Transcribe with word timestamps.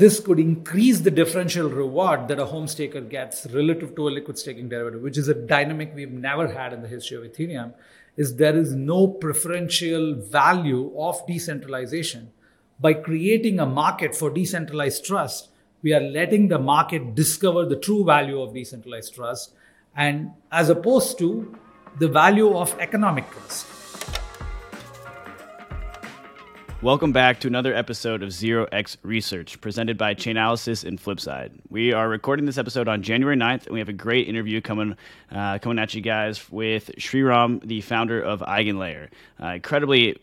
this 0.00 0.18
could 0.18 0.40
increase 0.40 1.00
the 1.00 1.10
differential 1.10 1.68
reward 1.68 2.26
that 2.28 2.38
a 2.38 2.46
home 2.46 2.66
staker 2.66 3.02
gets 3.02 3.46
relative 3.52 3.94
to 3.96 4.08
a 4.08 4.14
liquid 4.16 4.38
staking 4.38 4.70
derivative, 4.70 5.02
which 5.02 5.18
is 5.18 5.28
a 5.28 5.34
dynamic 5.34 5.92
we've 5.94 6.10
never 6.10 6.48
had 6.48 6.72
in 6.72 6.80
the 6.80 6.88
history 6.88 7.18
of 7.18 7.22
Ethereum. 7.22 7.74
Is 8.16 8.36
there 8.36 8.56
is 8.56 8.74
no 8.74 9.06
preferential 9.06 10.14
value 10.14 10.90
of 10.98 11.26
decentralization. 11.26 12.32
By 12.80 12.94
creating 12.94 13.60
a 13.60 13.66
market 13.66 14.16
for 14.16 14.30
decentralized 14.30 15.04
trust, 15.04 15.50
we 15.82 15.92
are 15.92 16.00
letting 16.00 16.48
the 16.48 16.58
market 16.58 17.14
discover 17.14 17.66
the 17.66 17.76
true 17.76 18.02
value 18.02 18.40
of 18.40 18.54
decentralized 18.54 19.14
trust, 19.14 19.52
and 19.94 20.30
as 20.50 20.70
opposed 20.70 21.18
to 21.18 21.54
the 21.98 22.08
value 22.08 22.56
of 22.56 22.74
economic 22.80 23.30
trust. 23.30 23.79
Welcome 26.82 27.12
back 27.12 27.40
to 27.40 27.46
another 27.46 27.74
episode 27.74 28.22
of 28.22 28.32
Zero 28.32 28.66
X 28.72 28.96
Research, 29.02 29.60
presented 29.60 29.98
by 29.98 30.14
Chainalysis 30.14 30.82
and 30.82 30.98
Flipside. 30.98 31.50
We 31.68 31.92
are 31.92 32.08
recording 32.08 32.46
this 32.46 32.56
episode 32.56 32.88
on 32.88 33.02
January 33.02 33.36
9th, 33.36 33.66
and 33.66 33.74
we 33.74 33.80
have 33.80 33.90
a 33.90 33.92
great 33.92 34.28
interview 34.28 34.62
coming 34.62 34.96
uh, 35.30 35.58
coming 35.58 35.78
at 35.78 35.92
you 35.92 36.00
guys 36.00 36.50
with 36.50 36.90
Sreeram, 36.96 37.60
the 37.62 37.82
founder 37.82 38.22
of 38.22 38.40
Eigenlayer. 38.40 39.08
Uh, 39.38 39.48
incredibly 39.48 40.22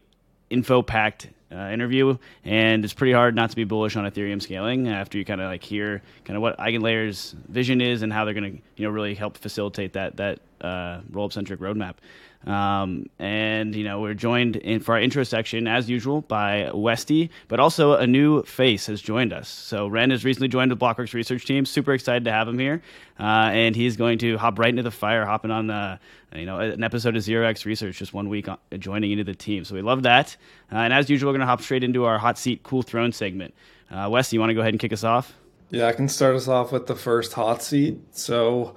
info-packed 0.50 1.30
uh, 1.52 1.70
interview, 1.70 2.18
and 2.44 2.84
it's 2.84 2.94
pretty 2.94 3.14
hard 3.14 3.36
not 3.36 3.52
to 3.52 3.56
be 3.56 3.64
bullish 3.64 3.96
on 3.96 4.10
Ethereum 4.10 4.42
scaling 4.42 4.88
after 4.88 5.20
you 5.20 5.26
kind 5.26 5.40
of 5.40 5.52
like 5.52 5.64
hear 5.64 6.02
kind 6.26 6.36
of 6.36 6.42
what 6.42 6.58
Eigenlayer's 6.58 7.36
vision 7.50 7.82
is 7.82 8.02
and 8.02 8.12
how 8.12 8.26
they're 8.26 8.34
going 8.34 8.52
to 8.52 8.62
you 8.78 8.88
know 8.88 8.90
really 8.90 9.14
help 9.14 9.38
facilitate 9.38 9.94
that 9.94 10.18
that 10.18 10.40
uh, 10.62 11.02
roll-up 11.12 11.34
centric 11.34 11.60
roadmap. 11.60 11.98
Um, 12.46 13.08
and 13.20 13.76
you 13.76 13.84
know 13.84 14.00
we're 14.00 14.14
joined 14.14 14.56
in 14.58 14.80
for 14.80 14.94
our 14.94 15.02
intro 15.02 15.24
section 15.24 15.68
as 15.68 15.90
usual 15.90 16.22
by 16.22 16.72
Westy, 16.74 17.30
but 17.48 17.60
also 17.60 17.94
a 17.94 18.08
new 18.08 18.44
face 18.44 18.86
has 18.86 19.02
joined 19.02 19.34
us. 19.34 19.50
So 19.50 19.88
Ren 19.88 20.12
has 20.12 20.24
recently 20.24 20.48
joined 20.48 20.72
the 20.72 20.78
Blockworks 20.78 21.14
research 21.14 21.46
team. 21.46 21.66
Super 21.66 21.94
excited 21.94 22.24
to 22.26 22.32
have 22.32 22.48
him 22.48 22.60
here, 22.60 22.82
uh, 23.20 23.24
and 23.52 23.76
he's 23.76 23.98
going 23.98 24.20
to 24.20 24.38
hop 24.38 24.60
right 24.60 24.70
into 24.70 24.84
the 24.84 24.92
fire, 24.92 25.26
hopping 25.26 25.52
on 25.52 25.68
the 25.68 26.00
you 26.34 26.46
know 26.46 26.60
an 26.60 26.84
episode 26.84 27.16
of 27.16 27.24
Zero 27.24 27.46
X 27.48 27.66
Research 27.66 27.98
just 27.98 28.14
one 28.14 28.30
week 28.30 28.48
on, 28.48 28.58
joining 28.80 29.12
into 29.12 29.24
the 29.24 29.36
team. 29.36 29.66
So 29.66 29.76
we 29.76 29.82
love 29.82 30.04
that. 30.04 30.38
Uh, 30.72 30.78
and 30.78 30.94
as 30.94 31.10
usual, 31.10 31.30
we're 31.30 31.38
going 31.38 31.42
to 31.42 31.48
hop 31.48 31.62
straight 31.62 31.84
into 31.84 32.06
our 32.06 32.18
hot 32.18 32.38
seat, 32.38 32.64
cool 32.64 32.82
throne 32.82 33.12
segment. 33.12 33.54
Uh, 33.92 34.08
Westy, 34.12 34.36
you 34.36 34.40
want 34.40 34.52
to 34.52 34.54
go 34.54 34.62
ahead 34.62 34.74
and 34.74 34.80
kick 34.80 34.94
us 34.94 35.04
off? 35.04 35.34
Yeah, 35.70 35.88
I 35.88 35.94
can 35.94 36.08
start 36.08 36.36
us 36.36 36.48
off 36.48 36.72
with 36.72 36.88
the 36.88 36.96
first 36.96 37.34
hot 37.34 37.62
seat. 37.62 38.00
So 38.12 38.76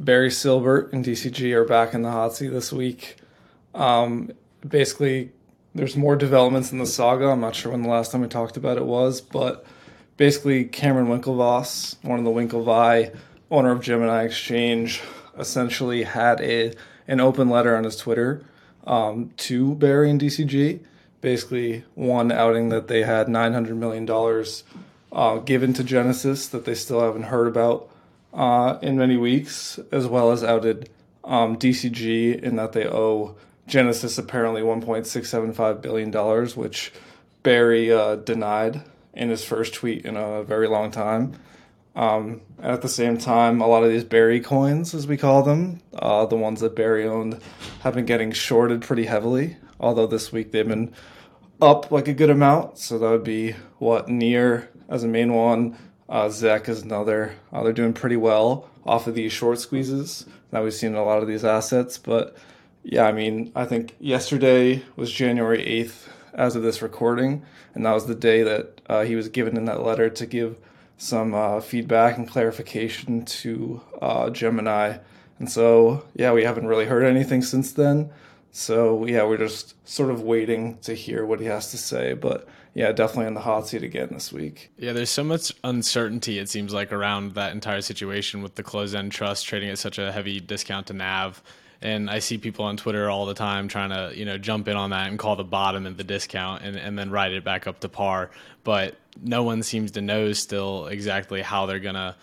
Barry 0.00 0.30
Silbert 0.30 0.94
and 0.94 1.04
DCG 1.04 1.52
are 1.52 1.66
back 1.66 1.92
in 1.92 2.00
the 2.00 2.10
hot 2.10 2.34
seat 2.34 2.48
this 2.48 2.72
week. 2.72 3.16
Um, 3.74 4.32
basically, 4.66 5.30
there's 5.74 5.94
more 5.94 6.16
developments 6.16 6.72
in 6.72 6.78
the 6.78 6.86
saga. 6.86 7.26
I'm 7.26 7.40
not 7.40 7.54
sure 7.54 7.72
when 7.72 7.82
the 7.82 7.90
last 7.90 8.10
time 8.10 8.22
we 8.22 8.28
talked 8.28 8.56
about 8.56 8.78
it 8.78 8.86
was, 8.86 9.20
but 9.20 9.66
basically, 10.16 10.64
Cameron 10.64 11.08
Winklevoss, 11.08 12.02
one 12.02 12.18
of 12.18 12.24
the 12.24 12.30
Winklevi, 12.30 13.14
owner 13.50 13.72
of 13.72 13.82
Gemini 13.82 14.24
Exchange, 14.24 15.02
essentially 15.38 16.04
had 16.04 16.40
a 16.40 16.72
an 17.06 17.20
open 17.20 17.50
letter 17.50 17.76
on 17.76 17.84
his 17.84 17.96
Twitter 17.96 18.42
um, 18.86 19.30
to 19.36 19.74
Barry 19.74 20.08
and 20.08 20.18
DCG. 20.18 20.80
Basically, 21.20 21.84
one 21.94 22.32
outing 22.32 22.70
that 22.70 22.88
they 22.88 23.02
had 23.02 23.26
$900 23.26 23.76
million 23.76 24.08
uh, 25.12 25.38
given 25.40 25.74
to 25.74 25.84
Genesis 25.84 26.48
that 26.48 26.64
they 26.64 26.74
still 26.74 27.00
haven't 27.00 27.24
heard 27.24 27.48
about 27.48 27.89
uh, 28.32 28.78
in 28.82 28.96
many 28.96 29.16
weeks, 29.16 29.78
as 29.90 30.06
well 30.06 30.30
as 30.30 30.44
outed 30.44 30.88
um, 31.24 31.56
DCG 31.56 32.40
in 32.40 32.56
that 32.56 32.72
they 32.72 32.86
owe 32.86 33.36
Genesis 33.66 34.18
apparently 34.18 34.62
$1.675 34.62 35.80
billion, 35.80 36.12
which 36.56 36.92
Barry 37.42 37.92
uh, 37.92 38.16
denied 38.16 38.82
in 39.14 39.30
his 39.30 39.44
first 39.44 39.74
tweet 39.74 40.04
in 40.04 40.16
a 40.16 40.42
very 40.42 40.68
long 40.68 40.90
time. 40.90 41.34
Um, 41.96 42.40
at 42.62 42.82
the 42.82 42.88
same 42.88 43.18
time, 43.18 43.60
a 43.60 43.66
lot 43.66 43.82
of 43.82 43.90
these 43.90 44.04
Barry 44.04 44.40
coins, 44.40 44.94
as 44.94 45.06
we 45.06 45.16
call 45.16 45.42
them, 45.42 45.80
uh, 45.94 46.26
the 46.26 46.36
ones 46.36 46.60
that 46.60 46.76
Barry 46.76 47.06
owned, 47.06 47.40
have 47.80 47.94
been 47.94 48.06
getting 48.06 48.32
shorted 48.32 48.82
pretty 48.82 49.06
heavily. 49.06 49.56
Although 49.80 50.06
this 50.06 50.30
week 50.30 50.52
they've 50.52 50.66
been 50.66 50.92
up 51.60 51.90
like 51.90 52.08
a 52.08 52.12
good 52.12 52.30
amount. 52.30 52.78
So 52.78 52.98
that 52.98 53.10
would 53.10 53.24
be 53.24 53.52
what 53.78 54.08
Near 54.08 54.68
as 54.88 55.04
a 55.04 55.08
main 55.08 55.32
one, 55.32 55.76
uh, 56.10 56.28
Zek 56.28 56.68
is 56.68 56.82
another. 56.82 57.36
Uh, 57.52 57.62
they're 57.62 57.72
doing 57.72 57.92
pretty 57.92 58.16
well 58.16 58.68
off 58.84 59.06
of 59.06 59.14
these 59.14 59.32
short 59.32 59.60
squeezes 59.60 60.26
that 60.50 60.62
we've 60.62 60.74
seen 60.74 60.94
a 60.94 61.04
lot 61.04 61.22
of 61.22 61.28
these 61.28 61.44
assets. 61.44 61.96
But 61.96 62.36
yeah, 62.82 63.06
I 63.06 63.12
mean, 63.12 63.52
I 63.54 63.64
think 63.64 63.94
yesterday 64.00 64.82
was 64.96 65.12
January 65.12 65.64
8th 65.64 66.08
as 66.34 66.56
of 66.56 66.62
this 66.62 66.82
recording, 66.82 67.42
and 67.74 67.86
that 67.86 67.92
was 67.92 68.06
the 68.06 68.14
day 68.14 68.42
that 68.42 68.80
uh, 68.88 69.04
he 69.04 69.14
was 69.14 69.28
given 69.28 69.56
in 69.56 69.66
that 69.66 69.84
letter 69.84 70.10
to 70.10 70.26
give 70.26 70.58
some 70.96 71.32
uh, 71.32 71.60
feedback 71.60 72.18
and 72.18 72.28
clarification 72.28 73.24
to 73.24 73.80
uh, 74.02 74.30
Gemini. 74.30 74.98
And 75.38 75.50
so, 75.50 76.04
yeah, 76.14 76.32
we 76.32 76.44
haven't 76.44 76.66
really 76.66 76.86
heard 76.86 77.04
anything 77.04 77.42
since 77.42 77.72
then. 77.72 78.10
So, 78.50 79.06
yeah, 79.06 79.22
we're 79.24 79.38
just 79.38 79.74
sort 79.88 80.10
of 80.10 80.22
waiting 80.22 80.78
to 80.78 80.92
hear 80.92 81.24
what 81.24 81.40
he 81.40 81.46
has 81.46 81.70
to 81.70 81.78
say. 81.78 82.14
But 82.14 82.48
yeah, 82.74 82.92
definitely 82.92 83.26
in 83.26 83.34
the 83.34 83.40
hot 83.40 83.68
seat 83.68 83.82
again 83.82 84.08
this 84.12 84.32
week. 84.32 84.70
Yeah, 84.78 84.92
there's 84.92 85.10
so 85.10 85.24
much 85.24 85.52
uncertainty, 85.64 86.38
it 86.38 86.48
seems 86.48 86.72
like, 86.72 86.92
around 86.92 87.34
that 87.34 87.52
entire 87.52 87.80
situation 87.80 88.42
with 88.42 88.54
the 88.54 88.62
closed 88.62 88.94
end 88.94 89.12
trust 89.12 89.46
trading 89.46 89.70
at 89.70 89.78
such 89.78 89.98
a 89.98 90.12
heavy 90.12 90.40
discount 90.40 90.86
to 90.88 90.92
NAV. 90.92 91.42
And 91.82 92.10
I 92.10 92.18
see 92.18 92.36
people 92.36 92.66
on 92.66 92.76
Twitter 92.76 93.08
all 93.08 93.24
the 93.24 93.34
time 93.34 93.66
trying 93.66 93.90
to, 93.90 94.16
you 94.16 94.26
know, 94.26 94.36
jump 94.36 94.68
in 94.68 94.76
on 94.76 94.90
that 94.90 95.08
and 95.08 95.18
call 95.18 95.36
the 95.36 95.44
bottom 95.44 95.86
and 95.86 95.96
the 95.96 96.04
discount 96.04 96.62
and, 96.62 96.76
and 96.76 96.98
then 96.98 97.10
ride 97.10 97.32
it 97.32 97.42
back 97.42 97.66
up 97.66 97.80
to 97.80 97.88
par. 97.88 98.30
But 98.64 98.96
no 99.22 99.42
one 99.42 99.62
seems 99.62 99.92
to 99.92 100.02
know 100.02 100.32
still 100.32 100.88
exactly 100.88 101.40
how 101.40 101.66
they're 101.66 101.78
going 101.78 101.94
to 101.94 102.14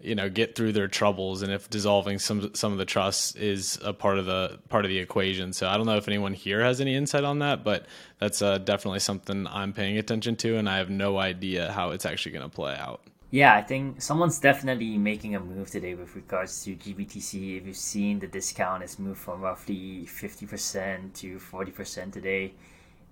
you 0.00 0.14
know 0.14 0.28
get 0.28 0.54
through 0.54 0.72
their 0.72 0.88
troubles 0.88 1.42
and 1.42 1.52
if 1.52 1.68
dissolving 1.70 2.18
some 2.18 2.54
some 2.54 2.72
of 2.72 2.78
the 2.78 2.84
trust 2.84 3.36
is 3.36 3.78
a 3.82 3.92
part 3.92 4.18
of 4.18 4.26
the 4.26 4.58
part 4.68 4.84
of 4.84 4.90
the 4.90 4.98
equation. 4.98 5.52
So 5.52 5.68
i 5.68 5.76
don't 5.76 5.86
know 5.86 5.96
if 5.96 6.08
anyone 6.08 6.34
here 6.34 6.62
has 6.62 6.80
any 6.80 6.94
insight 6.94 7.24
on 7.24 7.38
that 7.40 7.64
but 7.64 7.86
that's 8.18 8.42
uh, 8.42 8.58
definitely 8.58 9.00
something 9.00 9.46
i'm 9.48 9.72
paying 9.72 9.98
attention 9.98 10.36
to 10.36 10.56
and 10.56 10.68
i 10.68 10.78
have 10.78 10.90
no 10.90 11.18
idea 11.18 11.72
how 11.72 11.90
it's 11.90 12.06
actually 12.06 12.32
going 12.32 12.48
to 12.48 12.54
play 12.54 12.74
out. 12.74 13.00
Yeah 13.30 13.54
i 13.54 13.62
think 13.62 14.02
someone's 14.02 14.38
definitely 14.38 14.96
making 14.98 15.34
a 15.34 15.40
move 15.40 15.70
today 15.70 15.94
with 15.94 16.14
regards 16.14 16.62
to 16.64 16.76
gbtc 16.76 17.58
if 17.58 17.66
you've 17.66 17.76
seen 17.76 18.18
the 18.18 18.28
discount 18.28 18.82
has 18.82 18.98
moved 18.98 19.20
from 19.20 19.40
roughly 19.40 20.06
50% 20.06 21.12
to 21.14 21.38
40% 21.38 22.12
today 22.12 22.54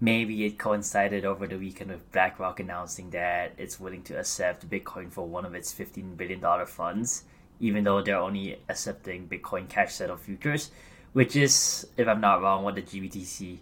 maybe 0.03 0.45
it 0.45 0.59
coincided 0.59 1.25
over 1.25 1.47
the 1.47 1.57
weekend 1.57 1.89
with 1.89 2.11
BlackRock 2.11 2.59
announcing 2.59 3.11
that 3.11 3.53
it's 3.57 3.79
willing 3.79 4.03
to 4.03 4.19
accept 4.19 4.69
Bitcoin 4.69 5.13
for 5.13 5.29
one 5.29 5.45
of 5.45 5.55
its 5.55 5.73
$15 5.73 6.17
billion 6.17 6.41
funds, 6.67 7.23
even 7.61 7.85
though 7.85 8.03
they're 8.03 8.17
only 8.17 8.59
accepting 8.69 9.29
Bitcoin 9.29 9.69
cash 9.69 9.95
settled 9.95 10.19
futures, 10.19 10.73
which 11.13 11.37
is, 11.37 11.87
if 11.97 12.09
I'm 12.09 12.21
not 12.21 12.43
wrong, 12.43 12.65
what 12.65 12.75
the 12.75 12.83
GBTC 12.83 13.59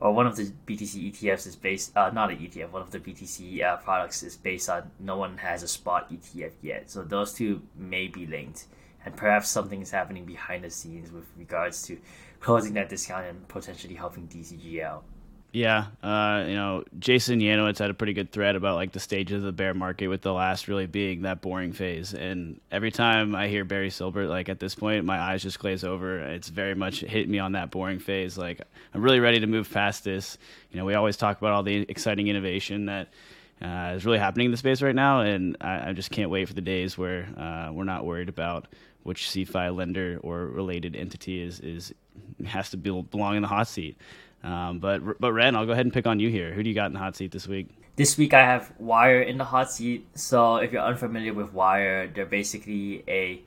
or 0.00 0.12
one 0.12 0.26
of 0.26 0.36
the 0.36 0.50
BTC 0.66 1.12
ETFs 1.12 1.46
is 1.46 1.54
based, 1.54 1.94
uh, 1.94 2.10
not 2.10 2.30
an 2.30 2.38
ETF, 2.38 2.70
one 2.70 2.82
of 2.82 2.90
the 2.90 2.98
BTC 2.98 3.62
uh, 3.62 3.76
products 3.76 4.22
is 4.22 4.38
based 4.38 4.70
on. 4.70 4.90
No 4.98 5.18
one 5.18 5.36
has 5.36 5.62
a 5.62 5.68
spot 5.68 6.10
ETF 6.10 6.52
yet. 6.62 6.90
So 6.90 7.02
those 7.02 7.34
two 7.34 7.60
may 7.76 8.08
be 8.08 8.26
linked. 8.26 8.66
And 9.04 9.14
perhaps 9.14 9.50
something 9.50 9.82
is 9.82 9.90
happening 9.90 10.24
behind 10.24 10.64
the 10.64 10.70
scenes 10.70 11.12
with 11.12 11.26
regards 11.36 11.82
to 11.84 11.98
closing 12.40 12.72
that 12.74 12.88
discount 12.88 13.26
and 13.26 13.46
potentially 13.48 13.94
helping 13.94 14.26
DCG 14.28 14.82
out. 14.82 15.04
Yeah, 15.54 15.86
uh, 16.02 16.46
you 16.48 16.56
know, 16.56 16.82
Jason 16.98 17.38
Yanowitz 17.38 17.78
had 17.78 17.88
a 17.88 17.94
pretty 17.94 18.12
good 18.12 18.32
thread 18.32 18.56
about 18.56 18.74
like 18.74 18.90
the 18.90 18.98
stages 18.98 19.36
of 19.36 19.42
the 19.44 19.52
bear 19.52 19.72
market, 19.72 20.08
with 20.08 20.20
the 20.20 20.32
last 20.32 20.66
really 20.66 20.86
being 20.86 21.22
that 21.22 21.42
boring 21.42 21.72
phase. 21.72 22.12
And 22.12 22.60
every 22.72 22.90
time 22.90 23.36
I 23.36 23.46
hear 23.46 23.64
Barry 23.64 23.90
Silbert, 23.90 24.28
like 24.28 24.48
at 24.48 24.58
this 24.58 24.74
point, 24.74 25.04
my 25.04 25.16
eyes 25.16 25.44
just 25.44 25.60
glaze 25.60 25.84
over. 25.84 26.18
It's 26.18 26.48
very 26.48 26.74
much 26.74 27.02
hit 27.02 27.28
me 27.28 27.38
on 27.38 27.52
that 27.52 27.70
boring 27.70 28.00
phase. 28.00 28.36
Like 28.36 28.62
I'm 28.92 29.00
really 29.00 29.20
ready 29.20 29.38
to 29.38 29.46
move 29.46 29.70
past 29.70 30.02
this. 30.02 30.38
You 30.72 30.78
know, 30.80 30.84
we 30.84 30.94
always 30.94 31.16
talk 31.16 31.38
about 31.38 31.52
all 31.52 31.62
the 31.62 31.86
exciting 31.88 32.26
innovation 32.26 32.86
that 32.86 33.10
uh, 33.62 33.92
is 33.94 34.04
really 34.04 34.18
happening 34.18 34.46
in 34.46 34.50
the 34.50 34.56
space 34.56 34.82
right 34.82 34.92
now, 34.94 35.20
and 35.20 35.56
I, 35.60 35.90
I 35.90 35.92
just 35.92 36.10
can't 36.10 36.30
wait 36.30 36.48
for 36.48 36.54
the 36.54 36.62
days 36.62 36.98
where 36.98 37.28
uh, 37.38 37.70
we're 37.72 37.84
not 37.84 38.04
worried 38.04 38.28
about 38.28 38.66
which 39.04 39.28
CeFi 39.28 39.72
lender 39.72 40.18
or 40.24 40.46
related 40.46 40.96
entity 40.96 41.40
is 41.40 41.60
is 41.60 41.94
has 42.44 42.70
to 42.70 42.76
belong 42.76 43.36
in 43.36 43.42
the 43.42 43.48
hot 43.48 43.68
seat. 43.68 43.96
Um, 44.44 44.78
but 44.78 45.18
but 45.18 45.32
Ren, 45.32 45.56
I'll 45.56 45.64
go 45.64 45.72
ahead 45.72 45.86
and 45.86 45.92
pick 45.92 46.06
on 46.06 46.20
you 46.20 46.28
here. 46.28 46.52
Who 46.52 46.62
do 46.62 46.68
you 46.68 46.74
got 46.74 46.86
in 46.86 46.92
the 46.92 46.98
hot 46.98 47.16
seat 47.16 47.32
this 47.32 47.48
week? 47.48 47.68
This 47.96 48.18
week 48.18 48.34
I 48.34 48.44
have 48.44 48.72
Wyre 48.78 49.22
in 49.22 49.38
the 49.38 49.44
hot 49.44 49.72
seat. 49.72 50.06
So 50.14 50.56
if 50.56 50.70
you're 50.70 50.82
unfamiliar 50.82 51.32
with 51.32 51.52
Wyre, 51.54 52.08
they're 52.14 52.26
basically 52.26 53.02
a 53.08 53.42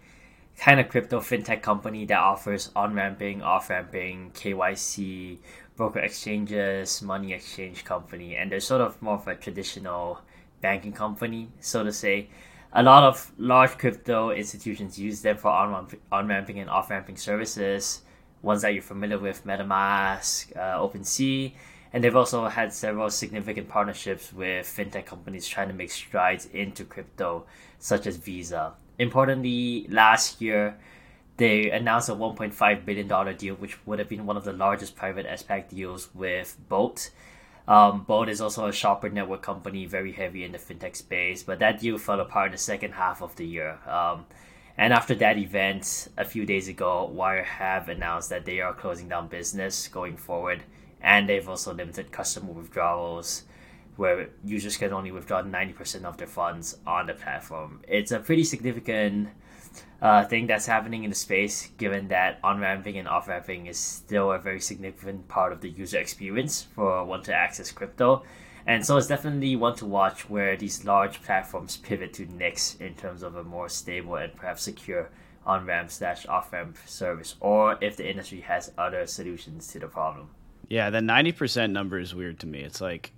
kind 0.57 0.79
of 0.79 0.89
crypto 0.89 1.19
fintech 1.19 1.61
company 1.61 2.05
that 2.05 2.17
offers 2.17 2.71
on 2.75 2.95
ramping, 2.95 3.43
off 3.43 3.69
ramping, 3.69 4.31
KYC, 4.31 5.37
broker 5.75 5.99
exchanges, 5.99 7.03
money 7.03 7.31
exchange 7.31 7.85
company, 7.85 8.35
and 8.35 8.51
they're 8.51 8.59
sort 8.59 8.81
of 8.81 8.99
more 8.99 9.15
of 9.15 9.27
a 9.27 9.35
traditional 9.35 10.19
banking 10.61 10.93
company, 10.93 11.49
so 11.59 11.83
to 11.83 11.93
say. 11.93 12.29
A 12.73 12.81
lot 12.81 13.03
of 13.03 13.31
large 13.37 13.77
crypto 13.77 14.31
institutions 14.31 14.97
use 14.97 15.21
them 15.21 15.37
for 15.37 15.49
on 15.51 16.27
ramping 16.27 16.59
and 16.59 16.69
off 16.69 16.89
ramping 16.89 17.17
services 17.17 18.01
ones 18.41 18.61
that 18.61 18.73
you're 18.73 18.83
familiar 18.83 19.17
with, 19.17 19.45
MetaMask, 19.45 20.55
uh, 20.55 20.79
OpenSea, 20.79 21.53
And 21.93 22.03
they've 22.03 22.15
also 22.15 22.47
had 22.47 22.73
several 22.73 23.09
significant 23.09 23.69
partnerships 23.69 24.33
with 24.33 24.65
fintech 24.65 25.05
companies 25.05 25.47
trying 25.47 25.69
to 25.69 25.73
make 25.73 25.89
strides 25.89 26.45
into 26.47 26.83
crypto, 26.83 27.45
such 27.79 28.05
as 28.05 28.17
Visa. 28.17 28.73
Importantly, 28.99 29.87
last 29.89 30.41
year, 30.41 30.77
they 31.37 31.69
announced 31.69 32.09
a 32.09 32.13
$1.5 32.13 32.85
billion 32.85 33.37
deal, 33.37 33.55
which 33.55 33.85
would 33.85 33.99
have 33.99 34.09
been 34.09 34.25
one 34.25 34.37
of 34.37 34.43
the 34.43 34.53
largest 34.53 34.95
private 34.95 35.25
SPAC 35.27 35.69
deals 35.69 36.09
with 36.13 36.57
Bolt. 36.67 37.11
Um, 37.67 38.03
Bolt 38.03 38.29
is 38.29 38.41
also 38.41 38.67
a 38.67 38.73
shopper 38.73 39.09
network 39.09 39.41
company, 39.41 39.85
very 39.85 40.13
heavy 40.13 40.43
in 40.43 40.53
the 40.53 40.57
fintech 40.57 40.95
space, 40.95 41.43
but 41.43 41.59
that 41.59 41.79
deal 41.79 41.97
fell 41.97 42.19
apart 42.19 42.47
in 42.47 42.51
the 42.53 42.57
second 42.57 42.93
half 42.93 43.21
of 43.21 43.35
the 43.35 43.45
year. 43.45 43.77
Um, 43.87 44.25
and 44.77 44.93
after 44.93 45.15
that 45.15 45.37
event, 45.37 46.07
a 46.17 46.25
few 46.25 46.45
days 46.45 46.67
ago, 46.67 47.05
Wyre 47.05 47.43
have 47.43 47.89
announced 47.89 48.29
that 48.29 48.45
they 48.45 48.59
are 48.61 48.73
closing 48.73 49.09
down 49.09 49.27
business 49.27 49.87
going 49.87 50.17
forward, 50.17 50.63
and 51.01 51.27
they've 51.27 51.47
also 51.47 51.73
limited 51.73 52.11
customer 52.11 52.51
withdrawals 52.53 53.43
where 53.97 54.29
users 54.45 54.77
can 54.77 54.93
only 54.93 55.11
withdraw 55.11 55.41
90% 55.41 56.03
of 56.03 56.17
their 56.17 56.27
funds 56.27 56.77
on 56.85 57.07
the 57.07 57.13
platform. 57.13 57.81
It's 57.87 58.11
a 58.11 58.19
pretty 58.19 58.43
significant 58.43 59.29
uh, 60.01 60.23
thing 60.25 60.47
that's 60.47 60.67
happening 60.67 61.03
in 61.03 61.09
the 61.09 61.15
space, 61.15 61.69
given 61.77 62.07
that 62.09 62.39
on 62.43 62.59
ramping 62.59 62.97
and 62.97 63.07
off 63.07 63.27
ramping 63.27 63.65
is 63.65 63.79
still 63.79 64.31
a 64.31 64.37
very 64.37 64.59
significant 64.59 65.27
part 65.27 65.51
of 65.51 65.61
the 65.61 65.69
user 65.69 65.97
experience 65.97 66.67
for 66.75 67.03
one 67.03 67.23
to 67.23 67.33
access 67.33 67.71
crypto. 67.71 68.23
And 68.67 68.85
so 68.85 68.97
it's 68.97 69.07
definitely 69.07 69.55
one 69.55 69.75
to 69.77 69.85
watch 69.85 70.29
where 70.29 70.57
these 70.57 70.83
large 70.83 71.23
platforms 71.23 71.77
pivot 71.77 72.13
to 72.15 72.25
Nix 72.25 72.75
in 72.75 72.95
terms 72.95 73.23
of 73.23 73.35
a 73.35 73.43
more 73.43 73.69
stable 73.69 74.15
and 74.17 74.35
perhaps 74.35 74.63
secure 74.63 75.09
on 75.45 75.65
ramp 75.65 75.89
slash 75.89 76.25
off 76.25 76.51
ramp 76.51 76.75
service, 76.85 77.35
or 77.39 77.77
if 77.79 77.95
the 77.95 78.07
industry 78.09 78.41
has 78.41 78.73
other 78.77 79.07
solutions 79.07 79.67
to 79.67 79.79
the 79.79 79.87
problem. 79.87 80.29
Yeah, 80.67 80.89
the 80.89 80.99
90% 80.99 81.71
number 81.71 81.97
is 81.97 82.13
weird 82.13 82.39
to 82.39 82.47
me. 82.47 82.59
It's 82.59 82.81
like 82.81 83.13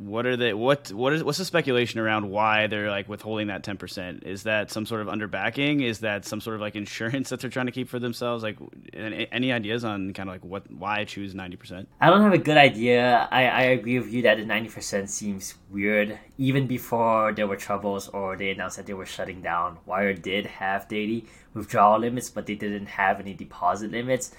what 0.00 0.24
are 0.24 0.34
they 0.34 0.54
what 0.54 0.90
what 0.92 1.12
is 1.12 1.22
what's 1.22 1.36
the 1.36 1.44
speculation 1.44 2.00
around 2.00 2.30
why 2.30 2.66
they're 2.68 2.88
like 2.88 3.06
withholding 3.06 3.48
that 3.48 3.62
10% 3.62 4.24
is 4.24 4.44
that 4.44 4.70
some 4.70 4.86
sort 4.86 5.02
of 5.02 5.08
underbacking? 5.08 5.82
Is 5.82 5.98
that 5.98 6.24
some 6.24 6.40
sort 6.40 6.54
of 6.54 6.62
like 6.62 6.74
insurance 6.74 7.28
that 7.30 7.40
they're 7.40 7.50
trying 7.50 7.66
to 7.66 7.72
keep 7.72 7.86
for 7.86 7.98
themselves? 7.98 8.42
Like 8.42 8.56
any 8.94 9.52
ideas 9.52 9.84
on 9.84 10.14
kind 10.14 10.30
of 10.30 10.34
like 10.34 10.44
what 10.44 10.70
why 10.72 11.04
choose 11.04 11.34
90% 11.34 11.86
i 12.00 12.08
don't 12.08 12.22
have 12.22 12.32
a 12.32 12.38
good 12.38 12.56
idea. 12.56 13.28
I 13.30 13.46
i 13.46 13.62
agree 13.62 13.98
with 13.98 14.10
you 14.10 14.22
that 14.22 14.38
the 14.38 14.44
90% 14.44 15.08
seems 15.10 15.54
weird. 15.70 16.18
Even 16.38 16.66
before 16.66 17.34
there 17.34 17.46
were 17.46 17.56
troubles 17.56 18.08
or 18.08 18.36
they 18.36 18.50
announced 18.50 18.78
that 18.78 18.86
they 18.86 18.94
were 18.94 19.06
shutting 19.06 19.42
down 19.42 19.76
Wyre 19.84 20.14
did 20.14 20.46
have 20.46 20.88
daily 20.88 21.26
withdrawal 21.52 22.00
limits 22.00 22.30
but 22.30 22.46
they 22.46 22.54
didn't 22.54 22.86
have 22.86 23.20
any 23.20 23.34
deposit 23.34 23.90
limits 23.90 24.34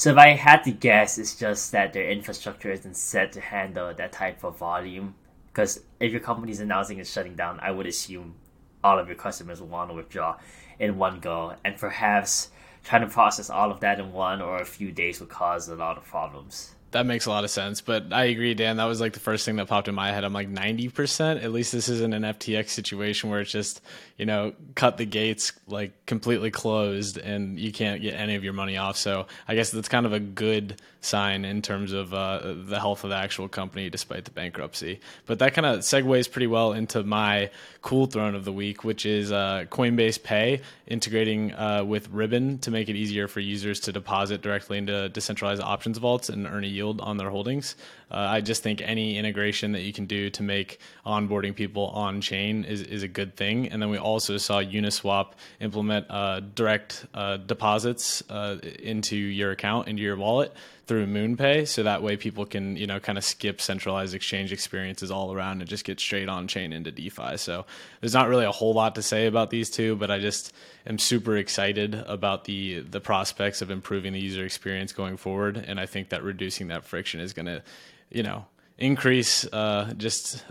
so 0.00 0.12
if 0.12 0.16
I 0.16 0.28
had 0.28 0.62
to 0.62 0.70
guess, 0.70 1.18
it's 1.18 1.36
just 1.36 1.72
that 1.72 1.92
their 1.92 2.08
infrastructure 2.08 2.72
isn't 2.72 2.96
set 2.96 3.32
to 3.32 3.40
handle 3.42 3.92
that 3.92 4.12
type 4.12 4.42
of 4.44 4.56
volume. 4.56 5.14
Because 5.52 5.82
if 6.00 6.10
your 6.10 6.22
company 6.22 6.52
is 6.52 6.60
announcing 6.60 6.98
it's 6.98 7.12
shutting 7.12 7.34
down, 7.34 7.60
I 7.60 7.70
would 7.70 7.86
assume 7.86 8.34
all 8.82 8.98
of 8.98 9.08
your 9.08 9.16
customers 9.16 9.60
will 9.60 9.68
want 9.68 9.90
to 9.90 9.94
withdraw 9.94 10.38
in 10.78 10.96
one 10.96 11.20
go, 11.20 11.54
and 11.66 11.76
perhaps 11.76 12.48
trying 12.82 13.02
to 13.02 13.08
process 13.08 13.50
all 13.50 13.70
of 13.70 13.80
that 13.80 14.00
in 14.00 14.10
one 14.10 14.40
or 14.40 14.62
a 14.62 14.64
few 14.64 14.90
days 14.90 15.20
would 15.20 15.28
cause 15.28 15.68
a 15.68 15.74
lot 15.74 15.98
of 15.98 16.04
problems. 16.06 16.74
That 16.92 17.04
makes 17.04 17.26
a 17.26 17.30
lot 17.30 17.44
of 17.44 17.50
sense. 17.50 17.82
But 17.82 18.10
I 18.10 18.24
agree, 18.24 18.54
Dan. 18.54 18.78
That 18.78 18.86
was 18.86 19.02
like 19.02 19.12
the 19.12 19.20
first 19.20 19.44
thing 19.44 19.56
that 19.56 19.68
popped 19.68 19.86
in 19.86 19.94
my 19.94 20.12
head. 20.12 20.24
I'm 20.24 20.32
like 20.32 20.50
90%. 20.50 21.44
At 21.44 21.52
least 21.52 21.72
this 21.72 21.90
isn't 21.90 22.14
an 22.14 22.22
FTX 22.22 22.70
situation 22.70 23.28
where 23.28 23.40
it's 23.40 23.52
just, 23.52 23.82
you 24.20 24.26
know, 24.26 24.52
cut 24.74 24.98
the 24.98 25.06
gates 25.06 25.54
like 25.66 26.04
completely 26.04 26.50
closed 26.50 27.16
and 27.16 27.58
you 27.58 27.72
can't 27.72 28.02
get 28.02 28.12
any 28.12 28.34
of 28.34 28.44
your 28.44 28.52
money 28.52 28.76
off. 28.76 28.98
So 28.98 29.26
I 29.48 29.54
guess 29.54 29.70
that's 29.70 29.88
kind 29.88 30.04
of 30.04 30.12
a 30.12 30.20
good 30.20 30.78
sign 31.00 31.46
in 31.46 31.62
terms 31.62 31.92
of 31.92 32.12
uh, 32.12 32.54
the 32.66 32.78
health 32.78 33.02
of 33.02 33.08
the 33.08 33.16
actual 33.16 33.48
company 33.48 33.88
despite 33.88 34.26
the 34.26 34.30
bankruptcy. 34.30 35.00
But 35.24 35.38
that 35.38 35.54
kind 35.54 35.64
of 35.64 35.80
segues 35.80 36.30
pretty 36.30 36.48
well 36.48 36.74
into 36.74 37.02
my 37.02 37.48
cool 37.80 38.04
throne 38.04 38.34
of 38.34 38.44
the 38.44 38.52
week, 38.52 38.84
which 38.84 39.06
is 39.06 39.32
uh, 39.32 39.64
Coinbase 39.70 40.22
Pay 40.22 40.60
integrating 40.86 41.54
uh, 41.54 41.82
with 41.84 42.10
Ribbon 42.10 42.58
to 42.58 42.70
make 42.70 42.90
it 42.90 42.96
easier 42.96 43.26
for 43.26 43.40
users 43.40 43.80
to 43.80 43.92
deposit 43.92 44.42
directly 44.42 44.76
into 44.76 45.08
decentralized 45.08 45.62
options 45.62 45.96
vaults 45.96 46.28
and 46.28 46.46
earn 46.46 46.64
a 46.64 46.66
yield 46.66 47.00
on 47.00 47.16
their 47.16 47.30
holdings. 47.30 47.74
Uh, 48.10 48.16
I 48.16 48.40
just 48.40 48.62
think 48.62 48.80
any 48.82 49.16
integration 49.16 49.72
that 49.72 49.82
you 49.82 49.92
can 49.92 50.06
do 50.06 50.30
to 50.30 50.42
make 50.42 50.78
onboarding 51.06 51.54
people 51.54 51.86
on 51.88 52.20
chain 52.20 52.64
is, 52.64 52.82
is 52.82 53.02
a 53.02 53.08
good 53.08 53.36
thing. 53.36 53.68
And 53.68 53.80
then 53.80 53.90
we 53.90 53.98
also 53.98 54.36
saw 54.36 54.60
Uniswap 54.60 55.32
implement 55.60 56.06
uh, 56.10 56.40
direct 56.40 57.06
uh, 57.14 57.36
deposits 57.36 58.22
uh, 58.28 58.58
into 58.82 59.16
your 59.16 59.52
account, 59.52 59.88
into 59.88 60.02
your 60.02 60.16
wallet 60.16 60.52
through 60.90 61.06
MoonPay, 61.06 61.68
so 61.68 61.84
that 61.84 62.02
way 62.02 62.16
people 62.16 62.44
can 62.44 62.76
you 62.76 62.84
know 62.84 62.98
kind 62.98 63.16
of 63.16 63.22
skip 63.22 63.60
centralized 63.60 64.12
exchange 64.12 64.52
experiences 64.52 65.08
all 65.08 65.32
around 65.32 65.60
and 65.60 65.70
just 65.70 65.84
get 65.84 66.00
straight 66.00 66.28
on 66.28 66.48
chain 66.48 66.72
into 66.72 66.90
DeFi. 66.90 67.36
So 67.36 67.64
there's 68.00 68.12
not 68.12 68.26
really 68.26 68.44
a 68.44 68.50
whole 68.50 68.74
lot 68.74 68.96
to 68.96 69.02
say 69.02 69.26
about 69.26 69.50
these 69.50 69.70
two, 69.70 69.94
but 69.94 70.10
I 70.10 70.18
just 70.18 70.52
am 70.84 70.98
super 70.98 71.36
excited 71.36 71.94
about 71.94 72.42
the 72.42 72.80
the 72.80 73.00
prospects 73.00 73.62
of 73.62 73.70
improving 73.70 74.12
the 74.12 74.18
user 74.18 74.44
experience 74.44 74.92
going 74.92 75.16
forward, 75.16 75.56
and 75.58 75.78
I 75.78 75.86
think 75.86 76.08
that 76.08 76.24
reducing 76.24 76.66
that 76.68 76.84
friction 76.84 77.20
is 77.20 77.32
going 77.34 77.46
to 77.46 77.62
you 78.10 78.22
know 78.22 78.46
increase 78.78 79.44
uh, 79.52 79.92
just 79.96 80.44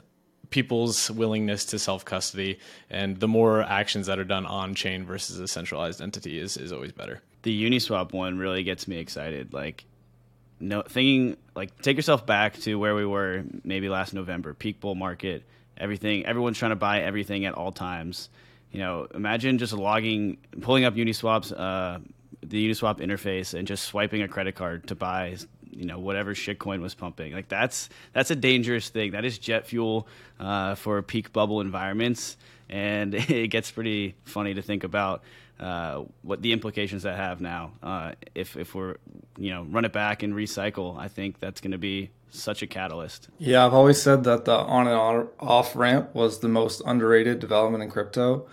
people's 0.50 1.12
willingness 1.12 1.66
to 1.66 1.80
self 1.80 2.06
custody 2.06 2.60
and 2.90 3.20
the 3.20 3.28
more 3.28 3.62
actions 3.62 4.08
that 4.08 4.20
are 4.20 4.24
done 4.24 4.46
on 4.46 4.76
chain 4.76 5.06
versus 5.06 5.40
a 5.40 5.48
centralized 5.48 6.02
entity 6.02 6.40
is, 6.40 6.58
is 6.58 6.72
always 6.72 6.92
better. 6.92 7.22
The 7.44 7.70
Uniswap 7.70 8.14
one 8.14 8.38
really 8.38 8.64
gets 8.64 8.88
me 8.88 8.98
excited. 8.98 9.54
Like 9.54 9.86
no 10.60 10.82
thinking 10.82 11.38
like 11.56 11.82
take 11.82 11.96
yourself 11.96 12.26
back 12.26 12.58
to 12.60 12.76
where 12.76 12.96
we 12.96 13.06
were 13.06 13.44
maybe 13.64 13.90
last 13.90 14.14
November, 14.14 14.54
peak 14.54 14.80
bull 14.80 14.96
market, 14.96 15.44
everything 15.78 16.26
everyone's 16.26 16.58
trying 16.58 16.72
to 16.72 16.76
buy 16.76 17.02
everything 17.02 17.46
at 17.46 17.54
all 17.54 17.72
times. 17.72 18.30
You 18.72 18.80
know, 18.80 19.08
imagine 19.14 19.58
just 19.58 19.74
logging 19.74 20.38
pulling 20.62 20.86
up 20.86 20.96
Uniswap's 20.96 21.52
uh, 21.52 22.00
the 22.42 22.70
Uniswap 22.70 23.00
interface 23.00 23.54
and 23.54 23.68
just 23.68 23.86
swiping 23.86 24.22
a 24.22 24.28
credit 24.28 24.56
card 24.56 24.88
to 24.88 24.96
buy 24.96 25.38
you 25.80 25.86
know 25.86 25.98
whatever 25.98 26.34
shitcoin 26.36 26.81
was 26.81 26.94
pumping. 26.94 27.34
Like 27.34 27.48
that's 27.48 27.90
that's 28.14 28.30
a 28.30 28.36
dangerous 28.36 28.90
thing. 28.90 29.12
That 29.12 29.24
is 29.24 29.40
jet 29.40 29.66
fuel 29.66 30.08
uh, 30.40 30.76
for 30.76 31.02
peak 31.02 31.31
bubble 31.31 31.62
environments, 31.62 32.36
and 32.70 33.16
it 33.16 33.48
gets 33.48 33.72
pretty 33.72 34.16
funny 34.26 34.54
to 34.54 34.62
think 34.62 34.84
about 34.84 35.24
uh, 35.60 36.04
what 36.22 36.42
the 36.42 36.52
implications 36.52 37.04
that 37.04 37.16
have 37.16 37.40
now. 37.40 37.72
Uh, 37.81 38.12
if 38.36 38.58
if 38.58 38.76
we're 38.76 38.98
you 39.38 39.52
know 39.52 39.64
run 39.64 39.86
it 39.86 39.94
back 39.94 40.22
and 40.22 40.34
recycle, 40.34 40.98
I 40.98 41.08
think 41.08 41.40
that's 41.40 41.62
going 41.62 41.72
to 41.72 41.78
be 41.78 42.12
such 42.30 42.62
a 42.62 42.68
catalyst. 42.68 43.30
Yeah, 43.40 43.66
I've 43.66 43.74
always 43.74 44.02
said 44.02 44.25
that 44.25 44.46
the 44.46 44.56
on 44.56 44.88
and 44.88 45.30
off 45.40 45.75
ramp 45.75 46.14
was 46.14 46.40
the 46.40 46.50
most 46.50 46.82
underrated 46.86 47.40
development 47.40 47.84
in 47.84 47.90
crypto 47.90 48.48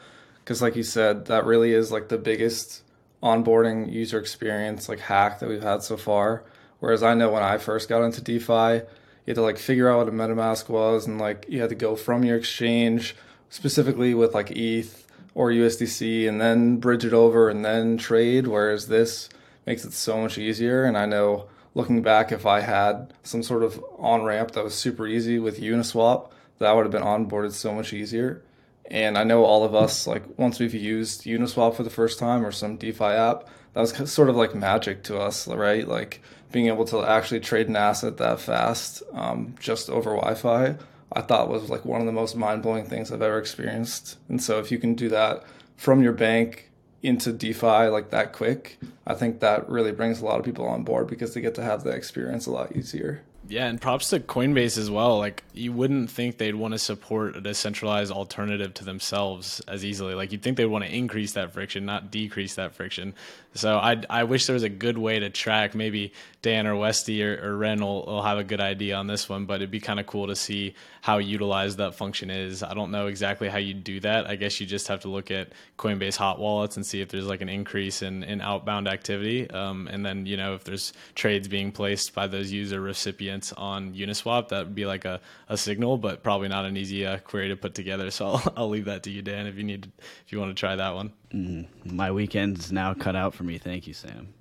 because, 0.45 0.63
like 0.63 0.77
you 0.77 0.85
said, 0.85 1.27
that 1.27 1.45
really 1.45 1.73
is 1.73 1.91
like 1.91 2.09
the 2.09 2.19
biggest 2.19 2.83
onboarding 3.23 3.91
user 3.91 4.19
experience 4.21 4.89
like 4.89 5.01
hack 5.01 5.41
that 5.41 5.49
we've 5.49 5.63
had 5.63 5.83
so 5.83 5.97
far. 5.97 6.45
Whereas 6.81 7.03
I 7.03 7.15
know 7.15 7.31
when 7.31 7.43
I 7.43 7.59
first 7.59 7.89
got 7.89 8.03
into 8.03 8.21
DeFi, 8.21 8.85
you 9.27 9.31
had 9.31 9.37
to 9.37 9.43
like 9.43 9.59
figure 9.59 9.89
out 9.89 9.99
what 9.99 10.09
a 10.09 10.13
MetaMask 10.13 10.69
was 10.69 11.07
and 11.07 11.19
like 11.19 11.47
you 11.49 11.61
had 11.61 11.71
to 11.71 11.75
go 11.75 11.97
from 11.97 12.25
your 12.25 12.37
exchange 12.37 13.17
specifically 13.49 14.15
with 14.15 14.35
like 14.35 14.51
ETH 14.51 15.07
or 15.35 15.51
USDC 15.51 16.29
and 16.29 16.41
then 16.41 16.77
bridge 16.77 17.05
it 17.05 17.13
over 17.13 17.49
and 17.49 17.65
then 17.65 17.97
trade. 17.97 18.47
Whereas 18.47 18.89
this 18.89 19.29
makes 19.67 19.85
it 19.85 19.93
so 19.93 20.19
much 20.19 20.39
easier. 20.39 20.85
And 20.85 20.97
I 20.97 21.07
know 21.07 21.49
looking 21.75 22.03
back, 22.03 22.33
if 22.33 22.47
I 22.47 22.61
had 22.61 23.13
some 23.23 23.43
sort 23.43 23.63
of 23.63 23.83
on 23.99 24.23
ramp 24.23 24.53
that 24.53 24.65
was 24.65 24.75
super 24.75 25.07
easy 25.07 25.39
with 25.39 25.61
Uniswap, 25.61 26.31
that 26.59 26.73
would 26.75 26.85
have 26.85 26.93
been 26.93 27.03
onboarded 27.03 27.53
so 27.53 27.75
much 27.75 27.93
easier. 27.93 28.43
And 28.91 29.19
I 29.19 29.25
know 29.25 29.45
all 29.45 29.65
of 29.65 29.75
us, 29.75 30.07
like 30.07 30.39
once 30.39 30.61
we've 30.61 30.73
used 30.73 31.25
Uniswap 31.25 31.75
for 31.75 31.83
the 31.83 31.91
first 31.91 32.19
time 32.19 32.47
or 32.47 32.53
some 32.53 32.77
DeFi 32.77 33.05
app, 33.05 33.49
that 33.75 33.81
was 33.81 34.11
sort 34.11 34.31
of 34.31 34.37
like 34.37 34.55
magic 34.55 35.03
to 35.05 35.19
us, 35.19 35.47
right? 35.49 35.87
Like 35.87 36.23
being 36.57 36.69
able 36.69 36.87
to 36.87 37.05
actually 37.05 37.39
trade 37.39 37.69
an 37.69 37.77
asset 37.77 38.17
that 38.17 38.41
fast 38.41 39.03
um, 39.13 39.55
just 39.61 39.91
over 39.91 40.15
Wi-Fi 40.17 40.75
I 41.13 41.21
thought 41.21 41.49
was 41.49 41.71
like 41.71 41.85
one 41.85 42.01
of 42.01 42.07
the 42.07 42.13
most 42.13 42.37
mind 42.37 42.63
blowing 42.63 42.87
things 42.87 43.13
I've 43.13 43.23
ever 43.23 43.39
experienced. 43.39 44.19
And 44.29 44.43
so 44.43 44.59
if 44.59 44.73
you 44.73 44.79
can 44.79 44.95
do 44.95 45.09
that 45.11 45.45
from 45.77 46.03
your 46.03 46.13
bank 46.13 46.71
into 47.03 47.33
DeFi 47.33 47.89
like 47.89 48.11
that 48.11 48.33
quick, 48.33 48.79
I 49.07 49.15
think 49.15 49.41
that 49.41 49.69
really 49.69 49.93
brings 49.93 50.21
a 50.21 50.25
lot 50.25 50.39
of 50.39 50.45
people 50.45 50.67
on 50.67 50.83
board 50.83 51.07
because 51.07 51.35
they 51.35 51.41
get 51.41 51.55
to 51.57 51.63
have 51.63 51.85
the 51.85 51.91
experience 51.91 52.47
a 52.47 52.51
lot 52.51 52.75
easier. 52.75 53.23
Yeah, 53.49 53.67
and 53.67 53.81
props 53.81 54.11
to 54.11 54.19
Coinbase 54.19 54.77
as 54.77 54.91
well. 54.91 55.19
Like 55.19 55.45
you 55.53 55.73
wouldn't 55.73 56.11
think 56.11 56.39
they'd 56.39 56.57
want 56.57 56.75
to 56.75 56.79
support 56.79 57.37
a 57.37 57.41
decentralized 57.41 58.11
alternative 58.11 58.75
to 58.75 58.85
themselves 58.85 59.61
as 59.69 59.85
easily. 59.85 60.15
Like 60.15 60.33
you'd 60.33 60.43
think 60.43 60.57
they'd 60.57 60.65
want 60.65 60.85
to 60.85 60.93
increase 60.93 61.33
that 61.33 61.53
friction, 61.53 61.87
not 61.87 62.11
decrease 62.11 62.57
that 62.57 62.75
friction. 62.75 63.15
So 63.57 63.77
I 63.79 64.03
I 64.09 64.25
wish 64.25 64.47
there 64.47 64.55
was 64.55 64.63
a 64.63 64.69
good 64.69 64.99
way 64.99 65.19
to 65.19 65.31
track. 65.31 65.75
Maybe 65.75 66.13
Dan 66.47 66.69
or 66.69 66.77
Westy 66.77 67.25
or, 67.25 67.41
or 67.43 67.57
Ren 67.57 67.81
will, 67.81 68.05
will 68.05 68.23
have 68.23 68.39
a 68.39 68.45
good 68.45 68.61
idea 68.61 68.95
on 68.95 69.09
this 69.09 69.29
one, 69.29 69.47
but 69.47 69.57
it'd 69.57 69.71
be 69.71 69.81
kind 69.81 69.99
of 69.99 70.07
cool 70.07 70.29
to 70.29 70.37
see 70.37 70.75
how 71.01 71.19
utilized 71.19 71.79
that 71.79 71.97
function 71.97 72.31
is. 72.31 72.63
I 72.63 72.73
don't 72.73 72.93
know 72.93 73.09
exactly 73.09 73.49
how 73.49 73.59
you 73.59 73.75
do 73.75 73.99
that. 74.01 74.29
I 74.29 74.37
guess 74.37 74.61
you 74.61 74.67
just 74.67 74.87
have 74.87 75.01
to 75.01 75.09
look 75.09 75.33
at 75.33 75.49
Coinbase 75.77 76.17
hot 76.17 76.39
wallets 76.39 76.77
and 76.77 76.87
see 76.87 77.01
if 77.01 77.09
there's 77.09 77.27
like 77.27 77.41
an 77.41 77.49
increase 77.49 78.03
in, 78.03 78.23
in 78.23 78.41
outbound 78.41 78.87
activity. 78.87 79.51
Um, 79.51 79.89
and 79.89 80.07
then, 80.07 80.27
you 80.27 80.37
know, 80.37 80.55
if 80.55 80.63
there's 80.63 80.93
trades 81.17 81.49
being 81.49 81.73
placed 81.73 82.15
by 82.15 82.29
those 82.29 82.53
user 82.53 82.81
recipients 82.81 83.53
on 83.53 83.95
Uniswap. 83.95 84.49
That 84.49 84.67
would 84.67 84.75
be 84.75 84.87
like 84.87 85.05
a, 85.05 85.21
a 85.49 85.57
signal, 85.57 85.99
but 85.99 86.23
probably 86.23 86.47
not 86.49 86.65
an 86.65 86.77
easy 86.77 87.05
uh, 87.05 87.19
query 87.19 87.49
to 87.49 87.57
put 87.57 87.75
together. 87.75 88.11
So 88.17 88.27
I'll, 88.29 88.53
I'll 88.57 88.69
leave 88.71 88.87
that 88.87 89.03
to 89.03 89.11
you, 89.11 89.21
Dan, 89.21 89.47
if 89.47 89.57
you 89.57 89.65
need 89.65 89.91
if 90.25 90.33
you 90.33 90.39
want 90.39 90.57
to 90.57 90.59
try 90.59 90.75
that 90.75 90.95
one. 90.95 91.13
Mm, 91.35 91.67
my 91.85 92.11
weekend's 92.13 92.73
now 92.73 92.95
cut 92.95 93.17
out 93.17 93.35
for 93.35 93.43
me. 93.47 93.59
Thank 93.59 93.87
you, 93.87 93.95
Sam. 93.95 94.35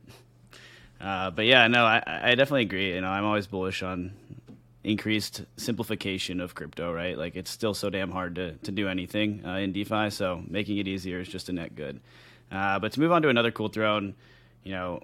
Uh, 0.99 1.31
but 1.31 1.45
yeah, 1.45 1.67
no, 1.67 1.85
I, 1.85 2.01
I 2.05 2.35
definitely 2.35 2.63
agree. 2.63 2.93
You 2.93 3.01
know, 3.01 3.09
I'm 3.09 3.25
always 3.25 3.47
bullish 3.47 3.83
on 3.83 4.13
increased 4.83 5.43
simplification 5.57 6.39
of 6.39 6.55
crypto, 6.55 6.93
right? 6.93 7.17
Like 7.17 7.35
it's 7.35 7.51
still 7.51 7.73
so 7.73 7.89
damn 7.89 8.11
hard 8.11 8.35
to, 8.35 8.53
to 8.53 8.71
do 8.71 8.87
anything 8.87 9.43
uh, 9.45 9.55
in 9.55 9.73
DeFi, 9.73 10.09
so 10.09 10.43
making 10.47 10.77
it 10.77 10.87
easier 10.87 11.19
is 11.19 11.27
just 11.27 11.49
a 11.49 11.53
net 11.53 11.75
good. 11.75 11.99
Uh, 12.51 12.79
but 12.79 12.91
to 12.93 12.99
move 12.99 13.11
on 13.11 13.21
to 13.23 13.29
another 13.29 13.51
cool 13.51 13.67
throne, 13.67 14.15
you 14.63 14.71
know, 14.71 15.01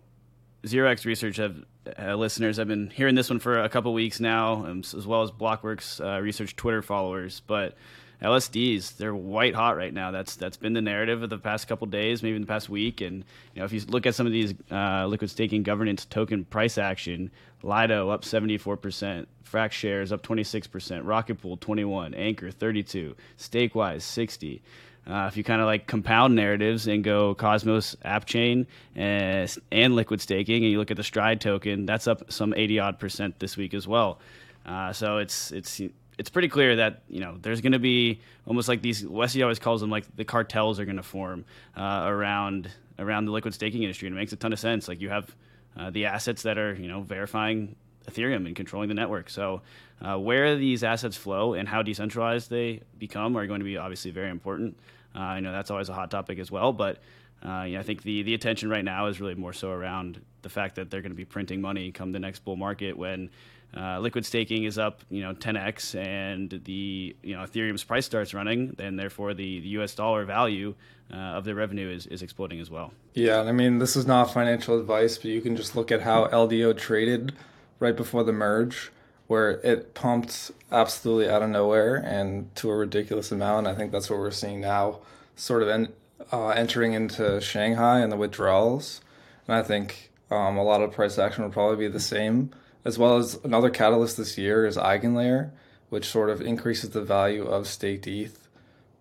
Zero 0.66 0.90
X 0.90 1.06
Research 1.06 1.38
have 1.38 1.58
uh, 1.98 2.16
listeners. 2.16 2.60
I've 2.60 2.68
been 2.68 2.92
hearing 2.92 3.16
this 3.16 3.30
one 3.30 3.40
for 3.40 3.60
a 3.60 3.70
couple 3.70 3.94
weeks 3.94 4.20
now, 4.20 4.66
um, 4.66 4.80
as 4.80 5.08
well 5.08 5.24
as 5.24 5.32
Blockworks 5.32 6.00
uh, 6.00 6.22
Research 6.22 6.56
Twitter 6.56 6.84
followers. 6.84 7.42
But 7.48 7.76
LSDs, 8.22 8.98
they're 8.98 9.16
white 9.16 9.56
hot 9.56 9.76
right 9.76 9.94
now. 9.94 10.12
That's 10.12 10.36
that's 10.36 10.58
been 10.58 10.74
the 10.74 10.82
narrative 10.82 11.24
of 11.24 11.30
the 11.30 11.40
past 11.40 11.68
couple 11.68 11.88
days, 11.88 12.22
maybe 12.22 12.36
in 12.36 12.42
the 12.42 12.48
past 12.48 12.70
week. 12.70 13.02
And 13.02 13.26
you 13.54 13.60
know, 13.60 13.66
if 13.66 13.74
you 13.74 13.82
look 13.88 14.06
at 14.06 14.14
some 14.14 14.28
of 14.28 14.32
these 14.32 14.54
uh, 14.72 15.08
liquid 15.08 15.30
staking 15.30 15.64
governance 15.64 16.06
token 16.06 16.46
price 16.46 16.78
action, 16.78 17.32
Lido 17.64 18.10
up 18.10 18.22
74%, 18.22 19.26
Frax 19.50 19.72
shares 19.72 20.12
up 20.12 20.22
26%, 20.22 21.02
Rocket 21.04 21.42
Pool 21.42 21.58
21, 21.58 22.14
Ankr 22.14 22.54
32, 22.54 23.16
Stakewise 23.38 24.02
60. 24.02 24.62
Uh, 25.08 25.26
if 25.28 25.36
you 25.36 25.44
kind 25.44 25.60
of 25.60 25.66
like 25.66 25.88
compound 25.88 26.36
narratives 26.36 26.88
and 26.88 27.04
go 27.04 27.34
Cosmos 27.34 27.96
app 28.04 28.26
chain 28.26 28.68
and, 28.96 29.58
and 29.72 29.96
liquid 29.96 30.22
staking, 30.22 30.64
and 30.64 30.72
you 30.72 30.78
look 30.78 30.92
at 30.92 30.98
the 30.98 31.04
Stride 31.04 31.42
token, 31.42 31.88
that's 31.88 32.08
up 32.08 32.32
some 32.32 32.54
80 32.56 32.80
odd 32.80 33.00
percent 33.00 33.40
this 33.40 33.58
week 33.58 33.74
as 33.74 33.88
well. 33.88 34.20
Uh, 34.64 34.94
so 34.94 35.18
it's 35.18 35.52
it's 35.52 35.82
it's 36.18 36.30
pretty 36.30 36.50
clear 36.50 36.76
that 36.76 37.04
you 37.10 37.20
know 37.20 37.38
there's 37.42 37.62
going 37.62 37.72
to 37.72 37.80
be 37.80 38.22
almost 38.46 38.68
like 38.68 38.82
these 38.82 39.06
Wesley 39.06 39.44
always 39.44 39.60
calls 39.60 39.82
them 39.82 39.90
like 39.90 40.16
the 40.16 40.26
cartels 40.26 40.80
are 40.80 40.86
going 40.86 40.98
to 40.98 41.04
form 41.04 41.46
uh, 41.76 42.04
around 42.06 42.70
around 43.00 43.26
the 43.26 43.32
liquid 43.32 43.54
staking 43.54 43.84
industry, 43.84 44.08
and 44.08 44.16
it 44.16 44.20
makes 44.20 44.34
a 44.34 44.36
ton 44.36 44.54
of 44.54 44.60
sense. 44.60 44.88
Like 44.88 45.02
you 45.02 45.10
have 45.10 45.36
uh, 45.78 45.90
the 45.90 46.06
assets 46.06 46.44
that 46.44 46.58
are 46.58 46.74
you 46.74 46.88
know 46.88 47.02
verifying 47.02 47.76
Ethereum 48.10 48.46
and 48.46 48.56
controlling 48.56 48.90
the 48.90 48.96
network. 48.96 49.30
So, 49.30 49.62
uh, 50.02 50.18
where 50.18 50.56
these 50.56 50.84
assets 50.84 51.18
flow 51.18 51.54
and 51.54 51.68
how 51.68 51.82
decentralized 51.82 52.50
they 52.50 52.82
become 52.98 53.36
are 53.38 53.48
going 53.48 53.60
to 53.60 53.66
be 53.66 53.78
obviously 53.78 54.12
very 54.12 54.30
important. 54.30 54.78
Uh, 55.16 55.20
I 55.20 55.40
know 55.40 55.52
that's 55.52 55.72
always 55.72 55.90
a 55.90 55.94
hot 55.94 56.12
topic 56.12 56.40
as 56.40 56.52
well, 56.52 56.74
but 56.74 57.00
uh, 57.44 57.64
you 57.64 57.74
know, 57.74 57.80
I 57.80 57.84
think 57.84 58.04
the 58.04 58.24
the 58.24 58.34
attention 58.34 58.70
right 58.70 58.86
now 58.86 59.08
is 59.08 59.20
really 59.20 59.36
more 59.36 59.54
so 59.54 59.72
around 59.72 60.22
the 60.42 60.50
fact 60.50 60.76
that 60.76 60.90
they're 60.90 61.02
going 61.02 61.12
to 61.12 61.18
be 61.18 61.26
printing 61.26 61.62
money 61.62 61.92
come 61.92 62.12
the 62.12 62.20
next 62.20 62.44
bull 62.44 62.58
market 62.58 62.98
when. 62.98 63.30
Uh, 63.76 64.00
liquid 64.00 64.26
staking 64.26 64.66
is 64.66 64.78
up, 64.78 65.02
you 65.10 65.22
know, 65.22 65.34
10x, 65.34 65.96
and 65.98 66.62
the 66.66 67.16
you 67.24 67.36
know 67.36 67.44
Ethereum's 67.44 67.84
price 67.84 68.06
starts 68.06 68.34
running, 68.34 68.76
and 68.80 69.00
therefore 69.00 69.34
the, 69.34 69.62
the 69.62 69.68
U.S. 69.70 69.96
dollar 69.96 70.26
value 70.26 70.76
uh, 71.14 71.16
of 71.16 71.46
their 71.46 71.56
revenue 71.56 71.90
is, 71.90 72.06
is 72.08 72.22
exploding 72.22 72.60
as 72.60 72.70
well. 72.70 72.92
Yeah, 73.14 73.42
I 73.42 73.52
mean, 73.52 73.80
this 73.80 73.96
is 73.96 74.06
not 74.06 74.34
financial 74.34 74.80
advice, 74.80 75.18
but 75.18 75.26
you 75.26 75.42
can 75.42 75.56
just 75.56 75.76
look 75.76 75.92
at 75.92 76.02
how 76.02 76.28
LDO 76.28 76.78
traded 76.78 77.34
right 77.80 77.96
before 77.96 78.24
the 78.24 78.34
merge, 78.34 78.92
where 79.28 79.52
it 79.62 79.94
pumped 79.94 80.52
absolutely 80.72 81.30
out 81.30 81.42
of 81.42 81.50
nowhere 81.50 81.96
and 81.96 82.54
to 82.56 82.70
a 82.70 82.76
ridiculous 82.76 83.32
amount. 83.32 83.68
I 83.68 83.76
think 83.76 83.92
that's 83.92 84.10
what 84.10 84.20
we're 84.20 84.32
seeing 84.32 84.62
now, 84.62 85.00
sort 85.36 85.64
of 85.64 85.70
en- 85.70 85.94
uh, 86.32 86.50
entering 86.50 86.94
into 86.94 87.42
Shanghai 87.42 88.00
and 88.00 88.12
the 88.12 88.18
withdrawals. 88.18 89.02
And 89.48 89.56
I 89.56 89.64
think 89.64 90.12
um, 90.30 90.58
a 90.58 90.64
lot 90.64 90.82
of 90.82 90.92
price 90.92 91.18
action 91.18 91.44
will 91.44 91.52
probably 91.52 91.88
be 91.88 91.92
the 91.92 92.00
same, 92.00 92.52
as 92.84 92.98
well 92.98 93.18
as 93.18 93.40
another 93.44 93.70
catalyst 93.70 94.18
this 94.18 94.38
year 94.38 94.66
is 94.66 94.78
Eigenlayer, 94.78 95.52
which 95.90 96.08
sort 96.08 96.30
of 96.30 96.42
increases 96.42 96.92
the 96.92 97.02
value 97.02 97.46
of 97.46 97.68
staked 97.68 98.08
ETH. 98.08 98.48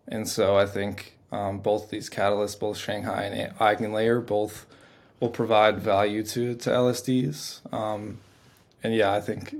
And 0.08 0.28
so 0.28 0.56
I 0.56 0.66
think 0.66 1.16
um, 1.32 1.58
both 1.58 1.90
these 1.90 2.10
catalysts, 2.10 2.58
both 2.58 2.76
Shanghai 2.76 3.24
and 3.24 3.56
Eigenlayer, 3.58 4.24
both 4.24 4.66
will 5.20 5.28
provide 5.28 5.78
value 5.78 6.22
to 6.24 6.54
to 6.56 6.70
LSDs. 6.70 7.72
Um, 7.72 8.18
and 8.82 8.94
yeah, 8.94 9.12
I 9.12 9.20
think 9.20 9.54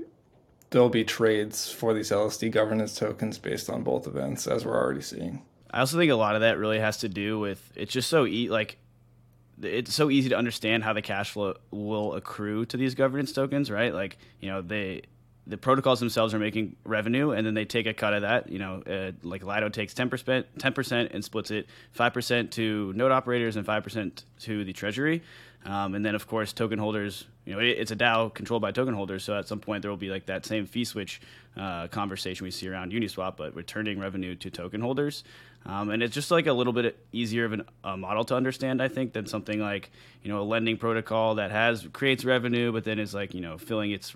there'll 0.71 0.89
be 0.89 1.05
trades 1.05 1.71
for 1.71 1.93
these 1.95 2.11
LSD 2.11 2.51
governance 2.51 2.99
tokens 2.99 3.39
based 3.39 3.69
on 3.69 3.83
both 3.83 4.07
events, 4.07 4.47
as 4.47 4.65
we're 4.65 4.77
already 4.77 5.03
seeing. 5.03 5.43
I 5.71 5.81
also 5.81 5.99
think 5.99 6.11
a 6.11 6.17
lot 6.17 6.35
of 6.35 6.41
that 6.41 6.59
really 6.59 6.81
has 6.81 6.99
to 6.99 7.09
do 7.09 7.39
with 7.39 7.73
it's 7.77 7.93
just 7.93 8.09
so 8.09 8.27
e- 8.27 8.49
like 8.49 8.79
it's 9.63 9.95
so 9.95 10.11
easy 10.11 10.29
to 10.31 10.37
understand 10.37 10.85
how 10.85 10.93
the 10.93 11.03
cash 11.03 11.31
flow 11.31 11.55
will 11.71 12.15
accrue 12.15 12.65
to 12.67 12.77
these 12.77 12.95
governance 12.95 13.33
tokens, 13.33 13.71
right? 13.71 13.93
Like 13.95 14.19
you 14.41 14.51
know 14.51 14.63
they 14.63 15.03
the 15.47 15.57
protocols 15.57 15.99
themselves 15.99 16.33
are 16.33 16.39
making 16.39 16.77
revenue, 16.85 17.33
and 17.33 17.47
then 17.47 17.55
they 17.55 17.65
take 17.65 17.87
a 17.87 17.95
cut 17.95 18.15
of 18.15 18.23
that. 18.23 18.51
You 18.51 18.59
know, 18.59 18.83
uh, 18.83 19.13
like 19.23 19.45
Lido 19.45 19.69
takes 19.69 19.95
ten 19.95 20.09
percent, 20.09 20.47
ten 20.59 20.73
percent, 20.73 21.11
and 21.13 21.25
splits 21.25 21.51
it 21.51 21.67
five 21.93 22.13
percent 22.13 22.53
to 22.53 22.93
node 22.95 23.13
operators 23.13 23.57
and 23.57 23.67
five 23.67 23.83
percent 23.83 24.25
to 24.41 24.65
the 24.65 24.73
treasury. 24.73 25.23
Um, 25.65 25.95
and 25.95 26.05
then, 26.05 26.15
of 26.15 26.27
course, 26.27 26.55
token 26.55 26.79
holders, 26.79 27.27
you 27.45 27.53
know, 27.53 27.61
it, 27.61 27.67
it's 27.79 27.91
a 27.91 27.97
DAO 27.97 28.33
controlled 28.33 28.63
by 28.63 28.73
token 28.73 28.95
holders. 28.95 29.25
So 29.25 29.37
at 29.37 29.47
some 29.47 29.61
point, 29.61 29.83
there 29.83 29.91
will 29.91 29.99
be 29.99 30.09
like 30.09 30.27
that 30.27 30.47
same 30.47 30.67
fee 30.67 30.85
switch 30.85 31.21
uh, 31.57 31.89
conversation 31.89 32.45
we 32.45 32.51
see 32.51 32.69
around 32.69 32.93
Uniswap, 32.93 33.37
but 33.37 33.55
returning 33.55 33.99
revenue 33.99 34.35
to 34.37 34.51
token 34.51 34.81
holders. 34.81 35.25
Um, 35.67 35.91
and 35.91 36.03
it's 36.03 36.15
just 36.15 36.31
like 36.31 36.47
a 36.47 36.53
little 36.53 36.73
bit 36.73 36.99
easier 37.13 37.45
of 37.45 37.53
an, 37.53 37.65
a 37.85 37.97
model 37.97 38.25
to 38.25 38.35
understand, 38.35 38.83
I 38.83 38.89
think, 38.89 39.13
than 39.13 39.27
something 39.27 39.61
like, 39.61 39.91
you 40.23 40.31
know, 40.31 40.41
a 40.41 40.45
lending 40.45 40.79
protocol 40.79 41.35
that 41.35 41.51
has 41.51 41.87
creates 41.93 42.25
revenue, 42.25 42.73
but 42.73 42.85
then 42.85 42.99
is 42.99 43.13
like, 43.13 43.35
you 43.35 43.41
know, 43.41 43.59
filling 43.59 43.91
its 43.91 44.15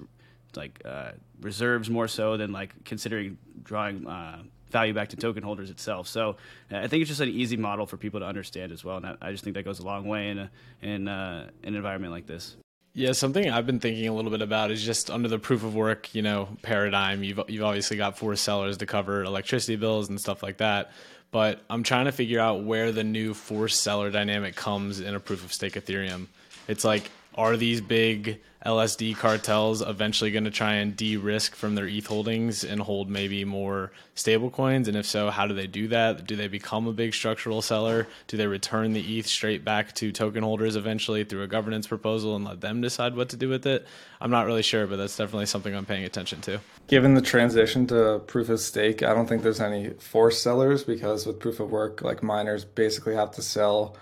like 0.57 0.81
uh, 0.85 1.13
reserves 1.41 1.91
more 1.91 2.09
so 2.09 2.37
than 2.37 2.53
like 2.53 2.85
considering 2.85 3.37
drawing 3.63 4.07
uh, 4.07 4.43
value 4.71 4.95
back 4.95 5.09
to 5.09 5.17
token 5.17 5.43
holders 5.43 5.71
itself. 5.71 6.09
So 6.09 6.37
uh, 6.73 6.79
I 6.79 6.89
think 6.89 7.03
it's 7.03 7.09
just 7.09 7.21
an 7.21 7.29
easy 7.29 7.57
model 7.57 7.87
for 7.87 7.97
people 7.97 8.21
to 8.21 8.27
understand 8.27 8.73
as 8.73 8.85
well, 8.85 8.97
and 8.97 9.07
I, 9.07 9.17
I 9.21 9.31
just 9.33 9.45
think 9.45 9.55
that 9.55 9.65
goes 9.65 9.81
a 9.81 9.85
long 9.85 10.07
way 10.07 10.31
in 10.31 10.39
a, 10.39 10.51
in 10.83 11.09
uh, 11.09 11.51
an 11.63 11.75
environment 11.75 12.13
like 12.13 12.27
this. 12.27 12.57
Yeah, 12.97 13.11
something 13.11 13.51
I've 13.51 13.67
been 13.67 13.81
thinking 13.81 14.07
a 14.07 14.15
little 14.15 14.31
bit 14.31 14.41
about 14.41 14.71
is 14.71 14.85
just 14.85 15.11
under 15.11 15.29
the 15.29 15.41
proof 15.41 15.65
of 15.65 15.75
work, 15.75 16.15
you 16.15 16.23
know, 16.23 16.49
paradigm. 16.63 17.25
You've 17.25 17.41
you've 17.49 17.65
obviously 17.65 17.97
got 17.97 18.17
four 18.17 18.37
sellers 18.37 18.77
to 18.79 18.87
cover 18.87 19.25
electricity 19.25 19.75
bills 19.75 20.09
and 20.09 20.21
stuff 20.21 20.45
like 20.45 20.59
that. 20.59 20.93
But 21.33 21.61
I'm 21.69 21.83
trying 21.83 22.05
to 22.05 22.13
figure 22.13 22.39
out 22.39 22.63
where 22.63 22.93
the 22.93 23.03
new 23.03 23.35
forced 23.35 23.83
seller 23.83 24.13
dynamic 24.13 24.55
comes 24.55 25.01
in 25.01 25.17
a 25.17 25.21
proof 25.21 25.45
of 25.45 25.53
stake 25.53 25.73
Ethereum. 25.75 26.29
It's 26.69 26.85
like, 26.85 27.11
are 27.35 27.57
these 27.57 27.81
big 27.81 28.41
LSD 28.65 29.17
cartels 29.17 29.83
eventually 29.83 30.31
going 30.31 30.45
to 30.45 30.51
try 30.51 30.75
and 30.75 30.97
de-risk 30.97 31.55
from 31.55 31.75
their 31.75 31.87
ETH 31.87 32.07
holdings 32.07 32.65
and 32.65 32.81
hold 32.81 33.11
maybe 33.11 33.45
more 33.45 33.93
stable 34.15 34.51
coins? 34.51 34.89
And 34.89 34.97
if 34.97 35.05
so, 35.05 35.31
how 35.31 35.47
do 35.47 35.55
they 35.55 35.67
do 35.67 35.89
that? 35.89 36.27
Do 36.27 36.37
they 36.37 36.49
become 36.49 36.87
a 36.87 36.93
big 36.93 37.13
structural 37.13 37.61
seller? 37.61 38.07
Do 38.29 38.37
they 38.37 38.47
return 38.47 38.93
the 38.93 39.19
ETH 39.19 39.27
straight 39.27 39.65
back 39.65 39.95
to 39.97 40.13
token 40.13 40.43
holders 40.43 40.77
eventually 40.77 41.25
through 41.25 41.43
a 41.43 41.47
governance 41.47 41.87
proposal 41.87 42.37
and 42.37 42.45
let 42.45 42.61
them 42.61 42.81
decide 42.81 43.17
what 43.17 43.29
to 43.31 43.37
do 43.37 43.49
with 43.49 43.67
it? 43.67 43.87
I'm 44.21 44.31
not 44.31 44.47
really 44.47 44.63
sure, 44.63 44.87
but 44.87 44.97
that's 44.97 45.17
definitely 45.17 45.47
something 45.47 45.75
I'm 45.75 45.85
paying 45.85 46.05
attention 46.05 46.41
to. 46.43 46.61
Given 46.87 47.15
the 47.15 47.23
transition 47.23 47.87
to 47.89 48.21
proof 48.27 48.49
of 48.49 48.61
stake, 48.61 49.03
I 49.03 49.13
don't 49.13 49.27
think 49.27 49.43
there's 49.43 49.61
any 49.61 49.91
forced 49.91 50.43
sellers 50.43 50.85
because 50.85 51.27
with 51.27 51.39
proof 51.39 51.61
of 51.61 51.71
work, 51.71 52.01
like 52.01 52.23
miners 52.23 52.65
basically 52.65 53.15
have 53.15 53.33
to 53.33 53.43
sell 53.43 53.97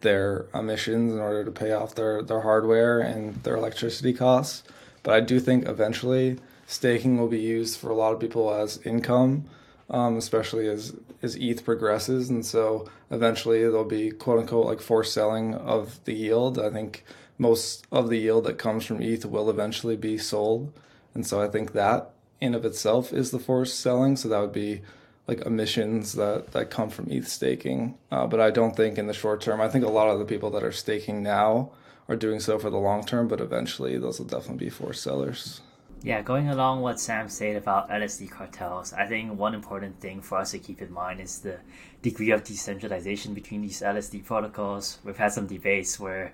their 0.00 0.46
emissions 0.54 1.12
in 1.12 1.18
order 1.18 1.44
to 1.44 1.50
pay 1.50 1.72
off 1.72 1.94
their, 1.94 2.22
their 2.22 2.40
hardware 2.40 3.00
and 3.00 3.42
their 3.42 3.56
electricity 3.56 4.12
costs. 4.12 4.62
But 5.02 5.14
I 5.14 5.20
do 5.20 5.40
think 5.40 5.68
eventually 5.68 6.38
staking 6.66 7.18
will 7.18 7.28
be 7.28 7.40
used 7.40 7.78
for 7.78 7.90
a 7.90 7.94
lot 7.94 8.12
of 8.12 8.20
people 8.20 8.52
as 8.52 8.78
income, 8.84 9.44
um, 9.90 10.16
especially 10.16 10.68
as, 10.68 10.94
as 11.22 11.34
ETH 11.36 11.64
progresses. 11.64 12.28
And 12.28 12.44
so 12.44 12.88
eventually 13.10 13.60
there'll 13.60 13.84
be 13.84 14.10
quote 14.10 14.40
unquote 14.40 14.66
like 14.66 14.80
forced 14.80 15.14
selling 15.14 15.54
of 15.54 16.02
the 16.04 16.14
yield. 16.14 16.58
I 16.58 16.70
think 16.70 17.04
most 17.38 17.86
of 17.90 18.08
the 18.08 18.18
yield 18.18 18.44
that 18.44 18.58
comes 18.58 18.84
from 18.84 19.00
ETH 19.00 19.24
will 19.24 19.48
eventually 19.48 19.96
be 19.96 20.18
sold. 20.18 20.72
And 21.14 21.26
so 21.26 21.40
I 21.40 21.48
think 21.48 21.72
that 21.72 22.10
in 22.40 22.54
of 22.54 22.64
itself 22.64 23.12
is 23.12 23.30
the 23.30 23.38
forced 23.38 23.80
selling. 23.80 24.16
So 24.16 24.28
that 24.28 24.40
would 24.40 24.52
be 24.52 24.82
like 25.28 25.42
emissions 25.42 26.14
that, 26.14 26.52
that 26.52 26.70
come 26.70 26.88
from 26.88 27.10
ETH 27.10 27.28
staking. 27.28 27.98
Uh, 28.10 28.26
but 28.26 28.40
I 28.40 28.50
don't 28.50 28.74
think 28.74 28.96
in 28.96 29.06
the 29.06 29.12
short 29.12 29.42
term, 29.42 29.60
I 29.60 29.68
think 29.68 29.84
a 29.84 29.90
lot 29.90 30.08
of 30.08 30.18
the 30.18 30.24
people 30.24 30.50
that 30.52 30.64
are 30.64 30.72
staking 30.72 31.22
now 31.22 31.70
are 32.08 32.16
doing 32.16 32.40
so 32.40 32.58
for 32.58 32.70
the 32.70 32.78
long 32.78 33.04
term, 33.04 33.28
but 33.28 33.40
eventually 33.40 33.98
those 33.98 34.18
will 34.18 34.26
definitely 34.26 34.64
be 34.64 34.70
forced 34.70 35.02
sellers. 35.02 35.60
Yeah, 36.02 36.22
going 36.22 36.48
along 36.48 36.80
what 36.80 37.00
Sam 37.00 37.28
said 37.28 37.56
about 37.56 37.90
LSD 37.90 38.30
cartels, 38.30 38.92
I 38.92 39.06
think 39.06 39.36
one 39.36 39.54
important 39.54 40.00
thing 40.00 40.22
for 40.22 40.38
us 40.38 40.52
to 40.52 40.58
keep 40.58 40.80
in 40.80 40.92
mind 40.92 41.20
is 41.20 41.40
the 41.40 41.58
degree 42.02 42.30
of 42.30 42.44
decentralization 42.44 43.34
between 43.34 43.62
these 43.62 43.82
LSD 43.82 44.24
protocols. 44.24 44.98
We've 45.04 45.16
had 45.16 45.32
some 45.32 45.48
debates 45.48 45.98
where 45.98 46.32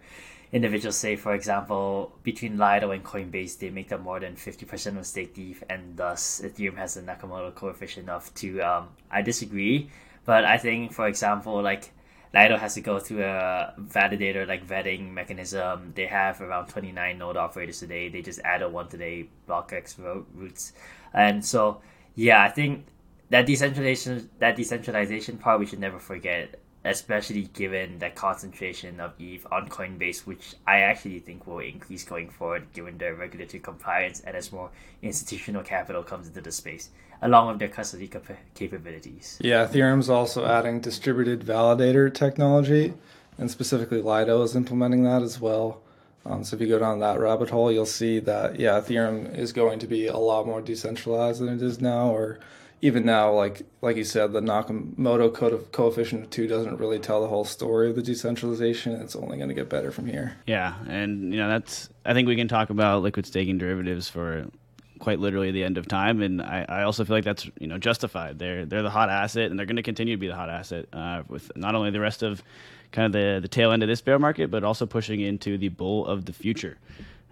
individuals 0.55 0.97
say, 0.97 1.17
for 1.17 1.35
example, 1.35 2.17
between 2.23 2.57
Lido 2.57 2.93
and 2.93 3.05
Coinbase, 3.05 3.59
they 3.59 3.71
make 3.71 3.91
up 3.91 4.01
more 4.01 4.21
than 4.21 4.37
50% 4.37 4.97
of 4.97 5.05
stake 5.05 5.37
ETH, 5.37 5.65
and 5.69 5.97
thus 5.97 6.41
Ethereum 6.45 6.77
has 6.77 6.97
a 6.97 7.03
Nakamoto 7.03 7.53
coefficient 7.53 8.09
of 8.09 8.33
2. 8.35 8.63
Um, 8.63 8.91
I 9.11 9.21
disagree, 9.21 9.91
but 10.25 10.45
I 10.45 10.57
think, 10.59 10.93
for 10.93 11.09
example, 11.09 11.61
like 11.61 11.91
Lido 12.33 12.57
has 12.57 12.75
to 12.75 12.81
go 12.81 13.01
through 13.01 13.25
a 13.25 13.75
validator 13.81 14.47
like 14.47 14.65
vetting 14.65 15.13
mechanism. 15.13 15.93
They 15.97 16.07
have 16.07 16.41
around 16.41 16.69
29 16.69 17.19
node 17.19 17.37
operators 17.37 17.81
today. 17.81 18.09
They 18.09 18.23
just 18.23 18.39
added 18.45 18.69
one 18.69 18.87
today, 18.89 19.29
BlockX 19.49 19.99
roots. 20.35 20.73
And 21.13 21.45
so, 21.45 21.81
yeah, 22.15 22.41
I 22.45 22.49
think 22.49 22.87
that 23.31 23.47
decentralization, 23.47 24.31
that 24.39 24.55
decentralization 24.55 25.37
part, 25.37 25.59
we 25.59 25.67
should 25.67 25.81
never 25.81 25.99
forget, 25.99 26.61
especially 26.85 27.43
given 27.55 27.99
the 27.99 28.11
concentration 28.11 29.01
of 29.01 29.13
ETH 29.19 29.47
on 29.51 29.69
Coinbase, 29.69 30.27
which 30.27 30.55
I 30.67 30.81
actually 30.81 31.21
think 31.21 31.47
will 31.47 31.61
increase 31.61 32.05
going 32.05 32.29
forward 32.29 32.73
given 32.73 32.99
their 32.99 33.15
regulatory 33.15 33.61
compliance 33.61 34.21
and 34.21 34.37
as 34.37 34.53
more 34.53 34.71
institutional 35.03 35.63
capital 35.63 36.03
comes 36.03 36.29
into 36.29 36.41
the 36.41 36.53
space 36.53 36.91
along 37.23 37.49
with 37.49 37.59
their 37.59 37.69
custody 37.69 38.07
cap- 38.07 38.39
capabilities. 38.55 39.39
Yeah, 39.41 39.67
Ethereum's 39.67 40.11
also 40.11 40.45
adding 40.45 40.81
distributed 40.81 41.41
validator 41.41 42.13
technology, 42.13 42.93
and 43.39 43.51
specifically 43.51 44.03
Lido 44.03 44.43
is 44.43 44.55
implementing 44.55 45.05
that 45.05 45.23
as 45.23 45.41
well. 45.41 45.81
Um, 46.27 46.45
so 46.45 46.57
if 46.57 46.63
you 46.63 46.69
go 46.69 46.79
down 46.79 47.01
that 47.01 47.21
rabbit 47.21 47.51
hole, 47.51 47.71
you'll 47.71 47.87
see 47.87 48.19
that 48.21 48.59
yeah, 48.59 48.81
Ethereum 48.81 49.37
is 49.37 49.53
going 49.53 49.79
to 49.81 49.87
be 49.87 50.07
a 50.07 50.17
lot 50.17 50.47
more 50.47 50.61
decentralized 50.61 51.41
than 51.41 51.49
it 51.49 51.63
is 51.63 51.81
now, 51.81 52.11
or 52.11 52.39
even 52.85 53.07
now, 53.07 53.33
like 53.33 53.63
like 53.81 53.97
you 53.97 54.05
said, 54.05 54.35
the 54.35 54.43
Nakamoto 54.43 55.33
co- 55.33 55.57
coefficient 55.73 56.25
of 56.25 56.31
two 56.31 56.47
doesn't 56.47 56.79
really 56.79 56.99
tell 56.99 57.23
the 57.23 57.29
whole 57.29 57.47
story 57.47 57.89
of 57.89 57.97
the 57.97 58.03
decentralization. 58.03 58.93
It's 59.01 59.17
only 59.17 59.39
going 59.39 59.49
to 59.49 59.55
get 59.55 59.71
better 59.71 59.91
from 59.91 60.05
here. 60.05 60.37
Yeah, 60.47 60.75
and 60.87 61.33
you 61.33 61.41
know 61.41 61.49
that's 61.49 61.89
I 62.05 62.13
think 62.13 62.29
we 62.29 62.37
can 62.37 62.47
talk 62.47 62.69
about 62.69 63.01
liquid 63.01 63.25
staking 63.25 63.57
derivatives 63.57 64.11
for 64.11 64.49
quite 64.99 65.19
literally 65.19 65.51
the 65.51 65.65
end 65.65 65.79
of 65.79 65.89
time. 65.89 66.21
And 66.21 66.43
I, 66.43 66.67
I 66.69 66.83
also 66.83 67.07
feel 67.07 67.17
like 67.17 67.25
that's 67.25 67.49
you 67.59 67.69
know 67.69 67.79
justified. 67.79 68.39
They're 68.39 68.67
they're 68.67 68.83
the 68.83 68.91
hot 68.91 69.09
asset, 69.09 69.51
and 69.51 69.59
they're 69.59 69.67
going 69.67 69.77
to 69.77 69.83
continue 69.83 70.17
to 70.17 70.21
be 70.21 70.29
the 70.29 70.37
hot 70.37 70.51
asset 70.51 70.85
uh, 70.93 71.23
with 71.27 71.51
not 71.57 71.75
only 71.75 71.91
the 71.91 72.01
rest 72.01 72.23
of 72.23 72.43
kind 72.93 73.07
of 73.07 73.13
the 73.13 73.39
the 73.41 73.49
tail 73.49 73.73
end 73.73 73.83
of 73.83 73.89
this 73.89 74.03
bear 74.03 74.19
market, 74.19 74.51
but 74.51 74.63
also 74.63 74.85
pushing 74.85 75.21
into 75.21 75.57
the 75.57 75.69
bull 75.71 76.07
of 76.07 76.27
the 76.27 76.35
future. 76.35 76.77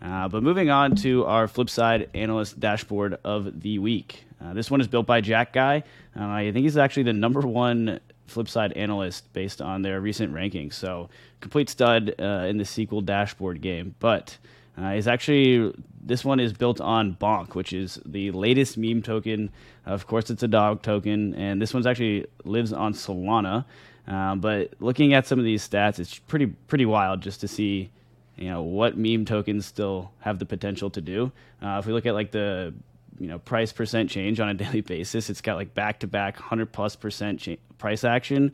Uh, 0.00 0.28
but 0.28 0.42
moving 0.42 0.71
on 0.71 0.97
to 0.97 1.25
our 1.26 1.47
Flipside 1.47 2.09
analyst 2.14 2.59
dashboard 2.59 3.18
of 3.23 3.61
the 3.61 3.78
week. 3.78 4.25
Uh, 4.42 4.52
this 4.54 4.70
one 4.70 4.80
is 4.80 4.88
built 4.88 5.06
by 5.06 5.20
Jack 5.20 5.52
Guy. 5.52 5.84
Uh, 6.18 6.25
I 6.25 6.50
think 6.52 6.64
he's 6.64 6.76
actually 6.76 7.04
the 7.04 7.12
number 7.12 7.40
one 7.40 8.00
Flipside 8.28 8.76
analyst 8.76 9.32
based 9.32 9.61
on 9.61 9.82
their 9.82 10.00
recent 10.00 10.32
rankings. 10.32 10.75
So 10.75 11.08
complete 11.40 11.68
stud 11.68 12.14
uh, 12.18 12.46
in 12.49 12.56
the 12.56 12.64
SQL 12.64 13.04
dashboard 13.04 13.61
game. 13.61 13.94
But 13.99 14.38
uh, 14.80 14.87
is 14.87 15.06
actually 15.06 15.75
this 16.04 16.25
one 16.25 16.40
is 16.40 16.52
built 16.52 16.80
on 16.80 17.16
Bonk, 17.20 17.54
which 17.54 17.72
is 17.72 18.00
the 18.04 18.30
latest 18.32 18.76
meme 18.76 19.02
token. 19.02 19.50
Of 19.87 20.06
course, 20.06 20.30
it's 20.30 20.42
a 20.42 20.49
dog 20.49 20.82
token, 20.82 21.34
and 21.34 21.61
this 21.61 21.75
one's 21.75 21.87
actually 21.87 22.26
lives 22.44 22.72
on 22.72 22.94
Solana. 22.94 23.64
Uh, 24.08 24.34
but 24.34 24.72
looking 24.80 25.14
at 25.14 25.26
some 25.26 25.38
of 25.38 25.44
these 25.44 25.66
stats, 25.66 25.99
it's 25.99 26.18
pretty 26.18 26.46
pretty 26.46 26.87
wild 26.87 27.20
just 27.20 27.40
to 27.42 27.49
see, 27.49 27.90
you 28.37 28.49
know, 28.49 28.62
what 28.62 28.96
meme 28.96 29.25
tokens 29.25 29.66
still 29.66 30.11
have 30.20 30.38
the 30.38 30.46
potential 30.46 30.90
to 30.90 31.00
do. 31.00 31.30
Uh, 31.62 31.78
if 31.78 31.87
we 31.87 31.92
look 31.92 32.06
at 32.06 32.14
like 32.14 32.32
the 32.32 32.75
you 33.19 33.28
know 33.28 33.38
price 33.38 33.73
percent 33.73 34.11
change 34.11 34.40
on 34.40 34.49
a 34.49 34.54
daily 34.62 34.81
basis, 34.81 35.31
it's 35.31 35.40
got 35.40 35.57
like 35.57 35.75
back 35.75 36.00
to 36.00 36.07
back 36.07 36.37
hundred 36.37 36.73
plus 36.73 36.97
percent 36.97 37.40
cha- 37.40 37.57
price 37.78 38.04
action. 38.04 38.52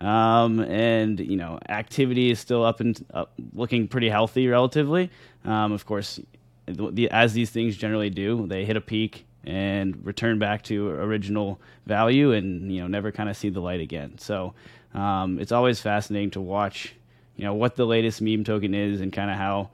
Um, 0.00 0.60
and 0.60 1.18
you 1.18 1.36
know, 1.36 1.58
activity 1.68 2.30
is 2.30 2.38
still 2.38 2.64
up 2.64 2.80
and 2.80 3.02
up, 3.14 3.32
looking 3.54 3.88
pretty 3.88 4.08
healthy 4.08 4.46
relatively. 4.48 5.10
Um, 5.44 5.72
of 5.72 5.86
course, 5.86 6.20
the, 6.66 7.08
as 7.10 7.32
these 7.32 7.50
things 7.50 7.76
generally 7.76 8.10
do, 8.10 8.46
they 8.46 8.64
hit 8.64 8.76
a 8.76 8.80
peak 8.80 9.24
and 9.44 10.04
return 10.04 10.38
back 10.38 10.62
to 10.64 10.88
original 10.90 11.60
value, 11.86 12.32
and 12.32 12.70
you 12.72 12.80
know, 12.80 12.88
never 12.88 13.12
kind 13.12 13.30
of 13.30 13.36
see 13.36 13.48
the 13.48 13.60
light 13.60 13.80
again. 13.80 14.18
So 14.18 14.54
um, 14.92 15.38
it's 15.38 15.52
always 15.52 15.80
fascinating 15.80 16.30
to 16.32 16.40
watch, 16.40 16.94
you 17.36 17.44
know, 17.44 17.54
what 17.54 17.76
the 17.76 17.86
latest 17.86 18.20
meme 18.20 18.44
token 18.44 18.74
is 18.74 19.00
and 19.00 19.12
kind 19.12 19.30
of 19.30 19.36
how 19.36 19.70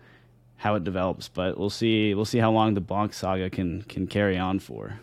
how 0.63 0.77
it 0.77 0.85
develops. 0.85 1.29
But 1.29 1.59
we'll 1.59 1.71
see 1.71 2.15
we'll 2.15 2.25
see 2.25 2.39
how 2.39 2.53
long 2.53 2.75
the 2.75 2.81
Bonk 2.81 3.13
saga 3.13 3.51
can 3.51 3.83
can 3.83 4.07
carry 4.07 4.39
on 4.39 4.61
for. 4.61 5.01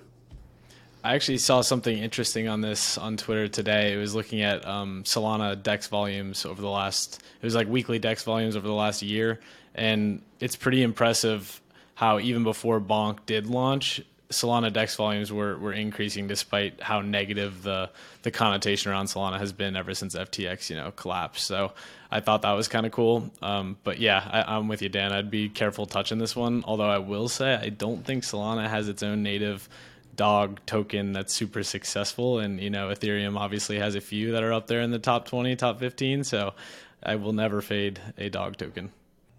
I 1.04 1.16
actually 1.16 1.38
saw 1.38 1.62
something 1.62 1.98
interesting 1.98 2.48
on 2.48 2.62
this 2.62 2.98
on 2.98 3.18
Twitter 3.18 3.48
today. 3.48 3.94
It 3.94 3.98
was 3.98 4.16
looking 4.16 4.42
at 4.42 4.66
um, 4.66 5.04
Solana 5.04 5.62
DEX 5.62 5.88
volumes 5.88 6.46
over 6.46 6.62
the 6.62 6.70
last. 6.70 7.22
It 7.42 7.46
was 7.46 7.56
like 7.56 7.68
weekly 7.68 8.00
DEX 8.00 8.24
volumes 8.24 8.56
over 8.56 8.68
the 8.68 8.74
last 8.74 9.02
year, 9.02 9.40
and 9.76 10.22
it's 10.40 10.56
pretty 10.56 10.82
impressive 10.82 11.62
how 11.96 12.20
even 12.20 12.44
before 12.44 12.80
Bonk 12.80 13.26
did 13.26 13.48
launch, 13.48 14.02
Solana 14.30 14.72
DEX 14.72 14.96
volumes 14.96 15.32
were, 15.32 15.58
were 15.58 15.74
increasing 15.74 16.28
despite 16.28 16.82
how 16.82 17.02
negative 17.02 17.64
the 17.64 17.90
the 18.24 18.32
connotation 18.32 18.92
around 18.92 19.08
Solana 19.08 19.40
has 19.40 19.52
been 19.52 19.76
ever 19.76 19.94
since 19.94 20.16
FTX 20.16 20.70
you 20.70 20.78
know 20.78 20.92
collapsed. 20.92 21.46
So 21.46 21.74
I 22.12 22.22
thought 22.22 22.42
that 22.42 22.54
was 22.54 22.68
kind 22.68 22.86
of 22.86 22.92
cool. 22.92 23.30
Um, 23.42 23.78
but 23.84 24.00
yeah, 24.00 24.28
I, 24.32 24.56
I'm 24.56 24.68
with 24.68 24.82
you, 24.82 24.90
Dan. 24.90 25.12
I'd 25.12 25.30
be 25.30 25.50
careful 25.50 25.86
touching 25.86 26.18
this 26.18 26.36
one. 26.36 26.64
Although 26.66 26.90
I 26.90 26.98
will 26.98 27.30
say 27.30 27.54
I 27.54 27.70
don't 27.70 28.04
think 28.06 28.24
Solana 28.24 28.68
has 28.68 28.90
its 28.90 29.04
own 29.04 29.22
native 29.22 29.70
dog 30.16 30.60
token 30.66 31.14
that's 31.14 31.34
super 31.34 31.64
successful. 31.64 32.40
And, 32.40 32.60
you 32.60 32.70
know, 32.70 32.90
Ethereum 32.90 33.38
obviously 33.38 33.80
has 33.80 33.96
a 33.96 34.02
few 34.02 34.34
that 34.34 34.44
are 34.44 34.52
up 34.52 34.68
there 34.68 34.82
in 34.82 34.92
the 34.92 35.00
top 35.00 35.28
20, 35.28 35.56
top 35.56 35.80
15. 35.80 36.24
So 36.24 36.54
I 37.02 37.16
will 37.16 37.34
never 37.34 37.62
fade 37.62 38.02
a 38.18 38.30
dog 38.30 38.58
token. 38.58 38.92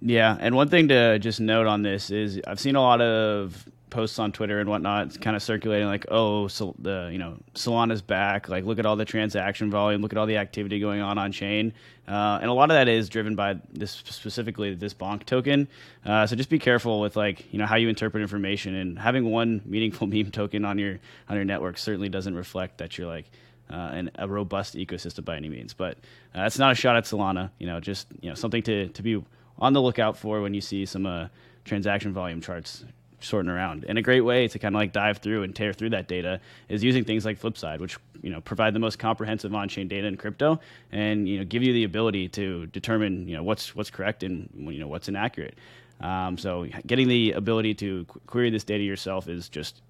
Yeah. 0.02 0.36
And 0.38 0.54
one 0.54 0.68
thing 0.68 0.88
to 0.88 1.18
just 1.18 1.40
note 1.40 1.66
on 1.66 1.82
this 1.82 2.10
is 2.10 2.40
I've 2.46 2.60
seen 2.60 2.76
a 2.76 2.80
lot 2.80 3.00
of 3.00 3.66
posts 3.90 4.18
on 4.18 4.32
Twitter 4.32 4.60
and 4.60 4.70
whatnot, 4.70 5.20
kind 5.20 5.36
of 5.36 5.42
circulating 5.42 5.86
like, 5.86 6.06
oh, 6.10 6.48
so 6.48 6.74
the 6.78 7.10
you 7.12 7.18
know 7.18 7.36
Solana's 7.54 8.00
back. 8.00 8.48
Like, 8.48 8.64
look 8.64 8.78
at 8.78 8.86
all 8.86 8.96
the 8.96 9.04
transaction 9.04 9.70
volume, 9.70 10.00
look 10.00 10.12
at 10.12 10.18
all 10.18 10.26
the 10.26 10.38
activity 10.38 10.78
going 10.80 11.00
on 11.00 11.18
on 11.18 11.32
chain, 11.32 11.74
uh, 12.08 12.38
and 12.40 12.50
a 12.50 12.54
lot 12.54 12.70
of 12.70 12.74
that 12.74 12.88
is 12.88 13.08
driven 13.08 13.34
by 13.34 13.58
this 13.72 13.90
specifically 13.90 14.74
this 14.74 14.94
Bonk 14.94 15.24
token. 15.24 15.68
Uh, 16.06 16.26
so 16.26 16.36
just 16.36 16.48
be 16.48 16.58
careful 16.58 17.00
with 17.00 17.16
like 17.16 17.52
you 17.52 17.58
know 17.58 17.66
how 17.66 17.76
you 17.76 17.88
interpret 17.88 18.22
information, 18.22 18.74
and 18.76 18.98
having 18.98 19.30
one 19.30 19.60
meaningful 19.66 20.06
meme 20.06 20.30
token 20.30 20.64
on 20.64 20.78
your 20.78 20.98
on 21.28 21.36
your 21.36 21.44
network 21.44 21.76
certainly 21.76 22.08
doesn't 22.08 22.34
reflect 22.34 22.78
that 22.78 22.96
you're 22.96 23.08
like. 23.08 23.30
Uh, 23.68 23.88
and 23.92 24.10
a 24.16 24.26
robust 24.26 24.74
ecosystem 24.74 25.24
by 25.24 25.36
any 25.36 25.48
means, 25.48 25.74
but 25.74 25.96
uh, 26.36 26.42
it's 26.42 26.58
not 26.58 26.72
a 26.72 26.74
shot 26.74 26.96
at 26.96 27.04
Solana. 27.04 27.52
You 27.60 27.68
know, 27.68 27.78
just 27.78 28.08
you 28.20 28.28
know 28.28 28.34
something 28.34 28.64
to, 28.64 28.88
to 28.88 29.00
be 29.00 29.22
on 29.60 29.72
the 29.72 29.82
lookout 29.82 30.16
for 30.16 30.40
when 30.40 30.54
you 30.54 30.60
see 30.60 30.86
some 30.86 31.06
uh, 31.06 31.28
transaction 31.64 32.12
volume 32.12 32.40
charts 32.40 32.84
sorting 33.20 33.50
around. 33.50 33.84
And 33.86 33.98
a 33.98 34.02
great 34.02 34.22
way 34.22 34.48
to 34.48 34.58
kind 34.58 34.74
of 34.74 34.80
like 34.80 34.92
dive 34.92 35.18
through 35.18 35.42
and 35.42 35.54
tear 35.54 35.72
through 35.72 35.90
that 35.90 36.08
data 36.08 36.40
is 36.68 36.82
using 36.82 37.04
things 37.04 37.24
like 37.24 37.40
Flipside, 37.40 37.80
which 37.80 37.98
you 38.22 38.30
know 38.30 38.40
provide 38.40 38.74
the 38.74 38.78
most 38.78 38.98
comprehensive 38.98 39.54
on-chain 39.54 39.88
data 39.88 40.06
in 40.06 40.16
crypto, 40.16 40.60
and 40.92 41.28
you 41.28 41.38
know 41.38 41.44
give 41.44 41.62
you 41.62 41.72
the 41.72 41.84
ability 41.84 42.28
to 42.28 42.66
determine 42.66 43.28
you 43.28 43.36
know 43.36 43.42
what's 43.42 43.74
what's 43.74 43.90
correct 43.90 44.22
and 44.22 44.48
you 44.56 44.80
know 44.80 44.88
what's 44.88 45.08
inaccurate. 45.08 45.56
Um, 46.00 46.38
so 46.38 46.66
getting 46.86 47.08
the 47.08 47.32
ability 47.32 47.74
to 47.74 48.06
qu- 48.06 48.20
query 48.26 48.50
this 48.50 48.64
data 48.64 48.82
yourself 48.82 49.28
is 49.28 49.50
just 49.50 49.82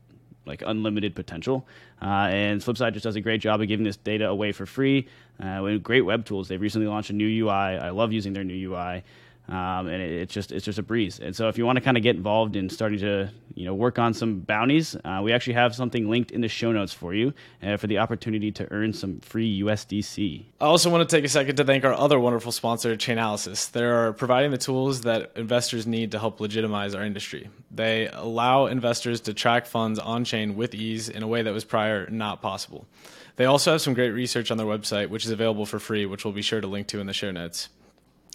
like 0.45 0.63
unlimited 0.67 1.15
potential. 1.15 1.69
Uh, 2.03 2.29
and 2.31 2.61
Flipside 2.61 2.95
just 2.95 3.05
does 3.05 3.15
a 3.15 3.21
great 3.21 3.41
job 3.41 3.61
of 3.61 3.69
giving 3.69 3.85
this 3.85 3.97
data 3.97 4.27
away 4.27 4.51
for 4.51 4.67
free. 4.67 5.07
Uh, 5.41 5.61
with 5.63 5.83
great 5.83 6.03
web 6.03 6.27
tools. 6.27 6.49
They've 6.49 6.61
recently 6.61 6.87
launched 6.87 7.09
a 7.09 7.15
new 7.15 7.47
UI. 7.47 7.51
I 7.51 7.89
love 7.91 8.13
using 8.13 8.35
their 8.35 8.45
new 8.45 8.73
UI 8.73 9.03
um, 9.51 9.89
and 9.89 10.01
it, 10.01 10.13
it's 10.13 10.33
just 10.33 10.53
it's 10.53 10.65
just 10.65 10.79
a 10.79 10.83
breeze. 10.83 11.19
And 11.19 11.35
so 11.35 11.49
if 11.49 11.59
you 11.59 11.67
want 11.67 11.77
to 11.77 11.81
kind 11.81 11.97
of 11.97 12.03
get 12.03 12.17
involved 12.17 12.55
in 12.55 12.71
starting 12.71 13.01
to 13.01 13.31
you 13.55 13.65
know 13.65 13.75
work 13.75 13.99
on 13.99 14.15
some 14.15 14.41
bounties, 14.41 14.97
uh, 15.05 15.21
we 15.23 15.33
actually 15.33 15.55
have 15.55 15.75
something 15.75 16.09
linked 16.09 16.31
in 16.31 16.41
the 16.41 16.49
show 16.49 16.71
notes 16.71 16.93
for 16.93 17.13
you 17.13 17.35
uh, 17.63 17.77
for 17.77 17.89
the 17.89 17.99
opportunity 17.99 18.53
to 18.53 18.71
earn 18.71 18.93
some 18.93 19.19
free 19.21 19.61
USDC. 19.63 20.45
I 20.61 20.65
also 20.65 20.89
want 20.89 21.09
to 21.09 21.17
take 21.17 21.25
a 21.25 21.29
second 21.29 21.57
to 21.57 21.65
thank 21.65 21.85
our 21.85 21.93
other 21.93 22.21
wonderful 22.21 22.53
sponsor, 22.53 22.97
Chainalysis. 22.97 23.73
They're 23.73 24.13
providing 24.13 24.53
the 24.53 24.59
tools 24.59 25.03
that 25.03 25.33
investors 25.35 25.87
need 25.87 26.13
to 26.13 26.21
help 26.21 26.41
legitimize 26.41 26.95
our 26.95 27.03
industry. 27.03 27.51
They 27.73 28.09
allow 28.09 28.67
investors 28.67 29.21
to 29.23 29.35
track 29.35 29.67
funds 29.67 29.99
on 29.99 30.25
chain 30.25 30.55
with 30.55 30.75
ease 30.75 31.09
in 31.09 31.25
a 31.25 31.27
way 31.27 31.43
that 31.43 31.53
was 31.53 31.65
prior 31.65 32.09
not 32.09 32.41
possible. 32.41 32.87
They 33.35 33.47
also 33.47 33.73
have 33.73 33.81
some 33.81 33.95
great 33.95 34.11
research 34.11 34.51
on 34.51 34.59
their 34.59 34.67
website, 34.67 35.09
which 35.09 35.25
is 35.25 35.31
available 35.31 35.67
for 35.67 35.79
free, 35.79 36.07
which 36.07 36.25
we'll 36.25 36.35
be 36.35 36.43
sure 36.43 36.61
to 36.61 36.67
link 36.67 36.89
to 36.89 37.01
in 37.01 37.07
the 37.07 37.13
show 37.13 37.31
notes. 37.31 37.69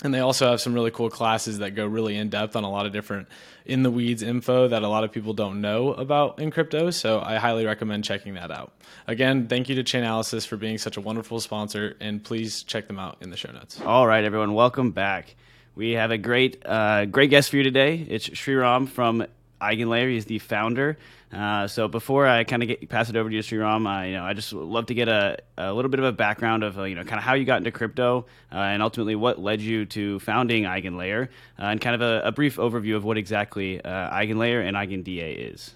And 0.04 0.14
they 0.14 0.20
also 0.20 0.50
have 0.50 0.60
some 0.60 0.74
really 0.74 0.92
cool 0.92 1.10
classes 1.10 1.60
that 1.60 1.72
go 1.72 1.86
really 1.86 2.18
in 2.18 2.30
depth 2.30 2.56
on 2.56 2.64
a 2.64 2.70
lot 2.70 2.86
of 2.86 2.92
different 2.92 3.28
in 3.66 3.82
the 3.82 3.90
weeds 3.90 4.22
info 4.22 4.68
that 4.68 4.84
a 4.84 4.88
lot 4.88 5.04
of 5.04 5.12
people 5.12 5.34
don't 5.34 5.62
know 5.62 5.94
about 5.94 6.40
in 6.40 6.52
crypto. 6.52 6.92
So 6.92 7.22
I 7.22 7.38
highly 7.38 7.66
recommend 7.66 8.04
checking 8.04 8.34
that 8.34 8.52
out. 8.52 8.74
Again, 9.08 9.48
thank 9.48 9.70
you 9.70 9.76
to 9.76 9.84
Chainalysis 9.84 10.46
for 10.46 10.58
being 10.58 10.78
such 10.78 10.98
a 10.98 11.02
wonderful 11.02 11.40
sponsor, 11.40 11.96
and 12.00 12.24
please 12.24 12.64
check 12.64 12.88
them 12.88 13.00
out 13.00 13.18
in 13.22 13.30
the 13.30 13.38
show 13.38 13.52
notes. 13.52 13.80
All 13.82 14.06
right, 14.06 14.24
everyone, 14.24 14.54
welcome 14.54 14.92
back. 14.92 15.36
We 15.76 15.92
have 15.92 16.12
a 16.12 16.18
great, 16.18 16.66
uh, 16.66 17.06
great 17.06 17.30
guest 17.30 17.50
for 17.50 17.58
you 17.58 17.64
today. 17.64 18.06
It's 18.08 18.30
Sreeram 18.30 18.88
from 18.88 19.26
Eigenlayer. 19.62 20.10
He's 20.10 20.26
the 20.26 20.40
founder. 20.40 20.98
Uh, 21.36 21.68
so 21.68 21.90
before 21.90 22.26
I 22.26 22.46
kind 22.46 22.64
of 22.64 22.90
pass 22.90 23.10
it 23.10 23.18
over 23.18 23.30
to 23.30 23.36
you, 23.36 23.42
Sreeram, 23.42 23.86
I, 23.86 24.08
you 24.08 24.14
know, 24.14 24.24
I 24.24 24.34
just 24.34 24.54
love 24.54 24.86
to 24.86 24.94
get 24.94 25.10
a, 25.10 25.38
a 25.58 25.74
little 25.74 25.90
bit 25.90 26.00
of 26.00 26.06
a 26.06 26.14
background 26.14 26.64
of, 26.64 26.80
uh, 26.80 26.84
you 26.84 26.96
know, 26.96 27.04
kind 27.04 27.18
of 27.18 27.24
how 27.24 27.34
you 27.34 27.44
got 27.44 27.58
into 27.58 27.72
crypto 27.72 28.26
uh, 28.54 28.56
and 28.56 28.82
ultimately 28.82 29.16
what 29.16 29.38
led 29.38 29.60
you 29.60 29.86
to 29.88 30.18
founding 30.20 30.64
Eigenlayer 30.64 31.28
uh, 31.60 31.64
and 31.64 31.82
kind 31.82 31.94
of 31.94 32.02
a, 32.02 32.28
a, 32.28 32.32
brief 32.32 32.56
overview 32.56 32.96
of 32.96 33.04
what 33.04 33.18
exactly 33.18 33.84
uh, 33.84 34.12
Eigenlayer 34.12 34.66
and 34.66 34.78
EigenDA 34.78 35.54
is. 35.54 35.74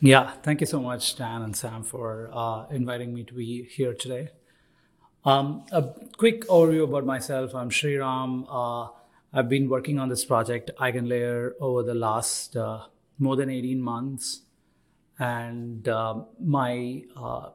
Yeah, 0.00 0.30
thank 0.42 0.60
you 0.60 0.66
so 0.66 0.80
much, 0.80 1.16
Dan 1.16 1.42
and 1.42 1.56
Sam, 1.56 1.82
for 1.82 2.30
inviting 2.70 3.12
me 3.12 3.24
to 3.24 3.34
be 3.34 3.64
here 3.64 3.92
today. 3.92 4.28
Um, 5.26 5.64
a 5.72 5.82
quick 6.16 6.46
overview 6.46 6.84
about 6.84 7.04
myself. 7.04 7.52
I'm 7.52 7.70
Sreeram. 7.70 8.46
Uh, 8.48 8.92
I've 9.32 9.48
been 9.48 9.68
working 9.68 9.98
on 9.98 10.08
this 10.08 10.24
project, 10.24 10.70
EigenLayer, 10.78 11.54
over 11.60 11.82
the 11.82 11.94
last 11.94 12.56
uh, 12.56 12.84
more 13.18 13.34
than 13.34 13.50
18 13.50 13.82
months. 13.82 14.42
And 15.18 15.88
uh, 15.88 16.22
my 16.38 17.02
uh, 17.16 17.50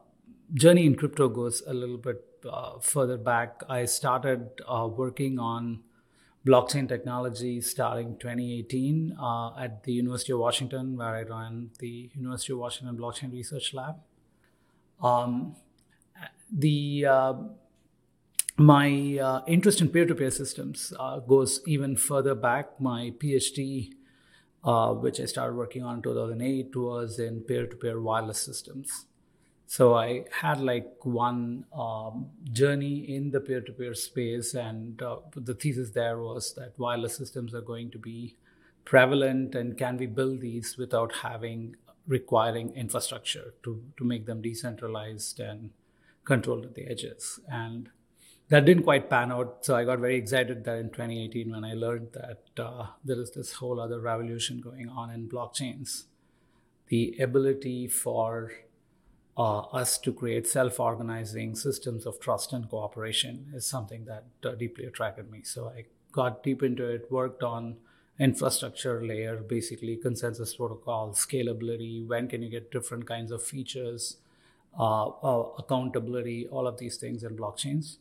journey 0.54 0.86
in 0.86 0.96
crypto 0.96 1.28
goes 1.28 1.62
a 1.66 1.72
little 1.72 1.96
bit 1.96 2.24
uh, 2.50 2.78
further 2.80 3.16
back. 3.16 3.62
I 3.68 3.84
started 3.84 4.48
uh, 4.66 4.88
working 4.88 5.38
on 5.38 5.80
blockchain 6.44 6.88
technology 6.88 7.60
starting 7.60 8.16
2018 8.18 9.16
at 9.60 9.84
the 9.84 9.92
University 9.92 10.32
of 10.32 10.40
Washington, 10.40 10.96
where 10.96 11.14
I 11.14 11.22
ran 11.22 11.70
the 11.78 12.10
University 12.14 12.52
of 12.52 12.58
Washington 12.58 12.96
Blockchain 12.96 13.32
Research 13.32 13.72
Lab. 13.72 13.96
Um, 15.00 15.54
the 16.50 17.06
my 18.56 19.18
uh, 19.18 19.40
interest 19.46 19.80
in 19.80 19.88
peer-to-peer 19.88 20.30
systems 20.30 20.92
uh, 20.98 21.18
goes 21.20 21.60
even 21.66 21.96
further 21.96 22.34
back. 22.34 22.80
My 22.80 23.12
PhD, 23.18 23.92
uh, 24.64 24.92
which 24.92 25.20
I 25.20 25.26
started 25.26 25.56
working 25.56 25.82
on 25.82 25.96
in 25.96 26.02
2008, 26.02 26.76
was 26.76 27.18
in 27.18 27.40
peer-to-peer 27.40 28.00
wireless 28.00 28.40
systems. 28.40 29.06
So 29.66 29.94
I 29.94 30.24
had 30.30 30.60
like 30.60 31.04
one 31.04 31.64
um, 31.72 32.26
journey 32.52 33.14
in 33.14 33.30
the 33.30 33.40
peer-to-peer 33.40 33.94
space, 33.94 34.54
and 34.54 35.00
uh, 35.00 35.16
the 35.34 35.54
thesis 35.54 35.90
there 35.90 36.18
was 36.18 36.54
that 36.54 36.78
wireless 36.78 37.16
systems 37.16 37.54
are 37.54 37.62
going 37.62 37.90
to 37.92 37.98
be 37.98 38.36
prevalent, 38.84 39.54
and 39.54 39.78
can 39.78 39.96
we 39.96 40.06
build 40.06 40.40
these 40.40 40.76
without 40.76 41.12
having 41.22 41.76
requiring 42.06 42.74
infrastructure 42.74 43.54
to 43.62 43.82
to 43.96 44.04
make 44.04 44.26
them 44.26 44.42
decentralized 44.42 45.38
and 45.38 45.70
controlled 46.24 46.64
at 46.64 46.74
the 46.74 46.86
edges 46.86 47.40
and 47.48 47.90
that 48.48 48.64
didn't 48.64 48.84
quite 48.84 49.08
pan 49.08 49.32
out. 49.32 49.64
So 49.64 49.74
I 49.74 49.84
got 49.84 49.98
very 49.98 50.16
excited 50.16 50.64
that 50.64 50.78
in 50.78 50.90
2018 50.90 51.50
when 51.50 51.64
I 51.64 51.74
learned 51.74 52.08
that 52.12 52.42
uh, 52.62 52.86
there 53.04 53.20
is 53.20 53.30
this 53.32 53.54
whole 53.54 53.80
other 53.80 54.00
revolution 54.00 54.60
going 54.60 54.88
on 54.88 55.10
in 55.10 55.28
blockchains, 55.28 56.04
the 56.88 57.16
ability 57.18 57.88
for 57.88 58.52
uh, 59.36 59.60
us 59.60 59.96
to 59.98 60.12
create 60.12 60.46
self-organizing 60.46 61.54
systems 61.54 62.04
of 62.04 62.20
trust 62.20 62.52
and 62.52 62.68
cooperation 62.68 63.46
is 63.54 63.66
something 63.66 64.04
that 64.04 64.24
uh, 64.44 64.54
deeply 64.54 64.84
attracted 64.84 65.30
me. 65.30 65.40
So 65.42 65.68
I 65.68 65.84
got 66.12 66.42
deep 66.42 66.62
into 66.62 66.86
it, 66.86 67.10
worked 67.10 67.42
on 67.42 67.76
infrastructure 68.18 69.02
layer, 69.02 69.36
basically 69.36 69.96
consensus 69.96 70.54
protocol, 70.54 71.12
scalability, 71.12 72.06
when 72.06 72.28
can 72.28 72.42
you 72.42 72.50
get 72.50 72.70
different 72.70 73.06
kinds 73.06 73.32
of 73.32 73.42
features, 73.42 74.18
uh, 74.78 75.08
uh, 75.08 75.48
accountability, 75.58 76.46
all 76.48 76.66
of 76.66 76.78
these 76.78 76.96
things 76.96 77.24
in 77.24 77.36
blockchains. 77.36 77.96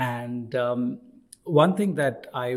And 0.00 0.54
um, 0.54 0.98
one 1.44 1.76
thing 1.76 1.96
that 1.96 2.26
I 2.32 2.56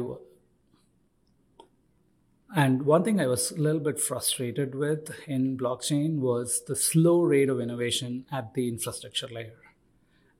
and 2.55 2.83
one 2.83 3.03
thing 3.03 3.19
I 3.19 3.27
was 3.27 3.51
a 3.51 3.59
little 3.59 3.81
bit 3.81 3.99
frustrated 3.99 4.75
with 4.75 5.13
in 5.27 5.57
blockchain 5.57 6.19
was 6.19 6.63
the 6.65 6.75
slow 6.75 7.21
rate 7.21 7.49
of 7.49 7.59
innovation 7.59 8.25
at 8.31 8.53
the 8.53 8.69
infrastructure 8.69 9.27
layer. 9.27 9.59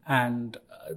And 0.07 0.55
uh, 0.71 0.93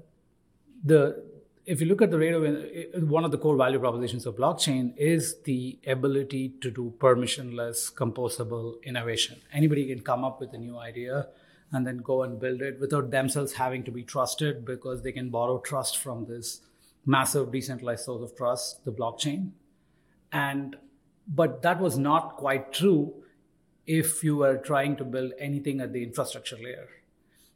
the 0.85 1.25
if 1.64 1.81
you 1.81 1.88
look 1.88 2.03
at 2.03 2.12
the 2.12 2.19
rate 2.19 2.35
of 2.35 3.11
one 3.11 3.25
of 3.25 3.33
the 3.33 3.38
core 3.38 3.57
value 3.57 3.81
propositions 3.81 4.27
of 4.27 4.37
blockchain 4.37 4.97
is 4.97 5.40
the 5.40 5.81
ability 5.88 6.53
to 6.61 6.71
do 6.71 6.95
permissionless 6.99 7.92
composable 7.92 8.81
innovation. 8.85 9.40
Anybody 9.53 9.88
can 9.88 10.03
come 10.03 10.25
up 10.25 10.38
with 10.38 10.53
a 10.53 10.59
new 10.59 10.79
idea 10.79 11.27
and 11.72 11.87
then 11.87 11.98
go 11.98 12.22
and 12.22 12.38
build 12.38 12.62
it 12.62 12.79
without 12.81 13.11
themselves 13.11 13.55
having 13.55 13.83
to 13.85 13.90
be 13.90 14.02
trusted 14.02 14.64
because 14.64 15.02
they 15.02 15.12
can 15.12 15.31
borrow 15.31 15.59
trust 15.59 15.98
from 15.98 16.26
this 16.26 16.61
massive 17.05 17.52
decentralized 17.52 18.05
source 18.05 18.22
of 18.22 18.37
trust, 18.37 18.85
the 18.85 18.92
blockchain. 18.92 19.50
And 20.33 20.76
but 21.29 21.62
that 21.62 21.81
was 21.81 21.98
not 21.98 22.37
quite 22.37 22.72
true 22.72 23.12
if 23.87 24.22
you 24.22 24.37
were 24.37 24.59
trying 24.59 24.96
to 24.96 25.05
build 25.05 25.33
anything 25.38 25.81
at 25.81 25.92
the 25.92 26.02
infrastructure 26.02 26.57
layer. 26.57 26.88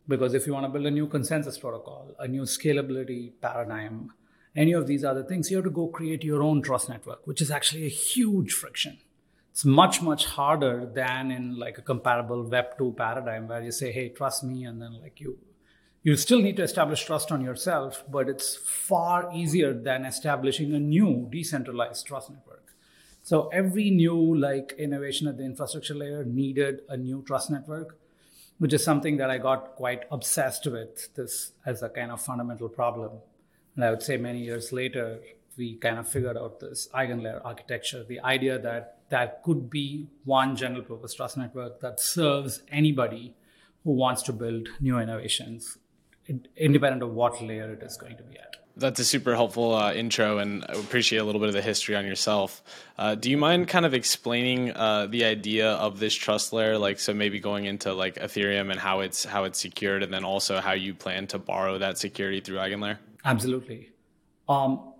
Because 0.09 0.35
if 0.35 0.47
you 0.47 0.53
want 0.53 0.67
to 0.67 0.71
build 0.71 0.87
a 0.87 0.91
new 0.91 1.07
consensus 1.07 1.57
protocol, 1.57 2.15
a 2.19 2.27
new 2.27 2.43
scalability 2.43 3.33
paradigm, 3.41 4.13
any 4.57 4.73
of 4.73 4.89
these 4.89 5.05
other 5.05 5.23
things, 5.23 5.51
you 5.51 5.57
have 5.59 5.65
to 5.65 5.71
go 5.71 5.87
create 5.87 6.25
your 6.25 6.43
own 6.43 6.63
trust 6.63 6.89
network, 6.89 7.25
which 7.27 7.41
is 7.41 7.51
actually 7.51 7.85
a 7.85 7.89
huge 7.89 8.53
friction 8.53 8.99
it's 9.51 9.65
much 9.65 10.01
much 10.01 10.27
harder 10.27 10.87
than 10.95 11.31
in 11.31 11.59
like 11.59 11.79
a 11.79 11.83
comparable 11.83 12.43
web 12.45 12.77
2 12.79 12.95
paradigm 12.97 13.49
where 13.49 13.63
you 13.63 13.73
say 13.73 13.93
hey 13.93 14.09
trust 14.09 14.45
me 14.45 14.65
and 14.65 14.81
then 14.81 15.01
like 15.01 15.21
you 15.21 15.39
you 16.03 16.17
still 16.17 16.41
need 16.41 16.57
to 16.57 16.63
establish 16.63 17.05
trust 17.05 17.31
on 17.31 17.43
yourself 17.43 18.05
but 18.11 18.29
it's 18.29 18.57
far 18.57 19.31
easier 19.35 19.73
than 19.75 20.05
establishing 20.05 20.73
a 20.75 20.81
new 20.81 21.29
decentralized 21.31 22.07
trust 22.07 22.31
network. 22.31 22.75
So 23.23 23.49
every 23.49 23.91
new 23.91 24.35
like 24.35 24.75
innovation 24.79 25.29
at 25.29 25.37
the 25.37 25.45
infrastructure 25.45 25.95
layer 25.95 26.25
needed 26.25 26.81
a 26.89 26.97
new 26.97 27.23
trust 27.27 27.51
network 27.51 27.99
which 28.59 28.75
is 28.75 28.85
something 28.85 29.17
that 29.17 29.31
i 29.31 29.39
got 29.39 29.75
quite 29.77 30.03
obsessed 30.13 30.67
with 30.67 31.15
this 31.15 31.53
as 31.65 31.83
a 31.83 31.89
kind 31.89 32.11
of 32.13 32.23
fundamental 32.23 32.69
problem. 32.69 33.13
And 33.75 33.85
i 33.85 33.91
would 33.91 34.03
say 34.03 34.17
many 34.17 34.41
years 34.41 34.73
later 34.73 35.21
we 35.59 35.75
kind 35.77 35.99
of 35.99 36.09
figured 36.09 36.39
out 36.39 36.61
this 36.61 36.89
eigenlayer 36.95 37.41
architecture 37.45 38.05
the 38.05 38.21
idea 38.21 38.59
that 38.59 39.00
that 39.11 39.43
could 39.43 39.69
be 39.69 40.09
one 40.25 40.57
general 40.57 40.83
purpose 40.83 41.15
trust 41.15 41.37
network 41.37 41.81
that 41.81 42.01
serves 42.01 42.63
anybody 42.71 43.35
who 43.85 43.93
wants 43.93 44.23
to 44.23 44.33
build 44.33 44.69
new 44.81 44.99
innovations, 44.99 45.79
independent 46.57 47.03
of 47.03 47.13
what 47.13 47.43
layer 47.43 47.73
it 47.73 47.83
is 47.83 47.97
going 47.97 48.17
to 48.17 48.23
be 48.23 48.37
at. 48.39 48.57
That's 48.77 49.01
a 49.01 49.05
super 49.05 49.35
helpful 49.35 49.75
uh, 49.75 49.93
intro, 49.93 50.39
and 50.39 50.65
I 50.67 50.73
appreciate 50.73 51.19
a 51.19 51.25
little 51.25 51.41
bit 51.41 51.49
of 51.49 51.55
the 51.55 51.61
history 51.61 51.97
on 51.97 52.07
yourself. 52.07 52.63
Uh, 52.97 53.15
do 53.15 53.31
you 53.31 53.37
mind 53.37 53.69
kind 53.69 53.85
of 53.85 53.95
explaining 53.95 54.71
uh, 54.71 55.07
the 55.07 55.25
idea 55.25 55.73
of 55.73 55.99
this 55.99 56.15
trust 56.15 56.53
layer, 56.53 56.79
like 56.79 56.99
so 56.99 57.13
maybe 57.13 57.41
going 57.41 57.65
into 57.65 57.93
like 57.93 58.15
Ethereum 58.15 58.71
and 58.71 58.79
how 58.79 59.01
it's 59.01 59.25
how 59.25 59.45
it's 59.45 59.61
secured, 59.61 60.03
and 60.03 60.15
then 60.15 60.25
also 60.25 60.61
how 60.61 60.73
you 60.73 60.95
plan 60.95 61.27
to 61.27 61.39
borrow 61.39 61.79
that 61.79 61.99
security 61.99 62.41
through 62.41 62.59
EigenLayer? 62.59 62.99
Absolutely. 63.25 63.91
Um, 64.49 64.93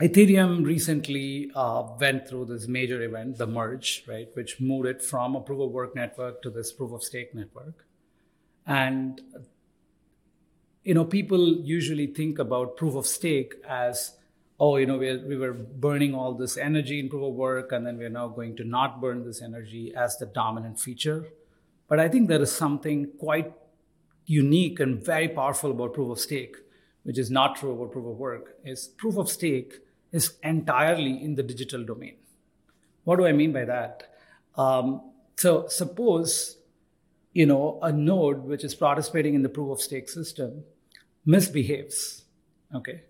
Ethereum 0.00 0.64
recently 0.64 1.50
uh, 1.54 1.82
went 1.98 2.28
through 2.28 2.44
this 2.44 2.68
major 2.68 3.00
event, 3.02 3.38
the 3.38 3.46
merge, 3.46 4.04
right, 4.06 4.28
which 4.34 4.60
moved 4.60 4.86
it 4.86 5.02
from 5.02 5.34
a 5.34 5.40
proof 5.40 5.60
of 5.60 5.70
work 5.70 5.94
network 5.94 6.42
to 6.42 6.50
this 6.50 6.70
proof 6.70 6.92
of 6.92 7.02
stake 7.02 7.34
network. 7.34 7.86
And 8.66 9.22
you 10.86 10.94
know, 10.94 11.04
people 11.04 11.56
usually 11.56 12.06
think 12.06 12.38
about 12.38 12.76
proof 12.76 12.94
of 12.94 13.06
stake 13.06 13.54
as, 13.68 14.12
oh, 14.60 14.76
you 14.76 14.86
know, 14.86 14.98
we, 14.98 15.16
we 15.16 15.36
were 15.36 15.52
burning 15.52 16.14
all 16.14 16.32
this 16.32 16.56
energy 16.56 17.00
in 17.00 17.08
proof 17.08 17.24
of 17.24 17.34
work, 17.34 17.72
and 17.72 17.84
then 17.84 17.98
we're 17.98 18.08
now 18.08 18.28
going 18.28 18.54
to 18.56 18.64
not 18.64 19.00
burn 19.00 19.24
this 19.24 19.42
energy 19.42 19.92
as 19.96 20.16
the 20.18 20.26
dominant 20.26 20.78
feature. 20.78 21.26
But 21.88 21.98
I 21.98 22.08
think 22.08 22.28
there 22.28 22.40
is 22.40 22.52
something 22.52 23.08
quite 23.18 23.52
unique 24.26 24.78
and 24.78 25.04
very 25.04 25.28
powerful 25.28 25.72
about 25.72 25.94
proof 25.94 26.10
of 26.10 26.20
stake, 26.20 26.56
which 27.02 27.18
is 27.18 27.32
not 27.32 27.56
true 27.56 27.72
about 27.72 27.90
proof 27.90 28.06
of 28.06 28.16
work. 28.16 28.56
Is 28.64 28.86
proof 28.86 29.16
of 29.16 29.28
stake 29.28 29.80
is 30.16 30.34
entirely 30.42 31.22
in 31.22 31.34
the 31.34 31.42
digital 31.42 31.84
domain. 31.84 32.16
What 33.04 33.16
do 33.16 33.26
I 33.26 33.32
mean 33.32 33.52
by 33.52 33.64
that? 33.66 34.14
Um, 34.56 35.12
so 35.36 35.68
suppose 35.68 36.56
you 37.32 37.46
know 37.46 37.78
a 37.82 37.92
node 37.92 38.44
which 38.44 38.64
is 38.64 38.74
participating 38.74 39.34
in 39.34 39.42
the 39.42 39.48
proof 39.48 39.70
of 39.70 39.80
stake 39.80 40.08
system 40.08 40.64
misbehaves. 41.24 42.24
Okay, 42.74 43.02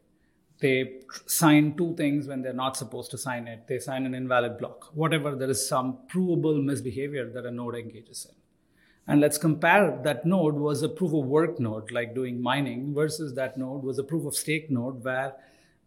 they 0.60 1.00
sign 1.26 1.76
two 1.76 1.94
things 1.96 2.26
when 2.26 2.42
they're 2.42 2.52
not 2.64 2.76
supposed 2.76 3.10
to 3.12 3.18
sign 3.18 3.46
it. 3.46 3.66
They 3.68 3.78
sign 3.78 4.06
an 4.06 4.14
invalid 4.14 4.58
block. 4.58 4.90
Whatever 4.94 5.34
there 5.34 5.50
is 5.50 5.68
some 5.68 5.98
provable 6.08 6.60
misbehavior 6.60 7.30
that 7.30 7.46
a 7.46 7.50
node 7.50 7.76
engages 7.76 8.26
in. 8.28 8.34
And 9.08 9.20
let's 9.20 9.38
compare 9.38 10.00
that 10.02 10.26
node 10.26 10.54
was 10.54 10.82
a 10.82 10.88
proof 10.88 11.12
of 11.14 11.26
work 11.26 11.60
node, 11.60 11.92
like 11.92 12.14
doing 12.14 12.42
mining, 12.42 12.92
versus 12.92 13.34
that 13.34 13.56
node 13.56 13.84
was 13.84 14.00
a 14.00 14.04
proof 14.04 14.26
of 14.26 14.34
stake 14.34 14.68
node 14.68 15.04
where 15.04 15.34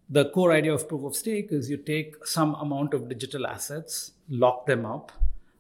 the 0.10 0.30
core 0.30 0.52
idea 0.52 0.74
of 0.74 0.88
proof 0.88 1.04
of 1.04 1.16
stake 1.16 1.52
is 1.52 1.70
you 1.70 1.78
take 1.78 2.26
some 2.26 2.56
amount 2.56 2.94
of 2.94 3.08
digital 3.08 3.46
assets, 3.46 4.12
lock 4.28 4.66
them 4.66 4.86
up 4.86 5.12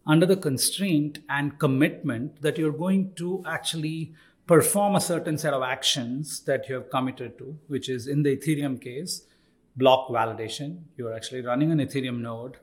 under 0.08 0.26
the 0.26 0.36
constraint 0.36 1.20
and 1.30 1.60
commitment 1.60 2.42
that 2.42 2.58
you're 2.58 2.72
going 2.72 3.14
to 3.14 3.44
actually 3.46 4.14
perform 4.48 4.96
a 4.96 5.02
certain 5.02 5.38
set 5.38 5.54
of 5.54 5.62
actions 5.62 6.40
that 6.42 6.68
you 6.68 6.74
have 6.74 6.90
committed 6.90 7.38
to, 7.38 7.56
which 7.68 7.88
is 7.88 8.08
in 8.08 8.24
the 8.24 8.36
Ethereum 8.36 8.82
case, 8.82 9.28
block 9.76 10.08
validation. 10.10 10.82
You're 10.98 11.14
actually 11.14 11.42
running 11.42 11.72
an 11.72 11.78
Ethereum 11.78 12.22
node 12.22 12.58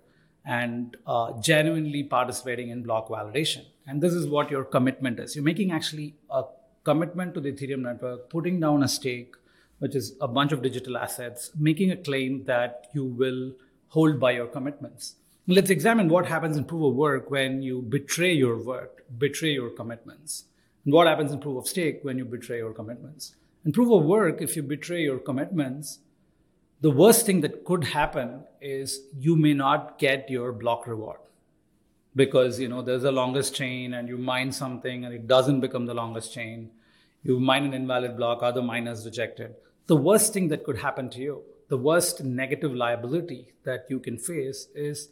and 0.45 0.97
uh, 1.07 1.41
genuinely 1.41 2.03
participating 2.03 2.71
in 2.71 2.83
block 2.83 3.09
validation. 3.09 3.65
And 3.87 4.03
this 4.03 4.13
is 4.13 4.27
what 4.27 4.51
your 4.51 4.65
commitment 4.65 5.21
is. 5.21 5.37
You're 5.37 5.45
making 5.45 5.71
actually 5.71 6.17
a 6.31 6.43
commitment 6.83 7.35
to 7.35 7.41
the 7.41 7.53
Ethereum 7.53 7.83
network, 7.83 8.29
putting 8.29 8.59
down 8.59 8.83
a 8.83 8.89
stake 8.89 9.37
which 9.79 9.95
is 9.95 10.17
a 10.21 10.29
bunch 10.29 10.53
of 10.53 10.63
digital 10.63 10.97
assets, 10.97 11.51
making 11.59 11.91
a 11.91 11.97
claim 11.97 12.45
that 12.45 12.87
you 12.95 13.05
will 13.05 13.53
hold 13.89 14.19
by 14.19 14.33
your 14.33 14.47
commitments. 14.47 15.17
Let's 15.47 15.71
examine 15.71 16.09
what 16.09 16.27
happens 16.27 16.57
in 16.57 16.65
proof 16.65 16.85
of 16.85 16.95
work 16.95 17.31
when 17.31 17.63
you 17.63 17.83
betray 17.83 18.33
your 18.33 18.57
word, 18.57 18.89
betray 19.19 19.53
your 19.53 19.71
commitments. 19.71 20.45
And 20.85 20.93
what 20.93 21.07
happens 21.07 21.33
in 21.33 21.41
proof 21.41 21.59
of 21.59 21.69
stake 21.69 22.01
when 22.03 22.19
you 22.19 22.25
betray 22.25 22.59
your 22.59 22.73
commitments. 22.73 23.35
In 23.65 23.73
proof 23.73 23.91
of 23.93 24.05
work, 24.05 24.41
if 24.41 24.57
you 24.57 24.63
betray 24.63 25.03
your 25.03 25.19
commitments, 25.19 25.99
the 26.81 26.91
worst 26.91 27.27
thing 27.27 27.41
that 27.41 27.65
could 27.65 27.85
happen 27.85 28.45
is 28.61 29.01
you 29.19 29.37
may 29.37 29.55
not 29.55 29.99
get 29.99 30.29
your 30.31 30.53
block 30.53 30.87
reward 30.87 31.19
because 32.15 32.59
you 32.61 32.69
know 32.69 32.83
there's 32.83 33.05
a 33.05 33.13
longest 33.13 33.55
chain 33.55 33.95
and 33.95 34.09
you 34.09 34.19
mine 34.19 34.51
something 34.53 35.05
and 35.05 35.15
it 35.15 35.27
doesn't 35.27 35.61
become 35.61 35.87
the 35.87 35.95
longest 35.95 36.33
chain 36.33 36.71
you 37.23 37.39
mine 37.41 37.65
an 37.65 37.75
invalid 37.75 38.17
block 38.17 38.43
other 38.43 38.63
miners 38.63 39.05
rejected 39.05 39.55
the 39.87 39.97
worst 39.97 40.33
thing 40.33 40.49
that 40.49 40.65
could 40.65 40.79
happen 40.79 41.09
to 41.11 41.21
you 41.21 41.43
the 41.69 41.77
worst 41.77 42.23
negative 42.25 42.75
liability 42.75 43.53
that 43.65 43.87
you 43.89 43.99
can 43.99 44.19
face 44.19 44.69
is 44.75 45.09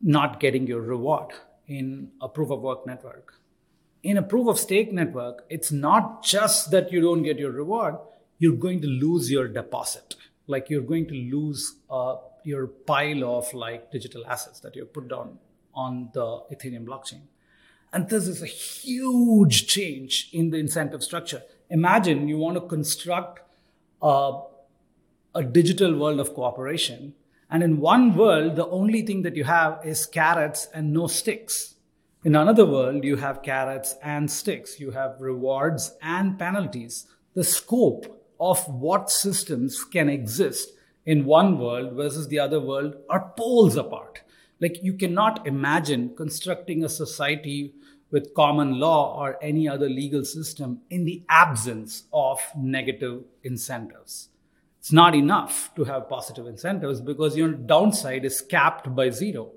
not 0.00 0.40
getting 0.40 0.66
your 0.66 0.80
reward 0.80 1.32
in 1.66 2.10
a 2.20 2.28
proof 2.28 2.50
of 2.50 2.60
work 2.60 2.86
network 2.86 3.34
in 4.02 4.16
a 4.16 4.22
proof 4.22 4.46
of 4.48 4.58
stake 4.58 4.92
network 4.92 5.44
it's 5.48 5.72
not 5.72 6.22
just 6.22 6.70
that 6.70 6.92
you 6.92 7.00
don't 7.00 7.22
get 7.22 7.38
your 7.38 7.50
reward 7.50 7.96
you're 8.38 8.56
going 8.56 8.80
to 8.80 8.86
lose 8.86 9.30
your 9.30 9.48
deposit 9.48 10.14
like 10.46 10.70
you're 10.70 10.82
going 10.82 11.06
to 11.06 11.14
lose 11.14 11.76
uh, 11.90 12.16
your 12.42 12.66
pile 12.66 13.24
of 13.24 13.52
like 13.52 13.90
digital 13.92 14.26
assets 14.26 14.60
that 14.60 14.74
you 14.74 14.84
put 14.84 15.08
down 15.08 15.38
on 15.74 16.10
the 16.14 16.42
Ethereum 16.52 16.84
blockchain. 16.84 17.22
And 17.92 18.08
this 18.08 18.26
is 18.26 18.42
a 18.42 18.46
huge 18.46 19.66
change 19.66 20.30
in 20.32 20.50
the 20.50 20.58
incentive 20.58 21.02
structure. 21.02 21.42
Imagine 21.70 22.28
you 22.28 22.38
want 22.38 22.56
to 22.56 22.62
construct 22.62 23.40
a, 24.02 24.40
a 25.34 25.42
digital 25.42 25.98
world 25.98 26.20
of 26.20 26.34
cooperation, 26.34 27.14
and 27.50 27.62
in 27.62 27.80
one 27.80 28.14
world, 28.14 28.56
the 28.56 28.66
only 28.68 29.02
thing 29.02 29.22
that 29.22 29.36
you 29.36 29.44
have 29.44 29.80
is 29.84 30.06
carrots 30.06 30.68
and 30.74 30.92
no 30.92 31.06
sticks. 31.06 31.76
In 32.24 32.34
another 32.34 32.66
world, 32.66 33.04
you 33.04 33.16
have 33.16 33.42
carrots 33.42 33.94
and 34.02 34.30
sticks. 34.30 34.80
You 34.80 34.90
have 34.90 35.20
rewards 35.20 35.94
and 36.02 36.38
penalties. 36.38 37.06
The 37.34 37.44
scope 37.44 38.24
of 38.40 38.62
what 38.68 39.10
systems 39.10 39.84
can 39.84 40.08
exist 40.08 40.70
in 41.06 41.24
one 41.24 41.58
world 41.58 41.94
versus 41.94 42.28
the 42.28 42.38
other 42.38 42.60
world 42.60 42.96
are 43.08 43.32
poles 43.36 43.76
apart. 43.76 44.20
Like 44.60 44.82
you 44.82 44.92
cannot 44.92 45.46
imagine 45.46 46.14
constructing 46.16 46.84
a 46.84 46.88
society 46.88 47.74
with 48.10 48.34
common 48.34 48.78
law 48.78 49.20
or 49.20 49.38
any 49.42 49.68
other 49.68 49.88
legal 49.88 50.24
system 50.24 50.80
in 50.90 51.04
the 51.04 51.22
absence 51.28 52.04
of 52.12 52.40
negative 52.56 53.22
incentives. 53.42 54.28
It's 54.78 54.92
not 54.92 55.14
enough 55.14 55.70
to 55.76 55.84
have 55.84 56.08
positive 56.08 56.46
incentives 56.46 57.00
because 57.00 57.36
your 57.36 57.52
downside 57.52 58.24
is 58.24 58.40
capped 58.40 58.94
by 58.94 59.10
zero. 59.10 59.50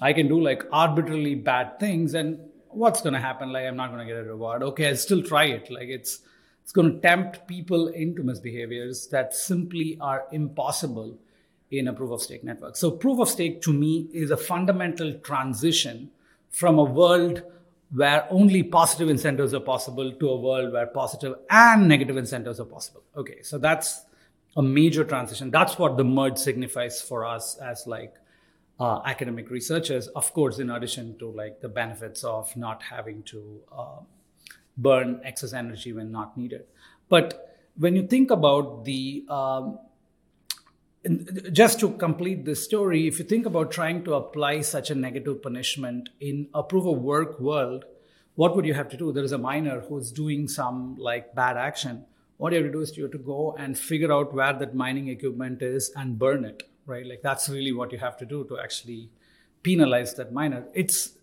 I 0.00 0.12
can 0.12 0.28
do 0.28 0.40
like 0.40 0.64
arbitrarily 0.72 1.34
bad 1.34 1.80
things 1.80 2.14
and 2.14 2.38
what's 2.68 3.02
going 3.02 3.14
to 3.14 3.20
happen? 3.20 3.52
Like 3.52 3.66
I'm 3.66 3.76
not 3.76 3.90
going 3.92 4.06
to 4.06 4.12
get 4.12 4.20
a 4.20 4.24
reward. 4.24 4.62
Okay, 4.62 4.88
I'll 4.88 4.96
still 4.96 5.22
try 5.22 5.44
it. 5.44 5.70
Like 5.70 5.88
it's 5.88 6.20
it's 6.62 6.72
going 6.72 6.94
to 6.94 7.00
tempt 7.00 7.46
people 7.46 7.88
into 7.88 8.22
misbehaviors 8.22 9.10
that 9.10 9.34
simply 9.34 9.98
are 10.00 10.24
impossible 10.30 11.18
in 11.70 11.88
a 11.88 11.92
proof 11.92 12.12
of 12.12 12.22
stake 12.22 12.44
network. 12.44 12.76
So, 12.76 12.90
proof 12.90 13.18
of 13.18 13.28
stake 13.28 13.62
to 13.62 13.72
me 13.72 14.08
is 14.12 14.30
a 14.30 14.36
fundamental 14.36 15.14
transition 15.14 16.10
from 16.50 16.78
a 16.78 16.84
world 16.84 17.42
where 17.94 18.26
only 18.30 18.62
positive 18.62 19.10
incentives 19.10 19.52
are 19.52 19.60
possible 19.60 20.12
to 20.12 20.28
a 20.30 20.40
world 20.40 20.72
where 20.72 20.86
positive 20.86 21.34
and 21.50 21.86
negative 21.86 22.16
incentives 22.16 22.58
are 22.58 22.64
possible. 22.64 23.02
Okay, 23.16 23.42
so 23.42 23.58
that's 23.58 24.06
a 24.56 24.62
major 24.62 25.04
transition. 25.04 25.50
That's 25.50 25.78
what 25.78 25.96
the 25.96 26.04
merge 26.04 26.38
signifies 26.38 27.02
for 27.02 27.26
us 27.26 27.56
as 27.58 27.86
like 27.86 28.14
uh, 28.80 29.00
academic 29.04 29.50
researchers. 29.50 30.08
Of 30.08 30.32
course, 30.32 30.58
in 30.58 30.70
addition 30.70 31.18
to 31.18 31.30
like 31.30 31.60
the 31.60 31.68
benefits 31.68 32.24
of 32.24 32.54
not 32.56 32.82
having 32.82 33.22
to 33.24 33.60
uh, 33.76 34.00
burn 34.76 35.20
excess 35.24 35.52
energy 35.52 35.92
when 35.92 36.10
not 36.10 36.36
needed. 36.36 36.64
But 37.08 37.58
when 37.76 37.94
you 37.94 38.06
think 38.06 38.30
about 38.30 38.84
the 38.84 39.24
um, 39.28 39.78
Uh, 41.04 41.14
just 41.50 41.80
to 41.80 41.90
complete 41.90 42.44
this 42.44 42.62
story, 42.62 43.06
if 43.06 43.18
you 43.18 43.24
think 43.24 43.46
about 43.46 43.70
trying 43.70 44.04
to 44.04 44.14
apply 44.14 44.60
such 44.60 44.90
a 44.90 44.94
negative 44.94 45.42
punishment 45.42 46.08
in 46.20 46.48
a 46.54 46.62
proof 46.62 46.86
of 46.86 46.98
work 46.98 47.40
world, 47.40 47.84
what 48.34 48.56
would 48.56 48.64
you 48.64 48.74
have 48.74 48.88
to 48.88 48.96
do? 48.96 49.12
There 49.12 49.24
is 49.24 49.32
a 49.32 49.38
miner 49.38 49.80
who's 49.80 50.10
doing 50.12 50.48
some 50.48 50.96
like 50.96 51.34
bad 51.34 51.56
action. 51.56 52.06
What 52.38 52.52
you 52.52 52.58
have 52.62 52.68
to 52.68 52.72
do 52.72 52.80
is 52.80 52.96
you 52.96 53.04
have 53.04 53.12
to 53.12 53.18
go 53.18 53.54
and 53.58 53.78
figure 53.78 54.12
out 54.12 54.32
where 54.32 54.52
that 54.52 54.74
mining 54.74 55.08
equipment 55.08 55.62
is 55.62 55.92
and 55.94 56.18
burn 56.18 56.44
it, 56.44 56.62
right? 56.86 57.06
Like 57.06 57.22
that's 57.22 57.48
really 57.48 57.72
what 57.72 57.92
you 57.92 57.98
have 57.98 58.16
to 58.18 58.24
do 58.24 58.44
to 58.44 58.58
actually 58.58 59.10
penalize 59.62 60.14
that 60.14 60.32
miner. 60.32 60.64
It's 60.72 61.18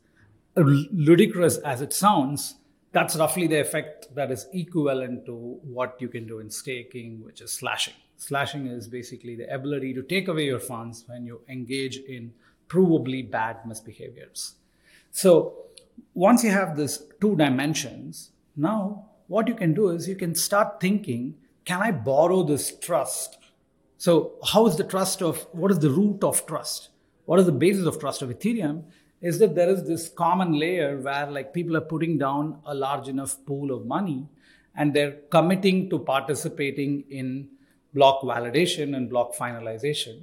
ludicrous 0.56 1.58
as 1.58 1.82
it 1.82 1.94
sounds. 1.94 2.56
That's 2.92 3.16
roughly 3.16 3.48
the 3.48 3.60
effect 3.60 4.14
that 4.16 4.32
is 4.32 4.48
equivalent 4.52 5.26
to 5.28 5.60
what 5.64 5.98
you 6.00 6.08
can 6.08 6.26
do 6.26 6.40
in 6.40 6.50
staking, 6.50 7.24
which 7.24 7.42
is 7.42 7.52
slashing. 7.52 7.94
Slashing 8.18 8.66
is 8.68 8.88
basically 8.88 9.36
the 9.36 9.54
ability 9.54 9.94
to 9.94 10.02
take 10.02 10.28
away 10.28 10.46
your 10.46 10.60
funds 10.60 11.06
when 11.08 11.26
you 11.26 11.42
engage 11.48 11.98
in 11.98 12.34
provably 12.68 13.30
bad 13.30 13.58
misbehaviors. 13.68 14.54
So 15.12 15.66
once 16.14 16.44
you 16.44 16.50
have 16.50 16.76
this 16.76 17.04
two 17.22 17.36
dimensions, 17.36 18.32
now 18.56 19.10
what 19.28 19.48
you 19.48 19.54
can 19.54 19.74
do 19.74 19.90
is 19.90 20.08
you 20.08 20.16
can 20.16 20.34
start 20.34 20.82
thinking, 20.82 21.36
can 21.66 21.82
I 21.82 21.92
borrow 21.92 22.44
this 22.44 22.78
trust? 22.78 23.38
So 23.98 24.34
how 24.52 24.66
is 24.66 24.78
the 24.78 24.84
trust 24.84 25.22
of, 25.22 25.48
what 25.52 25.72
is 25.72 25.80
the 25.80 25.90
root 25.92 26.24
of 26.24 26.46
trust? 26.46 26.90
What 27.26 27.40
is 27.40 27.46
the 27.46 27.52
basis 27.52 27.86
of 27.86 28.00
trust 28.00 28.24
of 28.24 28.30
Ethereum? 28.30 28.86
Is 29.22 29.40
that 29.40 29.54
there 29.56 29.70
is 29.70 29.86
this 29.86 30.08
common 30.08 30.58
layer 30.58 30.98
where 30.98 31.30
like 31.30 31.54
people 31.54 31.76
are 31.76 31.82
putting 31.82 32.18
down 32.18 32.62
a 32.66 32.74
large 32.74 33.08
enough 33.10 33.38
pool 33.46 33.72
of 33.72 33.86
money 33.86 34.28
and 34.76 34.94
they're 34.94 35.18
committing 35.30 35.90
to 35.90 36.00
participating 36.00 37.04
in 37.10 37.50
block 37.94 38.22
validation 38.22 38.96
and 38.96 39.10
block 39.10 39.36
finalization. 39.36 40.22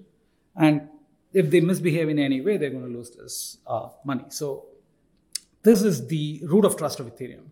And 0.54 0.88
if 1.32 1.50
they 1.50 1.60
misbehave 1.60 2.08
in 2.08 2.18
any 2.18 2.40
way, 2.40 2.56
they're 2.56 2.70
going 2.70 2.90
to 2.90 2.96
lose 2.98 3.10
this 3.10 3.58
uh, 3.66 3.88
money. 4.04 4.24
So 4.30 4.66
this 5.62 5.82
is 5.82 6.06
the 6.06 6.40
root 6.44 6.64
of 6.64 6.76
trust 6.76 7.00
of 7.00 7.14
Ethereum. 7.14 7.48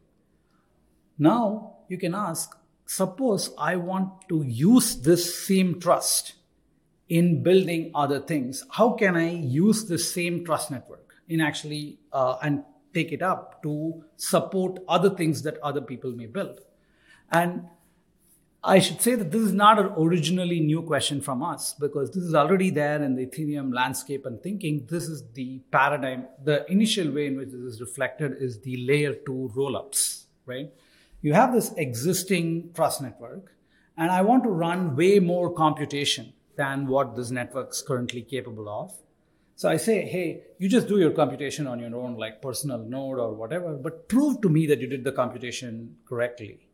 Now 1.19 1.77
you 1.89 1.99
can 1.99 2.15
ask, 2.15 2.57
suppose 2.87 3.53
I 3.59 3.77
want 3.77 4.29
to 4.29 4.43
use 4.43 4.97
this 4.97 5.47
same 5.47 5.81
trust 5.81 6.35
in 7.09 7.43
building 7.43 7.91
other 7.95 8.21
things. 8.21 8.65
How 8.71 8.91
can 8.93 9.17
I 9.17 9.31
use 9.31 9.85
the 9.85 9.99
same 9.99 10.45
trust 10.45 10.71
network 10.71 11.04
in 11.29 11.41
actually 11.41 11.99
uh, 12.13 12.37
and 12.43 12.65
take 12.93 13.13
it 13.13 13.23
up 13.23 13.63
to 13.63 14.05
support 14.17 14.79
other 14.89 15.11
things 15.11 15.43
that 15.43 15.59
other 15.63 15.81
people 15.81 16.13
may 16.13 16.27
build? 16.27 16.61
And 17.31 17.65
I 18.67 18.79
should 18.79 19.03
say 19.03 19.15
that 19.15 19.31
this 19.31 19.43
is 19.43 19.53
not 19.53 19.79
an 19.79 19.93
originally 19.99 20.59
new 20.59 20.81
question 20.81 21.21
from 21.21 21.43
us 21.43 21.75
because 21.75 22.13
this 22.13 22.25
is 22.25 22.35
already 22.35 22.71
there 22.71 23.03
in 23.03 23.15
the 23.15 23.27
Ethereum 23.27 23.75
landscape 23.75 24.25
and 24.25 24.43
thinking. 24.43 24.87
This 24.89 25.05
is 25.07 25.23
the 25.35 25.61
paradigm. 25.71 26.29
The 26.43 26.71
initial 26.73 27.13
way 27.13 27.27
in 27.27 27.37
which 27.37 27.51
this 27.51 27.61
is 27.61 27.81
reflected 27.83 28.37
is 28.41 28.61
the 28.61 28.79
layer 28.87 29.13
two 29.13 29.53
rollups, 29.55 30.25
right? 30.47 30.73
You 31.21 31.35
have 31.35 31.53
this 31.53 31.75
existing 31.77 32.71
trust 32.75 33.03
network, 33.03 33.53
and 33.99 34.11
I 34.11 34.23
want 34.23 34.45
to 34.45 34.51
run 34.51 34.97
way 34.97 35.19
more 35.19 35.53
computation 35.53 36.33
than 36.57 36.87
what 36.87 37.17
this 37.17 37.31
network 37.31 37.71
is 37.73 37.83
currently 37.83 38.23
capable 38.23 38.69
of. 38.69 38.95
So 39.57 39.69
I 39.69 39.77
say, 39.77 40.03
hey, 40.03 40.43
you 40.59 40.69
just 40.69 40.89
do 40.89 40.99
your 40.99 41.13
computation 41.13 41.67
on 41.67 41.79
your 41.79 41.95
own, 41.95 42.17
like 42.17 42.43
personal 42.43 42.79
node 42.79 43.19
or 43.19 43.35
whatever, 43.35 43.75
but 43.75 44.09
prove 44.09 44.41
to 44.41 44.49
me 44.49 44.67
that 44.67 44.81
you 44.81 44.89
did 44.89 45.05
the 45.05 45.13
computation 45.13 45.97
correctly. 46.09 46.67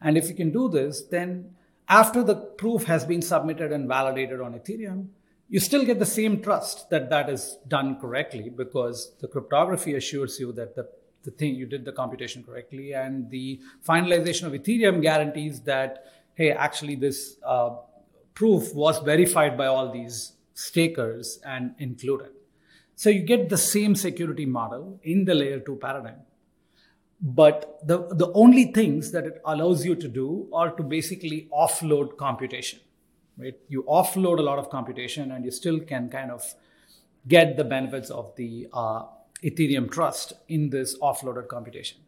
And 0.00 0.18
if 0.18 0.28
you 0.28 0.34
can 0.34 0.52
do 0.52 0.68
this, 0.68 1.02
then 1.02 1.54
after 1.88 2.22
the 2.22 2.34
proof 2.34 2.84
has 2.84 3.04
been 3.06 3.22
submitted 3.22 3.72
and 3.72 3.88
validated 3.88 4.40
on 4.40 4.52
Ethereum, 4.52 5.08
you 5.48 5.58
still 5.58 5.86
get 5.86 5.98
the 5.98 6.06
same 6.06 6.42
trust 6.42 6.90
that 6.90 7.08
that 7.08 7.30
is 7.30 7.56
done 7.66 7.98
correctly 7.98 8.50
because 8.50 9.14
the 9.20 9.28
cryptography 9.28 9.94
assures 9.94 10.38
you 10.38 10.52
that 10.52 10.76
the, 10.76 10.86
the 11.24 11.30
thing 11.30 11.54
you 11.54 11.64
did 11.64 11.86
the 11.86 11.92
computation 11.92 12.44
correctly, 12.44 12.92
and 12.92 13.30
the 13.30 13.60
finalization 13.86 14.44
of 14.44 14.52
Ethereum 14.52 15.00
guarantees 15.00 15.62
that 15.62 16.04
hey, 16.34 16.52
actually 16.52 16.94
this 16.94 17.36
uh, 17.44 17.70
proof 18.34 18.72
was 18.74 18.98
verified 19.00 19.56
by 19.56 19.66
all 19.66 19.90
these 19.90 20.34
stakers 20.66 21.38
and 21.44 21.74
included. 21.78 22.30
So 22.94 23.10
you 23.10 23.22
get 23.22 23.48
the 23.48 23.58
same 23.58 23.94
security 23.94 24.46
model 24.46 24.98
in 25.02 25.24
the 25.24 25.34
layer 25.34 25.60
two 25.60 25.76
paradigm. 25.76 26.20
But 27.20 27.78
the, 27.84 27.98
the 28.14 28.32
only 28.32 28.66
things 28.72 29.10
that 29.12 29.24
it 29.24 29.40
allows 29.44 29.84
you 29.84 29.94
to 29.96 30.08
do 30.08 30.48
are 30.52 30.70
to 30.70 30.82
basically 30.82 31.48
offload 31.52 32.16
computation 32.16 32.80
right? 33.38 33.54
You 33.68 33.84
offload 33.84 34.38
a 34.38 34.42
lot 34.42 34.58
of 34.58 34.68
computation 34.70 35.30
and 35.32 35.44
you 35.44 35.50
still 35.50 35.80
can 35.80 36.10
kind 36.10 36.30
of 36.30 36.42
get 37.26 37.56
the 37.56 37.64
benefits 37.64 38.10
of 38.10 38.34
the 38.36 38.68
uh, 38.72 39.04
ethereum 39.42 39.90
trust 39.90 40.32
in 40.48 40.70
this 40.70 40.98
offloaded 40.98 41.48
computation. 41.48 41.98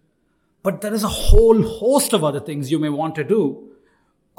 But 0.63 0.81
there 0.81 0.93
is 0.93 1.05
a 1.05 1.09
whole 1.09 1.63
host 1.63 2.13
of 2.13 2.25
other 2.25 2.41
things 2.41 2.71
you 2.71 2.79
may 2.79 2.89
want 2.89 3.15
to 3.15 3.25
do 3.25 3.70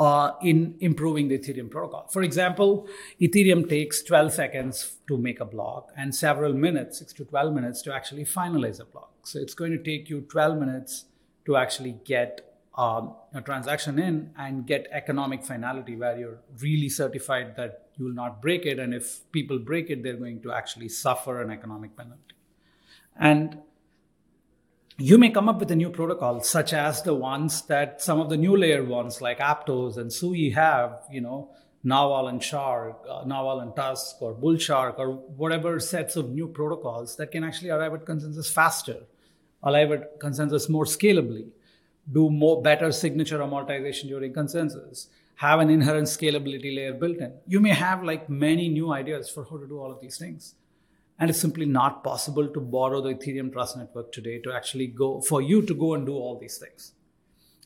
uh, 0.01 0.35
in 0.41 0.75
improving 0.79 1.27
the 1.27 1.37
Ethereum 1.37 1.69
protocol. 1.69 2.07
For 2.07 2.23
example, 2.23 2.87
Ethereum 3.21 3.69
takes 3.69 4.01
12 4.01 4.33
seconds 4.33 4.95
to 5.07 5.15
make 5.15 5.39
a 5.39 5.45
block 5.45 5.91
and 5.95 6.15
several 6.15 6.53
minutes, 6.53 6.97
6 6.97 7.13
to 7.13 7.25
12 7.25 7.53
minutes, 7.53 7.83
to 7.83 7.93
actually 7.93 8.25
finalize 8.25 8.79
a 8.79 8.85
block. 8.85 9.11
So 9.23 9.37
it's 9.37 9.53
going 9.53 9.73
to 9.73 9.77
take 9.77 10.09
you 10.09 10.21
12 10.21 10.57
minutes 10.57 11.05
to 11.45 11.55
actually 11.55 11.99
get 12.03 12.57
um, 12.75 13.13
a 13.35 13.41
transaction 13.41 13.99
in 13.99 14.31
and 14.39 14.65
get 14.65 14.87
economic 14.91 15.43
finality 15.43 15.95
where 15.95 16.17
you're 16.17 16.39
really 16.59 16.89
certified 16.89 17.55
that 17.57 17.89
you 17.95 18.05
will 18.05 18.13
not 18.23 18.41
break 18.41 18.65
it. 18.65 18.79
And 18.79 18.95
if 18.95 19.31
people 19.31 19.59
break 19.59 19.91
it, 19.91 20.01
they're 20.01 20.17
going 20.17 20.41
to 20.41 20.51
actually 20.51 20.89
suffer 20.89 21.43
an 21.43 21.51
economic 21.51 21.95
penalty. 21.95 22.35
And 23.19 23.59
you 25.01 25.17
may 25.17 25.29
come 25.29 25.49
up 25.49 25.59
with 25.59 25.71
a 25.71 25.75
new 25.75 25.89
protocol, 25.89 26.41
such 26.41 26.73
as 26.73 27.01
the 27.01 27.13
ones 27.13 27.63
that 27.63 28.01
some 28.01 28.19
of 28.19 28.29
the 28.29 28.37
new 28.37 28.55
layer 28.55 28.83
ones 28.83 29.19
like 29.19 29.39
Aptos 29.39 29.97
and 29.97 30.13
Sui 30.13 30.51
have, 30.51 31.03
you 31.11 31.21
know, 31.21 31.49
Narwhal 31.83 32.27
and 32.27 32.43
Shark, 32.43 33.03
uh, 33.09 33.23
and 33.23 33.75
Tusk, 33.75 34.21
or 34.21 34.33
Bull 34.33 34.57
Shark, 34.57 34.99
or 34.99 35.13
whatever 35.13 35.79
sets 35.79 36.15
of 36.15 36.29
new 36.29 36.47
protocols 36.47 37.15
that 37.15 37.31
can 37.31 37.43
actually 37.43 37.71
arrive 37.71 37.93
at 37.93 38.05
consensus 38.05 38.51
faster, 38.51 38.97
arrive 39.63 39.91
at 39.91 40.19
consensus 40.19 40.69
more 40.69 40.85
scalably, 40.85 41.47
do 42.11 42.29
more 42.29 42.61
better 42.61 42.91
signature 42.91 43.39
amortization 43.39 44.07
during 44.09 44.33
consensus, 44.33 45.07
have 45.35 45.59
an 45.59 45.71
inherent 45.71 46.07
scalability 46.07 46.75
layer 46.75 46.93
built 46.93 47.17
in. 47.17 47.33
You 47.47 47.59
may 47.59 47.69
have 47.73 48.03
like 48.03 48.29
many 48.29 48.69
new 48.69 48.93
ideas 48.93 49.29
for 49.31 49.45
how 49.45 49.57
to 49.57 49.67
do 49.67 49.79
all 49.79 49.91
of 49.91 49.99
these 49.99 50.17
things. 50.19 50.53
And 51.21 51.29
it's 51.29 51.39
simply 51.39 51.67
not 51.67 52.03
possible 52.03 52.47
to 52.47 52.59
borrow 52.59 52.99
the 52.99 53.13
Ethereum 53.13 53.53
Trust 53.53 53.77
Network 53.77 54.11
today 54.11 54.39
to 54.39 54.51
actually 54.51 54.87
go 54.87 55.21
for 55.21 55.39
you 55.39 55.61
to 55.61 55.75
go 55.75 55.93
and 55.93 56.03
do 56.03 56.15
all 56.15 56.39
these 56.39 56.57
things. 56.57 56.93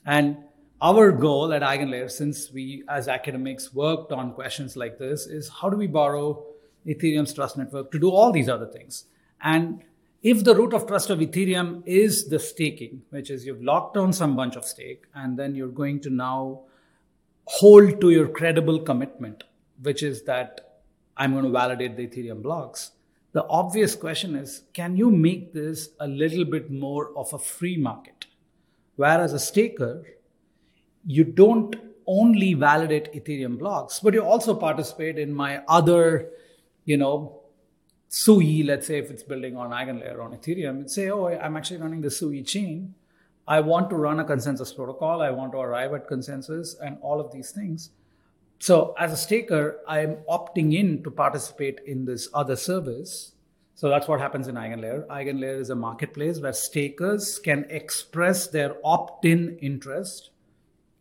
And 0.06 0.40
our 0.82 1.14
goal 1.14 1.54
at 1.54 1.62
EigenLayer, 1.62 2.12
since 2.12 2.52
we 2.52 2.84
as 2.90 3.08
academics 3.08 3.74
worked 3.74 4.12
on 4.12 4.34
questions 4.34 4.76
like 4.76 5.00
this, 5.00 5.26
is 5.26 5.48
how 5.48 5.70
do 5.70 5.78
we 5.78 5.88
borrow 5.88 6.46
Ethereum's 6.86 7.34
trust 7.34 7.58
network 7.58 7.94
to 7.94 8.00
do 8.00 8.10
all 8.10 8.34
these 8.34 8.50
other 8.50 8.66
things? 8.66 9.06
And 9.42 9.86
if 10.22 10.44
the 10.44 10.54
root 10.54 10.74
of 10.74 10.86
trust 10.86 11.10
of 11.10 11.20
Ethereum 11.20 11.82
is 11.86 12.28
the 12.28 12.40
staking, 12.40 13.04
which 13.10 13.30
is 13.30 13.46
you've 13.46 13.64
locked 13.64 13.94
down 13.94 14.12
some 14.12 14.36
bunch 14.36 14.58
of 14.58 14.66
stake 14.66 15.06
and 15.14 15.40
then 15.40 15.56
you're 15.56 15.70
going 15.70 16.02
to 16.02 16.10
now 16.10 16.64
hold 17.46 18.02
to 18.02 18.10
your 18.10 18.28
credible 18.28 18.82
commitment, 18.82 19.46
which 19.82 20.04
is 20.04 20.24
that 20.24 20.82
I'm 21.16 21.32
going 21.32 21.46
to 21.46 21.52
validate 21.52 21.96
the 21.96 22.06
Ethereum 22.06 22.44
blocks. 22.44 22.92
The 23.36 23.46
obvious 23.50 23.96
question 23.96 24.34
is 24.34 24.62
can 24.72 24.96
you 24.96 25.12
make 25.12 25.52
this 25.52 25.90
a 26.00 26.08
little 26.08 26.46
bit 26.46 26.72
more 26.72 27.12
of 27.18 27.34
a 27.34 27.38
free 27.38 27.76
market? 27.76 28.28
Whereas 28.96 29.34
a 29.34 29.40
staker, 29.40 30.06
you 31.06 31.26
don't 31.26 31.76
only 32.08 32.54
validate 32.54 33.12
Ethereum 33.12 33.60
blocks, 33.60 34.00
but 34.00 34.14
you 34.14 34.24
also 34.24 34.56
participate 34.56 35.20
in 35.20 35.34
my 35.34 35.62
other, 35.68 36.30
you 36.86 36.96
know, 36.96 37.42
SUI, 38.08 38.64
let's 38.64 38.88
say 38.88 39.00
if 39.00 39.12
it's 39.12 39.24
building 39.24 39.58
on 39.58 39.72
EigenLayer 39.72 40.24
on 40.24 40.32
Ethereum, 40.32 40.80
and 40.80 40.90
say, 40.90 41.10
oh, 41.10 41.28
I'm 41.28 41.58
actually 41.58 41.82
running 41.82 42.00
the 42.00 42.12
SUI 42.12 42.42
chain. 42.42 42.96
I 43.46 43.60
want 43.60 43.90
to 43.90 43.98
run 43.98 44.22
a 44.22 44.24
consensus 44.24 44.72
protocol. 44.72 45.22
I 45.22 45.32
want 45.32 45.52
to 45.52 45.58
arrive 45.58 45.94
at 45.94 46.08
consensus 46.08 46.78
and 46.82 46.98
all 47.02 47.20
of 47.20 47.34
these 47.34 47.52
things. 47.52 47.90
So 48.60 48.96
as 48.98 49.12
a 49.12 49.18
staker, 49.18 49.80
I'm 49.88 50.18
opting 50.30 50.74
in 50.74 51.04
to 51.04 51.12
participate 51.12 51.80
in 51.86 52.06
this 52.06 52.30
other 52.34 52.56
service. 52.56 53.34
So 53.76 53.90
that's 53.90 54.08
what 54.08 54.22
happens 54.22 54.48
in 54.48 54.56
EigenLayer. 54.56 55.08
EigenLayer 55.08 55.60
is 55.60 55.70
a 55.70 55.76
marketplace 55.76 56.40
where 56.40 56.54
stakers 56.54 57.40
can 57.40 57.66
express 57.70 58.48
their 58.48 58.76
opt-in 58.84 59.58
interest 59.60 60.32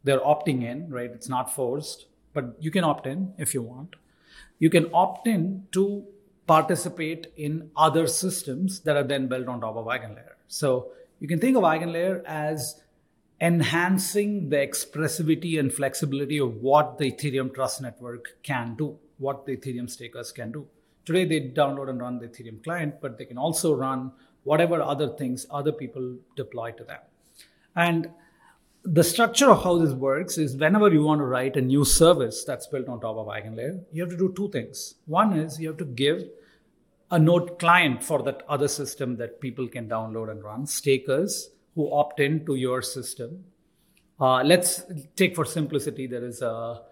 they're 0.05 0.21
opting 0.21 0.63
in, 0.63 0.89
right? 0.91 1.11
It's 1.11 1.29
not 1.29 1.53
forced, 1.53 2.07
but 2.35 2.57
you 2.61 2.71
can 2.71 2.85
opt 2.85 3.07
in 3.07 3.33
if 3.39 3.55
you 3.55 3.63
want. 3.63 3.97
You 4.59 4.71
can 4.71 4.91
opt 4.93 5.27
in 5.27 5.67
to 5.73 6.05
participate 6.47 7.33
in 7.37 7.71
other 7.75 8.07
systems 8.07 8.81
that 8.81 8.97
are 8.97 9.03
then 9.03 9.27
built 9.27 9.49
on 9.49 9.63
top 9.63 9.77
of 9.77 9.87
EigenLayer. 9.87 10.35
So 10.47 10.93
you 11.19 11.27
can 11.27 11.41
think 11.41 11.57
of 11.57 11.63
EigenLayer 11.63 12.23
as 12.25 12.83
enhancing 13.45 14.49
the 14.49 14.57
expressivity 14.57 15.61
and 15.61 15.71
flexibility 15.71 16.39
of 16.39 16.63
what 16.63 16.97
the 16.97 17.13
Ethereum 17.13 17.55
Trust 17.55 17.83
Network 17.83 18.43
can 18.43 18.75
do, 18.75 18.99
what 19.19 19.45
the 19.45 19.55
Ethereum 19.55 19.91
stakers 19.91 20.33
can 20.33 20.51
do. 20.51 20.67
Today, 21.05 21.27
they 21.27 21.41
download 21.51 21.91
and 21.91 22.01
run 22.01 22.19
the 22.19 22.27
Ethereum 22.27 22.65
client, 22.65 23.03
but 23.03 23.19
they 23.19 23.27
can 23.27 23.37
also 23.37 23.75
run 23.75 24.13
whatever 24.45 24.81
other 24.81 25.09
things 25.09 25.47
other 25.51 25.73
people 25.73 26.17
deploy 26.37 26.71
to 26.73 26.85
them. 26.85 27.01
And 27.77 28.09
the 28.83 29.05
structure 29.05 29.51
of 29.51 29.63
how 29.63 29.77
this 29.77 29.93
works 29.93 30.39
is 30.39 30.57
whenever 30.57 30.91
you 30.91 31.03
want 31.03 31.19
to 31.19 31.27
write 31.27 31.57
a 31.59 31.61
new 31.61 31.85
service 31.85 32.45
that's 32.45 32.67
built 32.67 32.89
on 32.89 33.01
top 33.01 33.17
of 33.17 33.27
EigenLayer, 33.27 33.85
you 33.93 34.03
have 34.03 34.11
to 34.11 34.17
do 34.17 34.33
two 34.35 34.49
things. 34.49 34.95
One 35.05 35.35
is 35.35 35.61
you 35.61 35.69
have 35.69 35.77
to 35.79 35.85
give 35.85 36.25
a 37.11 37.19
node 37.19 37.59
client 37.59 38.03
for 38.03 38.23
that 38.23 38.43
other 38.49 38.69
system 38.69 39.17
that 39.17 39.43
people 39.43 39.69
can 39.69 39.87
download 39.87 40.31
and 40.31 40.43
run, 40.43 40.67
stakers 40.67 41.51
who 41.75 41.93
opt 41.93 42.21
in 42.21 42.45
to 42.47 42.55
your 42.55 42.83
system. 42.83 43.45
Uh, 44.21 44.43
let's 44.43 44.83
take 45.17 45.35
for 45.35 45.45
simplicity, 45.45 46.07
there 46.07 46.25
is 46.25 46.41
a, 46.41 46.83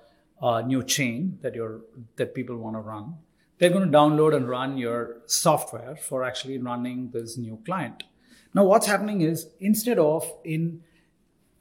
a 0.40 0.62
new 0.62 0.82
chain 0.82 1.38
that 1.42 1.54
you're 1.54 1.80
that 2.16 2.34
people 2.34 2.56
want 2.56 2.74
to 2.74 2.80
run. 2.80 3.14
They're 3.58 3.70
going 3.70 3.90
to 3.90 3.96
download 3.96 4.34
and 4.34 4.48
run 4.48 4.76
your 4.76 5.18
software 5.26 5.94
for 5.94 6.24
actually 6.24 6.58
running 6.58 7.10
this 7.12 7.38
new 7.38 7.60
client. 7.64 8.02
Now, 8.54 8.64
what's 8.64 8.86
happening 8.86 9.20
is 9.20 9.48
instead 9.60 9.98
of 9.98 10.30
in 10.44 10.82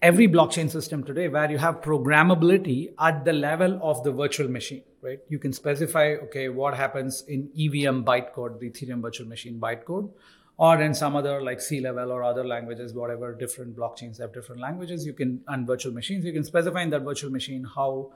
every 0.02 0.28
blockchain 0.28 0.70
system 0.70 1.04
today 1.04 1.28
where 1.28 1.50
you 1.50 1.60
have 1.60 1.82
programmability 1.82 2.94
at 3.00 3.24
the 3.24 3.34
level 3.34 3.80
of 3.84 4.04
the 4.04 4.12
virtual 4.12 4.50
machine, 4.50 4.82
right? 5.02 5.20
You 5.30 5.38
can 5.38 5.54
specify, 5.54 6.16
okay, 6.24 6.50
what 6.50 6.76
happens 6.76 7.24
in 7.28 7.50
EVM 7.56 8.02
bytecode, 8.02 8.60
the 8.60 8.70
Ethereum 8.72 9.02
virtual 9.02 9.28
machine 9.28 9.60
bytecode, 9.60 10.10
or 10.62 10.80
in 10.80 10.94
some 10.94 11.16
other 11.16 11.42
like 11.42 11.60
C 11.60 11.82
level 11.82 12.12
or 12.12 12.24
other 12.24 12.46
languages, 12.46 12.94
whatever 12.94 13.34
different 13.34 13.76
blockchains 13.76 14.20
have 14.20 14.32
different 14.32 14.62
languages, 14.62 15.08
you 15.08 15.12
can, 15.12 15.42
and 15.48 15.66
virtual 15.66 15.92
machines, 15.92 16.24
you 16.24 16.32
can 16.32 16.44
specify 16.44 16.84
in 16.84 16.92
that 16.92 17.02
virtual 17.02 17.32
machine 17.32 17.66
how 17.76 18.12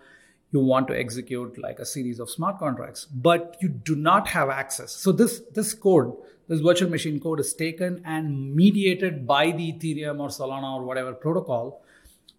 you 0.52 0.60
want 0.60 0.88
to 0.90 0.96
execute 0.96 1.58
like 1.58 1.80
a 1.80 1.86
series 1.86 2.20
of 2.20 2.30
smart 2.30 2.60
contracts, 2.60 3.06
but 3.06 3.58
you 3.62 3.70
do 3.70 3.96
not 3.96 4.28
have 4.28 4.52
access. 4.52 4.92
So 4.92 5.12
this, 5.12 5.42
this 5.56 5.74
code, 5.74 6.16
this 6.48 6.60
virtual 6.60 6.92
machine 6.92 7.20
code 7.20 7.40
is 7.40 7.52
taken 7.52 8.04
and 8.06 8.56
mediated 8.56 9.26
by 9.26 9.50
the 9.50 9.74
Ethereum 9.74 10.20
or 10.20 10.28
Solana 10.28 10.76
or 10.76 10.84
whatever 10.84 11.14
protocol, 11.14 11.82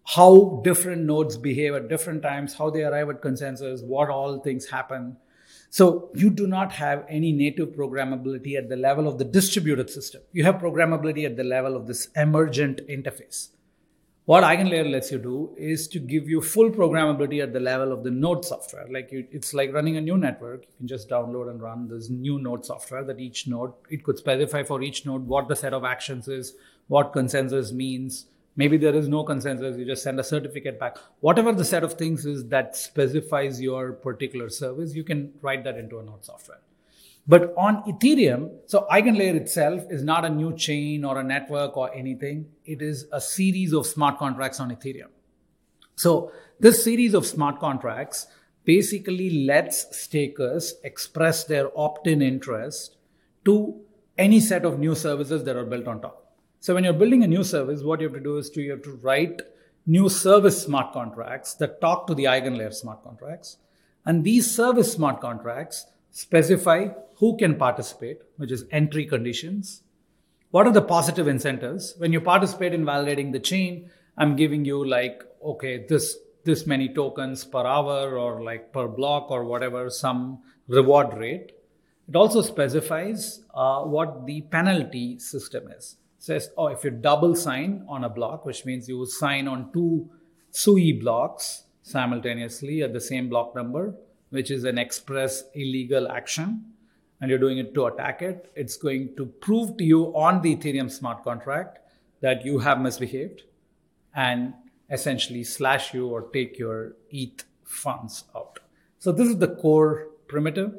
how 0.05 0.61
different 0.63 1.01
nodes 1.01 1.35
behave 1.35 1.73
at 1.73 1.89
different 1.89 2.21
times, 2.21 2.53
how 2.53 2.69
they 2.69 2.83
arrive 2.83 3.09
at 3.09 3.21
consensus, 3.21 3.81
what 3.81 4.09
all 4.09 4.39
things 4.39 4.69
happen. 4.69 5.17
So 5.69 6.09
you 6.15 6.29
do 6.29 6.47
not 6.47 6.71
have 6.73 7.05
any 7.09 7.31
native 7.31 7.69
programmability 7.69 8.57
at 8.57 8.69
the 8.69 8.77
level 8.77 9.07
of 9.07 9.17
the 9.17 9.25
distributed 9.25 9.89
system. 9.89 10.21
You 10.31 10.43
have 10.43 10.55
programmability 10.55 11.25
at 11.25 11.35
the 11.35 11.43
level 11.43 11.75
of 11.75 11.87
this 11.87 12.09
emergent 12.15 12.81
interface. 12.87 13.49
What 14.27 14.43
EigenLayer 14.43 14.91
lets 14.91 15.09
you 15.09 15.19
do 15.19 15.55
is 15.57 15.87
to 15.87 15.99
give 15.99 16.27
you 16.27 16.41
full 16.41 16.69
programmability 16.69 17.41
at 17.41 17.53
the 17.53 17.61
level 17.61 17.93
of 17.93 18.03
the 18.03 18.11
node 18.11 18.43
software. 18.43 18.85
Like 18.91 19.09
you, 19.09 19.25
it's 19.31 19.53
like 19.53 19.73
running 19.73 19.95
a 19.95 20.01
new 20.01 20.17
network. 20.17 20.63
You 20.63 20.73
can 20.79 20.87
just 20.87 21.07
download 21.07 21.49
and 21.49 21.61
run 21.61 21.87
this 21.87 22.09
new 22.09 22.37
node 22.37 22.65
software 22.65 23.05
that 23.05 23.21
each 23.21 23.47
node, 23.47 23.71
it 23.89 24.03
could 24.03 24.17
specify 24.17 24.63
for 24.63 24.81
each 24.81 25.05
node 25.05 25.25
what 25.25 25.47
the 25.47 25.55
set 25.55 25.73
of 25.73 25.85
actions 25.85 26.27
is, 26.27 26.55
what 26.87 27.13
consensus 27.13 27.71
means. 27.71 28.25
Maybe 28.57 28.77
there 28.77 28.95
is 28.95 29.07
no 29.07 29.23
consensus, 29.23 29.77
you 29.77 29.85
just 29.85 30.03
send 30.03 30.19
a 30.19 30.23
certificate 30.23 30.79
back. 30.79 30.97
Whatever 31.19 31.53
the 31.53 31.63
set 31.63 31.83
of 31.83 31.93
things 31.93 32.25
is 32.25 32.47
that 32.49 32.75
specifies 32.75 33.61
your 33.61 33.93
particular 33.93 34.49
service, 34.49 34.95
you 34.95 35.03
can 35.03 35.31
write 35.41 35.63
that 35.63 35.77
into 35.77 35.99
a 35.99 36.03
node 36.03 36.25
software. 36.25 36.59
But 37.27 37.53
on 37.55 37.83
Ethereum, 37.83 38.51
so 38.65 38.87
EigenLayer 38.91 39.35
itself 39.35 39.83
is 39.91 40.03
not 40.03 40.25
a 40.25 40.29
new 40.29 40.55
chain 40.55 41.05
or 41.05 41.19
a 41.19 41.23
network 41.23 41.77
or 41.77 41.93
anything. 41.93 42.47
It 42.65 42.81
is 42.81 43.05
a 43.11 43.21
series 43.21 43.73
of 43.73 43.85
smart 43.85 44.17
contracts 44.17 44.59
on 44.59 44.71
Ethereum. 44.71 45.09
So 45.95 46.31
this 46.59 46.83
series 46.83 47.13
of 47.13 47.25
smart 47.25 47.59
contracts 47.59 48.27
basically 48.63 49.45
lets 49.45 49.95
stakers 49.97 50.75
express 50.83 51.43
their 51.43 51.69
opt-in 51.77 52.21
interest 52.21 52.95
to 53.45 53.81
any 54.17 54.39
set 54.39 54.65
of 54.65 54.79
new 54.79 54.95
services 54.95 55.43
that 55.43 55.55
are 55.55 55.65
built 55.65 55.87
on 55.87 56.01
top. 56.01 56.26
So 56.59 56.73
when 56.73 56.83
you're 56.83 56.93
building 56.93 57.23
a 57.23 57.27
new 57.27 57.43
service, 57.43 57.83
what 57.83 58.01
you 58.01 58.07
have 58.07 58.17
to 58.17 58.23
do 58.23 58.37
is 58.37 58.49
to 58.51 58.61
you 58.61 58.71
have 58.71 58.83
to 58.83 58.99
write 59.01 59.41
new 59.85 60.09
service 60.09 60.61
smart 60.61 60.91
contracts 60.91 61.53
that 61.55 61.79
talk 61.79 62.07
to 62.07 62.15
the 62.15 62.25
EigenLayer 62.25 62.73
smart 62.73 63.03
contracts. 63.03 63.57
And 64.05 64.23
these 64.23 64.53
service 64.53 64.91
smart 64.91 65.21
contracts 65.21 65.85
specify 66.11 66.87
who 67.17 67.37
can 67.37 67.55
participate, 67.55 68.19
which 68.37 68.51
is 68.51 68.65
entry 68.71 69.05
conditions. 69.05 69.83
What 70.51 70.65
are 70.65 70.73
the 70.73 70.81
positive 70.81 71.27
incentives? 71.27 71.93
When 71.97 72.13
you 72.13 72.21
participate 72.21 72.73
in 72.73 72.85
validating 72.85 73.31
the 73.31 73.39
chain, 73.39 73.89
I'm 74.17 74.35
giving 74.35 74.65
you 74.65 74.85
like, 74.85 75.23
okay, 75.43 75.85
this 75.87 76.17
this 76.43 76.65
many 76.65 76.87
tokens 76.87 77.43
per 77.43 77.65
hour 77.65 78.17
or 78.17 78.41
like 78.41 78.71
per 78.71 78.87
block 78.87 79.29
or 79.29 79.43
whatever, 79.43 79.89
some 79.89 80.39
reward 80.69 81.13
rate. 81.17 81.51
It 82.07 82.15
also 82.15 82.41
specifies 82.41 83.41
uh, 83.53 83.81
what 83.81 84.25
the 84.25 84.41
penalty 84.41 85.19
system 85.19 85.69
is. 85.77 85.97
Says, 86.19 86.49
oh, 86.57 86.67
if 86.67 86.83
you 86.83 86.91
double 86.91 87.35
sign 87.35 87.85
on 87.87 88.03
a 88.03 88.09
block, 88.09 88.45
which 88.45 88.65
means 88.65 88.89
you 88.89 89.05
sign 89.05 89.47
on 89.47 89.71
two 89.71 90.09
SUI 90.51 90.93
blocks 90.93 91.63
simultaneously 91.83 92.81
at 92.81 92.93
the 92.93 93.01
same 93.01 93.29
block 93.29 93.55
number, 93.55 93.95
which 94.29 94.51
is 94.51 94.63
an 94.63 94.77
express 94.77 95.43
illegal 95.53 96.09
action, 96.11 96.65
and 97.21 97.29
you're 97.29 97.39
doing 97.39 97.57
it 97.57 97.73
to 97.73 97.85
attack 97.85 98.21
it, 98.21 98.51
it's 98.55 98.77
going 98.77 99.15
to 99.15 99.25
prove 99.25 99.77
to 99.77 99.83
you 99.83 100.05
on 100.15 100.41
the 100.41 100.55
Ethereum 100.55 100.91
smart 100.91 101.23
contract 101.23 101.79
that 102.21 102.43
you 102.45 102.59
have 102.59 102.79
misbehaved. 102.79 103.43
And 104.13 104.53
essentially 104.89 105.43
slash 105.43 105.93
you 105.93 106.07
or 106.07 106.23
take 106.33 106.57
your 106.57 106.93
ETH 107.11 107.43
funds 107.63 108.23
out. 108.35 108.59
So 108.99 109.11
this 109.11 109.27
is 109.27 109.37
the 109.37 109.55
core 109.55 110.07
primitive. 110.27 110.75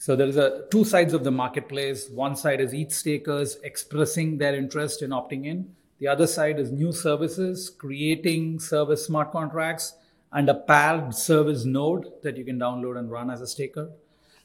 So 0.00 0.16
there 0.16 0.28
is 0.28 0.38
a 0.38 0.64
two 0.70 0.84
sides 0.84 1.12
of 1.12 1.24
the 1.24 1.30
marketplace. 1.30 2.08
One 2.08 2.34
side 2.34 2.62
is 2.62 2.72
ETH 2.72 2.90
stakers 2.90 3.56
expressing 3.62 4.38
their 4.38 4.54
interest 4.54 5.02
in 5.02 5.10
opting 5.10 5.44
in. 5.44 5.74
The 5.98 6.08
other 6.08 6.26
side 6.26 6.58
is 6.58 6.72
new 6.72 6.90
services, 6.90 7.68
creating 7.68 8.60
service 8.60 9.04
smart 9.04 9.30
contracts 9.30 9.92
and 10.32 10.48
a 10.48 10.54
paired 10.54 11.14
service 11.14 11.66
node 11.66 12.10
that 12.22 12.38
you 12.38 12.46
can 12.46 12.58
download 12.58 12.98
and 12.98 13.10
run 13.10 13.28
as 13.28 13.42
a 13.42 13.46
staker. 13.46 13.90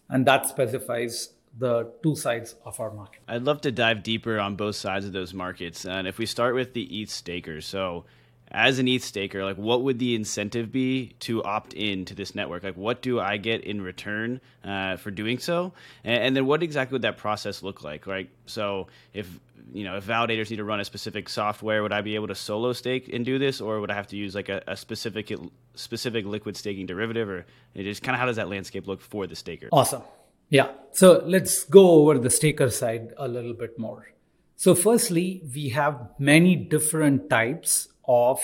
And 0.09 0.25
that 0.25 0.45
specifies 0.45 1.29
the 1.57 1.89
two 2.03 2.17
sides 2.17 2.55
of 2.65 2.77
our 2.81 2.91
market. 2.91 3.21
I'd 3.29 3.43
love 3.43 3.61
to 3.61 3.71
dive 3.71 4.03
deeper 4.03 4.37
on 4.37 4.57
both 4.57 4.75
sides 4.75 5.05
of 5.05 5.13
those 5.13 5.33
markets. 5.33 5.85
And 5.85 6.05
if 6.05 6.17
we 6.17 6.25
start 6.25 6.53
with 6.53 6.73
the 6.73 6.83
ETH 7.01 7.09
stakers, 7.09 7.65
so 7.65 8.03
as 8.51 8.79
an 8.79 8.87
ETH 8.87 9.03
staker, 9.03 9.43
like 9.43 9.57
what 9.57 9.83
would 9.83 9.99
the 9.99 10.15
incentive 10.15 10.71
be 10.71 11.15
to 11.21 11.43
opt 11.43 11.73
in 11.73 12.05
to 12.05 12.15
this 12.15 12.35
network? 12.35 12.63
Like, 12.63 12.77
what 12.77 13.01
do 13.01 13.19
I 13.19 13.37
get 13.37 13.63
in 13.63 13.81
return 13.81 14.39
uh, 14.63 14.97
for 14.97 15.11
doing 15.11 15.39
so? 15.39 15.73
And, 16.03 16.23
and, 16.23 16.35
then 16.35 16.45
what 16.45 16.63
exactly 16.63 16.95
would 16.95 17.01
that 17.01 17.17
process 17.17 17.63
look 17.63 17.83
like? 17.83 18.07
Like, 18.07 18.29
so 18.45 18.87
if 19.13 19.27
you 19.73 19.83
know 19.83 19.97
if 19.97 20.05
validators 20.05 20.49
need 20.49 20.57
to 20.57 20.63
run 20.63 20.79
a 20.79 20.85
specific 20.85 21.27
software, 21.27 21.81
would 21.81 21.91
I 21.91 22.01
be 22.01 22.15
able 22.15 22.27
to 22.27 22.35
solo 22.35 22.73
stake 22.73 23.09
and 23.11 23.25
do 23.25 23.39
this, 23.39 23.61
or 23.61 23.79
would 23.81 23.91
I 23.91 23.95
have 23.95 24.07
to 24.07 24.15
use 24.15 24.35
like 24.35 24.49
a, 24.49 24.63
a 24.67 24.77
specific 24.77 25.33
specific 25.73 26.25
liquid 26.25 26.55
staking 26.55 26.85
derivative, 26.85 27.29
or 27.29 27.45
just 27.75 28.03
kind 28.03 28.15
of 28.15 28.19
how 28.19 28.25
does 28.25 28.35
that 28.37 28.49
landscape 28.49 28.87
look 28.87 29.01
for 29.01 29.27
the 29.27 29.35
staker? 29.35 29.69
Awesome. 29.71 30.03
Yeah. 30.49 30.71
So 30.91 31.23
let's 31.25 31.63
go 31.63 31.89
over 32.01 32.19
the 32.19 32.29
staker 32.29 32.69
side 32.69 33.13
a 33.17 33.27
little 33.27 33.53
bit 33.53 33.79
more. 33.79 34.11
So, 34.57 34.73
firstly, 34.73 35.41
we 35.53 35.69
have 35.69 36.09
many 36.17 36.55
different 36.55 37.29
types 37.29 37.89
of 38.07 38.39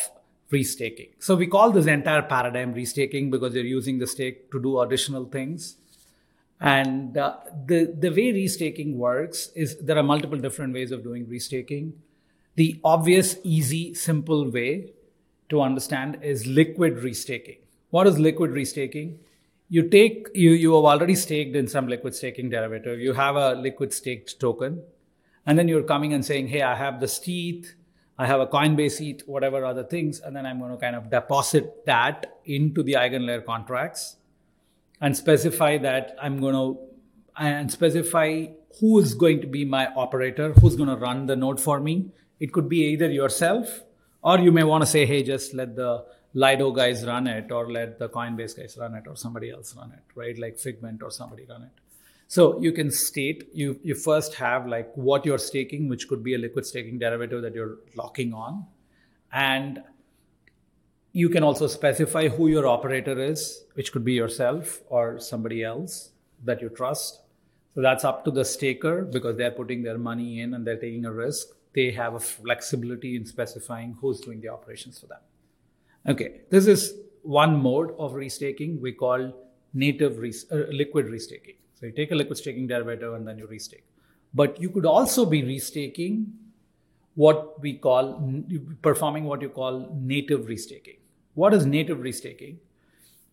restaking. 0.52 1.10
So, 1.20 1.36
we 1.36 1.48
call 1.48 1.72
this 1.72 1.86
entire 1.86 2.22
paradigm 2.22 2.74
restaking 2.74 3.32
because 3.32 3.54
you're 3.54 3.64
using 3.64 4.00
the 4.00 4.08
stake 4.08 4.52
to 4.52 4.62
do 4.62 4.80
additional 4.80 5.26
things. 5.26 5.78
And 6.60 7.18
uh, 7.18 7.38
the, 7.66 7.96
the 7.98 8.10
way 8.10 8.34
restaking 8.34 8.96
works 8.96 9.50
is 9.56 9.78
there 9.78 9.98
are 9.98 10.04
multiple 10.04 10.38
different 10.38 10.74
ways 10.74 10.92
of 10.92 11.04
doing 11.04 11.26
restaking. 11.26 11.94
The 12.56 12.80
obvious, 12.84 13.38
easy, 13.44 13.94
simple 13.94 14.52
way 14.52 14.94
to 15.50 15.62
understand 15.62 16.20
is 16.22 16.46
liquid 16.46 16.98
restaking. 16.98 17.60
What 17.90 18.08
is 18.08 18.20
liquid 18.20 18.52
restaking? 18.52 19.18
you 19.76 19.84
take 19.92 20.28
you 20.36 20.52
you 20.62 20.74
have 20.76 20.88
already 20.94 21.16
staked 21.20 21.56
in 21.60 21.68
some 21.74 21.88
liquid 21.92 22.16
staking 22.16 22.50
derivative 22.54 23.04
you 23.08 23.14
have 23.20 23.38
a 23.42 23.54
liquid 23.66 23.94
staked 23.98 24.34
token 24.40 24.82
and 25.46 25.58
then 25.58 25.70
you're 25.70 25.88
coming 25.92 26.16
and 26.16 26.26
saying 26.30 26.50
hey 26.54 26.62
i 26.70 26.74
have 26.80 27.00
the 27.04 27.12
ETH 27.36 27.70
i 28.18 28.26
have 28.26 28.40
a 28.40 28.48
coinbase 28.48 29.00
ETH 29.02 29.28
whatever 29.28 29.64
other 29.66 29.84
things 29.84 30.20
and 30.20 30.36
then 30.36 30.46
i'm 30.46 30.60
going 30.60 30.72
to 30.72 30.78
kind 30.78 30.96
of 30.96 31.10
deposit 31.10 31.86
that 31.86 32.38
into 32.46 32.84
the 32.84 32.94
eigenlayer 32.94 33.44
contracts 33.44 34.18
and 35.00 35.16
specify 35.16 35.78
that 35.78 36.16
i'm 36.22 36.40
going 36.40 36.54
to 36.54 36.80
and 37.38 37.72
specify 37.72 38.46
who 38.80 39.00
is 39.00 39.14
going 39.14 39.42
to 39.42 39.48
be 39.48 39.66
my 39.66 39.88
operator 39.96 40.54
who's 40.54 40.76
going 40.76 40.90
to 40.90 40.96
run 40.96 41.26
the 41.26 41.36
node 41.36 41.60
for 41.60 41.80
me 41.80 42.12
it 42.40 42.52
could 42.52 42.68
be 42.68 42.84
either 42.88 43.10
yourself 43.10 43.82
or 44.22 44.40
you 44.40 44.52
may 44.52 44.64
want 44.64 44.82
to 44.82 44.88
say 44.88 45.06
hey 45.06 45.24
just 45.24 45.54
let 45.54 45.76
the 45.76 46.04
Lido 46.34 46.72
guys 46.72 47.06
run 47.06 47.28
it 47.28 47.52
or 47.52 47.70
let 47.70 48.00
the 48.00 48.08
Coinbase 48.08 48.56
guys 48.56 48.78
run 48.80 48.96
it 48.96 49.04
or 49.08 49.16
somebody 49.18 49.52
else 49.52 49.76
run 49.76 49.92
it, 49.92 50.04
right? 50.16 50.38
Like 50.38 50.58
Figment 50.58 51.04
or 51.04 51.12
somebody 51.12 51.46
run 51.50 51.64
it. 51.64 51.81
So 52.32 52.62
you 52.62 52.72
can 52.72 52.92
state 52.92 53.50
you 53.54 53.78
you 53.84 53.94
first 53.94 54.36
have 54.36 54.66
like 54.66 54.94
what 54.96 55.26
you're 55.26 55.42
staking, 55.46 55.90
which 55.90 56.08
could 56.08 56.24
be 56.24 56.36
a 56.36 56.38
liquid 56.38 56.66
staking 56.66 56.98
derivative 56.98 57.42
that 57.42 57.54
you're 57.54 57.80
locking 57.94 58.34
on, 58.34 58.68
and 59.34 59.84
you 61.12 61.28
can 61.28 61.44
also 61.44 61.68
specify 61.68 62.30
who 62.30 62.48
your 62.48 62.66
operator 62.68 63.20
is, 63.20 63.66
which 63.74 63.92
could 63.92 64.06
be 64.06 64.14
yourself 64.14 64.80
or 64.88 65.20
somebody 65.20 65.62
else 65.62 66.12
that 66.46 66.62
you 66.62 66.70
trust. 66.70 67.22
So 67.76 67.82
that's 67.82 68.06
up 68.06 68.24
to 68.24 68.32
the 68.32 68.46
staker 68.46 69.04
because 69.04 69.36
they're 69.36 69.58
putting 69.60 69.84
their 69.84 69.98
money 69.98 70.40
in 70.40 70.54
and 70.54 70.66
they're 70.66 70.80
taking 70.88 71.04
a 71.04 71.12
risk. 71.12 71.48
They 71.74 71.92
have 71.92 72.14
a 72.14 72.20
flexibility 72.22 73.18
in 73.18 73.26
specifying 73.26 73.98
who's 74.00 74.22
doing 74.22 74.40
the 74.40 74.48
operations 74.48 74.98
for 75.00 75.08
them. 75.08 75.20
Okay, 76.08 76.44
this 76.50 76.68
is 76.68 76.94
one 77.24 77.62
mode 77.62 77.94
of 78.00 78.14
restaking 78.14 78.80
we 78.80 78.94
call 78.94 79.34
native 79.74 80.14
uh, 80.14 80.56
liquid 80.84 81.08
restaking. 81.08 81.58
So 81.82 81.88
you 81.88 81.94
take 81.94 82.12
a 82.12 82.16
liquid 82.16 82.38
staking 82.38 82.68
derivative 82.68 83.16
and 83.16 83.28
then 83.28 83.40
you 83.40 83.48
restake. 83.48 83.82
But 84.36 84.62
you 84.62 84.70
could 84.70 84.86
also 84.86 85.26
be 85.26 85.42
restaking 85.42 86.28
what 87.16 87.60
we 87.60 87.74
call 87.74 88.44
performing 88.84 89.26
what 89.26 89.42
you 89.42 89.50
call 89.50 89.90
native 90.00 90.42
restaking. 90.42 91.00
What 91.34 91.56
is 91.56 91.66
native 91.66 91.98
restaking? 91.98 92.58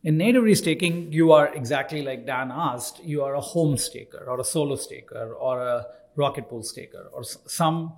In 0.03 0.17
native 0.17 0.45
restaking, 0.45 1.13
you 1.13 1.33
are 1.33 1.55
exactly 1.55 2.01
like 2.03 2.25
Dan 2.25 2.51
asked, 2.51 3.05
you 3.05 3.23
are 3.23 3.35
a 3.35 3.41
home 3.41 3.77
staker 3.77 4.25
or 4.27 4.41
a 4.41 4.45
solo 4.45 4.77
staker 4.77 5.35
or 5.35 5.61
a 5.61 5.87
rocket 6.17 6.49
pool 6.49 6.63
staker 6.63 7.11
or 7.13 7.25
some 7.25 7.93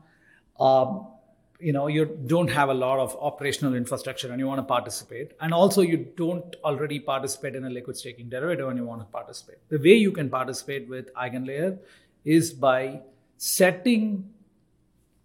um, 0.58 1.06
you 1.60 1.72
know 1.72 1.86
you 1.86 2.04
don't 2.26 2.50
have 2.50 2.68
a 2.68 2.74
lot 2.74 2.98
of 2.98 3.16
operational 3.20 3.74
infrastructure 3.74 4.30
and 4.30 4.38
you 4.38 4.46
want 4.46 4.58
to 4.58 4.64
participate. 4.64 5.32
And 5.40 5.52
also 5.52 5.82
you 5.82 5.98
don't 6.16 6.56
already 6.64 7.00
participate 7.00 7.56
in 7.56 7.64
a 7.64 7.70
liquid 7.70 7.96
staking 7.96 8.28
derivative 8.28 8.68
and 8.68 8.78
you 8.78 8.84
want 8.84 9.00
to 9.00 9.06
participate. 9.06 9.58
The 9.68 9.78
way 9.78 9.94
you 9.94 10.12
can 10.12 10.30
participate 10.30 10.88
with 10.88 11.12
eigenlayer 11.14 11.78
is 12.24 12.52
by 12.52 13.00
setting 13.38 14.30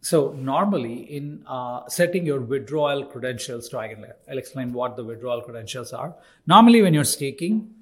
so 0.02 0.34
normally 0.34 0.98
in 1.18 1.44
uh, 1.48 1.88
setting 1.88 2.26
your 2.26 2.40
withdrawal 2.40 3.06
credentials 3.06 3.70
to 3.70 3.78
eigenlayer. 3.78 4.14
I'll 4.30 4.38
explain 4.38 4.72
what 4.72 4.96
the 4.96 5.04
withdrawal 5.04 5.42
credentials 5.42 5.94
are. 5.94 6.16
Normally 6.48 6.82
when 6.82 6.94
you're 6.94 7.04
staking 7.04 7.75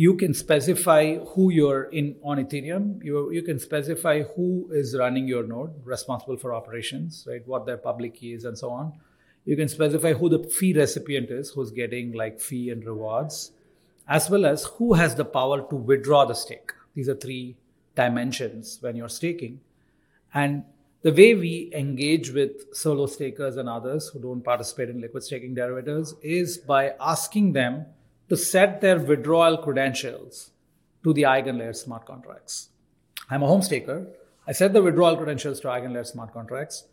you 0.00 0.14
can 0.14 0.32
specify 0.32 1.16
who 1.30 1.50
you're 1.50 1.86
in 1.86 2.14
on 2.22 2.38
Ethereum. 2.38 3.02
You, 3.02 3.32
you 3.32 3.42
can 3.42 3.58
specify 3.58 4.22
who 4.22 4.70
is 4.70 4.96
running 4.96 5.26
your 5.26 5.44
node, 5.44 5.72
responsible 5.84 6.36
for 6.36 6.54
operations, 6.54 7.26
right? 7.28 7.42
What 7.48 7.66
their 7.66 7.78
public 7.78 8.14
key 8.14 8.32
is, 8.32 8.44
and 8.44 8.56
so 8.56 8.70
on. 8.70 8.92
You 9.44 9.56
can 9.56 9.68
specify 9.68 10.12
who 10.12 10.28
the 10.28 10.44
fee 10.44 10.72
recipient 10.72 11.30
is, 11.30 11.50
who's 11.50 11.72
getting 11.72 12.12
like 12.12 12.38
fee 12.40 12.70
and 12.70 12.84
rewards, 12.84 13.50
as 14.06 14.30
well 14.30 14.46
as 14.46 14.66
who 14.76 14.92
has 14.92 15.16
the 15.16 15.24
power 15.24 15.68
to 15.68 15.74
withdraw 15.74 16.24
the 16.24 16.34
stake. 16.34 16.70
These 16.94 17.08
are 17.08 17.16
three 17.16 17.56
dimensions 17.96 18.78
when 18.80 18.94
you're 18.94 19.08
staking. 19.08 19.58
And 20.32 20.62
the 21.02 21.10
way 21.10 21.34
we 21.34 21.72
engage 21.74 22.30
with 22.30 22.72
solo 22.72 23.06
stakers 23.06 23.56
and 23.56 23.68
others 23.68 24.10
who 24.10 24.20
don't 24.20 24.44
participate 24.44 24.90
in 24.90 25.00
liquid 25.00 25.24
staking 25.24 25.54
derivatives 25.54 26.14
is 26.22 26.56
by 26.56 26.92
asking 27.00 27.54
them 27.54 27.86
to 28.28 28.36
set 28.36 28.80
their 28.80 28.98
withdrawal 28.98 29.58
credentials 29.58 30.50
to 31.04 31.12
the 31.12 31.22
Eigenlayer 31.22 31.74
smart 31.74 32.06
contracts. 32.06 32.68
I'm 33.30 33.42
a 33.42 33.46
home 33.46 33.62
staker. 33.62 34.06
I 34.46 34.52
set 34.52 34.72
the 34.72 34.82
withdrawal 34.82 35.16
credentials 35.16 35.60
to 35.60 35.68
Eigenlayer 35.68 36.06
smart 36.06 36.32
contracts, 36.32 36.84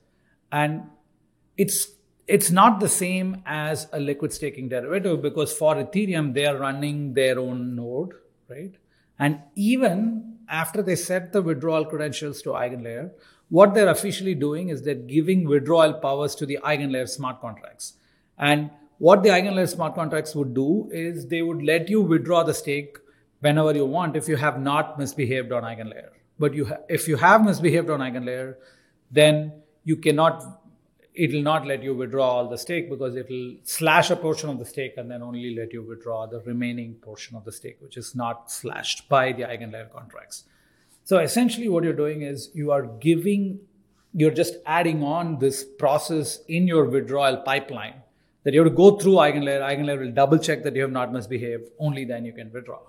and 0.52 0.84
it's 1.58 1.92
it's 2.28 2.50
not 2.50 2.80
the 2.80 2.90
same 2.90 3.44
as 3.46 3.88
a 3.94 4.00
liquid 4.00 4.34
staking 4.34 4.70
derivative 4.70 5.22
because 5.22 5.54
for 5.54 5.76
Ethereum 5.76 6.34
they 6.34 6.46
are 6.46 6.58
running 6.58 7.14
their 7.14 7.40
own 7.40 7.76
node, 7.76 8.14
right? 8.50 8.76
And 9.20 9.42
even 9.56 10.40
after 10.50 10.82
they 10.82 10.96
set 10.96 11.32
the 11.34 11.42
withdrawal 11.42 11.86
credentials 11.86 12.42
to 12.42 12.50
Eigenlayer, 12.50 13.12
what 13.50 13.74
they're 13.74 13.90
officially 13.90 14.34
doing 14.34 14.70
is 14.70 14.82
they're 14.82 14.96
giving 14.96 15.48
withdrawal 15.48 15.94
powers 15.94 16.36
to 16.36 16.46
the 16.46 16.60
Eigenlayer 16.64 17.08
smart 17.08 17.42
contracts. 17.42 17.94
And 18.38 18.72
what 18.98 19.24
the 19.24 19.30
eigenlayer 19.30 19.70
smart 19.70 19.96
contracts 19.96 20.36
would 20.36 20.54
do 20.54 20.90
is 20.92 21.28
they 21.28 21.42
would 21.42 21.62
let 21.62 21.90
you 21.90 22.02
withdraw 22.02 22.44
the 22.44 22.54
stake 22.54 22.98
whenever 23.42 23.74
you 23.74 23.86
want 23.86 24.16
if 24.16 24.28
you 24.28 24.38
have 24.38 24.60
not 24.60 24.98
misbehaved 24.98 25.52
on 25.52 25.64
eigenlayer. 25.64 26.10
But 26.40 26.54
you 26.54 26.66
ha- 26.66 26.84
if 26.90 27.08
you 27.08 27.18
have 27.18 27.44
misbehaved 27.44 27.90
on 27.90 28.00
eigenlayer 28.00 28.56
then 29.12 29.54
you 29.84 29.98
cannot 29.98 30.62
it 31.14 31.32
will 31.32 31.44
not 31.44 31.66
let 31.66 31.82
you 31.82 31.94
withdraw 31.94 32.28
all 32.30 32.50
the 32.50 32.58
stake 32.58 32.90
because 32.90 33.16
it 33.16 33.30
will 33.30 33.56
slash 33.64 34.10
a 34.10 34.16
portion 34.16 34.50
of 34.50 34.60
the 34.60 34.66
stake 34.66 34.96
and 34.98 35.10
then 35.10 35.22
only 35.22 35.56
let 35.56 35.72
you 35.72 35.82
withdraw 35.82 36.26
the 36.26 36.42
remaining 36.42 36.96
portion 36.96 37.38
of 37.38 37.46
the 37.46 37.52
stake 37.52 37.78
which 37.80 37.98
is 37.98 38.16
not 38.16 38.52
slashed 38.52 39.08
by 39.08 39.32
the 39.32 39.44
eigenlayer 39.44 39.90
contracts. 39.92 40.44
So 41.04 41.20
essentially 41.20 41.70
what 41.70 41.84
you're 41.84 41.94
doing 41.94 42.22
is 42.22 42.50
you 42.54 42.72
are 42.72 42.86
giving 42.86 43.60
you're 44.14 44.32
just 44.32 44.56
adding 44.66 45.04
on 45.04 45.40
this 45.40 45.64
process 45.64 46.40
in 46.48 46.68
your 46.68 46.86
withdrawal 46.86 47.38
pipeline 47.38 47.96
that 48.46 48.54
you 48.54 48.64
have 48.64 48.72
to 48.72 48.76
go 48.76 48.98
through 48.98 49.14
eigenlayer. 49.14 49.62
Eigenlayer 49.62 50.00
will 50.00 50.12
double 50.12 50.38
check 50.38 50.64
that 50.64 50.76
you 50.76 50.84
have 50.84 50.92
not 50.92 51.12
misbehaved. 51.12 51.70
Only 51.78 52.06
then 52.06 52.24
you 52.24 52.32
can 52.32 52.52
withdraw. 52.54 52.80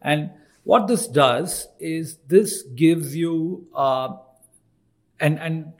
And 0.00 0.30
what 0.62 0.86
this 0.86 1.08
does 1.08 1.66
is 1.80 2.18
this 2.28 2.62
gives 2.62 3.16
you 3.16 3.66
uh, 3.74 4.16
and 5.18 5.40
and 5.40 5.72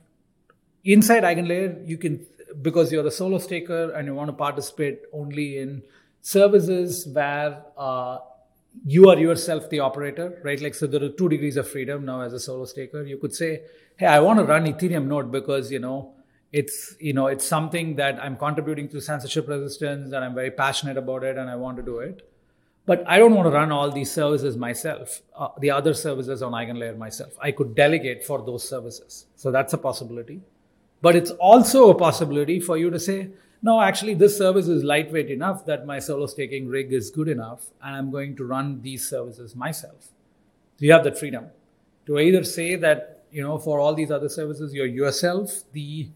inside 0.84 1.22
eigenlayer 1.22 1.86
you 1.86 1.98
can 1.98 2.26
because 2.62 2.90
you're 2.90 3.06
a 3.06 3.10
solo 3.10 3.38
staker 3.38 3.90
and 3.92 4.06
you 4.06 4.14
want 4.14 4.28
to 4.28 4.32
participate 4.32 5.00
only 5.12 5.58
in 5.58 5.82
services 6.22 7.06
where 7.06 7.62
uh, 7.76 8.18
you 8.84 9.08
are 9.08 9.18
yourself 9.18 9.68
the 9.70 9.80
operator, 9.80 10.40
right? 10.42 10.60
Like, 10.60 10.74
so 10.74 10.86
there 10.86 11.02
are 11.02 11.08
two 11.08 11.28
degrees 11.28 11.56
of 11.56 11.68
freedom 11.68 12.04
now 12.04 12.20
as 12.22 12.32
a 12.32 12.40
solo 12.40 12.64
staker. 12.64 13.02
You 13.04 13.18
could 13.18 13.34
say, 13.34 13.62
hey, 13.96 14.06
I 14.06 14.20
want 14.20 14.38
to 14.38 14.44
run 14.44 14.64
Ethereum 14.64 15.06
node 15.06 15.30
because, 15.30 15.70
you 15.70 15.78
know, 15.78 16.14
it's 16.52 16.94
you 16.98 17.12
know 17.12 17.26
it's 17.26 17.46
something 17.46 17.96
that 17.96 18.22
i'm 18.22 18.36
contributing 18.36 18.88
to 18.88 19.00
censorship 19.00 19.48
resistance 19.48 20.12
and 20.12 20.24
i'm 20.24 20.34
very 20.34 20.50
passionate 20.50 20.96
about 20.96 21.22
it 21.22 21.36
and 21.36 21.50
i 21.50 21.56
want 21.56 21.76
to 21.76 21.82
do 21.82 21.98
it. 21.98 22.28
But 22.86 23.06
i 23.06 23.18
don't 23.18 23.34
want 23.34 23.46
to 23.46 23.50
run 23.50 23.70
all 23.70 23.90
these 23.90 24.10
services 24.10 24.56
myself 24.56 25.20
uh, 25.36 25.48
the 25.60 25.70
other 25.70 25.92
services 25.92 26.42
on 26.42 26.52
eigenlayer 26.52 26.96
myself. 26.96 27.34
I 27.40 27.52
could 27.52 27.74
delegate 27.74 28.24
for 28.24 28.40
those 28.44 28.66
services. 28.66 29.26
So 29.36 29.50
that's 29.50 29.74
a 29.74 29.78
possibility. 29.78 30.40
But 31.02 31.14
it's 31.14 31.30
also 31.32 31.90
a 31.90 31.94
possibility 31.94 32.60
for 32.60 32.78
you 32.78 32.88
to 32.90 32.98
say 32.98 33.28
no 33.60 33.82
actually 33.82 34.14
this 34.14 34.38
service 34.38 34.68
is 34.68 34.84
lightweight 34.84 35.30
enough 35.30 35.66
that 35.66 35.84
my 35.84 35.98
solo 35.98 36.26
staking 36.26 36.68
rig 36.68 36.94
is 36.94 37.10
good 37.10 37.28
enough 37.28 37.66
and 37.82 37.94
i'm 37.94 38.10
going 38.10 38.36
to 38.36 38.44
run 38.44 38.80
these 38.80 39.06
services 39.06 39.54
myself. 39.54 40.04
So 40.78 40.86
you 40.86 40.92
have 40.92 41.04
that 41.04 41.18
freedom 41.18 41.48
to 42.06 42.18
either 42.18 42.42
say 42.42 42.74
that 42.76 43.26
you 43.30 43.42
know 43.42 43.58
for 43.58 43.78
all 43.78 43.94
these 43.94 44.10
other 44.10 44.30
services 44.30 44.72
you're 44.72 44.86
yourself 44.86 45.64
the 45.72 46.08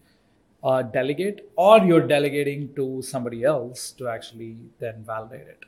uh, 0.63 0.81
delegate 0.81 1.49
or 1.55 1.79
you're 1.79 2.07
delegating 2.07 2.73
to 2.75 3.01
somebody 3.01 3.43
else 3.43 3.91
to 3.91 4.07
actually 4.07 4.57
then 4.79 5.03
validate 5.05 5.47
it. 5.47 5.59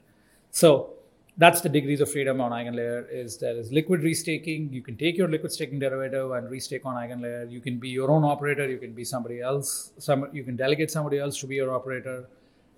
So 0.51 0.93
that's 1.37 1.59
the 1.59 1.67
degrees 1.67 1.99
of 1.99 2.09
freedom 2.09 2.39
on 2.39 2.51
EigenLayer 2.51 3.07
is 3.11 3.37
there 3.37 3.57
is 3.57 3.71
liquid 3.71 4.01
restaking. 4.01 4.71
You 4.71 4.81
can 4.81 4.95
take 4.95 5.17
your 5.17 5.27
liquid 5.27 5.51
staking 5.51 5.79
derivative 5.79 6.31
and 6.31 6.49
restake 6.49 6.85
on 6.85 6.95
EigenLayer. 6.95 7.51
You 7.51 7.59
can 7.59 7.77
be 7.77 7.89
your 7.89 8.09
own 8.09 8.23
operator. 8.23 8.69
You 8.69 8.77
can 8.77 8.93
be 8.93 9.03
somebody 9.03 9.41
else. 9.41 9.91
Some 9.97 10.29
you 10.31 10.43
can 10.43 10.55
delegate 10.55 10.91
somebody 10.91 11.19
else 11.19 11.37
to 11.39 11.47
be 11.47 11.55
your 11.55 11.73
operator. 11.73 12.29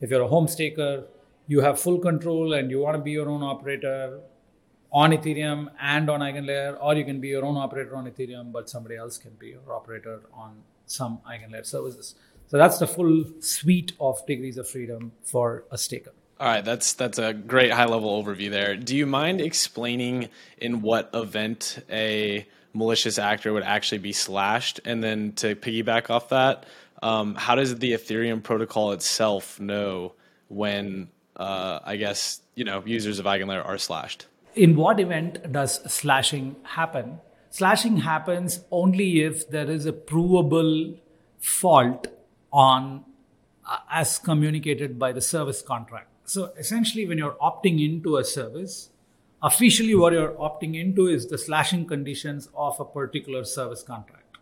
If 0.02 0.10
you're 0.10 0.24
a 0.24 0.28
home 0.28 0.48
staker, 0.48 1.04
you 1.48 1.62
have 1.62 1.80
full 1.80 2.00
control 2.00 2.54
and 2.54 2.72
you 2.72 2.80
want 2.80 2.98
to 2.98 3.02
be 3.02 3.12
your 3.12 3.30
own 3.30 3.44
operator 3.44 4.20
on 4.92 5.12
Ethereum 5.12 5.70
and 5.80 6.10
on 6.10 6.22
EigenLayer, 6.22 6.78
or 6.82 6.96
you 6.96 7.06
can 7.06 7.20
be 7.20 7.28
your 7.28 7.46
own 7.46 7.58
operator 7.58 7.96
on 7.96 8.10
Ethereum, 8.10 8.52
but 8.52 8.70
somebody 8.70 8.96
else 8.96 9.18
can 9.18 9.32
be 9.38 9.50
your 9.50 9.74
operator 9.74 10.22
on 10.34 10.56
some 10.88 11.20
eigenlayer 11.30 11.66
services. 11.66 12.16
So 12.48 12.58
that's 12.58 12.80
the 12.80 12.88
full 12.88 13.26
suite 13.40 13.92
of 14.00 14.26
degrees 14.26 14.58
of 14.58 14.70
freedom 14.70 15.12
for 15.24 15.66
a 15.70 15.78
staker. 15.78 16.12
All 16.40 16.48
right, 16.48 16.64
that's 16.64 16.94
that's 16.94 17.18
a 17.18 17.34
great 17.34 17.72
high 17.72 17.86
level 17.86 18.24
overview 18.24 18.52
there. 18.52 18.76
Do 18.76 18.96
you 18.96 19.06
mind 19.06 19.42
explaining 19.42 20.30
in 20.58 20.82
what 20.82 21.10
event 21.14 21.84
a 21.90 22.48
malicious 22.74 23.18
actor 23.18 23.54
would 23.54 23.64
actually 23.64 23.98
be 23.98 24.14
slashed, 24.14 24.80
and 24.86 25.04
then 25.04 25.34
to 25.34 25.56
piggyback 25.56 26.12
off 26.12 26.30
that, 26.30 26.66
um, 27.02 27.34
how 27.36 27.56
does 27.56 27.78
the 27.78 27.94
Ethereum 27.94 28.44
protocol 28.44 28.92
itself 28.92 29.60
know 29.60 30.14
when 30.48 31.10
uh, 31.36 31.80
I 31.84 31.98
guess 31.98 32.40
you 32.54 32.64
know 32.64 32.84
users 32.86 33.18
of 33.18 33.26
EigenLayer 33.26 33.66
are 33.66 33.80
slashed? 33.80 34.28
In 34.56 34.76
what 34.76 35.00
event 35.00 35.52
does 35.52 35.92
slashing 35.92 36.56
happen? 36.64 37.20
Slashing 37.58 37.98
happens 37.98 38.64
only 38.70 39.24
if 39.24 39.50
there 39.50 39.68
is 39.68 39.88
a 39.88 39.92
provable 39.92 40.94
fault 41.40 42.06
on 42.54 43.04
uh, 43.68 43.80
as 43.90 44.20
communicated 44.20 45.00
by 45.00 45.12
the 45.12 45.22
service 45.22 45.64
contract. 45.64 46.12
So 46.26 46.54
essentially, 46.56 47.08
when 47.08 47.18
you're 47.18 47.36
opting 47.42 47.84
into 47.84 48.18
a 48.18 48.24
service, 48.24 48.92
officially 49.42 49.96
what 49.96 50.14
you're 50.14 50.34
opting 50.34 50.80
into 50.80 51.08
is 51.08 51.30
the 51.30 51.40
slashing 51.40 51.88
conditions 51.88 52.48
of 52.56 52.80
a 52.80 52.86
particular 52.86 53.44
service 53.44 53.82
contract. 53.82 54.38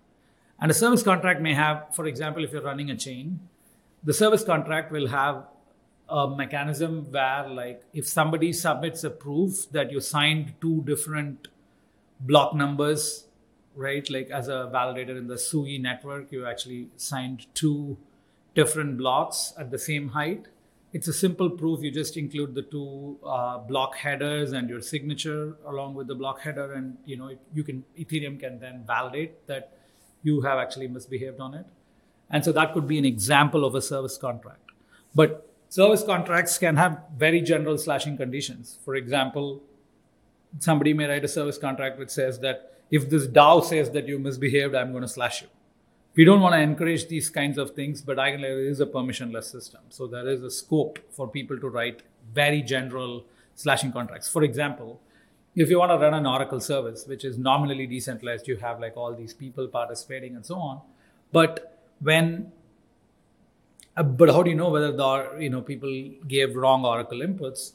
And 0.59 0.69
a 0.69 0.73
service 0.73 1.01
contract 1.01 1.39
may 1.39 1.53
have, 1.53 1.95
for 1.95 2.07
example, 2.07 2.43
if 2.43 2.51
you're 2.51 2.63
running 2.63 2.91
a 2.91 2.97
chain, 2.97 3.39
the 4.03 4.13
service 4.13 4.43
contract 4.43 4.91
will 4.91 5.07
have 5.07 5.45
a 6.09 6.27
mechanism 6.27 7.09
where, 7.13 7.47
like, 7.47 7.81
if 7.93 8.09
somebody 8.09 8.51
submits 8.51 9.05
a 9.05 9.09
proof 9.09 9.71
that 9.71 9.89
you 9.89 10.01
signed 10.01 10.55
two 10.59 10.83
different 10.83 11.47
block 12.19 12.55
numbers, 12.55 13.25
right? 13.75 14.09
Like 14.09 14.29
as 14.29 14.47
a 14.47 14.69
validator 14.73 15.17
in 15.17 15.27
the 15.27 15.37
SUI 15.37 15.77
network, 15.77 16.31
you 16.31 16.45
actually 16.45 16.89
signed 16.95 17.47
two 17.53 17.97
different 18.53 18.97
blocks 18.97 19.53
at 19.57 19.71
the 19.71 19.77
same 19.77 20.09
height. 20.09 20.47
It's 20.93 21.09
a 21.09 21.13
simple 21.13 21.49
proof. 21.49 21.83
You 21.83 21.91
just 21.91 22.15
include 22.15 22.55
the 22.55 22.61
two 22.61 23.17
uh, 23.25 23.57
block 23.57 23.97
headers 23.97 24.53
and 24.53 24.69
your 24.69 24.79
signature 24.79 25.57
along 25.67 25.95
with 25.95 26.07
the 26.07 26.15
block 26.15 26.39
header, 26.39 26.73
and 26.73 26.97
you 27.05 27.17
know 27.17 27.31
you 27.53 27.63
can 27.63 27.83
Ethereum 27.99 28.39
can 28.39 28.59
then 28.59 28.83
validate 28.87 29.45
that 29.47 29.73
you 30.23 30.41
have 30.41 30.57
actually 30.57 30.87
misbehaved 30.87 31.41
on 31.41 31.53
it. 31.53 31.65
And 32.29 32.43
so 32.45 32.51
that 32.53 32.73
could 32.73 32.87
be 32.87 32.97
an 32.97 33.05
example 33.05 33.65
of 33.65 33.75
a 33.75 33.81
service 33.81 34.17
contract. 34.17 34.71
But 35.13 35.47
service 35.69 36.03
contracts 36.03 36.57
can 36.57 36.77
have 36.77 37.01
very 37.17 37.41
general 37.41 37.77
slashing 37.77 38.15
conditions. 38.17 38.79
For 38.83 38.95
example, 38.95 39.61
somebody 40.59 40.93
may 40.93 41.05
write 41.05 41.25
a 41.25 41.27
service 41.27 41.57
contract 41.57 41.99
which 41.99 42.09
says 42.09 42.39
that 42.39 42.73
if 42.91 43.09
this 43.09 43.27
DAO 43.27 43.63
says 43.63 43.91
that 43.91 44.07
you 44.07 44.19
misbehaved, 44.19 44.75
I'm 44.75 44.91
going 44.91 45.01
to 45.01 45.07
slash 45.07 45.41
you. 45.41 45.47
We 46.15 46.23
don't 46.23 46.39
want 46.39 46.53
to 46.53 46.61
encourage 46.61 47.07
these 47.07 47.29
kinds 47.29 47.57
of 47.57 47.71
things, 47.71 48.01
but 48.01 48.17
I 48.17 48.31
EigenLayer 48.31 48.69
is 48.69 48.79
a 48.79 48.85
permissionless 48.85 49.45
system. 49.45 49.81
So 49.89 50.07
there 50.07 50.27
is 50.29 50.43
a 50.43 50.49
scope 50.49 50.99
for 51.11 51.27
people 51.27 51.59
to 51.59 51.67
write 51.67 52.03
very 52.33 52.61
general 52.61 53.25
slashing 53.55 53.91
contracts. 53.91 54.29
For 54.29 54.43
example, 54.43 55.01
if 55.55 55.69
you 55.69 55.79
want 55.79 55.91
to 55.91 55.97
run 55.97 56.13
an 56.13 56.25
Oracle 56.25 56.59
service, 56.59 57.05
which 57.05 57.25
is 57.25 57.37
nominally 57.37 57.87
decentralized, 57.87 58.47
you 58.47 58.57
have 58.57 58.79
like 58.79 58.95
all 58.95 59.13
these 59.13 59.33
people 59.33 59.67
participating 59.67 60.35
and 60.35 60.45
so 60.45 60.55
on. 60.55 60.81
But 61.31 61.81
when 61.99 62.51
uh, 63.97 64.03
but 64.03 64.29
how 64.29 64.43
do 64.43 64.49
you 64.49 64.55
know 64.55 64.69
whether 64.69 64.91
the 64.91 65.37
you 65.39 65.49
know 65.49 65.61
people 65.61 66.11
gave 66.27 66.55
wrong 66.55 66.85
Oracle 66.85 67.19
inputs? 67.19 67.73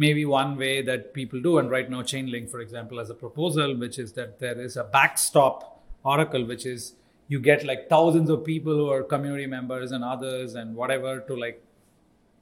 Maybe 0.00 0.24
one 0.24 0.56
way 0.56 0.80
that 0.80 1.12
people 1.12 1.40
do, 1.46 1.58
and 1.58 1.70
right 1.70 1.90
now 1.90 2.00
Chainlink, 2.00 2.50
for 2.50 2.60
example, 2.60 2.98
has 2.98 3.10
a 3.10 3.14
proposal, 3.14 3.76
which 3.76 3.98
is 3.98 4.12
that 4.14 4.38
there 4.38 4.58
is 4.58 4.76
a 4.78 4.84
backstop 4.84 5.82
Oracle, 6.02 6.46
which 6.46 6.64
is 6.64 6.94
you 7.28 7.38
get 7.38 7.64
like 7.64 7.88
thousands 7.90 8.30
of 8.30 8.42
people 8.44 8.74
who 8.74 8.88
are 8.90 9.02
community 9.02 9.46
members 9.46 9.92
and 9.92 10.02
others 10.02 10.54
and 10.54 10.74
whatever 10.74 11.20
to 11.20 11.36
like 11.36 11.62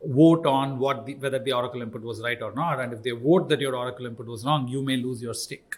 vote 0.05 0.47
on 0.47 0.79
what 0.79 1.05
the, 1.07 1.17
whether 1.17 1.41
the 1.41 1.53
Oracle 1.53 1.83
input 1.83 2.03
was 2.03 2.23
right 2.23 2.41
or 2.41 2.53
not. 2.53 2.79
And 2.79 2.93
if 2.93 3.03
they 3.03 3.11
vote 3.11 3.49
that 3.49 3.61
your 3.61 3.75
Oracle 3.75 4.07
input 4.07 4.27
was 4.27 4.45
wrong, 4.45 4.69
you 4.69 4.81
may 4.81 4.97
lose 4.97 5.21
your 5.21 5.35
stake. 5.35 5.75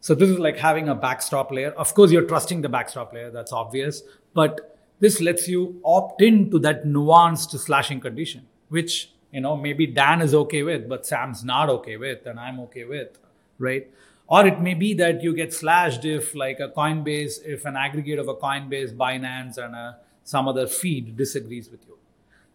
So 0.00 0.14
this 0.14 0.30
is 0.30 0.38
like 0.38 0.56
having 0.56 0.88
a 0.88 0.94
backstop 0.94 1.52
layer. 1.52 1.72
Of 1.72 1.92
course, 1.92 2.10
you're 2.10 2.26
trusting 2.32 2.62
the 2.62 2.68
backstop 2.70 3.12
layer. 3.12 3.30
That's 3.30 3.52
obvious. 3.52 4.02
But 4.32 4.78
this 5.00 5.20
lets 5.20 5.46
you 5.48 5.80
opt 5.84 6.22
into 6.22 6.58
that 6.60 6.86
nuanced 6.86 7.56
slashing 7.58 8.00
condition, 8.00 8.46
which 8.70 9.10
you 9.30 9.40
know 9.40 9.56
maybe 9.56 9.86
dan 9.86 10.20
is 10.20 10.34
okay 10.34 10.62
with 10.62 10.88
but 10.88 11.06
sam's 11.06 11.44
not 11.44 11.68
okay 11.68 11.96
with 11.96 12.26
and 12.26 12.40
i'm 12.40 12.58
okay 12.60 12.84
with 12.84 13.18
right? 13.58 13.90
Or 14.26 14.46
it 14.46 14.60
may 14.60 14.74
be 14.74 14.94
that 14.94 15.22
you 15.22 15.34
get 15.34 15.54
slashed 15.54 16.04
if 16.04 16.34
like 16.34 16.60
a 16.60 16.68
coinbase 16.68 17.44
if 17.44 17.64
an 17.64 17.76
aggregate 17.76 18.18
of 18.18 18.28
a 18.28 18.34
coinbase 18.34 18.94
binance 18.94 19.58
and 19.58 19.74
a, 19.74 19.98
some 20.24 20.48
other 20.48 20.66
feed 20.66 21.16
disagrees 21.16 21.70
with 21.70 21.86
you. 21.86 21.96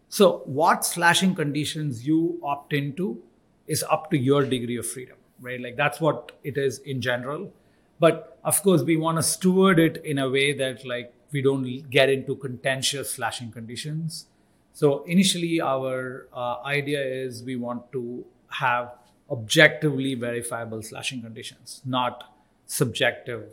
So 0.08 0.42
what 0.44 0.84
slashing 0.84 1.34
conditions 1.34 2.06
you 2.06 2.40
opt 2.42 2.72
into 2.72 3.22
is 3.66 3.82
up 3.90 4.10
to 4.10 4.18
your 4.18 4.44
degree 4.44 4.76
of 4.76 4.86
freedom 4.86 5.16
right? 5.40 5.60
Like 5.60 5.76
that's 5.76 6.00
what 6.00 6.32
it 6.44 6.56
is 6.56 6.78
in 6.78 7.00
general. 7.00 7.52
But 7.98 8.38
of 8.44 8.62
course 8.62 8.82
we 8.82 8.96
want 8.96 9.18
to 9.18 9.22
steward 9.22 9.78
it 9.78 10.02
in 10.04 10.18
a 10.18 10.30
way 10.30 10.52
that 10.52 10.86
like 10.86 11.12
we 11.32 11.42
don't 11.42 11.90
get 11.90 12.08
into 12.08 12.36
contentious 12.36 13.10
slashing 13.10 13.50
conditions 13.50 14.26
so 14.74 15.04
initially, 15.04 15.60
our 15.60 16.26
uh, 16.32 16.56
idea 16.64 17.00
is 17.00 17.44
we 17.44 17.54
want 17.54 17.92
to 17.92 18.24
have 18.48 18.90
objectively 19.30 20.16
verifiable 20.16 20.82
slashing 20.82 21.22
conditions, 21.22 21.80
not 21.86 22.34
subjective 22.66 23.44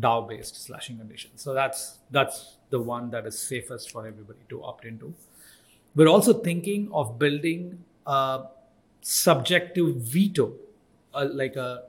DAO-based 0.00 0.64
slashing 0.64 0.96
conditions. 0.96 1.42
So 1.42 1.52
that's 1.52 1.98
that's 2.10 2.56
the 2.70 2.80
one 2.80 3.10
that 3.10 3.26
is 3.26 3.38
safest 3.38 3.90
for 3.90 4.06
everybody 4.06 4.38
to 4.48 4.64
opt 4.64 4.86
into. 4.86 5.12
We're 5.94 6.08
also 6.08 6.32
thinking 6.32 6.88
of 6.90 7.18
building 7.18 7.84
a 8.06 8.44
subjective 9.02 9.96
veto, 9.96 10.54
uh, 11.12 11.28
like 11.30 11.56
a 11.56 11.82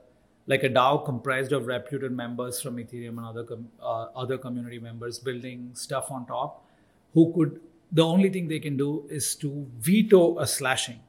like 0.46 0.62
a 0.62 0.68
DAO 0.68 1.02
comprised 1.02 1.52
of 1.52 1.66
reputed 1.66 2.12
members 2.12 2.60
from 2.60 2.76
Ethereum 2.76 3.16
and 3.16 3.26
other 3.26 3.44
com- 3.44 3.70
uh, 3.80 4.08
other 4.14 4.36
community 4.36 4.78
members 4.78 5.18
building 5.18 5.70
stuff 5.72 6.10
on 6.10 6.26
top, 6.26 6.66
who 7.14 7.32
could 7.32 7.62
the 7.92 8.04
only 8.04 8.30
thing 8.30 8.48
they 8.48 8.58
can 8.58 8.76
do 8.76 9.06
is 9.08 9.34
to 9.36 9.66
veto 9.78 10.38
a 10.38 10.46
slashing. 10.46 11.00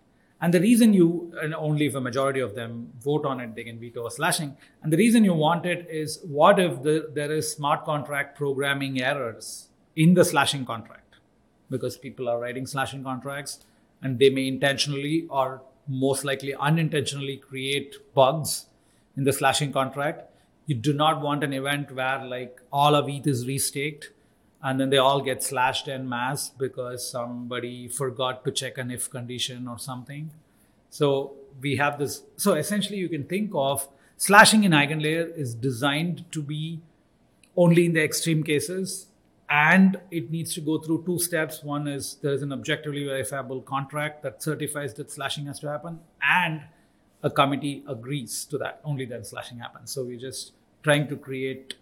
And 0.42 0.54
the 0.54 0.60
reason 0.60 0.94
you, 0.94 1.34
and 1.42 1.56
only 1.56 1.88
if 1.88 1.96
a 1.96 2.02
majority 2.02 2.40
of 2.40 2.56
them 2.56 2.92
vote 3.00 3.26
on 3.26 3.40
it, 3.40 3.56
they 3.56 3.64
can 3.64 3.80
veto 3.80 4.06
a 4.06 4.12
slashing. 4.12 4.56
And 4.84 4.92
the 4.92 4.98
reason 4.98 5.24
you 5.24 5.34
want 5.34 5.66
it 5.66 5.88
is 5.90 6.20
what 6.24 6.60
if 6.60 6.84
the, 6.84 7.10
there 7.14 7.32
is 7.32 7.52
smart 7.52 7.86
contract 7.86 8.38
programming 8.38 9.02
errors 9.02 9.70
in 9.96 10.14
the 10.14 10.26
slashing 10.26 10.66
contract? 10.66 11.16
Because 11.70 11.98
people 11.98 12.30
are 12.30 12.40
writing 12.40 12.68
slashing 12.68 13.04
contracts 13.04 13.66
and 14.02 14.20
they 14.20 14.30
may 14.30 14.48
intentionally 14.48 15.26
or 15.30 15.62
most 15.88 16.26
likely 16.26 16.54
unintentionally 16.54 17.38
create 17.38 17.96
bugs 18.14 18.68
in 19.16 19.24
the 19.24 19.34
slashing 19.34 19.72
contract. 19.72 20.30
You 20.68 20.76
do 20.76 20.94
not 20.94 21.22
want 21.22 21.44
an 21.44 21.54
event 21.54 21.92
where 21.92 22.24
like 22.26 22.60
all 22.72 22.96
of 22.96 23.08
ETH 23.08 23.26
is 23.26 23.46
restaked 23.46 24.06
and 24.66 24.80
then 24.80 24.90
they 24.90 24.98
all 24.98 25.22
get 25.22 25.44
slashed 25.44 25.88
en 25.88 26.10
masse 26.10 26.50
because 26.50 27.08
somebody 27.08 27.88
forgot 27.88 28.44
to 28.44 28.52
check 28.52 28.80
an 28.80 28.90
if 28.90 29.08
condition 29.12 29.68
or 29.68 29.78
something. 29.78 30.32
So 30.90 31.34
we 31.62 31.76
have 31.76 32.00
this. 32.00 32.24
So 32.38 32.54
essentially, 32.54 32.98
you 32.98 33.08
can 33.08 33.26
think 33.26 33.52
of 33.54 33.88
slashing 34.18 34.64
in 34.64 34.72
eigenlayer 34.72 35.32
is 35.38 35.54
designed 35.54 36.26
to 36.32 36.42
be 36.42 36.80
only 37.56 37.86
in 37.86 37.94
the 37.94 38.04
extreme 38.04 38.44
cases, 38.44 39.06
and 39.48 40.00
it 40.10 40.32
needs 40.32 40.56
to 40.56 40.62
go 40.62 40.80
through 40.80 41.04
two 41.06 41.20
steps. 41.20 41.64
One 41.64 41.88
is 41.88 42.16
there 42.24 42.34
is 42.34 42.42
an 42.42 42.52
objectively 42.52 43.06
verifiable 43.06 43.62
contract 43.62 44.24
that 44.24 44.42
certifies 44.42 44.96
that 44.96 45.12
slashing 45.12 45.46
has 45.46 45.60
to 45.60 45.70
happen, 45.70 46.00
and 46.24 46.62
a 47.22 47.30
committee 47.30 47.84
agrees 47.88 48.46
to 48.46 48.58
that. 48.58 48.82
Only 48.84 49.06
then 49.06 49.24
slashing 49.24 49.60
happens. 49.60 49.92
So 49.92 50.04
we're 50.04 50.26
just 50.30 50.54
trying 50.82 51.08
to 51.10 51.16
create 51.16 51.76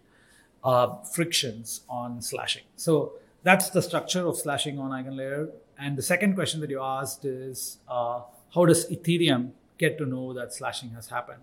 uh, 0.64 0.95
frictions 1.03 1.82
on 1.89 2.22
slashing. 2.22 2.64
So 2.76 3.14
that's 3.43 3.70
the 3.70 3.82
structure 3.82 4.26
of 4.26 4.38
slashing 4.38 4.80
on 4.80 4.91
EigenLayer. 4.91 5.51
And 5.78 5.97
the 5.97 6.01
second 6.01 6.36
question 6.36 6.61
that 6.61 6.70
you 6.70 6.82
asked 6.82 7.26
is 7.26 7.78
uh, 7.89 8.22
how 8.53 8.66
does 8.66 8.89
Ethereum 8.89 9.51
get 9.78 9.97
to 9.97 10.05
know 10.05 10.34
that 10.34 10.53
slashing 10.53 10.91
has 10.91 11.07
happened? 11.07 11.41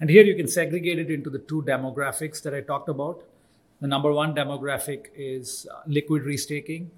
And 0.00 0.10
here 0.10 0.22
you 0.22 0.36
can 0.36 0.46
segregate 0.46 0.98
it 0.98 1.10
into 1.10 1.30
the 1.30 1.38
two 1.38 1.62
demographics 1.62 2.42
that 2.42 2.54
I 2.54 2.60
talked 2.60 2.88
about. 2.88 3.24
The 3.80 3.88
number 3.88 4.12
one 4.12 4.34
demographic 4.34 5.06
is 5.16 5.66
uh, 5.72 5.80
liquid 5.86 6.22
restaking. 6.24 6.88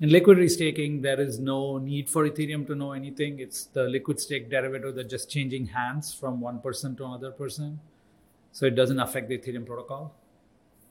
In 0.00 0.10
liquid 0.10 0.36
restaking, 0.36 1.02
there 1.02 1.20
is 1.20 1.38
no 1.38 1.78
need 1.78 2.10
for 2.10 2.28
Ethereum 2.28 2.66
to 2.66 2.74
know 2.74 2.92
anything. 2.92 3.38
It's 3.38 3.64
the 3.64 3.84
liquid 3.84 4.20
stake 4.20 4.50
derivative 4.50 4.94
that's 4.94 5.08
just 5.08 5.30
changing 5.30 5.66
hands 5.66 6.12
from 6.12 6.40
one 6.40 6.60
person 6.60 6.96
to 6.96 7.04
another 7.06 7.30
person. 7.30 7.80
So 8.52 8.66
it 8.66 8.74
doesn't 8.74 8.98
affect 8.98 9.28
the 9.28 9.38
Ethereum 9.38 9.66
protocol. 9.66 10.14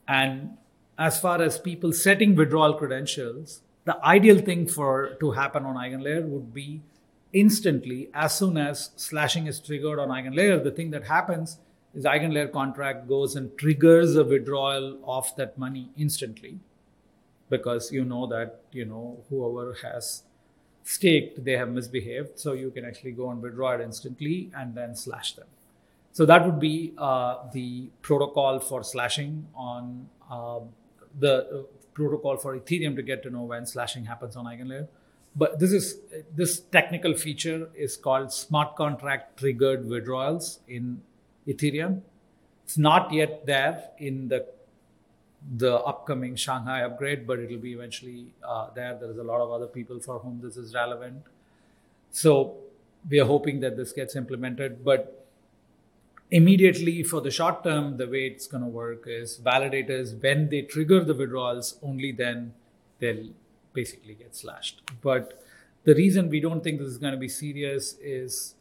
And 0.08 0.56
as 0.98 1.20
far 1.20 1.42
as 1.42 1.58
people 1.58 1.92
setting 1.92 2.34
withdrawal 2.34 2.74
credentials, 2.74 3.62
the 3.84 4.02
ideal 4.04 4.38
thing 4.38 4.66
for 4.66 5.16
to 5.20 5.32
happen 5.32 5.64
on 5.64 5.76
EigenLayer 5.76 6.26
would 6.26 6.52
be 6.52 6.82
instantly, 7.32 8.08
as 8.14 8.36
soon 8.36 8.56
as 8.56 8.90
slashing 8.96 9.46
is 9.46 9.60
triggered 9.60 9.98
on 9.98 10.08
EigenLayer, 10.08 10.62
the 10.62 10.70
thing 10.70 10.90
that 10.90 11.04
happens 11.04 11.58
is 11.94 12.04
EigenLayer 12.04 12.52
contract 12.52 13.08
goes 13.08 13.36
and 13.36 13.56
triggers 13.58 14.16
a 14.16 14.24
withdrawal 14.24 14.98
of 15.06 15.34
that 15.36 15.56
money 15.58 15.90
instantly. 15.96 16.58
Because 17.48 17.92
you 17.92 18.04
know 18.04 18.26
that 18.26 18.62
you 18.72 18.84
know 18.84 19.18
whoever 19.30 19.76
has 19.82 20.24
staked 20.82 21.44
they 21.44 21.52
have 21.52 21.68
misbehaved. 21.68 22.38
So 22.38 22.52
you 22.54 22.70
can 22.70 22.84
actually 22.84 23.12
go 23.12 23.30
and 23.30 23.40
withdraw 23.40 23.72
it 23.72 23.80
instantly 23.80 24.50
and 24.54 24.74
then 24.74 24.96
slash 24.96 25.34
them 25.34 25.46
so 26.16 26.24
that 26.24 26.46
would 26.46 26.58
be 26.58 26.94
uh, 26.96 27.34
the 27.52 27.88
protocol 28.00 28.58
for 28.58 28.82
slashing 28.82 29.46
on 29.54 30.08
uh, 30.30 30.60
the 31.18 31.34
uh, 31.34 31.62
protocol 31.92 32.36
for 32.36 32.58
ethereum 32.58 32.96
to 32.96 33.02
get 33.02 33.22
to 33.22 33.30
know 33.30 33.42
when 33.42 33.66
slashing 33.66 34.06
happens 34.12 34.36
on 34.36 34.46
eigenlayer 34.52 34.86
but 35.42 35.58
this 35.58 35.72
is 35.78 35.98
this 36.40 36.60
technical 36.76 37.14
feature 37.24 37.68
is 37.86 37.96
called 38.08 38.32
smart 38.32 38.76
contract 38.76 39.38
triggered 39.38 39.88
withdrawals 39.94 40.60
in 40.68 41.00
ethereum 41.54 42.00
it's 42.64 42.78
not 42.78 43.12
yet 43.12 43.44
there 43.46 43.74
in 43.98 44.28
the 44.28 44.44
the 45.64 45.74
upcoming 45.90 46.34
Shanghai 46.34 46.82
upgrade, 46.82 47.26
but 47.26 47.38
it'll 47.38 47.58
be 47.58 47.72
eventually 47.72 48.32
uh, 48.42 48.68
there. 48.74 48.98
There's 49.00 49.18
a 49.18 49.22
lot 49.22 49.40
of 49.40 49.50
other 49.50 49.66
people 49.66 50.00
for 50.00 50.18
whom 50.18 50.40
this 50.42 50.56
is 50.56 50.74
relevant. 50.74 51.22
So 52.10 52.56
we 53.08 53.20
are 53.20 53.26
hoping 53.26 53.60
that 53.60 53.76
this 53.76 53.92
gets 53.92 54.16
implemented. 54.16 54.84
But 54.84 55.25
immediately 56.30 57.02
for 57.02 57.20
the 57.20 57.30
short 57.30 57.62
term, 57.64 57.96
the 57.96 58.08
way 58.08 58.26
it's 58.26 58.46
going 58.46 58.62
to 58.62 58.68
work 58.68 59.04
is 59.06 59.38
validators, 59.38 60.20
when 60.22 60.48
they 60.48 60.62
trigger 60.62 61.04
the 61.04 61.14
withdrawals, 61.14 61.78
only 61.82 62.12
then 62.12 62.54
they'll 62.98 63.30
basically 63.72 64.14
get 64.14 64.34
slashed. 64.34 64.82
But 65.02 65.44
the 65.84 65.94
reason 65.94 66.28
we 66.28 66.40
don't 66.40 66.64
think 66.64 66.80
this 66.80 66.88
is 66.88 66.98
going 66.98 67.12
to 67.12 67.18
be 67.18 67.28
serious 67.28 67.94
is 68.02 68.54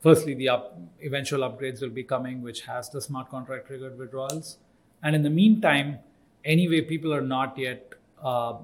firstly, 0.00 0.34
the 0.34 0.48
up, 0.48 0.78
eventual 1.00 1.40
upgrades 1.40 1.82
will 1.82 1.90
be 1.90 2.02
coming, 2.02 2.42
which 2.42 2.62
has 2.62 2.88
the 2.90 3.00
smart 3.00 3.28
contract 3.28 3.66
triggered 3.66 3.98
withdrawals. 3.98 4.58
And 5.02 5.14
in 5.14 5.22
the 5.22 5.30
meantime, 5.30 5.98
anyway, 6.44 6.80
people 6.80 7.12
are 7.12 7.20
not 7.20 7.58
yet. 7.58 7.92
Uh, 8.22 8.54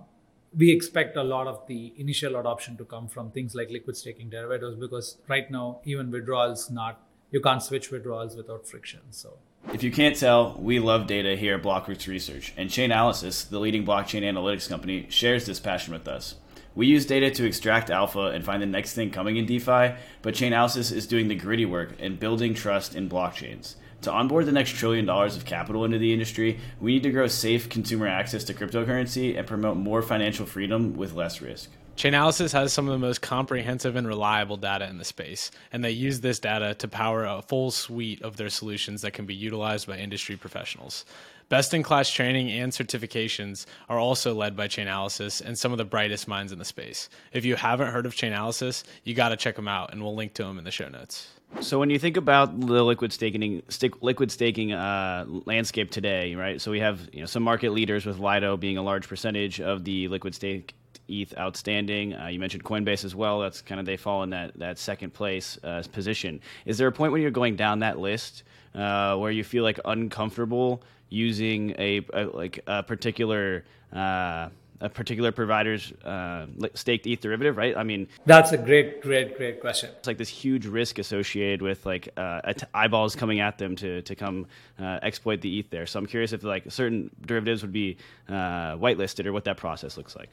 we 0.57 0.71
expect 0.71 1.17
a 1.17 1.23
lot 1.23 1.47
of 1.47 1.67
the 1.67 1.93
initial 1.99 2.37
adoption 2.37 2.77
to 2.79 2.85
come 2.85 3.09
from 3.09 3.31
things 3.31 3.55
like 3.55 3.71
liquid 3.71 3.97
staking 3.97 4.31
derivatives 4.31 4.77
because 4.77 5.19
right 5.29 5.51
now, 5.51 5.81
even 5.85 6.11
withdrawals, 6.11 6.71
not 6.71 7.03
you 7.31 7.41
can't 7.41 7.63
switch 7.63 7.91
withdrawals 7.91 8.37
without 8.37 8.67
friction. 8.67 9.01
So. 9.11 9.39
If 9.73 9.83
you 9.83 9.91
can't 9.91 10.17
tell, 10.17 10.57
we 10.59 10.79
love 10.79 11.07
data 11.07 11.37
here 11.37 11.57
at 11.57 11.63
Blockworks 11.63 12.07
Research, 12.07 12.55
and 12.57 12.71
Chainalysis, 12.71 13.49
the 13.49 13.59
leading 13.59 13.85
blockchain 13.85 14.23
analytics 14.23 14.69
company, 14.69 15.07
shares 15.11 15.45
this 15.47 15.61
passion 15.61 15.93
with 15.93 16.09
us. 16.09 16.37
We 16.75 16.87
use 16.87 17.07
data 17.07 17.31
to 17.31 17.45
extract 17.45 17.91
alpha 17.91 18.27
and 18.27 18.45
find 18.45 18.63
the 18.63 18.67
next 18.67 18.95
thing 18.95 19.11
coming 19.11 19.37
in 19.37 19.47
DeFi, 19.47 19.95
but 20.23 20.35
Chainalysis 20.35 20.93
is 20.93 21.07
doing 21.07 21.29
the 21.29 21.35
gritty 21.35 21.67
work 21.67 21.95
and 21.99 22.21
building 22.21 22.55
trust 22.55 22.95
in 22.95 23.09
blockchains. 23.11 23.75
To 24.03 24.13
onboard 24.13 24.47
the 24.47 24.53
next 24.53 24.77
trillion 24.77 25.05
dollars 25.05 25.37
of 25.37 25.45
capital 25.45 25.85
into 25.85 25.99
the 25.99 26.13
industry, 26.13 26.61
we 26.81 26.93
need 26.93 27.03
to 27.03 27.11
grow 27.11 27.27
safe 27.27 27.69
consumer 27.69 28.07
access 28.07 28.45
to 28.45 28.55
cryptocurrency 28.55 29.37
and 29.37 29.45
promote 29.47 29.77
more 29.77 30.03
financial 30.03 30.47
freedom 30.47 30.97
with 30.97 31.15
less 31.15 31.43
risk. 31.43 31.71
Chainalysis 31.99 32.53
has 32.53 32.73
some 32.73 32.87
of 32.87 32.93
the 32.93 33.05
most 33.05 33.23
comprehensive 33.23 33.97
and 33.97 34.07
reliable 34.07 34.57
data 34.57 34.89
in 34.89 34.99
the 34.99 35.05
space, 35.05 35.51
and 35.73 35.83
they 35.83 35.91
use 35.91 36.21
this 36.21 36.39
data 36.39 36.75
to 36.75 36.87
power 36.87 37.25
a 37.25 37.43
full 37.43 37.73
suite 37.73 38.23
of 38.23 38.37
their 38.37 38.51
solutions 38.51 39.03
that 39.03 39.15
can 39.15 39.27
be 39.27 39.35
utilized 39.35 39.89
by 39.89 39.99
industry 39.99 40.37
professionals. 40.37 41.05
Best 41.49 41.75
in 41.75 41.83
class 41.83 42.09
training 42.09 42.53
and 42.53 42.71
certifications 42.71 43.67
are 43.89 43.99
also 43.99 44.33
led 44.33 44.55
by 44.55 44.69
Chainalysis 44.69 45.41
and 45.41 45.59
some 45.59 45.73
of 45.73 45.79
the 45.79 45.85
brightest 45.85 46.29
minds 46.29 46.53
in 46.53 46.61
the 46.61 46.65
space. 46.65 47.09
If 47.33 47.45
you 47.45 47.57
haven't 47.57 47.89
heard 47.89 48.07
of 48.07 48.15
Chainalysis, 48.15 48.85
you 49.03 49.15
got 49.15 49.31
to 49.31 49.37
check 49.37 49.57
them 49.57 49.67
out, 49.67 49.93
and 49.93 50.01
we'll 50.01 50.15
link 50.15 50.35
to 50.35 50.45
them 50.45 50.57
in 50.57 50.63
the 50.63 50.71
show 50.71 50.89
notes. 50.89 51.27
So 51.61 51.81
when 51.81 51.91
you 51.91 51.99
think 51.99 52.17
about 52.17 52.61
the 52.61 52.85
liquid 52.85 53.13
staking, 53.13 53.65
liquid 54.01 54.31
staking 54.31 54.73
uh, 54.73 55.25
landscape 55.47 55.91
today, 55.91 56.37
right? 56.37 56.61
So 56.61 56.71
we 56.71 56.79
have 56.79 57.09
you 57.13 57.19
know 57.19 57.27
some 57.27 57.43
market 57.43 57.73
leaders 57.73 58.07
with 58.07 58.21
Lido 58.21 58.57
being 58.57 58.79
a 58.79 58.83
large 58.83 59.09
percentage 59.09 59.61
of 59.61 59.83
the 59.83 60.07
liquid 60.07 60.37
stake 60.37 60.75
ETH 61.09 61.37
outstanding. 61.39 62.15
Uh, 62.15 62.27
you 62.29 62.39
mentioned 62.39 62.65
Coinbase 62.65 63.05
as 63.05 63.15
well. 63.15 63.41
That's 63.41 63.63
kind 63.63 63.81
of 63.81 63.87
they 63.87 63.97
fall 63.97 64.23
in 64.23 64.31
that 64.31 64.59
that 64.59 64.79
second 64.79 65.15
place 65.15 65.59
uh, 65.65 65.83
position. 65.93 66.41
Is 66.67 66.79
there 66.79 66.89
a 66.89 66.93
point 66.93 67.13
when 67.13 67.23
you're 67.23 67.31
going 67.31 67.57
down 67.57 67.81
that 67.81 67.99
list 67.99 68.43
uh, 68.75 69.17
where 69.17 69.31
you 69.31 69.45
feel 69.45 69.65
like 69.65 69.81
uncomfortable 69.85 70.83
using 71.09 71.75
a, 71.79 72.03
a 72.13 72.25
like 72.27 72.61
a 72.67 72.83
particular 72.83 73.65
uh, 73.93 74.49
a 74.81 74.89
particular 74.89 75.33
provider's 75.33 75.93
uh, 76.05 76.47
staked 76.75 77.07
ETH 77.07 77.21
derivative, 77.21 77.57
right? 77.57 77.77
I 77.77 77.83
mean, 77.83 78.07
that's 78.27 78.53
a 78.53 78.59
great, 78.59 79.03
great, 79.03 79.37
great 79.37 79.61
question. 79.61 79.91
It's 79.99 80.07
like 80.07 80.19
this 80.19 80.29
huge 80.29 80.67
risk 80.67 80.99
associated 80.99 81.63
with 81.63 81.85
like 81.85 82.09
uh, 82.17 82.53
eyeballs 82.75 83.17
coming 83.17 83.41
at 83.41 83.59
them 83.59 83.75
to 83.77 84.03
to 84.03 84.15
come 84.15 84.47
uh, 84.79 85.01
exploit 85.03 85.41
the 85.41 85.59
ETH 85.59 85.71
there. 85.71 85.87
So 85.87 85.99
I'm 85.99 86.07
curious 86.07 86.33
if 86.33 86.45
like 86.45 86.71
certain 86.71 87.11
derivatives 87.27 87.63
would 87.63 87.73
be 87.73 87.97
uh, 88.29 88.77
whitelisted 88.77 89.27
or 89.27 89.33
what 89.33 89.45
that 89.45 89.57
process 89.57 89.97
looks 89.97 90.15
like. 90.15 90.31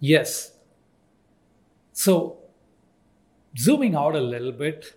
Yes. 0.00 0.52
So 1.92 2.38
zooming 3.56 3.94
out 3.94 4.16
a 4.16 4.20
little 4.20 4.52
bit, 4.52 4.94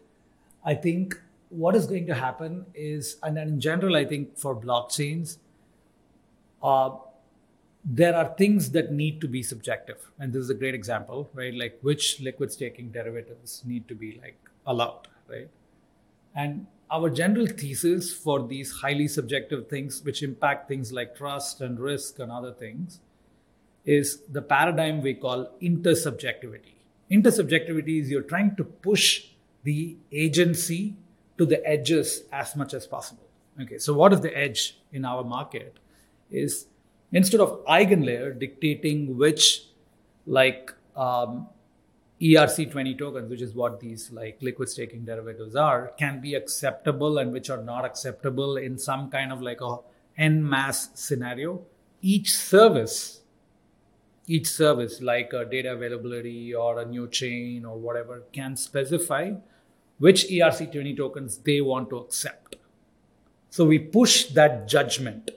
I 0.66 0.74
think 0.74 1.20
what 1.50 1.76
is 1.76 1.86
going 1.86 2.08
to 2.08 2.16
happen 2.16 2.66
is, 2.74 3.18
and 3.22 3.38
in 3.38 3.60
general, 3.60 3.96
I 3.96 4.06
think 4.06 4.38
for 4.38 4.56
blockchains, 4.56 5.38
uh, 6.64 6.92
there 7.86 8.16
are 8.16 8.34
things 8.38 8.72
that 8.72 8.92
need 8.92 9.20
to 9.22 9.28
be 9.28 9.44
subjective. 9.44 10.10
And 10.18 10.32
this 10.32 10.44
is 10.44 10.50
a 10.50 10.54
great 10.54 10.74
example 10.74 11.30
right? 11.34 11.54
Like 11.54 11.80
which 11.82 12.22
liquid 12.22 12.52
staking 12.52 12.92
derivatives 12.92 13.62
need 13.66 13.88
to 13.90 13.96
be 13.96 14.20
like 14.22 14.38
allowed 14.66 15.08
right? 15.28 15.50
And 16.36 16.68
our 16.90 17.10
general 17.10 17.48
thesis 17.48 18.14
for 18.14 18.48
these 18.48 18.72
highly 18.72 19.08
subjective 19.08 19.68
things 19.68 20.02
which 20.04 20.24
impact 20.24 20.68
things 20.68 20.94
like 20.94 21.16
trust 21.16 21.60
and 21.60 21.80
risk 21.80 22.20
and 22.20 22.32
other 22.32 22.54
things 22.54 23.00
is 23.86 24.22
the 24.32 24.42
paradigm 24.42 25.02
we 25.02 25.14
call 25.14 25.52
intersubjectivity. 25.62 26.76
Intersubjectivity 27.12 28.02
is 28.02 28.10
you're 28.10 28.22
trying 28.22 28.56
to 28.56 28.64
push 28.64 29.26
the 29.64 29.98
agency 30.12 30.96
to 31.38 31.46
the 31.46 31.66
edges 31.68 32.24
as 32.32 32.56
much 32.56 32.74
as 32.74 32.88
possible. 32.88 33.28
Okay 33.62 33.78
so 33.78 33.94
what 33.94 34.14
is 34.14 34.22
the 34.22 34.36
edge 34.36 34.78
in 34.92 35.06
our 35.06 35.24
market? 35.24 35.78
Is 36.32 36.68
instead 37.12 37.42
of 37.42 37.64
eigenlayer 37.66 38.38
dictating 38.38 39.18
which 39.18 39.66
like 40.26 40.74
um, 40.96 41.48
ERC20 42.22 42.98
tokens, 42.98 43.30
which 43.30 43.42
is 43.42 43.54
what 43.54 43.80
these 43.80 44.12
like 44.12 44.38
liquid 44.42 44.70
staking 44.70 45.04
derivatives 45.04 45.56
are, 45.56 45.92
can 46.00 46.22
be 46.22 46.36
acceptable 46.36 47.18
and 47.18 47.34
which 47.34 47.50
are 47.50 47.62
not 47.62 47.84
acceptable 47.84 48.56
in 48.56 48.78
some 48.78 49.10
kind 49.10 49.32
of 49.32 49.42
like 49.42 49.60
a 49.62 49.78
en 50.18 50.48
masse 50.48 50.90
scenario. 50.94 51.62
Each 52.02 52.34
service, 52.34 53.22
each 54.28 54.48
service 54.48 55.02
like 55.02 55.34
a 55.34 55.46
data 55.46 55.74
availability 55.74 56.54
or 56.54 56.80
a 56.80 56.86
new 56.86 57.08
chain 57.08 57.66
or 57.66 57.78
whatever 57.78 58.24
can 58.32 58.56
specify 58.56 59.32
which 60.00 60.26
ERC20 60.28 60.98
tokens 60.98 61.38
they 61.40 61.62
want 61.62 61.90
to 61.90 61.98
accept. 61.98 62.56
So 63.50 63.66
we 63.66 63.80
push 63.80 64.26
that 64.28 64.68
judgment 64.68 65.32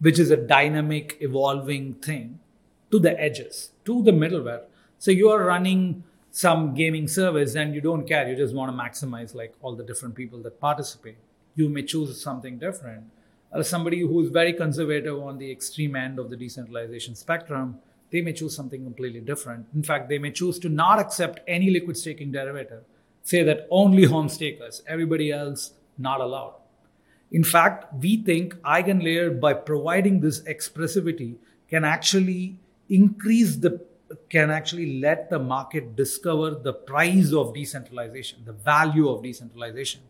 which 0.00 0.18
is 0.18 0.30
a 0.30 0.36
dynamic, 0.36 1.16
evolving 1.20 1.94
thing, 1.94 2.38
to 2.90 2.98
the 2.98 3.18
edges, 3.20 3.70
to 3.84 4.02
the 4.02 4.10
middleware. 4.10 4.64
So 4.98 5.10
you 5.10 5.30
are 5.30 5.42
running 5.42 6.04
some 6.30 6.74
gaming 6.74 7.08
service 7.08 7.54
and 7.54 7.74
you 7.74 7.80
don't 7.80 8.06
care, 8.06 8.28
you 8.28 8.36
just 8.36 8.54
want 8.54 8.70
to 8.70 8.76
maximize 8.76 9.34
like 9.34 9.54
all 9.62 9.74
the 9.74 9.84
different 9.84 10.14
people 10.14 10.42
that 10.42 10.60
participate. 10.60 11.16
You 11.54 11.68
may 11.68 11.82
choose 11.82 12.20
something 12.20 12.58
different. 12.58 13.04
or 13.52 13.62
somebody 13.62 14.00
who's 14.00 14.28
very 14.28 14.52
conservative 14.52 15.18
on 15.22 15.38
the 15.38 15.50
extreme 15.50 15.96
end 15.96 16.18
of 16.18 16.28
the 16.30 16.36
decentralization 16.36 17.14
spectrum, 17.14 17.78
they 18.10 18.20
may 18.20 18.32
choose 18.32 18.54
something 18.54 18.84
completely 18.84 19.20
different. 19.20 19.66
In 19.74 19.82
fact, 19.82 20.08
they 20.08 20.18
may 20.18 20.30
choose 20.30 20.58
to 20.60 20.68
not 20.68 20.98
accept 20.98 21.40
any 21.48 21.70
liquid 21.70 21.96
staking 21.96 22.32
derivative, 22.32 22.84
say 23.22 23.42
that 23.42 23.66
only 23.70 24.04
home 24.04 24.28
stakers, 24.28 24.82
everybody 24.86 25.32
else 25.32 25.72
not 25.98 26.20
allowed. 26.20 26.54
In 27.32 27.42
fact, 27.42 27.92
we 27.94 28.18
think 28.18 28.54
EigenLayer, 28.56 29.40
by 29.40 29.54
providing 29.54 30.20
this 30.20 30.40
expressivity, 30.42 31.36
can 31.68 31.84
actually 31.84 32.58
increase 32.88 33.56
the 33.56 33.84
can 34.28 34.50
actually 34.50 35.00
let 35.00 35.30
the 35.30 35.38
market 35.38 35.96
discover 35.96 36.50
the 36.50 36.72
price 36.72 37.32
of 37.32 37.52
decentralization, 37.52 38.38
the 38.44 38.52
value 38.52 39.08
of 39.08 39.20
decentralization. 39.20 40.00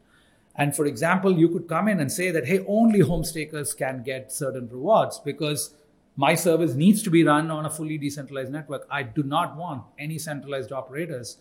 And 0.55 0.77
for 0.77 0.85
example, 0.85 1.39
you 1.39 1.49
could 1.49 1.67
come 1.67 1.89
in 1.89 2.01
and 2.01 2.13
say 2.13 2.31
that, 2.31 2.47
hey, 2.47 2.65
only 2.67 3.01
home 3.01 3.25
stakers 3.25 3.73
can 3.73 4.03
get 4.03 4.33
certain 4.33 4.69
rewards 4.69 5.19
because 5.19 5.75
my 6.17 6.35
service 6.35 6.75
needs 6.75 7.03
to 7.03 7.11
be 7.11 7.25
run 7.25 7.51
on 7.51 7.67
a 7.67 7.71
fully 7.71 7.99
decentralized 7.99 8.51
network. 8.51 8.87
I 8.91 9.03
do 9.03 9.23
not 9.23 9.57
want 9.57 9.83
any 9.99 10.19
centralized 10.19 10.73
operators 10.73 11.39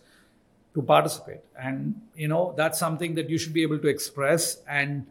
to 0.74 0.82
participate. 0.82 1.40
And 1.58 2.00
you 2.14 2.28
know, 2.28 2.54
that's 2.56 2.78
something 2.78 3.14
that 3.14 3.30
you 3.30 3.38
should 3.38 3.54
be 3.54 3.62
able 3.62 3.78
to 3.78 3.88
express 3.88 4.58
and 4.68 5.06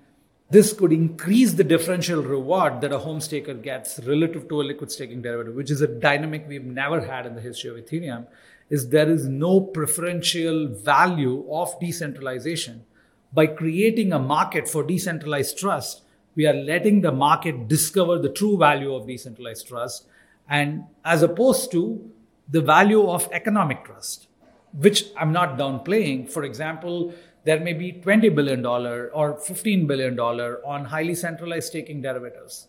this 0.50 0.74
could 0.74 0.94
increase 0.94 1.54
the 1.54 1.64
differential 1.64 2.22
reward 2.22 2.82
that 2.82 2.92
a 2.92 3.00
home 3.00 3.20
staker 3.20 3.56
gets 3.56 4.00
relative 4.06 4.48
to 4.50 4.62
a 4.62 4.64
liquid 4.64 4.92
staking 4.92 5.24
derivative, 5.24 5.56
which 5.56 5.72
is 5.72 5.82
a 5.82 5.88
dynamic 5.88 6.46
we've 6.48 6.64
never 6.64 7.02
had 7.02 7.26
in 7.26 7.34
the 7.34 7.42
history 7.42 7.72
of 7.72 7.78
Ethereum. 7.78 8.28
Is 8.70 8.90
there 8.90 9.10
is 9.10 9.28
no 9.28 9.60
preferential 9.60 10.68
value 10.68 11.46
of 11.52 11.80
decentralization. 11.80 12.86
By 13.34 13.48
creating 13.48 14.14
a 14.14 14.20
market 14.20 14.70
for 14.70 14.84
decentralized 14.84 15.58
trust, 15.58 16.04
we 16.36 16.46
are 16.46 16.54
letting 16.54 17.02
the 17.02 17.12
market 17.12 17.68
discover 17.68 18.20
the 18.20 18.30
true 18.30 18.58
value 18.58 18.94
of 18.94 19.08
decentralized 19.08 19.68
trust, 19.68 20.08
and 20.50 20.84
as 21.04 21.24
opposed 21.24 21.72
to 21.72 22.12
the 22.50 22.62
value 22.62 23.08
of 23.10 23.28
economic 23.32 23.86
trust, 23.86 24.28
which 24.74 25.06
I'm 25.18 25.32
not 25.32 25.58
downplaying. 25.58 26.30
For 26.30 26.44
example, 26.44 27.14
there 27.46 27.60
may 27.60 27.74
be 27.74 27.94
$20 27.94 28.36
billion 28.36 28.66
or 28.66 29.10
$15 29.12 29.88
billion 29.88 30.20
on 30.20 30.86
highly 30.86 31.16
centralized 31.16 31.68
staking 31.68 32.02
derivatives. 32.02 32.68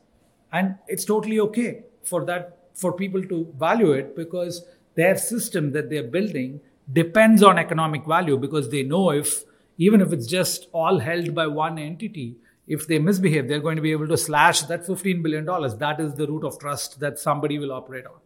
And 0.52 0.76
it's 0.86 1.04
totally 1.04 1.40
okay 1.40 1.84
for 2.02 2.24
that, 2.26 2.58
for 2.74 2.92
people 2.92 3.22
to 3.24 3.52
value 3.58 3.92
it 3.92 4.14
because 4.14 4.64
their 4.94 5.16
system 5.16 5.72
that 5.72 5.90
they're 5.90 6.04
building 6.04 6.60
depends 6.92 7.42
on 7.42 7.58
economic 7.58 8.06
value 8.06 8.36
because 8.38 8.70
they 8.70 8.82
know 8.82 9.10
if, 9.10 9.44
even 9.76 10.00
if 10.00 10.12
it's 10.12 10.26
just 10.26 10.68
all 10.72 10.98
held 11.00 11.34
by 11.34 11.46
one 11.46 11.78
entity, 11.78 12.36
if 12.66 12.86
they 12.86 12.98
misbehave, 12.98 13.48
they're 13.48 13.60
going 13.60 13.76
to 13.76 13.82
be 13.82 13.92
able 13.92 14.08
to 14.08 14.16
slash 14.16 14.62
that 14.62 14.86
$15 14.86 15.22
billion. 15.22 15.44
That 15.44 16.00
is 16.00 16.14
the 16.14 16.26
root 16.26 16.44
of 16.44 16.58
trust 16.58 17.00
that 17.00 17.18
somebody 17.18 17.58
will 17.58 17.72
operate 17.72 18.06
on. 18.06 18.18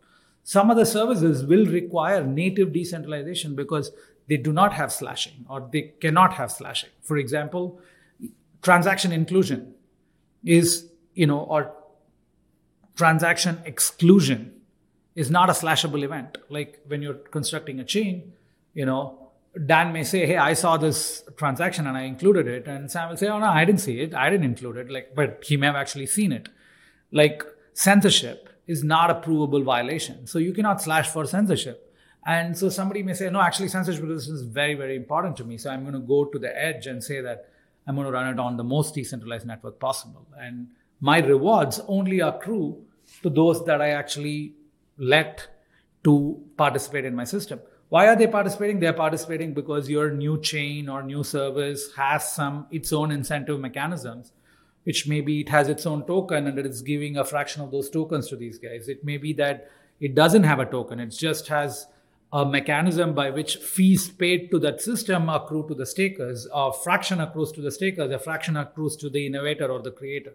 Some 0.42 0.70
other 0.70 0.84
services 0.84 1.44
will 1.44 1.66
require 1.66 2.24
native 2.24 2.72
decentralization 2.72 3.54
because 3.54 3.92
they 4.28 4.36
do 4.36 4.52
not 4.52 4.72
have 4.72 4.92
slashing 4.92 5.44
or 5.48 5.68
they 5.70 5.92
cannot 6.00 6.34
have 6.34 6.50
slashing. 6.50 6.90
For 7.02 7.18
example, 7.18 7.80
transaction 8.62 9.12
inclusion 9.12 9.74
is, 10.44 10.88
you 11.14 11.26
know, 11.26 11.40
or 11.40 11.72
transaction 12.96 13.58
exclusion 13.64 14.52
is 15.14 15.30
not 15.30 15.50
a 15.50 15.52
slashable 15.52 16.02
event. 16.02 16.38
Like 16.48 16.80
when 16.86 17.02
you're 17.02 17.14
constructing 17.14 17.80
a 17.80 17.84
chain, 17.84 18.32
you 18.72 18.86
know, 18.86 19.19
Dan 19.66 19.92
may 19.92 20.04
say, 20.04 20.26
Hey, 20.26 20.36
I 20.36 20.54
saw 20.54 20.76
this 20.76 21.24
transaction 21.36 21.86
and 21.86 21.96
I 21.96 22.02
included 22.02 22.46
it. 22.46 22.68
And 22.68 22.90
Sam 22.90 23.08
will 23.08 23.16
say, 23.16 23.28
Oh, 23.28 23.38
no, 23.38 23.46
I 23.46 23.64
didn't 23.64 23.80
see 23.80 24.00
it. 24.00 24.14
I 24.14 24.30
didn't 24.30 24.44
include 24.44 24.76
it. 24.76 24.90
Like, 24.90 25.14
but 25.14 25.42
he 25.44 25.56
may 25.56 25.66
have 25.66 25.76
actually 25.76 26.06
seen 26.06 26.32
it. 26.32 26.48
Like 27.12 27.42
censorship 27.72 28.48
is 28.66 28.84
not 28.84 29.10
a 29.10 29.16
provable 29.16 29.62
violation. 29.62 30.26
So 30.26 30.38
you 30.38 30.52
cannot 30.52 30.80
slash 30.80 31.08
for 31.08 31.24
censorship. 31.26 31.90
And 32.26 32.56
so 32.56 32.68
somebody 32.68 33.02
may 33.02 33.14
say, 33.14 33.30
no, 33.30 33.40
actually, 33.40 33.68
censorship 33.68 34.04
is 34.04 34.42
very, 34.42 34.74
very 34.74 34.94
important 34.94 35.36
to 35.38 35.44
me. 35.44 35.56
So 35.56 35.70
I'm 35.70 35.82
going 35.82 35.94
to 35.94 36.00
go 36.00 36.26
to 36.26 36.38
the 36.38 36.56
edge 36.56 36.86
and 36.86 37.02
say 37.02 37.20
that 37.22 37.50
I'm 37.86 37.94
going 37.94 38.06
to 38.06 38.12
run 38.12 38.28
it 38.28 38.38
on 38.38 38.56
the 38.56 38.64
most 38.64 38.94
decentralized 38.94 39.46
network 39.46 39.80
possible. 39.80 40.26
And 40.38 40.68
my 41.00 41.18
rewards 41.18 41.80
only 41.88 42.20
accrue 42.20 42.84
to 43.22 43.30
those 43.30 43.64
that 43.64 43.80
I 43.80 43.90
actually 43.90 44.54
let 44.98 45.48
to 46.04 46.40
participate 46.56 47.04
in 47.04 47.14
my 47.14 47.24
system. 47.24 47.60
Why 47.90 48.06
are 48.06 48.14
they 48.14 48.28
participating? 48.28 48.78
They're 48.78 48.92
participating 48.92 49.52
because 49.52 49.90
your 49.90 50.12
new 50.12 50.40
chain 50.40 50.88
or 50.88 51.02
new 51.02 51.24
service 51.24 51.92
has 51.96 52.32
some 52.32 52.68
its 52.70 52.92
own 52.92 53.10
incentive 53.10 53.58
mechanisms, 53.58 54.30
which 54.84 55.08
maybe 55.08 55.40
it 55.40 55.48
has 55.48 55.68
its 55.68 55.84
own 55.86 56.06
token 56.06 56.46
and 56.46 56.56
it 56.56 56.66
is 56.66 56.82
giving 56.82 57.16
a 57.16 57.24
fraction 57.24 57.62
of 57.62 57.72
those 57.72 57.90
tokens 57.90 58.28
to 58.28 58.36
these 58.36 58.60
guys. 58.60 58.88
It 58.88 59.04
may 59.04 59.16
be 59.16 59.32
that 59.34 59.68
it 59.98 60.14
doesn't 60.14 60.44
have 60.44 60.60
a 60.60 60.66
token, 60.66 61.00
it 61.00 61.08
just 61.08 61.48
has 61.48 61.88
a 62.32 62.46
mechanism 62.46 63.12
by 63.12 63.30
which 63.30 63.56
fees 63.56 64.08
paid 64.08 64.52
to 64.52 64.60
that 64.60 64.80
system 64.80 65.28
accrue 65.28 65.66
to 65.66 65.74
the 65.74 65.84
stakers, 65.84 66.46
a 66.54 66.72
fraction 66.72 67.20
accrues 67.20 67.50
to 67.50 67.60
the 67.60 67.72
stakers, 67.72 68.12
a 68.12 68.20
fraction 68.20 68.56
accrues 68.56 68.94
to 68.98 69.10
the 69.10 69.26
innovator 69.26 69.66
or 69.66 69.82
the 69.82 69.90
creator. 69.90 70.34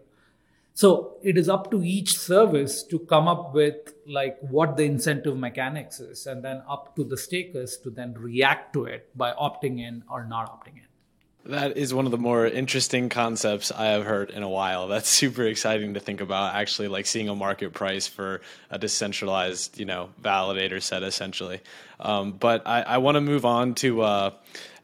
So 0.76 1.16
it 1.22 1.38
is 1.38 1.48
up 1.48 1.70
to 1.70 1.82
each 1.82 2.18
service 2.18 2.82
to 2.90 2.98
come 2.98 3.28
up 3.28 3.54
with 3.54 3.94
like 4.06 4.36
what 4.40 4.76
the 4.76 4.84
incentive 4.84 5.34
mechanics 5.38 6.00
is, 6.00 6.26
and 6.26 6.44
then 6.44 6.62
up 6.68 6.94
to 6.96 7.02
the 7.02 7.16
stakers 7.16 7.78
to 7.78 7.88
then 7.88 8.12
react 8.12 8.74
to 8.74 8.84
it 8.84 9.08
by 9.16 9.32
opting 9.32 9.80
in 9.80 10.04
or 10.10 10.26
not 10.26 10.50
opting 10.50 10.76
in. 10.76 11.50
That 11.50 11.78
is 11.78 11.94
one 11.94 12.04
of 12.04 12.10
the 12.12 12.18
more 12.18 12.46
interesting 12.46 13.08
concepts 13.08 13.72
I 13.72 13.86
have 13.86 14.04
heard 14.04 14.28
in 14.28 14.42
a 14.42 14.50
while. 14.50 14.86
That's 14.92 15.08
super 15.08 15.44
exciting 15.44 15.94
to 15.94 16.00
think 16.00 16.20
about. 16.20 16.54
Actually, 16.54 16.88
like 16.88 17.06
seeing 17.06 17.30
a 17.30 17.34
market 17.34 17.72
price 17.72 18.06
for 18.06 18.42
a 18.70 18.78
decentralized, 18.78 19.78
you 19.78 19.86
know, 19.86 20.10
validator 20.22 20.82
set, 20.82 21.02
essentially. 21.02 21.60
Um, 22.00 22.32
but 22.32 22.66
I, 22.66 22.82
I 22.82 22.98
want 22.98 23.14
to 23.14 23.22
move 23.22 23.46
on 23.46 23.76
to 23.76 24.02
uh, 24.02 24.30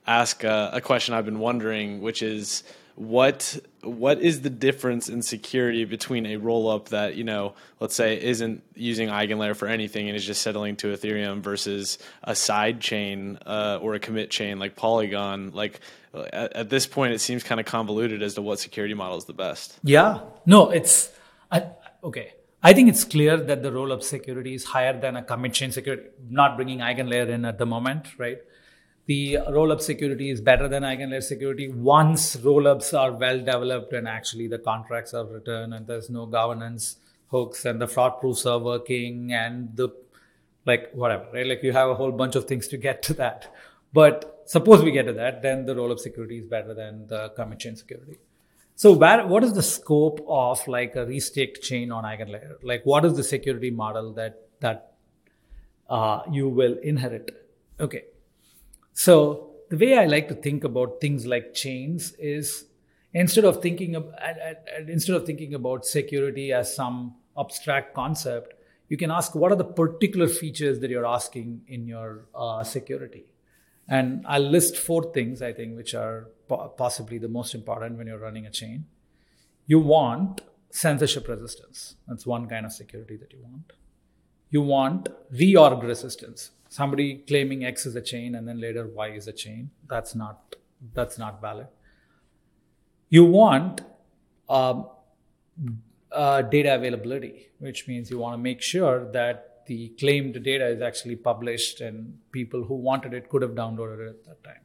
ask 0.07 0.43
a, 0.43 0.71
a 0.73 0.81
question 0.81 1.13
I've 1.13 1.27
been 1.27 1.39
wondering, 1.39 2.01
which 2.01 2.23
is 2.23 2.63
what 2.95 3.59
what 3.83 4.21
is 4.21 4.43
the 4.43 4.51
difference 4.51 5.09
in 5.09 5.23
security 5.23 5.85
between 5.85 6.27
a 6.27 6.37
rollup 6.37 6.89
that 6.89 7.17
you 7.17 7.25
know 7.25 7.55
let's 7.81 7.95
say 7.95 8.21
isn't 8.21 8.63
using 8.75 9.09
eigenlayer 9.09 9.57
for 9.57 9.67
anything 9.67 10.09
and 10.09 10.17
is 10.17 10.25
just 10.25 10.43
settling 10.43 10.77
to 10.77 10.89
ethereum 10.89 11.41
versus 11.41 11.99
a 12.23 12.35
side 12.35 12.81
chain 12.81 13.39
uh, 13.47 13.79
or 13.81 13.95
a 13.95 13.99
commit 13.99 14.31
chain 14.31 14.59
like 14.59 14.77
polygon? 14.77 15.53
Like 15.53 15.81
at, 16.15 16.53
at 16.53 16.71
this 16.71 16.87
point 16.87 17.15
it 17.15 17.21
seems 17.21 17.43
kind 17.43 17.61
of 17.61 17.67
convoluted 17.67 18.23
as 18.23 18.35
to 18.35 18.43
what 18.43 18.61
security 18.61 18.95
model 18.95 19.17
is 19.17 19.25
the 19.25 19.33
best. 19.33 19.79
Yeah. 19.83 20.21
No 20.45 20.71
it's 20.71 21.11
I, 21.51 21.67
okay. 22.05 22.35
I 22.63 22.75
think 22.75 22.89
it's 22.89 23.05
clear 23.05 23.37
that 23.37 23.63
the 23.63 23.71
rollup 23.71 24.03
security 24.03 24.55
is 24.55 24.65
higher 24.65 24.99
than 24.99 25.17
a 25.17 25.23
commit 25.23 25.55
chain 25.55 25.73
security 25.73 26.05
not 26.29 26.57
bringing 26.57 26.79
eigenlayer 26.81 27.29
in 27.29 27.45
at 27.45 27.59
the 27.59 27.67
moment 27.67 28.19
right 28.19 28.39
the 29.07 29.39
roll-up 29.51 29.81
security 29.81 30.31
is 30.31 30.41
better 30.41 30.69
than 30.69 30.85
eigenlayer 30.85 31.23
security 31.23 31.69
once 31.69 32.37
roll-ups 32.37 32.95
are 32.95 33.13
well 33.13 33.39
developed 33.39 33.93
and 33.93 34.07
actually 34.07 34.47
the 34.47 34.59
contracts 34.59 35.13
are 35.13 35.27
written 35.27 35.73
and 35.73 35.87
there's 35.87 36.09
no 36.09 36.27
governance 36.27 36.97
hooks 37.29 37.65
and 37.65 37.81
the 37.81 37.89
fraud 37.89 38.21
proofs 38.21 38.47
are 38.47 38.61
working 38.61 39.33
and 39.33 39.77
the 39.77 39.89
like 40.65 40.93
whatever 40.93 41.27
right? 41.33 41.47
Like 41.47 41.63
you 41.65 41.73
have 41.73 41.89
a 41.89 41.95
whole 41.95 42.13
bunch 42.13 42.37
of 42.37 42.45
things 42.45 42.69
to 42.69 42.77
get 42.77 43.03
to 43.05 43.15
that. 43.15 43.53
But 43.93 44.43
suppose 44.47 44.83
we 44.83 44.93
get 44.93 45.07
to 45.07 45.13
that 45.15 45.43
then 45.43 45.67
the 45.67 45.75
roll-up 45.75 45.99
security 45.99 46.39
is 46.39 46.47
better 46.47 46.73
than 46.73 47.09
the 47.09 47.31
commit 47.31 47.59
chain 47.59 47.75
security. 47.75 48.19
So 48.77 48.93
where, 48.93 49.27
what 49.27 49.43
is 49.43 49.53
the 49.53 49.63
scope 49.63 50.25
of 50.29 50.67
like 50.69 50.95
a 50.95 51.05
restaked 51.05 51.61
chain 51.61 51.91
on 51.91 52.05
eigenlayer? 52.05 52.55
Like 52.63 52.83
what 52.85 53.05
is 53.05 53.17
the 53.17 53.25
security 53.25 53.73
model 53.73 54.13
that 54.13 54.47
that 54.61 54.93
uh, 55.91 56.21
you 56.31 56.49
will 56.49 56.79
inherit? 56.79 57.49
Okay 57.81 58.05
so 58.93 59.53
the 59.71 59.77
way 59.77 59.97
I 59.97 60.07
like 60.07 60.29
to 60.29 60.35
think 60.35 60.65
about 60.65 61.01
things 61.01 61.27
like 61.27 61.55
chains 61.55 62.13
is 62.19 62.67
instead 63.15 63.45
of 63.45 63.63
thinking 63.63 63.97
of, 63.97 64.13
instead 64.89 65.17
of 65.17 65.25
thinking 65.25 65.55
about 65.55 65.87
security 65.87 66.53
as 66.53 66.75
some 66.75 67.15
abstract 67.39 67.95
concept, 67.95 68.55
you 68.89 68.97
can 68.97 69.11
ask 69.11 69.35
what 69.35 69.51
are 69.51 69.57
the 69.57 69.65
particular 69.65 70.29
features 70.29 70.81
that 70.81 70.91
you're 70.91 71.07
asking 71.07 71.63
in 71.69 71.87
your 71.87 72.27
uh, 72.35 72.63
security. 72.63 73.25
And 73.89 74.25
I'll 74.29 74.43
list 74.43 74.77
four 74.77 75.13
things 75.13 75.43
I 75.43 75.53
think 75.53 75.77
which 75.77 75.95
are 75.95 76.29
po- 76.49 76.69
possibly 76.77 77.19
the 77.19 77.29
most 77.29 77.55
important 77.55 77.97
when 77.97 78.07
you're 78.07 78.19
running 78.19 78.47
a 78.47 78.51
chain. 78.51 78.87
You 79.67 79.79
want 79.79 80.43
censorship 80.71 81.29
resistance. 81.29 81.97
That's 82.07 82.27
one 82.27 82.49
kind 82.49 82.67
of 82.67 82.73
security 82.73 83.17
that 83.17 83.33
you 83.33 83.41
want. 83.43 83.73
You 84.51 84.63
want 84.63 85.09
reorg 85.33 85.83
resistance 85.83 86.51
somebody 86.73 87.09
claiming 87.29 87.65
X 87.65 87.87
is 87.87 87.95
a 87.97 88.01
chain 88.01 88.35
and 88.35 88.49
then 88.49 88.59
later 88.61 88.87
Y 88.87 89.09
is 89.21 89.29
a 89.29 89.33
chain. 89.33 89.71
That's 89.89 90.15
not 90.15 90.57
that's 90.95 91.19
not 91.19 91.41
valid. 91.41 91.69
You 93.09 93.25
want 93.25 93.83
um, 94.49 94.87
uh, 96.11 96.43
data 96.43 96.75
availability, 96.75 97.51
which 97.59 97.87
means 97.87 98.11
you 98.11 98.19
want 98.19 98.35
to 98.35 98.39
make 98.39 98.63
sure 98.63 99.11
that 99.13 99.67
the 99.67 99.91
claimed 100.01 100.43
data 100.43 100.67
is 100.67 100.81
actually 100.83 101.17
published 101.17 101.81
and 101.81 102.19
people 102.33 102.65
who 102.65 102.75
wanted 102.75 103.13
it 103.15 103.29
could 103.29 103.43
have 103.43 103.53
downloaded 103.53 104.01
it 104.07 104.09
at 104.09 104.25
that 104.25 104.45
time. 104.45 104.65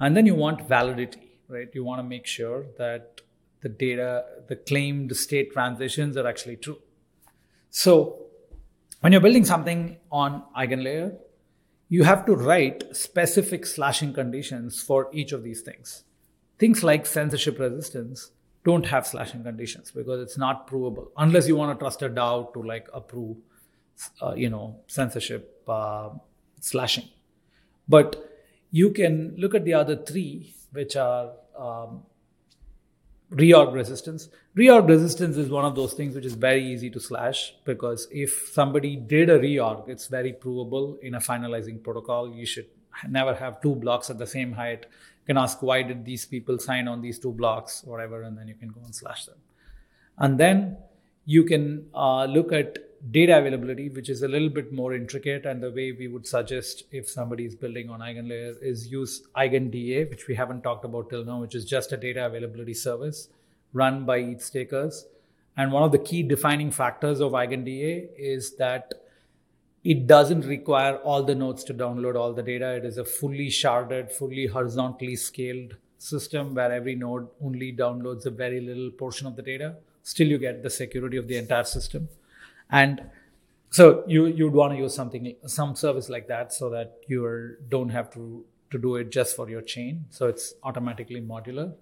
And 0.00 0.16
then 0.16 0.26
you 0.26 0.34
want 0.34 0.68
validity, 0.68 1.40
right? 1.48 1.68
You 1.72 1.82
want 1.82 1.98
to 1.98 2.04
make 2.04 2.26
sure 2.26 2.66
that 2.76 3.22
the 3.62 3.68
data, 3.68 4.24
the 4.48 4.56
claimed 4.56 5.16
state 5.16 5.52
transitions 5.52 6.16
are 6.16 6.26
actually 6.26 6.56
true. 6.56 6.78
So 7.70 8.26
when 9.00 9.12
you're 9.12 9.20
building 9.20 9.44
something 9.44 9.96
on 10.12 10.44
eigenlayer, 10.56 11.16
you 11.88 12.04
have 12.04 12.26
to 12.26 12.34
write 12.34 12.84
specific 12.94 13.64
slashing 13.64 14.12
conditions 14.12 14.82
for 14.82 15.08
each 15.12 15.32
of 15.32 15.42
these 15.42 15.62
things. 15.62 16.04
Things 16.58 16.84
like 16.84 17.06
censorship 17.06 17.58
resistance 17.58 18.30
don't 18.64 18.86
have 18.86 19.06
slashing 19.06 19.42
conditions 19.42 19.90
because 19.90 20.20
it's 20.20 20.36
not 20.36 20.66
provable 20.66 21.10
unless 21.16 21.48
you 21.48 21.56
want 21.56 21.76
to 21.76 21.82
trust 21.82 22.02
a 22.02 22.10
DAO 22.10 22.52
to 22.52 22.62
like 22.62 22.88
approve, 22.92 23.36
uh, 24.20 24.34
you 24.34 24.50
know, 24.50 24.80
censorship 24.86 25.62
uh, 25.68 26.10
slashing. 26.60 27.08
But 27.88 28.28
you 28.70 28.90
can 28.90 29.34
look 29.38 29.54
at 29.54 29.64
the 29.64 29.74
other 29.74 29.96
three, 29.96 30.54
which 30.72 30.96
are 30.96 31.32
um, 31.58 32.02
reorg 33.32 33.74
resistance. 33.74 34.28
Reorg 34.56 34.88
resistance 34.88 35.36
is 35.36 35.50
one 35.50 35.64
of 35.64 35.74
those 35.74 35.92
things 35.92 36.14
which 36.14 36.24
is 36.24 36.34
very 36.34 36.64
easy 36.64 36.90
to 36.90 37.00
slash 37.00 37.54
because 37.64 38.08
if 38.10 38.50
somebody 38.52 38.96
did 38.96 39.28
a 39.28 39.38
reorg, 39.38 39.88
it's 39.88 40.06
very 40.06 40.32
provable 40.32 40.98
in 41.02 41.14
a 41.14 41.20
finalizing 41.20 41.82
protocol. 41.82 42.32
You 42.32 42.46
should 42.46 42.66
never 43.08 43.34
have 43.34 43.60
two 43.60 43.74
blocks 43.74 44.10
at 44.10 44.18
the 44.18 44.26
same 44.26 44.52
height. 44.52 44.86
You 44.90 45.34
can 45.34 45.38
ask 45.38 45.62
why 45.62 45.82
did 45.82 46.04
these 46.04 46.24
people 46.24 46.58
sign 46.58 46.88
on 46.88 47.02
these 47.02 47.18
two 47.18 47.32
blocks, 47.32 47.82
whatever, 47.84 48.22
and 48.22 48.36
then 48.36 48.48
you 48.48 48.54
can 48.54 48.68
go 48.68 48.80
and 48.84 48.94
slash 48.94 49.26
them. 49.26 49.36
And 50.16 50.38
then 50.38 50.78
you 51.26 51.44
can 51.44 51.86
uh, 51.94 52.24
look 52.24 52.52
at 52.52 52.78
data 53.10 53.38
availability, 53.38 53.88
which 53.88 54.08
is 54.08 54.22
a 54.22 54.28
little 54.28 54.48
bit 54.48 54.72
more 54.72 54.94
intricate. 54.94 55.46
And 55.46 55.62
the 55.62 55.70
way 55.70 55.92
we 55.92 56.08
would 56.08 56.26
suggest 56.26 56.84
if 56.90 57.08
somebody 57.08 57.44
is 57.44 57.54
building 57.54 57.90
on 57.90 58.00
EigenLayer 58.00 58.62
is 58.62 58.88
use 58.88 59.22
EigenDA, 59.36 60.10
which 60.10 60.28
we 60.28 60.34
haven't 60.34 60.62
talked 60.62 60.84
about 60.84 61.10
till 61.10 61.24
now, 61.24 61.40
which 61.40 61.54
is 61.54 61.64
just 61.64 61.92
a 61.92 61.96
data 61.96 62.26
availability 62.26 62.74
service 62.74 63.28
run 63.72 64.04
by 64.04 64.18
ETH 64.18 64.42
stakers. 64.42 65.06
And 65.56 65.72
one 65.72 65.82
of 65.82 65.92
the 65.92 65.98
key 65.98 66.22
defining 66.22 66.70
factors 66.70 67.20
of 67.20 67.32
EigenDA 67.32 68.08
is 68.16 68.56
that 68.56 68.94
it 69.84 70.06
doesn't 70.06 70.44
require 70.44 70.96
all 70.96 71.22
the 71.22 71.34
nodes 71.34 71.64
to 71.64 71.74
download 71.74 72.16
all 72.16 72.32
the 72.32 72.42
data. 72.42 72.74
It 72.74 72.84
is 72.84 72.98
a 72.98 73.04
fully 73.04 73.48
sharded, 73.48 74.10
fully 74.12 74.46
horizontally 74.46 75.16
scaled 75.16 75.76
system 75.98 76.54
where 76.54 76.72
every 76.72 76.94
node 76.94 77.28
only 77.42 77.72
downloads 77.72 78.26
a 78.26 78.30
very 78.30 78.60
little 78.60 78.90
portion 78.90 79.26
of 79.26 79.36
the 79.36 79.42
data. 79.42 79.76
Still, 80.02 80.28
you 80.28 80.38
get 80.38 80.62
the 80.62 80.70
security 80.70 81.16
of 81.16 81.28
the 81.28 81.36
entire 81.36 81.64
system 81.64 82.08
and 82.70 83.02
so 83.70 84.04
you 84.06 84.26
you'd 84.26 84.54
want 84.54 84.72
to 84.72 84.78
use 84.78 84.94
something 84.94 85.34
some 85.46 85.74
service 85.74 86.08
like 86.08 86.28
that 86.28 86.52
so 86.52 86.70
that 86.70 86.96
you 87.06 87.56
don't 87.68 87.90
have 87.90 88.10
to 88.10 88.44
to 88.70 88.78
do 88.78 88.96
it 88.96 89.10
just 89.10 89.36
for 89.36 89.48
your 89.48 89.62
chain. 89.62 90.04
So 90.10 90.26
it's 90.26 90.54
automatically 90.62 91.20
modular. 91.20 91.74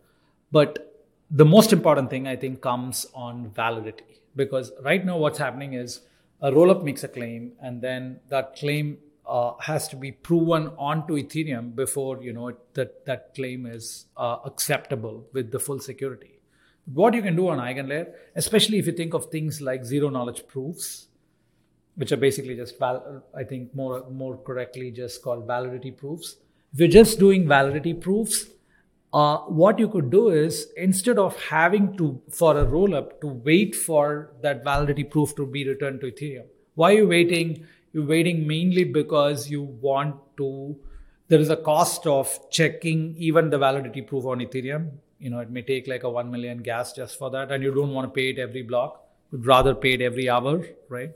But 0.52 0.92
the 1.30 1.44
most 1.44 1.72
important 1.72 2.08
thing 2.08 2.28
i 2.28 2.36
think 2.36 2.60
comes 2.60 3.06
on 3.14 3.50
validity. 3.50 4.20
Because 4.34 4.72
right 4.84 5.04
now 5.04 5.16
what's 5.16 5.38
happening 5.38 5.72
is 5.74 6.02
a 6.40 6.50
rollup 6.50 6.84
makes 6.84 7.02
a 7.02 7.08
claim 7.08 7.52
and 7.60 7.80
then 7.80 8.20
that 8.28 8.54
claim 8.56 8.98
uh, 9.26 9.54
has 9.60 9.88
to 9.88 9.96
be 9.96 10.12
proven 10.12 10.70
onto 10.78 11.14
ethereum 11.14 11.74
before 11.74 12.22
you 12.22 12.32
know 12.32 12.52
that 12.74 13.04
that 13.06 13.34
claim 13.34 13.66
is 13.66 14.06
uh, 14.16 14.36
acceptable 14.44 15.26
with 15.32 15.50
the 15.50 15.58
full 15.58 15.80
security 15.80 16.35
what 16.92 17.14
you 17.14 17.22
can 17.22 17.36
do 17.36 17.48
on 17.48 17.58
eigenlayer, 17.58 18.12
especially 18.34 18.78
if 18.78 18.86
you 18.86 18.92
think 18.92 19.14
of 19.14 19.26
things 19.26 19.60
like 19.60 19.84
zero 19.84 20.08
knowledge 20.08 20.46
proofs, 20.46 21.08
which 21.96 22.12
are 22.12 22.16
basically 22.16 22.54
just, 22.54 22.78
val- 22.78 23.24
I 23.34 23.44
think 23.44 23.74
more, 23.74 24.08
more 24.10 24.36
correctly 24.36 24.90
just 24.90 25.22
called 25.22 25.46
validity 25.46 25.90
proofs. 25.90 26.36
If 26.72 26.80
you're 26.80 26.88
just 26.88 27.18
doing 27.18 27.48
validity 27.48 27.94
proofs, 27.94 28.46
uh, 29.12 29.38
what 29.38 29.78
you 29.78 29.88
could 29.88 30.10
do 30.10 30.28
is 30.28 30.68
instead 30.76 31.18
of 31.18 31.40
having 31.44 31.96
to, 31.96 32.20
for 32.30 32.56
a 32.58 32.64
rollup, 32.64 33.20
to 33.20 33.28
wait 33.28 33.74
for 33.74 34.32
that 34.42 34.62
validity 34.62 35.04
proof 35.04 35.34
to 35.36 35.46
be 35.46 35.66
returned 35.66 36.00
to 36.02 36.10
Ethereum. 36.12 36.44
Why 36.74 36.92
are 36.92 36.98
you 36.98 37.08
waiting? 37.08 37.66
You're 37.92 38.04
waiting 38.06 38.46
mainly 38.46 38.84
because 38.84 39.48
you 39.48 39.62
want 39.62 40.16
to, 40.36 40.76
there 41.28 41.40
is 41.40 41.48
a 41.48 41.56
cost 41.56 42.06
of 42.06 42.38
checking 42.50 43.16
even 43.16 43.48
the 43.48 43.58
validity 43.58 44.02
proof 44.02 44.26
on 44.26 44.40
Ethereum 44.40 44.90
you 45.18 45.30
know 45.30 45.40
it 45.40 45.50
may 45.50 45.62
take 45.62 45.86
like 45.86 46.02
a 46.02 46.10
1 46.10 46.30
million 46.30 46.58
gas 46.58 46.92
just 46.92 47.18
for 47.18 47.30
that 47.30 47.50
and 47.50 47.62
you 47.62 47.74
don't 47.74 47.92
want 47.92 48.06
to 48.06 48.12
pay 48.12 48.30
it 48.30 48.38
every 48.38 48.62
block. 48.62 49.04
You'd 49.32 49.46
rather 49.46 49.74
pay 49.74 49.94
it 49.94 50.00
every 50.00 50.28
hour 50.28 50.64
right? 50.88 51.12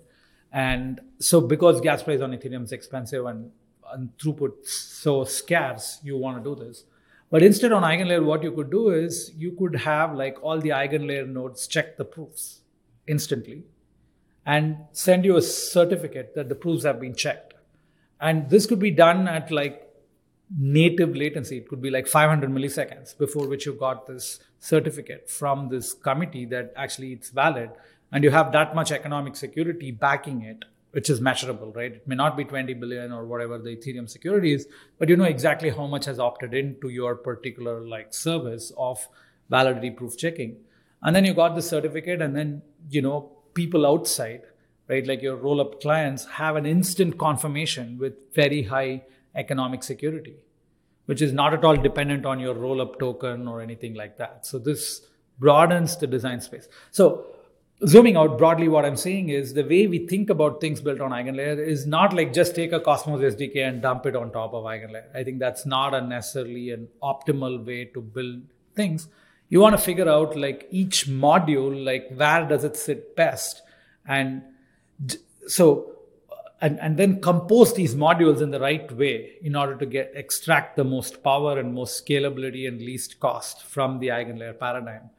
And 0.53 1.01
so 1.19 1.41
because 1.41 1.81
gas 1.81 2.03
price 2.03 2.21
on 2.21 2.33
ethereum 2.33 2.65
is 2.65 2.73
expensive 2.73 3.27
and, 3.27 3.51
and 3.93 4.17
throughput 4.19 4.67
so 4.67 5.25
scarce 5.25 6.01
you 6.03 6.17
want 6.17 6.43
to 6.43 6.55
do 6.55 6.65
this. 6.65 6.85
But 7.31 7.43
instead 7.43 7.73
on 7.73 7.83
eigenlayer 7.83 8.25
what 8.25 8.43
you 8.43 8.53
could 8.53 8.71
do 8.71 8.91
is 8.91 9.33
you 9.37 9.53
could 9.53 9.77
have 9.77 10.15
like 10.15 10.43
all 10.43 10.59
the 10.61 10.71
eigenlayer 10.71 11.29
nodes 11.29 11.67
check 11.67 11.97
the 11.97 12.05
proofs 12.05 12.61
instantly 13.07 13.65
and 14.47 14.77
send 14.93 15.25
you 15.25 15.37
a 15.37 15.43
certificate 15.43 16.35
that 16.35 16.49
the 16.49 16.55
proofs 16.55 16.85
have 16.85 17.01
been 17.01 17.15
checked. 17.15 17.55
And 18.21 18.51
this 18.51 18.67
could 18.67 18.79
be 18.79 18.91
done 18.91 19.29
at 19.29 19.51
like 19.51 19.90
native 20.59 21.15
latency. 21.15 21.59
It 21.59 21.69
could 21.69 21.81
be 21.81 21.91
like 21.91 22.07
500 22.07 22.51
milliseconds 22.51 23.17
before 23.17 23.47
which 23.47 23.67
you 23.67 23.75
got 23.75 24.07
this 24.07 24.41
certificate 24.59 25.31
from 25.31 25.69
this 25.69 25.93
committee 25.93 26.45
that 26.47 26.73
actually 26.77 27.13
it's 27.13 27.31
valid. 27.31 27.71
And 28.13 28.25
you 28.25 28.31
have 28.31 28.51
that 28.53 28.75
much 28.75 28.91
economic 28.91 29.37
security 29.37 29.93
backing 29.93 30.43
it, 30.43 30.65
which 30.91 31.09
is 31.09 31.21
measurable, 31.21 31.73
right? 31.73 31.93
It 31.93 32.09
may 32.09 32.17
not 32.17 32.37
be 32.37 32.45
20 32.45 32.75
billion 32.75 33.13
or 33.13 33.25
whatever 33.25 33.59
the 33.59 33.77
Ethereum 33.77 34.11
security 34.11 34.53
is, 34.53 34.67
but 34.99 35.09
you 35.09 35.17
know 35.17 35.25
exactly 35.25 35.71
how 35.71 35.87
much 35.87 36.07
has 36.07 36.19
opted 36.19 36.53
into 36.53 36.89
your 36.89 37.15
particular 37.15 37.81
like 37.81 38.13
service 38.13 38.73
of 38.77 39.09
validity 39.49 39.91
proof 39.91 40.19
checking. 40.19 40.57
And 41.03 41.15
then 41.15 41.25
you 41.25 41.33
got 41.33 41.55
the 41.55 41.63
certificate, 41.63 42.21
and 42.21 42.37
then 42.37 42.63
you 42.91 43.01
know 43.01 43.31
people 43.55 43.87
outside, 43.87 44.43
right? 44.89 45.07
Like 45.07 45.23
your 45.23 45.37
roll 45.37 45.61
up 45.61 45.81
clients 45.81 46.27
have 46.27 46.57
an 46.57 46.67
instant 46.67 47.19
confirmation 47.19 47.97
with 47.99 48.15
very 48.35 48.65
high 48.65 49.03
economic 49.35 49.83
security, 49.83 50.37
which 51.07 51.23
is 51.23 51.33
not 51.33 51.55
at 51.55 51.65
all 51.65 51.77
dependent 51.77 52.27
on 52.27 52.41
your 52.41 52.55
roll 52.55 52.81
up 52.81 52.99
token 52.99 53.49
or 53.49 53.61
anything 53.61 53.95
like 53.95 54.19
that. 54.19 54.47
So 54.47 54.59
this 54.59 55.03
broadens 55.39 55.97
the 55.97 56.07
design 56.07 56.41
space. 56.41 56.69
So 56.91 57.27
zooming 57.87 58.17
out 58.17 58.37
broadly, 58.37 58.69
what 58.69 58.85
I'm 58.85 58.97
saying 58.97 59.31
is 59.31 59.55
the 59.55 59.63
way 59.63 59.87
we 59.87 60.07
think 60.07 60.31
about 60.31 60.61
things 60.61 60.81
built 60.81 61.01
on 61.01 61.13
EigenLayer 61.13 61.59
is 61.59 61.87
not 61.87 62.13
like 62.13 62.33
just 62.33 62.55
take 62.55 62.73
a 62.73 62.81
Cosmos 62.81 63.21
SDK 63.21 63.67
and 63.67 63.81
dump 63.81 64.07
it 64.07 64.15
on 64.15 64.31
top 64.33 64.53
of 64.53 64.65
EigenLayer. 64.65 65.15
I 65.15 65.25
think 65.25 65.39
that's 65.39 65.65
not 65.65 65.95
a 65.95 66.01
necessarily 66.01 66.71
an 66.71 66.89
optimal 67.03 67.65
way 67.65 67.87
to 67.87 68.01
build 68.01 68.43
things. 68.75 69.09
You 69.49 69.61
want 69.61 69.77
to 69.77 69.83
figure 69.83 70.09
out 70.09 70.37
like 70.37 70.69
each 70.71 71.09
module, 71.09 71.85
like 71.85 72.11
where 72.15 72.47
does 72.47 72.65
it 72.65 72.77
sit 72.77 73.17
best, 73.17 73.63
and 74.07 74.43
so 75.49 75.97
and, 76.61 76.79
and 76.81 76.97
then 76.97 77.21
compose 77.21 77.75
these 77.75 77.95
modules 77.95 78.43
in 78.43 78.51
the 78.51 78.61
right 78.61 78.91
way 78.93 79.33
in 79.43 79.57
order 79.57 79.77
to 79.77 79.87
get 79.87 80.13
extract 80.15 80.77
the 80.77 80.85
most 80.85 81.23
power 81.23 81.59
and 81.59 81.73
most 81.75 82.05
scalability 82.05 82.69
and 82.69 82.81
least 82.81 83.19
cost 83.19 83.63
from 83.63 83.99
the 83.99 84.09
eigenlayer 84.09 84.59
paradigm. 84.59 85.11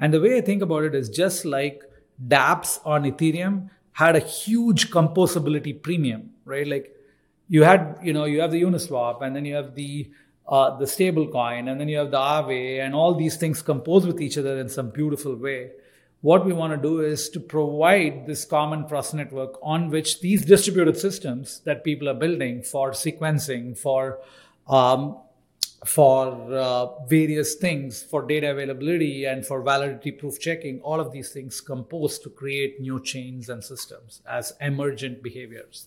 And 0.00 0.12
the 0.12 0.20
way 0.20 0.36
I 0.36 0.40
think 0.40 0.62
about 0.62 0.84
it 0.84 0.94
is 0.94 1.08
just 1.08 1.44
like 1.44 1.82
dApps 2.26 2.80
on 2.84 3.04
Ethereum 3.04 3.70
had 3.92 4.16
a 4.16 4.20
huge 4.20 4.90
composability 4.90 5.80
premium, 5.80 6.30
right? 6.44 6.66
Like 6.66 6.94
you 7.48 7.62
had, 7.62 7.98
you 8.02 8.12
know, 8.12 8.24
you 8.24 8.40
have 8.40 8.50
the 8.50 8.62
Uniswap 8.62 9.22
and 9.22 9.34
then 9.34 9.44
you 9.44 9.54
have 9.54 9.74
the 9.74 10.10
uh, 10.48 10.76
the 10.78 10.86
stable 10.86 11.28
coin 11.28 11.68
and 11.68 11.78
then 11.78 11.88
you 11.88 11.98
have 11.98 12.10
the 12.10 12.16
Aave 12.16 12.80
and 12.80 12.94
all 12.94 13.14
these 13.14 13.36
things 13.36 13.60
compose 13.60 14.06
with 14.06 14.20
each 14.20 14.38
other 14.38 14.58
in 14.58 14.68
some 14.68 14.90
beautiful 14.90 15.36
way 15.36 15.70
what 16.20 16.44
we 16.44 16.52
want 16.52 16.72
to 16.72 16.88
do 16.88 17.00
is 17.00 17.28
to 17.30 17.40
provide 17.40 18.26
this 18.26 18.44
common 18.44 18.88
trust 18.88 19.14
network 19.14 19.58
on 19.62 19.88
which 19.90 20.20
these 20.20 20.44
distributed 20.44 20.96
systems 20.96 21.60
that 21.64 21.84
people 21.84 22.08
are 22.08 22.14
building 22.14 22.62
for 22.62 22.90
sequencing, 22.90 23.78
for 23.78 24.18
um, 24.68 25.16
for 25.84 26.52
uh, 26.52 27.04
various 27.06 27.54
things, 27.54 28.02
for 28.02 28.22
data 28.22 28.50
availability 28.50 29.24
and 29.24 29.46
for 29.46 29.62
validity 29.62 30.10
proof 30.10 30.40
checking, 30.40 30.80
all 30.80 30.98
of 30.98 31.12
these 31.12 31.30
things 31.30 31.60
compose 31.60 32.18
to 32.18 32.28
create 32.28 32.80
new 32.80 33.00
chains 33.00 33.48
and 33.48 33.62
systems 33.62 34.20
as 34.28 34.52
emergent 34.60 35.22
behaviors. 35.22 35.86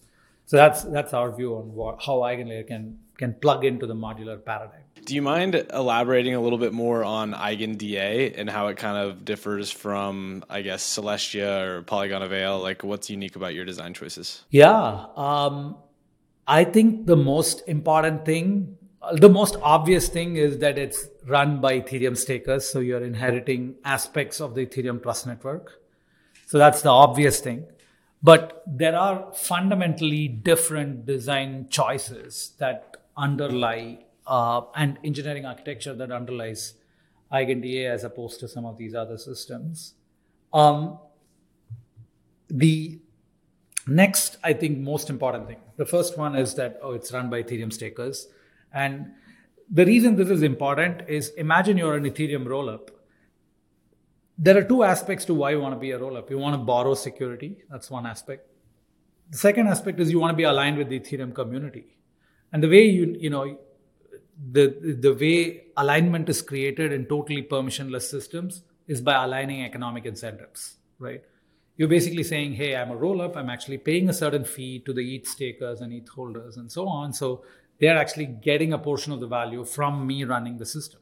So 0.51 0.57
that's 0.57 0.83
that's 0.83 1.13
our 1.13 1.33
view 1.33 1.55
on 1.55 1.73
what, 1.73 2.03
how 2.05 2.15
EigenLayer 2.17 2.67
can 2.67 2.99
can 3.17 3.35
plug 3.35 3.63
into 3.63 3.87
the 3.87 3.95
modular 3.95 4.43
paradigm. 4.43 4.81
Do 5.05 5.15
you 5.15 5.21
mind 5.21 5.55
elaborating 5.71 6.35
a 6.35 6.41
little 6.41 6.57
bit 6.57 6.73
more 6.73 7.05
on 7.05 7.31
EigenDA 7.31 8.33
and 8.37 8.49
how 8.49 8.67
it 8.67 8.75
kind 8.75 8.97
of 8.97 9.23
differs 9.23 9.71
from, 9.71 10.43
I 10.49 10.61
guess, 10.61 10.83
Celestia 10.83 11.65
or 11.65 11.83
Polygon 11.83 12.21
Avail? 12.21 12.59
Like, 12.59 12.83
what's 12.83 13.09
unique 13.09 13.37
about 13.37 13.53
your 13.53 13.63
design 13.63 13.93
choices? 13.93 14.43
Yeah, 14.49 15.05
um, 15.15 15.77
I 16.45 16.65
think 16.65 17.05
the 17.05 17.15
most 17.15 17.63
important 17.65 18.25
thing, 18.25 18.75
the 19.13 19.29
most 19.29 19.55
obvious 19.61 20.09
thing 20.09 20.35
is 20.35 20.57
that 20.57 20.77
it's 20.77 21.07
run 21.25 21.61
by 21.61 21.79
Ethereum 21.79 22.17
stakers. 22.17 22.69
So 22.69 22.79
you're 22.79 23.05
inheriting 23.05 23.75
aspects 23.85 24.41
of 24.41 24.55
the 24.55 24.65
Ethereum 24.65 25.01
Trust 25.01 25.27
Network. 25.27 25.79
So 26.47 26.57
that's 26.57 26.81
the 26.81 26.89
obvious 26.89 27.39
thing. 27.39 27.67
But 28.23 28.63
there 28.67 28.95
are 28.95 29.31
fundamentally 29.33 30.27
different 30.27 31.05
design 31.05 31.67
choices 31.69 32.53
that 32.59 32.97
underlie 33.17 34.05
uh, 34.27 34.61
and 34.75 34.99
engineering 35.03 35.45
architecture 35.45 35.93
that 35.93 36.11
underlies 36.11 36.75
EigenDA 37.31 37.89
as 37.89 38.03
opposed 38.03 38.39
to 38.41 38.47
some 38.47 38.65
of 38.65 38.77
these 38.77 38.93
other 38.93 39.17
systems. 39.17 39.95
Um, 40.53 40.99
the 42.49 42.99
next, 43.87 44.37
I 44.43 44.53
think, 44.53 44.77
most 44.79 45.09
important 45.09 45.47
thing. 45.47 45.59
The 45.77 45.85
first 45.85 46.17
one 46.17 46.35
is 46.35 46.55
that 46.55 46.79
oh, 46.83 46.91
it's 46.91 47.11
run 47.11 47.29
by 47.29 47.43
Ethereum 47.43 47.73
stakers, 47.73 48.27
and 48.73 49.11
the 49.69 49.85
reason 49.85 50.15
this 50.15 50.29
is 50.29 50.43
important 50.43 51.09
is 51.09 51.29
imagine 51.29 51.77
you're 51.77 51.95
an 51.95 52.03
Ethereum 52.03 52.45
rollup. 52.45 52.89
There 54.37 54.57
are 54.57 54.63
two 54.63 54.83
aspects 54.83 55.25
to 55.25 55.33
why 55.33 55.51
you 55.51 55.59
want 55.59 55.75
to 55.75 55.79
be 55.79 55.91
a 55.91 55.99
rollup. 55.99 56.29
You 56.29 56.37
want 56.37 56.55
to 56.55 56.63
borrow 56.63 56.93
security. 56.93 57.57
That's 57.69 57.91
one 57.91 58.05
aspect. 58.05 58.47
The 59.29 59.37
second 59.37 59.67
aspect 59.67 59.99
is 59.99 60.11
you 60.11 60.19
want 60.19 60.31
to 60.31 60.37
be 60.37 60.43
aligned 60.43 60.77
with 60.77 60.89
the 60.89 60.99
Ethereum 60.99 61.33
community. 61.33 61.97
And 62.51 62.61
the 62.61 62.67
way 62.67 62.83
you, 62.83 63.15
you 63.19 63.29
know, 63.29 63.57
the, 64.51 64.97
the 64.99 65.13
way 65.13 65.65
alignment 65.77 66.27
is 66.29 66.41
created 66.41 66.91
in 66.91 67.05
totally 67.05 67.43
permissionless 67.43 68.03
systems 68.03 68.63
is 68.87 68.99
by 69.01 69.23
aligning 69.23 69.63
economic 69.63 70.05
incentives, 70.05 70.77
right? 70.99 71.21
You're 71.77 71.87
basically 71.87 72.23
saying, 72.23 72.53
hey, 72.53 72.75
I'm 72.75 72.91
a 72.91 72.95
roll 72.95 73.21
up, 73.21 73.37
I'm 73.37 73.49
actually 73.49 73.77
paying 73.77 74.09
a 74.09 74.13
certain 74.13 74.43
fee 74.43 74.79
to 74.79 74.93
the 74.93 75.15
ETH 75.15 75.27
stakers 75.27 75.81
and 75.81 75.93
ETH 75.93 76.09
holders 76.09 76.57
and 76.57 76.71
so 76.71 76.87
on. 76.87 77.13
So 77.13 77.43
they're 77.79 77.97
actually 77.97 78.25
getting 78.25 78.73
a 78.73 78.77
portion 78.77 79.13
of 79.13 79.19
the 79.19 79.27
value 79.27 79.63
from 79.63 80.05
me 80.05 80.23
running 80.23 80.57
the 80.57 80.65
system. 80.65 80.99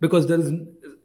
Because 0.00 0.26
there 0.26 0.40
is, 0.40 0.52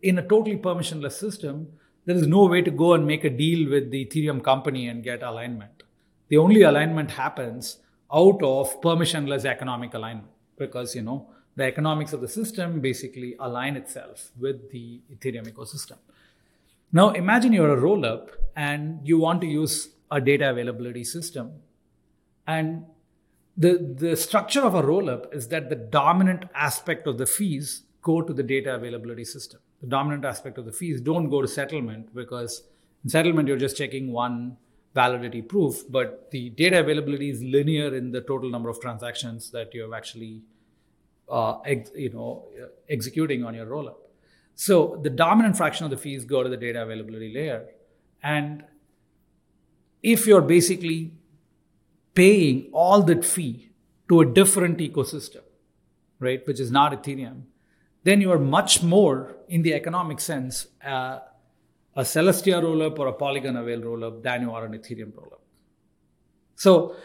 in 0.04 0.20
a 0.20 0.22
totally 0.22 0.58
permissionless 0.58 1.14
system, 1.14 1.70
there 2.06 2.16
is 2.16 2.28
no 2.28 2.46
way 2.46 2.62
to 2.62 2.70
go 2.70 2.94
and 2.94 3.08
make 3.08 3.24
a 3.24 3.30
deal 3.30 3.70
with 3.70 3.90
the 3.90 4.06
Ethereum 4.06 4.44
company 4.44 4.88
and 4.88 5.02
get 5.02 5.24
alignment. 5.24 5.84
The 6.28 6.38
only 6.38 6.62
alignment 6.64 7.12
happens 7.12 7.78
out 8.14 8.44
of 8.44 8.82
permissionless 8.82 9.46
economic 9.46 9.94
alignment 9.94 10.28
because, 10.58 10.94
you 10.94 11.02
know, 11.02 11.30
the 11.56 11.64
economics 11.64 12.12
of 12.12 12.20
the 12.20 12.28
system 12.28 12.82
basically 12.82 13.36
align 13.40 13.78
itself 13.78 14.32
with 14.38 14.72
the 14.72 15.00
Ethereum 15.14 15.48
ecosystem. 15.52 15.98
Now, 16.92 17.12
imagine 17.12 17.54
you're 17.54 17.74
a 17.74 17.80
roll 17.80 18.06
up 18.06 18.32
and 18.56 19.00
you 19.08 19.18
want 19.18 19.42
to 19.42 19.48
use 19.48 19.90
a 20.12 20.20
data 20.20 20.50
availability 20.50 21.06
system. 21.06 21.52
And 22.46 22.86
the, 23.56 23.96
the 23.98 24.16
structure 24.18 24.62
of 24.62 24.76
a 24.76 24.84
roll 24.84 25.10
up 25.10 25.34
is 25.34 25.48
that 25.48 25.70
the 25.70 25.76
dominant 25.76 26.46
aspect 26.54 27.08
of 27.08 27.18
the 27.18 27.26
fees 27.26 27.84
go 28.02 28.22
to 28.22 28.34
the 28.34 28.44
data 28.44 28.76
availability 28.76 29.24
system. 29.24 29.62
The 29.84 29.90
dominant 29.90 30.26
aspect 30.26 30.58
of 30.58 30.66
the 30.66 30.72
fees 30.72 31.02
don't 31.02 31.30
go 31.30 31.42
to 31.42 31.48
settlement 31.48 32.16
because 32.16 32.64
in 33.04 33.10
settlement, 33.10 33.48
you're 33.48 33.58
just 33.58 33.78
checking 33.78 34.12
one 34.12 34.58
validity 34.96 35.42
proof, 35.42 35.84
but 35.90 36.32
the 36.32 36.52
data 36.52 36.80
availability 36.80 37.30
is 37.30 37.44
linear 37.44 37.94
in 37.94 38.12
the 38.12 38.22
total 38.22 38.50
number 38.50 38.70
of 38.70 38.80
transactions 38.80 39.52
that 39.52 39.74
you 39.74 39.82
have 39.82 39.94
actually 39.94 40.42
uh, 41.30 41.60
ex, 41.66 41.92
you 41.96 42.12
know, 42.12 42.46
executing 42.90 43.44
on 43.44 43.54
your 43.56 43.66
rollup. 43.66 43.96
So 44.56 45.00
the 45.04 45.10
dominant 45.10 45.58
fraction 45.58 45.84
of 45.84 45.92
the 45.92 45.98
fees 45.98 46.26
go 46.26 46.44
to 46.44 46.50
the 46.50 46.58
data 46.58 46.84
availability 46.84 47.34
layer. 47.34 47.66
And 48.22 48.64
if 50.02 50.26
you're 50.28 50.42
basically 50.42 51.14
paying 52.14 52.70
all 52.72 53.02
that 53.04 53.26
fee 53.26 53.72
to 54.10 54.22
a 54.22 54.26
different 54.26 54.78
ecosystem, 54.78 55.42
right, 56.20 56.46
which 56.48 56.60
is 56.60 56.72
not 56.72 56.92
Ethereum, 56.94 57.44
then 58.04 58.22
you 58.22 58.32
are 58.32 58.40
much 58.40 58.84
more, 58.84 59.36
in 59.54 59.62
the 59.62 59.74
economic 59.76 60.20
sense, 60.20 60.68
uh, 60.84 61.20
a 61.96 62.02
Celestia 62.02 62.60
rollup 62.60 62.98
or 62.98 63.08
a 63.08 63.14
Polygon 63.14 63.56
Avail 63.56 63.82
rollup 63.82 64.24
than 64.24 64.42
you 64.42 64.52
are 64.52 64.66
an 64.66 64.74
Ethereum 64.74 65.12
rollup. 65.12 65.44
So 66.56 66.96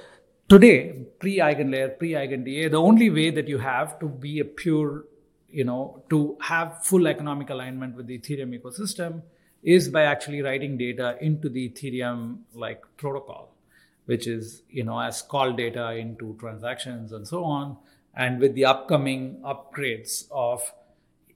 today, 0.49 1.05
pre-eigenlayer, 1.19 1.99
pre-EigenDA, 1.99 2.71
the 2.71 2.81
only 2.91 3.11
way 3.11 3.31
that 3.31 3.49
you 3.49 3.59
have 3.59 3.99
to 3.99 4.09
be 4.09 4.41
a 4.41 4.47
pure, 4.47 5.05
you 5.51 5.65
know, 5.65 6.03
to 6.09 6.39
have 6.41 6.83
full 6.87 7.07
economic 7.07 7.51
alignment 7.51 7.95
with 7.97 8.07
the 8.07 8.19
Ethereum 8.19 8.59
ecosystem 8.59 9.21
is 9.63 9.91
by 9.91 10.05
actually 10.05 10.41
writing 10.41 10.79
data 10.79 11.19
into 11.21 11.51
the 11.51 11.69
Ethereum 11.69 12.39
like 12.55 12.83
protocol, 12.97 13.55
which 14.07 14.27
is, 14.27 14.63
you 14.71 14.85
know, 14.85 14.99
as 14.99 15.21
call 15.21 15.53
data 15.53 15.93
into 15.93 16.35
transactions 16.41 17.13
and 17.13 17.29
so 17.29 17.45
on. 17.45 17.77
And 18.17 18.41
with 18.41 18.55
the 18.55 18.65
upcoming 18.65 19.43
upgrades 19.45 20.25
of 20.31 20.63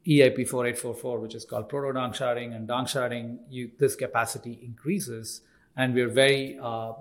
EIP 0.06 0.48
4844, 0.48 1.20
which 1.20 1.34
is 1.34 1.44
called 1.44 1.68
proto 1.68 1.96
danksharding 1.98 2.54
and 2.54 2.68
danksharding, 2.68 3.38
you, 3.48 3.70
this 3.78 3.94
capacity 3.94 4.58
increases. 4.62 5.42
And 5.76 5.94
we're 5.94 6.08
very 6.08 6.58
uh, 6.60 6.92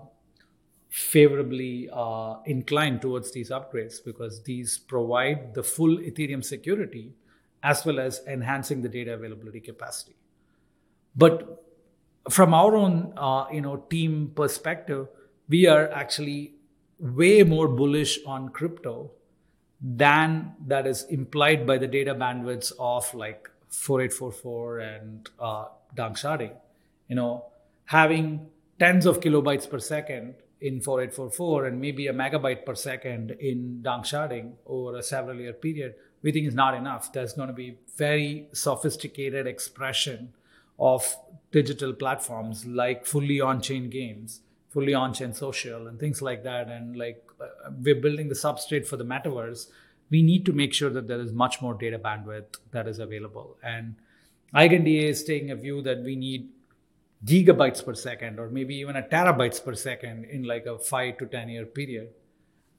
favorably 0.90 1.90
uh, 1.92 2.36
inclined 2.46 3.02
towards 3.02 3.32
these 3.32 3.50
upgrades 3.50 4.04
because 4.04 4.44
these 4.44 4.78
provide 4.78 5.54
the 5.56 5.64
full 5.64 5.98
Ethereum 5.98 6.44
security 6.44 7.14
as 7.64 7.86
well 7.86 8.00
as 8.00 8.22
enhancing 8.28 8.82
the 8.82 8.90
data 8.90 9.14
availability 9.14 9.60
capacity. 9.60 10.16
But 11.16 11.64
from 12.30 12.54
our 12.54 12.76
own, 12.76 13.14
uh, 13.18 13.46
you 13.52 13.62
know, 13.62 13.78
team 13.78 14.32
perspective, 14.36 15.08
we 15.50 15.68
are 15.68 15.90
actually 15.92 16.56
way 17.00 17.44
more 17.44 17.68
bullish 17.68 18.20
on 18.26 18.50
crypto 18.50 19.12
than 19.82 20.54
that 20.68 20.86
is 20.86 21.04
implied 21.06 21.66
by 21.66 21.78
the 21.78 21.88
data 21.88 22.14
bandwidths 22.14 22.72
of 22.80 23.12
like 23.14 23.50
4844 23.70 24.80
and 24.80 25.30
uh, 25.40 25.66
danksharding. 25.96 26.54
You 27.08 27.16
know, 27.16 27.46
having 27.86 28.48
tens 28.80 29.06
of 29.06 29.20
kilobytes 29.20 29.70
per 29.70 29.80
second 29.80 30.36
in 30.62 30.80
4844 30.80 31.66
and 31.66 31.82
maybe 31.82 32.08
a 32.08 32.14
megabyte 32.14 32.66
per 32.66 32.76
second 32.76 33.32
in 33.32 33.82
danksharding 33.84 34.54
over 34.68 34.98
a 34.98 35.04
several 35.04 35.38
year 35.38 35.54
period, 35.54 35.96
we 36.22 36.32
think 36.32 36.48
is 36.48 36.54
not 36.54 36.76
enough. 36.76 37.12
There's 37.12 37.34
going 37.34 37.48
to 37.48 37.54
be 37.54 37.78
very 37.98 38.48
sophisticated 38.54 39.48
expression 39.48 40.34
of 40.80 41.16
digital 41.52 41.94
platforms 41.94 42.66
like 42.66 43.06
fully 43.06 43.42
on-chain 43.42 43.90
games, 43.90 44.42
fully 44.70 44.94
on-chain 44.94 45.34
social 45.34 45.88
and 45.88 46.00
things 46.00 46.22
like 46.22 46.44
that. 46.44 46.68
And 46.68 46.96
like 46.96 47.24
we're 47.82 47.96
building 47.96 48.30
the 48.30 48.36
substrate 48.36 48.88
for 48.88 48.98
the 48.98 49.06
metaverse. 49.06 49.68
We 50.10 50.22
need 50.22 50.46
to 50.46 50.54
make 50.54 50.74
sure 50.74 50.90
that 50.90 51.08
there 51.08 51.20
is 51.20 51.32
much 51.32 51.62
more 51.62 51.74
data 51.74 51.98
bandwidth 51.98 52.58
that 52.72 52.88
is 52.88 53.00
available. 53.00 53.58
And 53.64 53.96
EigenDA 54.54 55.04
is 55.04 55.24
taking 55.24 55.52
a 55.52 55.56
view 55.56 55.82
that 55.84 56.04
we 56.04 56.16
need 56.16 56.50
gigabytes 57.26 57.84
per 57.86 57.94
second 57.94 58.40
or 58.40 58.50
maybe 58.50 58.76
even 58.76 58.96
a 58.96 59.04
terabytes 59.04 59.64
per 59.64 59.74
second 59.76 60.26
in 60.26 60.44
like 60.44 60.66
a 60.66 60.78
five 60.78 61.18
to 61.20 61.26
10 61.26 61.50
year 61.50 61.66
period. 61.66 62.10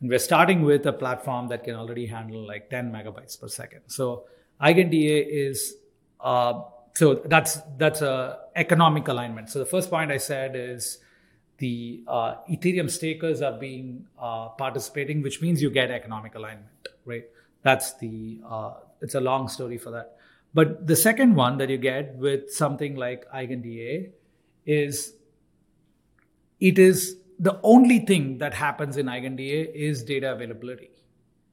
And 0.00 0.10
we're 0.10 0.18
starting 0.18 0.62
with 0.62 0.84
a 0.86 0.92
platform 0.92 1.48
that 1.48 1.64
can 1.64 1.76
already 1.76 2.06
handle 2.06 2.46
like 2.46 2.68
10 2.68 2.92
megabytes 2.92 3.40
per 3.40 3.48
second. 3.48 3.82
So 3.86 4.24
EigenDA 4.60 5.26
is, 5.28 5.76
uh, 6.20 6.60
so 6.94 7.14
that's, 7.14 7.60
that's 7.78 8.02
a 8.02 8.40
economic 8.56 9.08
alignment. 9.08 9.48
So 9.48 9.58
the 9.58 9.66
first 9.66 9.90
point 9.90 10.10
I 10.10 10.18
said 10.18 10.54
is 10.54 10.98
the 11.62 12.02
uh, 12.08 12.34
Ethereum 12.50 12.90
stakers 12.90 13.40
are 13.40 13.56
being 13.56 14.04
uh, 14.20 14.48
participating, 14.48 15.22
which 15.22 15.40
means 15.40 15.62
you 15.62 15.70
get 15.70 15.92
economic 15.92 16.34
alignment, 16.34 16.88
right? 17.04 17.24
That's 17.62 17.94
the, 17.98 18.40
uh, 18.44 18.72
it's 19.00 19.14
a 19.14 19.20
long 19.20 19.46
story 19.46 19.78
for 19.78 19.92
that. 19.92 20.16
But 20.52 20.88
the 20.88 20.96
second 20.96 21.36
one 21.36 21.58
that 21.58 21.70
you 21.70 21.78
get 21.78 22.16
with 22.16 22.52
something 22.52 22.96
like 22.96 23.30
EigenDA 23.30 24.10
is 24.66 25.14
it 26.58 26.80
is 26.80 27.16
the 27.38 27.60
only 27.62 28.00
thing 28.00 28.38
that 28.38 28.54
happens 28.54 28.96
in 28.96 29.06
EigenDA 29.06 29.72
is 29.72 30.02
data 30.02 30.32
availability. 30.32 30.90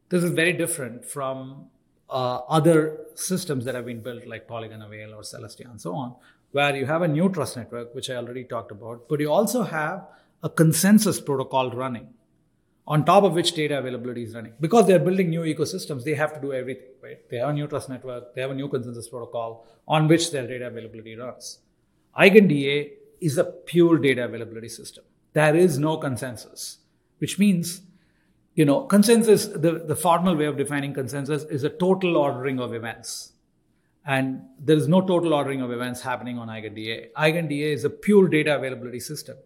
This 0.10 0.24
is 0.24 0.32
very 0.32 0.53
different 0.53 1.05
from 1.05 1.68
uh, 2.10 2.38
other 2.57 3.05
systems 3.14 3.64
that 3.66 3.76
have 3.76 3.86
been 3.86 4.01
built 4.01 4.26
like 4.26 4.47
Polygon 4.47 4.82
Avail 4.82 5.14
or 5.14 5.22
Celestia 5.22 5.70
and 5.70 5.80
so 5.80 5.93
on, 5.93 6.16
where 6.52 6.76
you 6.76 6.86
have 6.86 7.02
a 7.02 7.08
new 7.08 7.30
trust 7.30 7.58
network, 7.58 7.93
which 7.93 8.10
I 8.10 8.16
already 8.16 8.43
talked 8.43 8.72
about, 8.72 9.08
but 9.08 9.20
you 9.20 9.32
also 9.32 9.64
have 9.64 10.08
a 10.41 10.50
consensus 10.50 11.20
protocol 11.20 11.72
running 11.72 12.08
on 12.88 13.06
top 13.06 13.24
of 13.24 13.34
which 13.34 13.54
data 13.54 13.78
availability 13.78 14.24
is 14.24 14.34
running. 14.34 14.54
Because 14.60 14.88
they're 14.88 15.00
building 15.00 15.30
new 15.30 15.41
ecosystems, 15.41 16.04
they 16.04 16.16
have 16.16 16.34
to 16.34 16.41
do 16.41 16.54
everything, 16.54 16.88
right? 17.04 17.30
They 17.30 17.38
have 17.38 17.50
a 17.50 17.54
new 17.54 17.68
trust 17.68 17.88
network, 17.88 18.34
they 18.34 18.41
have 18.41 18.50
a 18.50 18.56
new 18.56 18.68
consensus 18.68 19.08
protocol 19.08 19.68
on 19.88 20.08
which 20.08 20.32
their 20.32 20.47
data 20.47 20.68
availability 20.68 21.16
runs. 21.16 21.60
EigenDA 22.18 22.91
is 23.22 23.38
a 23.38 23.43
pure 23.43 24.00
data 24.00 24.26
availability 24.26 24.70
system. 24.70 25.04
There 25.34 25.56
is 25.56 25.78
no 25.78 25.97
consensus, 25.97 26.80
which 27.20 27.38
means, 27.38 27.82
you 28.56 28.66
know, 28.66 28.82
consensus, 28.82 29.45
the, 29.45 29.84
the 29.86 29.95
formal 29.95 30.36
way 30.36 30.45
of 30.45 30.58
defining 30.58 30.93
consensus 30.93 31.43
is 31.43 31.64
a 31.64 31.70
total 31.70 32.18
ordering 32.18 32.60
of 32.60 32.74
events. 32.74 33.34
And 34.06 34.41
there 34.60 34.78
is 34.78 34.88
no 34.88 35.02
total 35.02 35.34
ordering 35.34 35.62
of 35.62 35.72
events 35.72 36.02
happening 36.02 36.38
on 36.38 36.47
EigenDA. 36.47 37.12
EigenDA 37.18 37.74
is 37.74 37.84
a 37.84 37.89
pure 37.89 38.28
data 38.28 38.56
availability 38.56 39.00
system. 39.00 39.38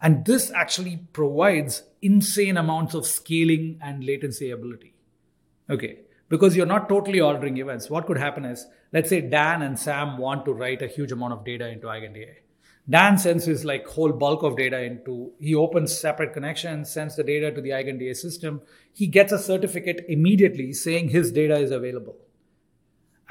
And 0.00 0.24
this 0.24 0.50
actually 0.50 0.96
provides 1.12 1.84
insane 2.02 2.56
amounts 2.56 2.94
of 2.94 3.06
scaling 3.06 3.78
and 3.80 4.04
latency 4.04 4.50
ability. 4.50 4.94
Okay. 5.70 6.00
Because 6.28 6.56
you're 6.56 6.66
not 6.66 6.88
totally 6.88 7.20
ordering 7.20 7.58
events. 7.58 7.88
What 7.88 8.06
could 8.06 8.18
happen 8.18 8.44
is, 8.44 8.66
let's 8.92 9.08
say 9.08 9.20
Dan 9.20 9.62
and 9.62 9.78
Sam 9.78 10.18
want 10.18 10.44
to 10.46 10.52
write 10.52 10.82
a 10.82 10.88
huge 10.88 11.12
amount 11.12 11.34
of 11.34 11.44
data 11.44 11.68
into 11.68 11.86
EigenDA. 11.86 12.34
Dan 12.88 13.16
sends 13.16 13.44
his 13.44 13.64
like 13.64 13.86
whole 13.86 14.12
bulk 14.12 14.42
of 14.42 14.56
data 14.56 14.82
into, 14.82 15.30
he 15.38 15.54
opens 15.54 15.96
separate 15.96 16.32
connections, 16.32 16.90
sends 16.90 17.14
the 17.14 17.22
data 17.22 17.52
to 17.52 17.60
the 17.60 17.70
EigenDA 17.70 18.16
system. 18.16 18.60
He 18.92 19.06
gets 19.06 19.30
a 19.30 19.38
certificate 19.38 20.04
immediately 20.08 20.72
saying 20.72 21.10
his 21.10 21.30
data 21.30 21.56
is 21.56 21.70
available. 21.70 22.16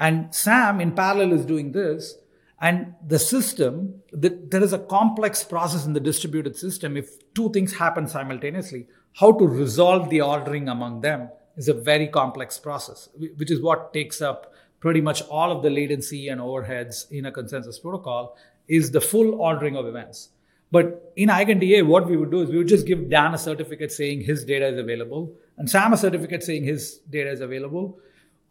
And 0.02 0.34
Sam, 0.34 0.80
in 0.80 0.92
parallel, 0.92 1.32
is 1.32 1.44
doing 1.46 1.70
this. 1.70 2.16
And 2.60 2.94
the 3.06 3.20
system, 3.20 4.02
the, 4.12 4.30
there 4.50 4.62
is 4.62 4.72
a 4.72 4.78
complex 4.80 5.44
process 5.44 5.86
in 5.86 5.92
the 5.92 6.00
distributed 6.00 6.56
system. 6.56 6.96
If 6.96 7.08
two 7.34 7.50
things 7.52 7.74
happen 7.74 8.08
simultaneously, 8.08 8.88
how 9.20 9.30
to 9.30 9.46
resolve 9.46 10.10
the 10.10 10.20
ordering 10.20 10.68
among 10.68 11.02
them 11.02 11.28
is 11.56 11.68
a 11.68 11.74
very 11.74 12.08
complex 12.08 12.58
process, 12.58 13.10
which 13.36 13.52
is 13.52 13.62
what 13.62 13.92
takes 13.92 14.20
up 14.20 14.52
pretty 14.80 15.00
much 15.00 15.22
all 15.22 15.52
of 15.52 15.62
the 15.62 15.70
latency 15.70 16.26
and 16.28 16.40
overheads 16.40 17.08
in 17.12 17.26
a 17.26 17.30
consensus 17.30 17.78
protocol 17.78 18.36
is 18.66 18.90
the 18.90 19.00
full 19.00 19.40
ordering 19.40 19.76
of 19.76 19.86
events. 19.86 20.30
But 20.72 21.12
in 21.14 21.28
EigenDA, 21.28 21.86
what 21.86 22.08
we 22.08 22.16
would 22.16 22.32
do 22.32 22.40
is 22.40 22.50
we 22.50 22.58
would 22.58 22.66
just 22.66 22.86
give 22.88 23.08
Dan 23.08 23.34
a 23.34 23.38
certificate 23.38 23.92
saying 23.92 24.22
his 24.22 24.44
data 24.44 24.66
is 24.66 24.78
available 24.80 25.32
and 25.58 25.70
Sam 25.70 25.92
a 25.92 25.96
certificate 25.96 26.42
saying 26.42 26.64
his 26.64 26.98
data 27.08 27.30
is 27.30 27.40
available 27.40 28.00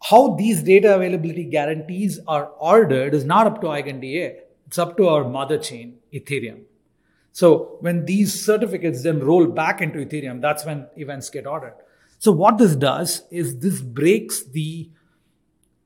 how 0.02 0.34
these 0.34 0.62
data 0.62 0.94
availability 0.94 1.44
guarantees 1.44 2.18
are 2.26 2.46
ordered 2.58 3.14
is 3.14 3.24
not 3.24 3.46
up 3.46 3.60
to 3.60 3.68
EigenDA. 3.68 4.36
It's 4.66 4.78
up 4.78 4.96
to 4.96 5.08
our 5.08 5.28
mother 5.28 5.58
chain, 5.58 5.98
Ethereum. 6.12 6.62
So 7.32 7.76
when 7.80 8.04
these 8.04 8.44
certificates 8.44 9.02
then 9.02 9.20
roll 9.20 9.46
back 9.46 9.80
into 9.80 10.00
Ethereum, 10.00 10.40
that's 10.40 10.64
when 10.64 10.86
events 10.96 11.30
get 11.30 11.46
ordered. 11.46 11.74
So 12.18 12.32
what 12.32 12.58
this 12.58 12.74
does 12.74 13.22
is 13.30 13.60
this 13.60 13.80
breaks 13.80 14.42
the 14.44 14.90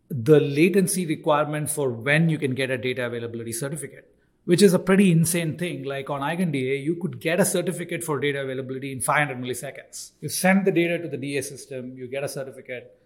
the 0.09 0.39
latency 0.39 1.05
requirement 1.05 1.69
for 1.69 1.91
when 1.91 2.29
you 2.29 2.39
can 2.39 2.55
get 2.55 2.71
a 2.71 2.79
data 2.79 3.07
availability 3.07 3.53
certificate, 3.53 4.15
which 4.45 4.63
is 4.63 4.73
a 4.73 4.79
pretty 4.79 5.11
insane 5.11 5.59
thing. 5.59 5.83
Like 5.83 6.09
on 6.09 6.21
EigenDA, 6.21 6.83
you 6.83 6.95
could 6.97 7.21
get 7.21 7.41
a 7.41 7.45
certificate 7.45 8.05
for 8.05 8.21
data 8.21 8.41
availability 8.43 8.93
in 8.93 9.01
500 9.01 9.37
milliseconds. 9.37 10.13
You 10.21 10.29
send 10.29 10.65
the 10.65 10.71
data 10.71 10.99
to 10.99 11.09
the 11.09 11.17
DA 11.17 11.43
system, 11.43 11.97
you 11.97 12.07
get 12.07 12.23
a 12.23 12.29
certificate 12.29 12.97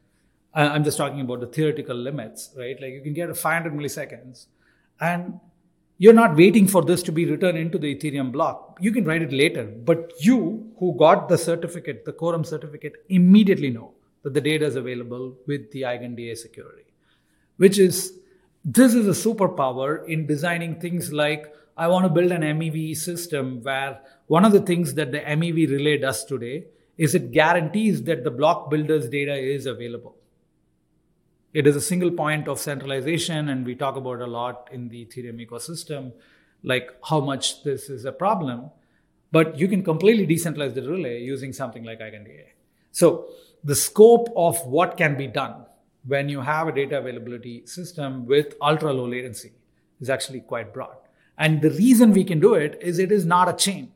I'm 0.52 0.82
just 0.82 0.98
talking 0.98 1.20
about 1.20 1.40
the 1.40 1.46
theoretical 1.46 1.96
limits, 1.96 2.50
right? 2.56 2.80
Like 2.80 2.92
you 2.92 3.02
can 3.02 3.12
get 3.12 3.36
500 3.36 3.72
milliseconds 3.72 4.46
and 5.00 5.38
you're 5.98 6.14
not 6.14 6.36
waiting 6.36 6.66
for 6.66 6.82
this 6.82 7.02
to 7.04 7.12
be 7.12 7.24
written 7.24 7.56
into 7.56 7.78
the 7.78 7.94
Ethereum 7.94 8.32
block. 8.32 8.78
You 8.80 8.90
can 8.90 9.04
write 9.04 9.22
it 9.22 9.32
later, 9.32 9.64
but 9.64 10.12
you 10.18 10.72
who 10.78 10.96
got 10.98 11.28
the 11.28 11.38
certificate, 11.38 12.04
the 12.04 12.12
quorum 12.12 12.42
certificate, 12.42 12.94
immediately 13.08 13.70
know 13.70 13.92
that 14.22 14.34
the 14.34 14.40
data 14.40 14.66
is 14.66 14.76
available 14.76 15.36
with 15.46 15.70
the 15.72 15.82
EigenDA 15.82 16.36
security, 16.36 16.84
which 17.58 17.78
is 17.78 18.18
this 18.64 18.94
is 18.94 19.06
a 19.06 19.28
superpower 19.28 20.06
in 20.06 20.26
designing 20.26 20.80
things 20.80 21.12
like 21.12 21.54
I 21.76 21.86
want 21.88 22.04
to 22.04 22.10
build 22.10 22.32
an 22.32 22.42
MEV 22.42 22.96
system 22.96 23.62
where 23.62 24.00
one 24.26 24.44
of 24.44 24.52
the 24.52 24.60
things 24.60 24.94
that 24.94 25.12
the 25.12 25.20
MEV 25.20 25.70
relay 25.70 25.96
does 25.96 26.24
today 26.24 26.66
is 26.98 27.14
it 27.14 27.30
guarantees 27.30 28.02
that 28.04 28.24
the 28.24 28.30
block 28.30 28.68
builder's 28.70 29.08
data 29.08 29.34
is 29.34 29.64
available. 29.64 30.16
It 31.52 31.66
is 31.66 31.74
a 31.74 31.80
single 31.80 32.12
point 32.12 32.46
of 32.46 32.60
centralization, 32.60 33.48
and 33.48 33.66
we 33.66 33.74
talk 33.74 33.96
about 33.96 34.20
a 34.20 34.26
lot 34.26 34.68
in 34.72 34.88
the 34.88 35.04
Ethereum 35.04 35.44
ecosystem, 35.44 36.12
like 36.62 36.90
how 37.04 37.20
much 37.20 37.64
this 37.64 37.90
is 37.90 38.04
a 38.04 38.12
problem. 38.12 38.70
But 39.32 39.58
you 39.58 39.66
can 39.66 39.82
completely 39.82 40.26
decentralize 40.26 40.74
the 40.74 40.82
relay 40.82 41.22
using 41.22 41.52
something 41.52 41.84
like 41.84 42.00
EigenDA. 42.00 42.46
So 42.92 43.28
the 43.64 43.74
scope 43.74 44.28
of 44.36 44.64
what 44.66 44.96
can 44.96 45.16
be 45.16 45.26
done 45.26 45.66
when 46.06 46.28
you 46.28 46.40
have 46.40 46.68
a 46.68 46.72
data 46.72 46.98
availability 46.98 47.66
system 47.66 48.26
with 48.26 48.54
ultra 48.62 48.92
low 48.92 49.06
latency 49.06 49.52
is 50.00 50.08
actually 50.08 50.40
quite 50.40 50.72
broad. 50.72 50.96
And 51.36 51.62
the 51.62 51.70
reason 51.70 52.12
we 52.12 52.24
can 52.24 52.40
do 52.40 52.54
it 52.54 52.78
is 52.80 52.98
it 52.98 53.10
is 53.10 53.26
not 53.26 53.48
a 53.48 53.52
chain. 53.52 53.92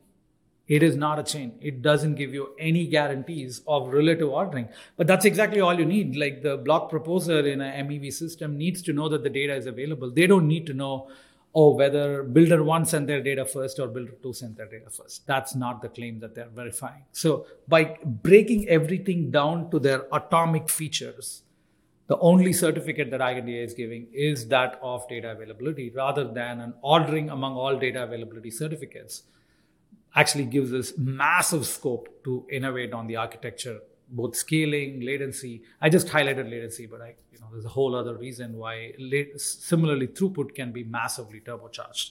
It 0.66 0.82
is 0.82 0.96
not 0.96 1.18
a 1.18 1.22
chain. 1.22 1.58
It 1.60 1.82
doesn't 1.82 2.14
give 2.14 2.32
you 2.32 2.54
any 2.58 2.86
guarantees 2.86 3.60
of 3.68 3.92
relative 3.92 4.30
ordering. 4.30 4.68
But 4.96 5.06
that's 5.06 5.26
exactly 5.26 5.60
all 5.60 5.78
you 5.78 5.84
need. 5.84 6.16
Like 6.16 6.42
the 6.42 6.56
block 6.56 6.88
proposer 6.88 7.46
in 7.46 7.60
an 7.60 7.86
MEV 7.86 8.12
system 8.12 8.56
needs 8.56 8.80
to 8.82 8.94
know 8.94 9.08
that 9.10 9.22
the 9.22 9.30
data 9.30 9.54
is 9.54 9.66
available. 9.66 10.10
They 10.10 10.26
don't 10.26 10.48
need 10.48 10.66
to 10.66 10.72
know, 10.72 11.10
oh, 11.54 11.74
whether 11.74 12.22
builder 12.22 12.64
one 12.64 12.86
sent 12.86 13.08
their 13.08 13.22
data 13.22 13.44
first 13.44 13.78
or 13.78 13.88
builder 13.88 14.14
two 14.22 14.32
sent 14.32 14.56
their 14.56 14.66
data 14.66 14.88
first. 14.88 15.26
That's 15.26 15.54
not 15.54 15.82
the 15.82 15.90
claim 15.90 16.20
that 16.20 16.34
they're 16.34 16.48
verifying. 16.48 17.04
So 17.12 17.46
by 17.68 17.98
breaking 18.02 18.66
everything 18.68 19.30
down 19.30 19.70
to 19.70 19.78
their 19.78 20.06
atomic 20.12 20.70
features, 20.70 21.42
the 22.06 22.16
only 22.18 22.54
certificate 22.54 23.10
that 23.10 23.20
EigenDA 23.20 23.64
is 23.64 23.74
giving 23.74 24.06
is 24.12 24.48
that 24.48 24.78
of 24.82 25.06
data 25.08 25.30
availability 25.32 25.90
rather 25.90 26.24
than 26.24 26.60
an 26.60 26.74
ordering 26.80 27.28
among 27.28 27.54
all 27.54 27.78
data 27.78 28.02
availability 28.02 28.50
certificates 28.50 29.24
actually 30.14 30.44
gives 30.44 30.72
us 30.72 30.92
massive 30.96 31.66
scope 31.66 32.08
to 32.24 32.46
innovate 32.50 32.92
on 32.92 33.06
the 33.06 33.16
architecture, 33.16 33.80
both 34.08 34.36
scaling, 34.36 35.00
latency. 35.00 35.62
I 35.80 35.88
just 35.88 36.08
highlighted 36.08 36.50
latency, 36.50 36.86
but 36.86 37.00
I, 37.00 37.14
you 37.32 37.40
know, 37.40 37.46
there's 37.52 37.64
a 37.64 37.70
whole 37.70 37.96
other 37.96 38.16
reason 38.16 38.56
why 38.56 38.92
similarly 39.36 40.06
throughput 40.06 40.54
can 40.54 40.72
be 40.72 40.84
massively 40.84 41.40
turbocharged 41.40 42.10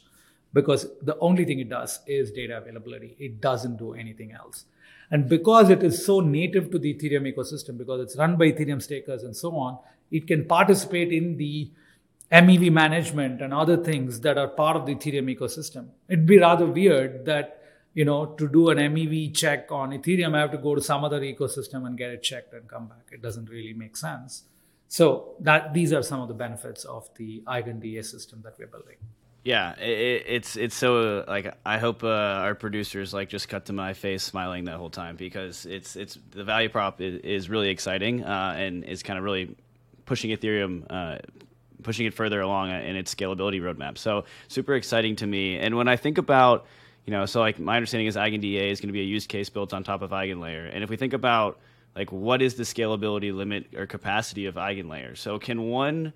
because 0.54 0.88
the 1.02 1.18
only 1.20 1.46
thing 1.46 1.60
it 1.60 1.70
does 1.70 2.00
is 2.06 2.32
data 2.32 2.58
availability. 2.58 3.16
It 3.20 3.42
doesn't 3.42 3.78
do 3.78 3.94
anything 3.94 4.34
else. 4.34 4.66
And 5.10 5.28
because 5.28 5.70
it 5.70 5.84
is 5.84 6.06
so 6.06 6.20
native 6.20 6.72
to 6.72 6.80
the 6.80 6.94
Ethereum 6.94 7.32
ecosystem, 7.32 7.78
because 7.78 8.02
it's 8.02 8.18
run 8.18 8.38
by 8.38 8.52
Ethereum 8.52 8.82
stakers 8.82 9.24
and 9.24 9.36
so 9.36 9.56
on, 9.56 9.80
it 10.12 10.28
can 10.28 10.46
participate 10.46 11.12
in 11.12 11.38
the 11.38 11.72
MEV 12.32 12.72
management 12.72 13.42
and 13.42 13.54
other 13.54 13.78
things 13.78 14.22
that 14.22 14.38
are 14.38 14.48
part 14.48 14.76
of 14.76 14.86
the 14.86 14.96
Ethereum 14.96 15.36
ecosystem. 15.36 15.88
It'd 16.08 16.26
be 16.26 16.40
rather 16.40 16.66
weird 16.66 17.26
that 17.26 17.63
you 17.94 18.06
know, 18.06 18.26
to 18.26 18.48
do 18.48 18.70
an 18.70 18.78
MEV 18.78 19.36
check 19.36 19.72
on 19.72 19.92
Ethereum, 19.92 20.36
I 20.36 20.40
have 20.40 20.52
to 20.52 20.58
go 20.58 20.76
to 20.76 20.82
some 20.82 21.04
other 21.04 21.22
ecosystem 21.22 21.86
and 21.86 21.98
get 21.98 22.10
it 22.10 22.24
checked 22.24 22.54
and 22.54 22.68
come 22.68 22.88
back. 22.88 23.10
It 23.12 23.22
doesn't 23.22 23.50
really 23.50 23.74
make 23.74 23.96
sense. 23.96 24.44
So 24.88 25.36
that 25.40 25.74
these 25.74 25.94
are 25.94 26.04
some 26.04 26.22
of 26.22 26.28
the 26.28 26.34
benefits 26.34 26.86
of 26.86 27.10
the 27.16 27.44
EigenDA 27.48 28.06
system 28.06 28.42
that 28.44 28.58
we're 28.58 28.68
building. 28.68 28.98
Yeah, 29.44 29.76
it, 29.78 30.24
it's 30.28 30.56
it's 30.56 30.76
so 30.76 31.26
like 31.28 31.54
I 31.66 31.78
hope 31.78 32.04
uh, 32.04 32.08
our 32.08 32.56
producers 32.56 33.14
like 33.14 33.28
just 33.28 33.50
cut 33.50 33.66
to 33.66 33.74
my 33.74 33.94
face 33.94 34.24
smiling 34.24 34.66
that 34.66 34.78
whole 34.78 34.90
time 34.90 35.16
because 35.18 35.66
it's 35.66 35.96
it's 35.96 36.18
the 36.32 36.44
value 36.44 36.70
prop 36.70 37.02
is, 37.02 37.20
is 37.22 37.50
really 37.50 37.70
exciting 37.70 38.24
uh, 38.24 38.56
and 38.58 38.86
is 38.86 39.04
kind 39.04 39.18
of 39.18 39.26
really 39.26 39.56
pushing 40.06 40.32
Ethereum. 40.32 40.86
Uh, 40.90 41.18
pushing 41.82 42.06
it 42.06 42.14
further 42.14 42.40
along 42.40 42.72
in 42.72 42.96
its 42.96 43.14
scalability 43.14 43.62
roadmap. 43.62 43.98
So 43.98 44.24
super 44.48 44.74
exciting 44.76 45.18
to 45.18 45.28
me. 45.28 45.58
And 45.58 45.76
when 45.76 45.90
I 45.90 45.98
think 45.98 46.18
about 46.18 46.66
you 47.06 47.12
know, 47.12 47.26
so 47.26 47.40
like 47.40 47.60
my 47.60 47.76
understanding 47.76 48.08
is 48.08 48.16
EigenDA 48.16 48.72
is 48.72 48.80
going 48.80 48.88
to 48.88 48.94
be 48.94 49.02
a 49.02 49.06
use 49.06 49.28
case 49.28 49.50
built 49.50 49.74
on 49.74 49.84
top 49.84 50.02
of 50.02 50.12
EigenLayer. 50.12 50.70
And 50.74 50.84
if 50.84 50.90
we 50.90 50.96
think 50.96 51.14
about 51.14 51.60
like 51.96 52.12
what 52.12 52.42
is 52.42 52.56
the 52.56 52.64
scalability 52.64 53.36
limit 53.36 53.74
or 53.76 53.86
capacity 53.86 54.46
of 54.46 54.56
EigenLayer? 54.56 55.18
So 55.18 55.38
can 55.38 55.70
one, 55.70 56.14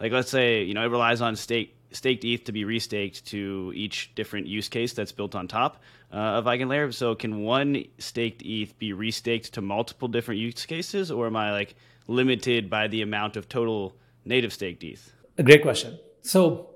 like 0.00 0.12
let's 0.12 0.30
say, 0.30 0.62
you 0.62 0.74
know, 0.74 0.84
it 0.84 0.90
relies 0.90 1.20
on 1.20 1.34
stake, 1.34 1.74
staked 1.92 2.24
ETH 2.24 2.44
to 2.44 2.52
be 2.52 2.64
restaked 2.64 3.24
to 3.26 3.72
each 3.74 4.14
different 4.14 4.46
use 4.46 4.68
case 4.68 4.92
that's 4.92 5.12
built 5.12 5.34
on 5.34 5.48
top 5.48 5.82
uh, 6.12 6.16
of 6.16 6.44
EigenLayer. 6.44 6.92
So 6.92 7.14
can 7.14 7.42
one 7.42 7.84
staked 7.98 8.42
ETH 8.42 8.78
be 8.78 8.92
restaked 8.92 9.50
to 9.52 9.62
multiple 9.62 10.08
different 10.08 10.40
use 10.40 10.66
cases, 10.66 11.10
or 11.10 11.26
am 11.26 11.36
I 11.36 11.52
like 11.52 11.74
limited 12.06 12.68
by 12.68 12.88
the 12.88 13.00
amount 13.02 13.36
of 13.36 13.48
total 13.48 13.94
native 14.24 14.52
staked 14.52 14.84
ETH? 14.84 15.12
A 15.38 15.42
great 15.42 15.62
question. 15.62 15.98
So 16.20 16.68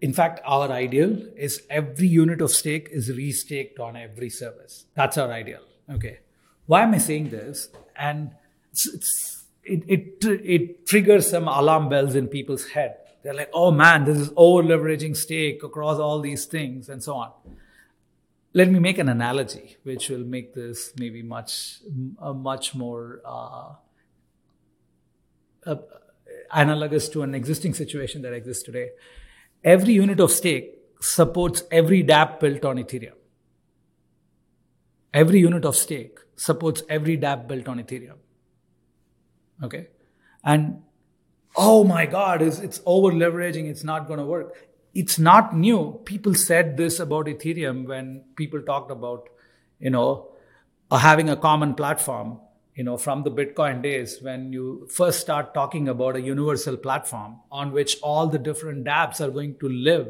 In 0.00 0.12
fact, 0.12 0.40
our 0.44 0.70
ideal 0.70 1.26
is 1.36 1.62
every 1.68 2.06
unit 2.06 2.40
of 2.40 2.50
stake 2.50 2.88
is 2.90 3.10
restaked 3.10 3.80
on 3.80 3.96
every 3.96 4.30
service. 4.30 4.86
That's 4.94 5.18
our 5.18 5.32
ideal. 5.32 5.62
Okay. 5.90 6.20
Why 6.66 6.82
am 6.82 6.94
I 6.94 6.98
saying 6.98 7.30
this? 7.30 7.70
And 7.96 8.30
it, 9.64 9.84
it, 9.88 10.24
it 10.24 10.86
triggers 10.86 11.30
some 11.30 11.48
alarm 11.48 11.88
bells 11.88 12.14
in 12.14 12.28
people's 12.28 12.68
head. 12.68 12.96
They're 13.22 13.34
like, 13.34 13.50
oh 13.52 13.72
man, 13.72 14.04
this 14.04 14.18
is 14.18 14.30
over 14.36 14.62
leveraging 14.62 15.16
stake 15.16 15.62
across 15.64 15.98
all 15.98 16.20
these 16.20 16.44
things 16.44 16.88
and 16.88 17.02
so 17.02 17.16
on. 17.16 17.32
Let 18.54 18.70
me 18.70 18.78
make 18.78 18.98
an 18.98 19.08
analogy, 19.08 19.76
which 19.82 20.08
will 20.08 20.24
make 20.24 20.54
this 20.54 20.92
maybe 20.96 21.22
much, 21.22 21.80
much 22.20 22.74
more 22.74 23.20
uh, 23.24 23.74
uh, 25.66 25.76
analogous 26.52 27.08
to 27.10 27.22
an 27.22 27.34
existing 27.34 27.74
situation 27.74 28.22
that 28.22 28.32
exists 28.32 28.62
today 28.62 28.90
every 29.64 29.94
unit 29.94 30.20
of 30.20 30.30
stake 30.30 30.74
supports 31.00 31.62
every 31.70 32.02
dApp 32.04 32.40
built 32.40 32.64
on 32.64 32.76
Ethereum. 32.78 33.14
Every 35.12 35.40
unit 35.40 35.64
of 35.64 35.76
stake 35.76 36.18
supports 36.36 36.82
every 36.88 37.16
dApp 37.16 37.46
built 37.48 37.68
on 37.68 37.82
Ethereum. 37.82 38.16
Okay? 39.62 39.88
And 40.44 40.82
oh 41.56 41.84
my 41.84 42.06
God, 42.06 42.42
it's, 42.42 42.58
it's 42.58 42.80
over 42.86 43.12
leveraging, 43.12 43.68
it's 43.68 43.84
not 43.84 44.06
going 44.06 44.18
to 44.18 44.24
work. 44.24 44.54
It's 44.94 45.18
not 45.18 45.56
new. 45.56 46.00
People 46.04 46.34
said 46.34 46.76
this 46.76 46.98
about 46.98 47.26
Ethereum 47.26 47.86
when 47.86 48.24
people 48.36 48.62
talked 48.62 48.90
about, 48.90 49.28
you 49.78 49.90
know, 49.90 50.32
uh, 50.90 50.98
having 50.98 51.28
a 51.28 51.36
common 51.36 51.74
platform 51.74 52.40
you 52.78 52.84
know, 52.84 52.96
from 52.96 53.24
the 53.24 53.30
Bitcoin 53.30 53.82
days 53.82 54.18
when 54.22 54.52
you 54.52 54.86
first 54.88 55.20
start 55.20 55.52
talking 55.52 55.88
about 55.88 56.14
a 56.14 56.20
universal 56.20 56.76
platform 56.76 57.40
on 57.50 57.72
which 57.72 57.96
all 58.02 58.28
the 58.28 58.38
different 58.38 58.84
dApps 58.84 59.20
are 59.20 59.32
going 59.32 59.56
to 59.58 59.68
live, 59.68 60.06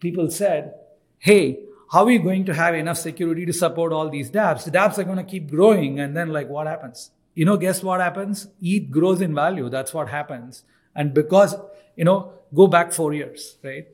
people 0.00 0.28
said, 0.28 0.74
hey, 1.18 1.60
how 1.92 2.04
are 2.04 2.10
you 2.10 2.18
going 2.18 2.44
to 2.46 2.52
have 2.52 2.74
enough 2.74 2.98
security 2.98 3.46
to 3.46 3.52
support 3.52 3.92
all 3.92 4.10
these 4.10 4.28
dApps? 4.28 4.64
The 4.64 4.72
dApps 4.72 4.98
are 4.98 5.04
going 5.04 5.18
to 5.18 5.30
keep 5.34 5.48
growing, 5.48 6.00
and 6.00 6.16
then 6.16 6.32
like 6.32 6.48
what 6.48 6.66
happens? 6.66 7.12
You 7.36 7.44
know, 7.44 7.56
guess 7.56 7.80
what 7.80 8.00
happens? 8.00 8.48
ETH 8.60 8.90
grows 8.90 9.20
in 9.20 9.32
value. 9.32 9.68
That's 9.68 9.94
what 9.94 10.08
happens. 10.08 10.64
And 10.96 11.14
because 11.14 11.54
you 11.94 12.04
know, 12.04 12.32
go 12.52 12.66
back 12.66 12.92
four 12.92 13.14
years, 13.14 13.56
right? 13.62 13.86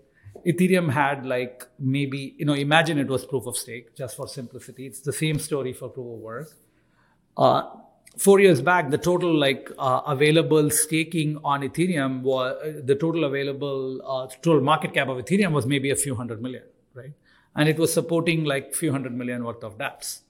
Ethereum 0.47 0.90
had 0.90 1.27
like 1.27 1.69
maybe 1.78 2.35
you 2.39 2.47
know, 2.47 2.55
imagine 2.55 2.98
it 2.98 3.09
was 3.09 3.27
proof 3.27 3.47
of 3.47 3.59
stake, 3.59 3.94
just 3.94 4.16
for 4.16 4.27
simplicity. 4.27 4.86
It's 4.86 5.01
the 5.01 5.12
same 5.12 5.39
story 5.39 5.74
for 5.74 5.90
proof 5.90 6.15
of 6.15 6.20
work. 6.20 6.48
Uh, 7.36 7.62
four 8.16 8.40
years 8.40 8.61
back, 8.61 8.90
the 8.90 8.98
total 8.98 9.35
like 9.35 9.70
uh, 9.78 10.02
available 10.06 10.70
staking 10.70 11.39
on 11.44 11.62
Ethereum 11.62 12.23
was 12.23 12.56
uh, 12.62 12.81
the 12.85 12.94
total 12.94 13.24
available 13.24 14.01
uh, 14.05 14.27
total 14.43 14.61
market 14.61 14.94
cap 14.94 15.09
of 15.09 15.19
Ethereum 15.19 15.52
was 15.52 15.66
maybe 15.66 15.90
a 15.90 15.97
few 15.97 16.15
hundred 16.15 16.40
million, 16.40 16.62
right? 16.94 17.12
And 17.56 17.69
it 17.69 17.78
was 17.78 17.93
supporting 17.93 18.44
like 18.44 18.74
few 18.74 18.93
hundred 18.93 19.15
million 19.16 19.44
worth 19.44 19.62
of 19.65 19.78
dApps. 19.78 20.20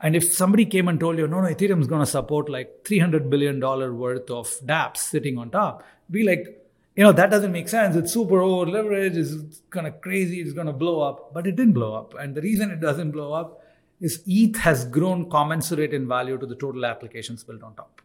And 0.00 0.14
if 0.14 0.32
somebody 0.32 0.64
came 0.64 0.86
and 0.86 1.00
told 1.00 1.18
you, 1.18 1.26
no, 1.26 1.40
no, 1.40 1.48
Ethereum 1.48 1.80
is 1.80 1.88
going 1.88 2.00
to 2.02 2.06
support 2.06 2.48
like 2.48 2.84
300 2.84 3.28
billion 3.28 3.58
dollar 3.58 3.92
worth 3.92 4.30
of 4.30 4.48
dApps 4.64 4.98
sitting 4.98 5.38
on 5.38 5.50
top, 5.50 5.84
be 6.08 6.22
like, 6.22 6.54
you 6.94 7.02
know, 7.02 7.12
that 7.12 7.30
doesn't 7.30 7.52
make 7.52 7.68
sense. 7.68 7.96
It's 7.96 8.12
super 8.12 8.40
over 8.40 8.70
leveraged. 8.70 9.16
It's 9.16 9.62
kind 9.70 9.86
of 9.86 10.00
crazy. 10.00 10.40
It's 10.40 10.52
going 10.52 10.66
to 10.68 10.72
blow 10.72 11.00
up. 11.00 11.34
But 11.34 11.46
it 11.46 11.56
didn't 11.56 11.74
blow 11.74 11.94
up. 11.94 12.14
And 12.14 12.34
the 12.34 12.40
reason 12.40 12.70
it 12.70 12.80
doesn't 12.80 13.10
blow 13.10 13.32
up 13.32 13.60
is 14.00 14.22
ETH 14.26 14.56
has 14.58 14.84
grown 14.84 15.28
commensurate 15.28 15.92
in 15.92 16.06
value 16.06 16.38
to 16.38 16.46
the 16.46 16.54
total 16.54 16.86
applications 16.86 17.44
built 17.44 17.62
on 17.62 17.74
top. 17.74 18.00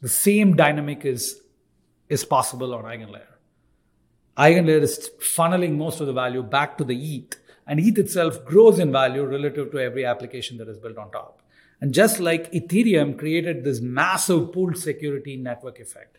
The 0.00 0.08
same 0.08 0.54
dynamic 0.54 1.04
is, 1.04 1.40
is 2.08 2.24
possible 2.24 2.74
on 2.74 2.84
EigenLayer. 2.84 3.34
EigenLayer 4.36 4.82
is 4.82 5.10
funneling 5.20 5.76
most 5.76 6.00
of 6.00 6.06
the 6.06 6.12
value 6.12 6.42
back 6.42 6.76
to 6.78 6.84
the 6.84 7.16
ETH, 7.16 7.36
and 7.66 7.80
ETH 7.80 7.98
itself 7.98 8.44
grows 8.44 8.78
in 8.78 8.92
value 8.92 9.24
relative 9.24 9.70
to 9.72 9.78
every 9.78 10.04
application 10.04 10.58
that 10.58 10.68
is 10.68 10.78
built 10.78 10.98
on 10.98 11.10
top. 11.10 11.40
And 11.80 11.92
just 11.92 12.20
like 12.20 12.52
Ethereum 12.52 13.18
created 13.18 13.64
this 13.64 13.80
massive 13.80 14.52
pooled 14.52 14.76
security 14.76 15.36
network 15.36 15.80
effect, 15.80 16.18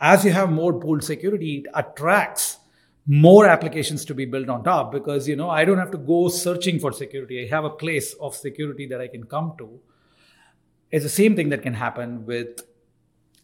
as 0.00 0.24
you 0.24 0.32
have 0.32 0.50
more 0.50 0.72
pooled 0.78 1.04
security, 1.04 1.58
it 1.58 1.70
attracts 1.74 2.58
more 3.06 3.46
applications 3.46 4.04
to 4.04 4.14
be 4.14 4.24
built 4.24 4.48
on 4.48 4.64
top 4.64 4.90
because 4.90 5.28
you 5.28 5.36
know 5.36 5.48
I 5.48 5.64
don't 5.64 5.78
have 5.78 5.92
to 5.92 5.98
go 5.98 6.28
searching 6.28 6.80
for 6.80 6.92
security. 6.92 7.44
I 7.44 7.54
have 7.54 7.64
a 7.64 7.70
place 7.70 8.14
of 8.14 8.34
security 8.34 8.86
that 8.86 9.00
I 9.00 9.08
can 9.08 9.24
come 9.24 9.54
to. 9.58 9.80
It's 10.90 11.04
the 11.04 11.10
same 11.10 11.36
thing 11.36 11.50
that 11.50 11.62
can 11.62 11.74
happen 11.74 12.26
with 12.26 12.60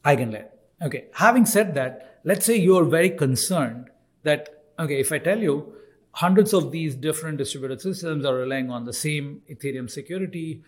EigenLayer. 0.04 0.48
Okay, 0.82 1.06
having 1.14 1.46
said 1.46 1.74
that, 1.74 2.20
let's 2.24 2.44
say 2.44 2.56
you're 2.56 2.84
very 2.84 3.10
concerned 3.10 3.90
that 4.24 4.64
okay, 4.78 4.98
if 4.98 5.12
I 5.12 5.18
tell 5.18 5.38
you 5.38 5.74
hundreds 6.12 6.52
of 6.52 6.72
these 6.72 6.94
different 6.94 7.38
distributed 7.38 7.80
systems 7.80 8.24
are 8.24 8.34
relying 8.34 8.70
on 8.70 8.84
the 8.84 8.92
same 8.92 9.42
Ethereum 9.48 9.88
security, 9.88 10.62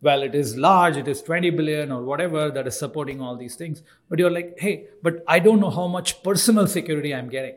well, 0.00 0.22
it 0.22 0.34
is 0.34 0.56
large, 0.56 0.96
it 0.96 1.08
is 1.08 1.22
20 1.22 1.50
billion 1.50 1.92
or 1.92 2.02
whatever 2.02 2.50
that 2.50 2.66
is 2.66 2.78
supporting 2.78 3.20
all 3.20 3.36
these 3.36 3.56
things. 3.56 3.82
But 4.08 4.18
you're 4.18 4.30
like, 4.30 4.54
hey, 4.58 4.86
but 5.02 5.24
I 5.26 5.38
don't 5.38 5.60
know 5.60 5.70
how 5.70 5.86
much 5.86 6.22
personal 6.22 6.66
security 6.66 7.14
I'm 7.14 7.28
getting. 7.28 7.56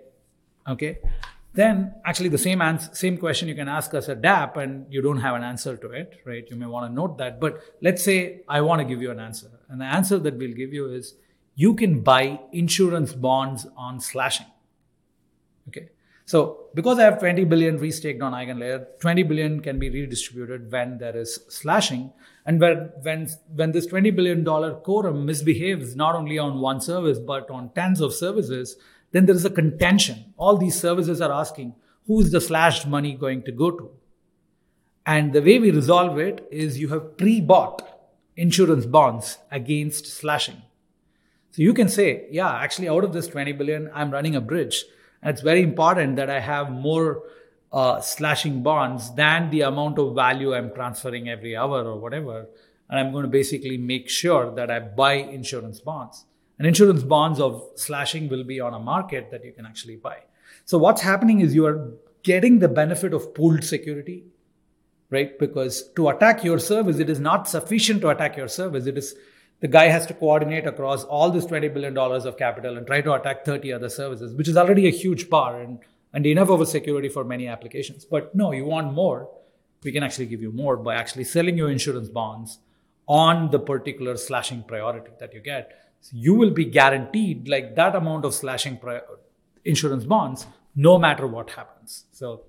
Okay. 0.67 0.99
Then 1.53 1.95
actually 2.05 2.29
the 2.29 2.37
same 2.37 2.61
answer, 2.61 2.89
same 2.93 3.17
question 3.17 3.49
you 3.49 3.55
can 3.55 3.67
ask 3.67 3.93
us 3.93 4.07
at 4.07 4.21
dap 4.21 4.55
and 4.55 4.85
you 4.89 5.01
don't 5.01 5.19
have 5.19 5.35
an 5.35 5.43
answer 5.43 5.75
to 5.75 5.89
it, 5.91 6.21
right? 6.25 6.45
You 6.49 6.55
may 6.55 6.65
want 6.65 6.89
to 6.89 6.93
note 6.93 7.17
that. 7.17 7.41
But 7.41 7.61
let's 7.81 8.03
say 8.03 8.41
I 8.47 8.61
want 8.61 8.79
to 8.79 8.85
give 8.85 9.01
you 9.01 9.11
an 9.11 9.19
answer. 9.19 9.51
And 9.69 9.81
the 9.81 9.85
answer 9.85 10.17
that 10.19 10.37
we'll 10.37 10.53
give 10.53 10.73
you 10.73 10.91
is 10.91 11.15
you 11.55 11.73
can 11.73 12.01
buy 12.01 12.39
insurance 12.53 13.13
bonds 13.13 13.67
on 13.75 13.99
slashing. 13.99 14.45
Okay. 15.67 15.89
So 16.25 16.67
because 16.73 16.99
I 16.99 17.03
have 17.03 17.19
20 17.19 17.43
billion 17.43 17.77
restaked 17.77 18.21
on 18.23 18.31
EigenLayer, 18.31 18.99
20 19.01 19.23
billion 19.23 19.59
can 19.59 19.77
be 19.77 19.89
redistributed 19.89 20.71
when 20.71 20.97
there 20.97 21.17
is 21.17 21.41
slashing. 21.49 22.13
And 22.45 22.61
when, 22.61 22.91
when, 23.01 23.27
when 23.53 23.73
this 23.73 23.87
$20 23.87 24.15
billion 24.15 24.45
quorum 24.45 25.25
misbehaves 25.25 25.97
not 25.97 26.15
only 26.15 26.39
on 26.39 26.61
one 26.61 26.79
service, 26.79 27.19
but 27.19 27.49
on 27.49 27.71
tens 27.75 27.99
of 27.99 28.13
services, 28.13 28.77
then 29.11 29.25
there 29.25 29.35
is 29.35 29.45
a 29.45 29.49
contention. 29.49 30.33
All 30.37 30.57
these 30.57 30.79
services 30.79 31.21
are 31.21 31.31
asking, 31.31 31.75
who 32.07 32.21
is 32.21 32.31
the 32.31 32.41
slashed 32.41 32.87
money 32.87 33.13
going 33.13 33.43
to 33.43 33.51
go 33.51 33.71
to? 33.71 33.91
And 35.05 35.33
the 35.33 35.41
way 35.41 35.59
we 35.59 35.71
resolve 35.71 36.17
it 36.19 36.47
is 36.51 36.79
you 36.79 36.89
have 36.89 37.17
pre 37.17 37.41
bought 37.41 37.87
insurance 38.35 38.85
bonds 38.85 39.37
against 39.51 40.05
slashing. 40.05 40.61
So 41.51 41.61
you 41.61 41.73
can 41.73 41.89
say, 41.89 42.27
yeah, 42.31 42.53
actually, 42.53 42.87
out 42.87 43.03
of 43.03 43.11
this 43.11 43.27
20 43.27 43.51
billion, 43.53 43.89
I'm 43.93 44.11
running 44.11 44.35
a 44.35 44.41
bridge. 44.41 44.85
And 45.21 45.33
it's 45.33 45.41
very 45.41 45.61
important 45.61 46.15
that 46.15 46.29
I 46.29 46.39
have 46.39 46.71
more 46.71 47.23
uh, 47.73 47.99
slashing 47.99 48.63
bonds 48.63 49.13
than 49.15 49.49
the 49.49 49.61
amount 49.61 49.99
of 49.99 50.15
value 50.15 50.53
I'm 50.53 50.73
transferring 50.73 51.29
every 51.29 51.55
hour 51.55 51.83
or 51.83 51.99
whatever. 51.99 52.47
And 52.89 52.99
I'm 52.99 53.11
going 53.11 53.23
to 53.23 53.29
basically 53.29 53.77
make 53.77 54.09
sure 54.09 54.51
that 54.55 54.71
I 54.71 54.79
buy 54.79 55.13
insurance 55.13 55.79
bonds. 55.79 56.25
And 56.61 56.67
insurance 56.67 57.01
bonds 57.01 57.39
of 57.39 57.67
slashing 57.73 58.29
will 58.29 58.43
be 58.43 58.59
on 58.59 58.75
a 58.75 58.79
market 58.79 59.31
that 59.31 59.43
you 59.43 59.51
can 59.51 59.65
actually 59.65 59.95
buy. 59.95 60.19
So 60.65 60.77
what's 60.77 61.01
happening 61.01 61.41
is 61.41 61.55
you 61.55 61.65
are 61.65 61.91
getting 62.21 62.59
the 62.59 62.67
benefit 62.67 63.15
of 63.15 63.33
pooled 63.33 63.63
security, 63.63 64.25
right? 65.09 65.39
Because 65.39 65.91
to 65.95 66.09
attack 66.09 66.43
your 66.43 66.59
service, 66.59 66.99
it 66.99 67.09
is 67.09 67.19
not 67.19 67.49
sufficient 67.49 68.01
to 68.01 68.09
attack 68.09 68.37
your 68.37 68.47
service. 68.47 68.85
It 68.85 68.95
is 68.95 69.15
the 69.61 69.67
guy 69.67 69.85
has 69.85 70.05
to 70.05 70.13
coordinate 70.13 70.67
across 70.67 71.03
all 71.03 71.31
this 71.31 71.47
$20 71.47 71.73
billion 71.73 71.97
of 71.97 72.37
capital 72.37 72.77
and 72.77 72.85
try 72.85 73.01
to 73.01 73.13
attack 73.13 73.43
30 73.43 73.73
other 73.73 73.89
services, 73.89 74.35
which 74.35 74.47
is 74.47 74.55
already 74.55 74.87
a 74.87 74.91
huge 74.91 75.31
bar 75.31 75.59
and, 75.59 75.79
and 76.13 76.27
enough 76.27 76.51
of 76.51 76.61
a 76.61 76.67
security 76.67 77.09
for 77.09 77.23
many 77.23 77.47
applications. 77.47 78.05
But 78.05 78.35
no, 78.35 78.51
you 78.51 78.65
want 78.65 78.93
more. 78.93 79.31
We 79.83 79.91
can 79.91 80.03
actually 80.03 80.27
give 80.27 80.43
you 80.43 80.51
more 80.51 80.77
by 80.77 80.93
actually 80.93 81.23
selling 81.23 81.57
your 81.57 81.71
insurance 81.71 82.09
bonds 82.09 82.59
on 83.07 83.49
the 83.49 83.57
particular 83.57 84.15
slashing 84.15 84.61
priority 84.61 85.09
that 85.19 85.33
you 85.33 85.39
get. 85.39 85.90
You 86.11 86.33
will 86.33 86.51
be 86.51 86.65
guaranteed 86.65 87.47
like 87.47 87.75
that 87.75 87.95
amount 87.95 88.25
of 88.25 88.33
slashing 88.33 88.79
insurance 89.63 90.05
bonds 90.05 90.47
no 90.75 90.97
matter 90.97 91.27
what 91.27 91.51
happens. 91.51 92.05
So 92.11 92.43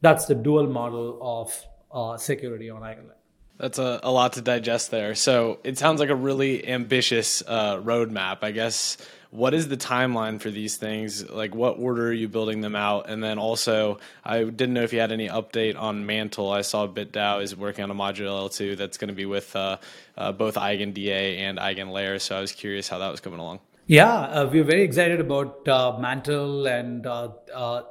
that's 0.00 0.26
the 0.26 0.34
dual 0.34 0.66
model 0.66 1.18
of 1.20 1.64
uh, 1.92 2.16
security 2.16 2.70
on 2.70 2.82
EigenLayer. 2.82 3.12
That's 3.58 3.78
a, 3.78 4.00
a 4.02 4.10
lot 4.10 4.34
to 4.34 4.42
digest 4.42 4.90
there. 4.90 5.14
So 5.14 5.60
it 5.64 5.78
sounds 5.78 5.98
like 5.98 6.10
a 6.10 6.14
really 6.14 6.66
ambitious 6.68 7.42
uh, 7.46 7.78
roadmap. 7.78 8.38
I 8.42 8.50
guess 8.50 8.98
what 9.36 9.52
is 9.52 9.68
the 9.68 9.76
timeline 9.76 10.40
for 10.40 10.50
these 10.50 10.76
things? 10.76 11.28
Like, 11.28 11.54
what 11.54 11.78
order 11.78 12.08
are 12.08 12.12
you 12.12 12.26
building 12.26 12.62
them 12.62 12.74
out? 12.74 13.10
And 13.10 13.22
then 13.22 13.38
also, 13.38 13.98
I 14.24 14.44
didn't 14.44 14.72
know 14.72 14.82
if 14.82 14.94
you 14.94 15.00
had 15.00 15.12
any 15.12 15.28
update 15.28 15.78
on 15.78 16.06
Mantle. 16.06 16.50
I 16.50 16.62
saw 16.62 16.88
BitDAO 16.88 17.42
is 17.42 17.54
working 17.54 17.84
on 17.84 17.90
a 17.90 17.94
module 17.94 18.48
L2 18.48 18.78
that's 18.78 18.96
going 18.96 19.08
to 19.08 19.14
be 19.14 19.26
with 19.26 19.54
uh, 19.54 19.76
uh, 20.16 20.32
both 20.32 20.54
EigenDA 20.54 21.36
and 21.38 21.58
EigenLayer. 21.58 22.18
So 22.18 22.38
I 22.38 22.40
was 22.40 22.52
curious 22.52 22.88
how 22.88 22.96
that 22.98 23.10
was 23.10 23.20
coming 23.20 23.38
along. 23.38 23.60
Yeah, 23.86 24.10
uh, 24.10 24.48
we're 24.50 24.64
very 24.64 24.82
excited 24.82 25.20
about 25.20 25.68
uh, 25.68 25.98
Mantle 26.00 26.66
and 26.66 27.06
uh, 27.06 27.28
uh, 27.54 27.82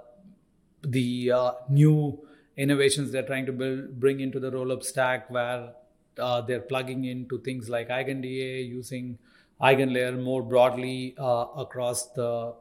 the 0.81 1.31
new 1.69 2.27
innovations 2.57 3.11
they're 3.11 3.21
trying 3.21 3.45
to 3.45 3.51
build, 3.51 3.99
bring 3.99 4.19
into 4.19 4.39
the 4.39 4.49
rollup 4.49 4.83
stack 4.83 5.29
where 5.29 5.73
they're 6.15 6.61
plugging 6.61 7.05
into 7.05 7.37
things 7.37 7.69
like 7.69 7.89
EigenDA, 7.89 8.67
using 8.67 9.19
EigenLayer 9.61 10.21
more 10.21 10.43
broadly 10.43 11.15
uh, 11.17 11.45
across 11.57 12.11
the 12.11 12.53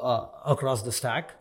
uh, 0.00 0.26
across 0.44 0.82
the 0.82 0.92
stack. 0.92 1.32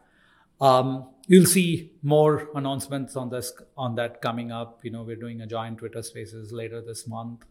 Um, 0.61 1.09
you'll 1.27 1.45
see 1.45 1.91
more 2.01 2.49
announcements 2.55 3.15
on 3.15 3.29
this 3.29 3.53
on 3.77 3.95
that 3.95 4.21
coming 4.21 4.51
up. 4.51 4.83
You 4.83 4.91
know, 4.91 5.03
we're 5.03 5.15
doing 5.15 5.41
a 5.41 5.47
joint 5.47 5.77
Twitter 5.77 6.01
Spaces 6.01 6.51
later 6.51 6.81
this 6.81 7.07
month. 7.07 7.45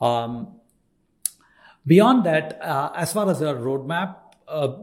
Um, 0.00 0.60
beyond 1.86 2.24
that, 2.24 2.60
uh, 2.62 2.92
as 2.94 3.12
far 3.12 3.30
as 3.30 3.42
our 3.42 3.54
roadmap, 3.54 4.16
uh, 4.48 4.76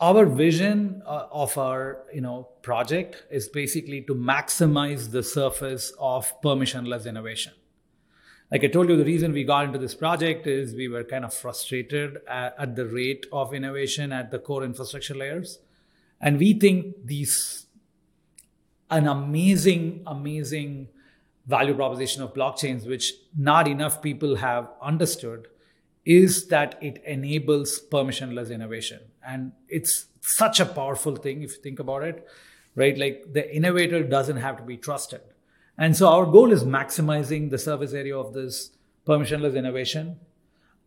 our 0.00 0.26
vision 0.26 1.02
uh, 1.06 1.26
of 1.30 1.56
our 1.56 2.04
you 2.12 2.20
know 2.20 2.48
project 2.62 3.24
is 3.30 3.48
basically 3.48 4.02
to 4.02 4.14
maximize 4.14 5.10
the 5.10 5.22
surface 5.22 5.92
of 5.98 6.32
permissionless 6.42 7.06
innovation 7.06 7.52
like 8.50 8.64
i 8.64 8.66
told 8.66 8.88
you 8.88 8.96
the 8.96 9.04
reason 9.04 9.32
we 9.32 9.44
got 9.44 9.64
into 9.64 9.78
this 9.78 9.94
project 9.94 10.46
is 10.46 10.74
we 10.74 10.88
were 10.88 11.04
kind 11.04 11.24
of 11.24 11.32
frustrated 11.32 12.18
at, 12.28 12.54
at 12.58 12.76
the 12.76 12.86
rate 12.86 13.26
of 13.32 13.54
innovation 13.54 14.12
at 14.12 14.30
the 14.30 14.38
core 14.38 14.64
infrastructure 14.64 15.14
layers 15.14 15.58
and 16.20 16.38
we 16.38 16.52
think 16.52 16.94
these 17.04 17.66
an 18.90 19.06
amazing 19.08 20.02
amazing 20.06 20.88
value 21.46 21.74
proposition 21.74 22.22
of 22.22 22.34
blockchains 22.34 22.86
which 22.86 23.12
not 23.36 23.68
enough 23.68 24.02
people 24.02 24.36
have 24.36 24.68
understood 24.82 25.48
is 26.06 26.46
that 26.46 26.78
it 26.80 27.02
enables 27.04 27.80
permissionless 27.90 28.50
innovation. 28.50 29.00
And 29.26 29.52
it's 29.68 30.06
such 30.20 30.60
a 30.60 30.64
powerful 30.66 31.16
thing 31.16 31.42
if 31.42 31.56
you 31.56 31.62
think 31.62 31.80
about 31.80 32.04
it, 32.04 32.26
right? 32.76 32.96
Like 32.96 33.32
the 33.32 33.54
innovator 33.54 34.04
doesn't 34.04 34.36
have 34.36 34.56
to 34.58 34.62
be 34.62 34.76
trusted. 34.76 35.20
And 35.78 35.96
so 35.96 36.08
our 36.08 36.26
goal 36.26 36.52
is 36.52 36.64
maximizing 36.64 37.50
the 37.50 37.58
service 37.58 37.92
area 37.92 38.16
of 38.16 38.32
this 38.32 38.70
permissionless 39.06 39.56
innovation. 39.56 40.16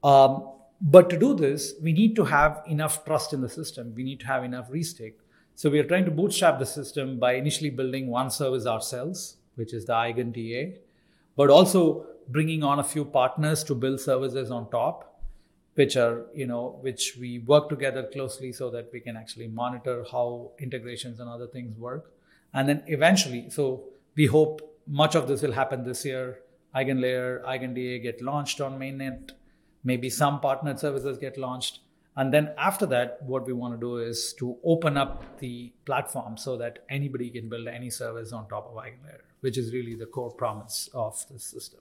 Um, 0.04 0.52
but 0.82 1.10
to 1.10 1.20
do 1.20 1.34
this, 1.34 1.74
we 1.82 1.92
need 1.92 2.16
to 2.16 2.26
have 2.26 2.64
enough 2.68 3.06
trust 3.06 3.34
in 3.34 3.42
the 3.42 3.50
system. 3.50 3.94
We 3.96 4.04
need 4.04 4.20
to 4.22 4.28
have 4.28 4.44
enough 4.44 4.70
restake. 4.72 5.16
So 5.56 5.70
we 5.70 5.80
are 5.80 5.84
trying 5.84 6.06
to 6.06 6.12
bootstrap 6.12 6.58
the 6.58 6.66
system 6.66 7.20
by 7.20 7.34
initially 7.34 7.70
building 7.70 8.08
one 8.08 8.32
service 8.32 8.66
ourselves, 8.66 9.38
which 9.56 9.74
is 9.74 9.86
the 9.86 9.94
EigenDA, 9.94 10.78
but 11.36 11.50
also 11.50 12.06
bringing 12.30 12.64
on 12.64 12.80
a 12.80 12.84
few 12.84 13.04
partners 13.04 13.64
to 13.66 13.76
build 13.76 14.00
services 14.00 14.52
on 14.52 14.70
top, 14.70 15.22
which 15.76 15.98
are, 15.98 16.28
you 16.34 16.48
know, 16.48 16.78
which 16.82 17.18
we 17.20 17.40
work 17.40 17.68
together 17.68 18.04
closely 18.04 18.54
so 18.54 18.70
that 18.70 18.90
we 18.94 19.02
can 19.02 19.18
actually 19.18 19.48
monitor 19.48 20.06
how 20.10 20.52
integrations 20.60 21.20
and 21.20 21.30
other 21.30 21.48
things 21.48 21.78
work. 21.78 22.14
And 22.54 22.70
then 22.70 22.84
eventually, 22.88 23.50
so 23.50 23.84
we 24.16 24.28
hope 24.28 24.62
much 24.88 25.16
of 25.16 25.28
this 25.28 25.42
will 25.42 25.52
happen 25.52 25.84
this 25.84 26.06
year. 26.06 26.40
EigenLayer, 26.76 27.44
EigenDA 27.44 28.02
get 28.02 28.22
launched 28.22 28.62
on 28.62 28.80
mainnet. 28.80 29.32
Maybe 29.84 30.10
some 30.10 30.40
partnered 30.40 30.80
services 30.80 31.18
get 31.18 31.38
launched. 31.38 31.80
And 32.16 32.34
then 32.34 32.52
after 32.58 32.86
that, 32.88 33.22
what 33.22 33.46
we 33.46 33.54
want 33.54 33.76
to 33.76 33.80
do 33.80 33.98
is 33.98 34.34
to 34.40 34.58
open 34.64 34.98
up 34.98 35.40
the 35.40 35.72
platform 35.86 36.38
so 36.38 36.58
that 36.58 36.80
anybody 36.90 37.30
can 37.30 37.48
build 37.50 37.68
any 37.68 37.90
service 37.90 38.34
on 38.34 38.48
top 38.50 38.68
of 38.68 38.76
EigenLayer, 38.76 39.22
which 39.40 39.58
is 39.58 39.74
really 39.74 39.96
the 39.96 40.06
core 40.06 40.32
promise 40.32 40.90
of 40.94 41.26
the 41.32 41.40
system. 41.40 41.80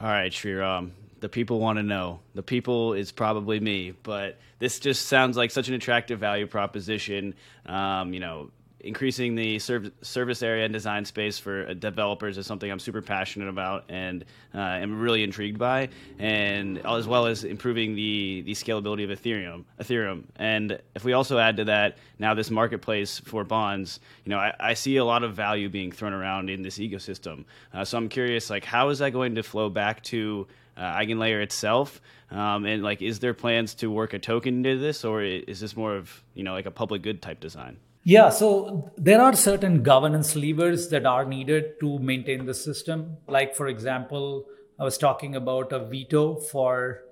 All 0.00 0.08
right, 0.08 0.30
Sreeram. 0.30 0.90
The 1.20 1.28
people 1.28 1.58
want 1.58 1.78
to 1.78 1.82
know. 1.82 2.20
The 2.34 2.42
people 2.42 2.92
is 2.92 3.10
probably 3.10 3.58
me, 3.58 3.94
but 4.02 4.38
this 4.58 4.78
just 4.78 5.06
sounds 5.06 5.36
like 5.36 5.50
such 5.50 5.68
an 5.68 5.74
attractive 5.74 6.20
value 6.20 6.46
proposition. 6.46 7.34
Um, 7.64 8.12
you 8.12 8.20
know, 8.20 8.50
increasing 8.86 9.34
the 9.34 9.58
serv- 9.58 9.92
service 10.02 10.42
area 10.42 10.64
and 10.64 10.72
design 10.72 11.04
space 11.04 11.38
for 11.38 11.66
uh, 11.68 11.74
developers 11.74 12.38
is 12.38 12.46
something 12.46 12.70
I'm 12.70 12.78
super 12.78 13.02
passionate 13.02 13.48
about 13.48 13.84
and 13.88 14.24
uh, 14.54 14.58
am 14.58 15.00
really 15.00 15.22
intrigued 15.22 15.58
by, 15.58 15.88
and 16.18 16.78
as 16.86 17.06
well 17.06 17.26
as 17.26 17.44
improving 17.44 17.94
the 17.94 18.42
the 18.46 18.52
scalability 18.52 19.10
of 19.10 19.18
Ethereum. 19.18 19.64
Ethereum, 19.80 20.24
and 20.36 20.78
if 20.94 21.04
we 21.04 21.12
also 21.12 21.38
add 21.38 21.56
to 21.58 21.64
that 21.64 21.98
now 22.18 22.34
this 22.34 22.50
marketplace 22.50 23.18
for 23.20 23.44
bonds, 23.44 24.00
you 24.24 24.30
know, 24.30 24.38
I, 24.38 24.54
I 24.58 24.74
see 24.74 24.96
a 24.96 25.04
lot 25.04 25.22
of 25.22 25.34
value 25.34 25.68
being 25.68 25.92
thrown 25.92 26.12
around 26.12 26.48
in 26.48 26.62
this 26.62 26.78
ecosystem. 26.78 27.44
Uh, 27.74 27.84
so 27.84 27.98
I'm 27.98 28.08
curious, 28.08 28.48
like, 28.50 28.64
how 28.64 28.88
is 28.88 29.00
that 29.00 29.12
going 29.12 29.34
to 29.34 29.42
flow 29.42 29.68
back 29.68 30.02
to 30.04 30.46
uh, 30.76 30.96
EigenLayer 30.96 31.42
itself? 31.42 32.00
Um, 32.30 32.64
and 32.64 32.82
like, 32.82 33.02
is 33.02 33.18
there 33.20 33.34
plans 33.34 33.74
to 33.74 33.90
work 33.90 34.12
a 34.14 34.18
token 34.18 34.56
into 34.56 34.78
this, 34.78 35.04
or 35.04 35.22
is 35.22 35.60
this 35.60 35.76
more 35.76 35.94
of 35.94 36.22
you 36.34 36.42
know 36.42 36.52
like 36.52 36.66
a 36.66 36.70
public 36.70 37.02
good 37.02 37.22
type 37.22 37.40
design? 37.40 37.76
Yeah, 38.08 38.28
so 38.28 38.92
there 38.96 39.20
are 39.20 39.34
certain 39.34 39.82
governance 39.82 40.36
levers 40.36 40.90
that 40.90 41.06
are 41.06 41.24
needed 41.24 41.80
to 41.80 41.98
maintain 41.98 42.46
the 42.46 42.54
system. 42.54 43.16
Like, 43.26 43.56
for 43.56 43.66
example, 43.66 44.46
I 44.78 44.84
was 44.84 44.96
talking 44.96 45.34
about 45.34 45.72
a 45.72 45.80
veto 45.80 46.36
for 46.36 47.02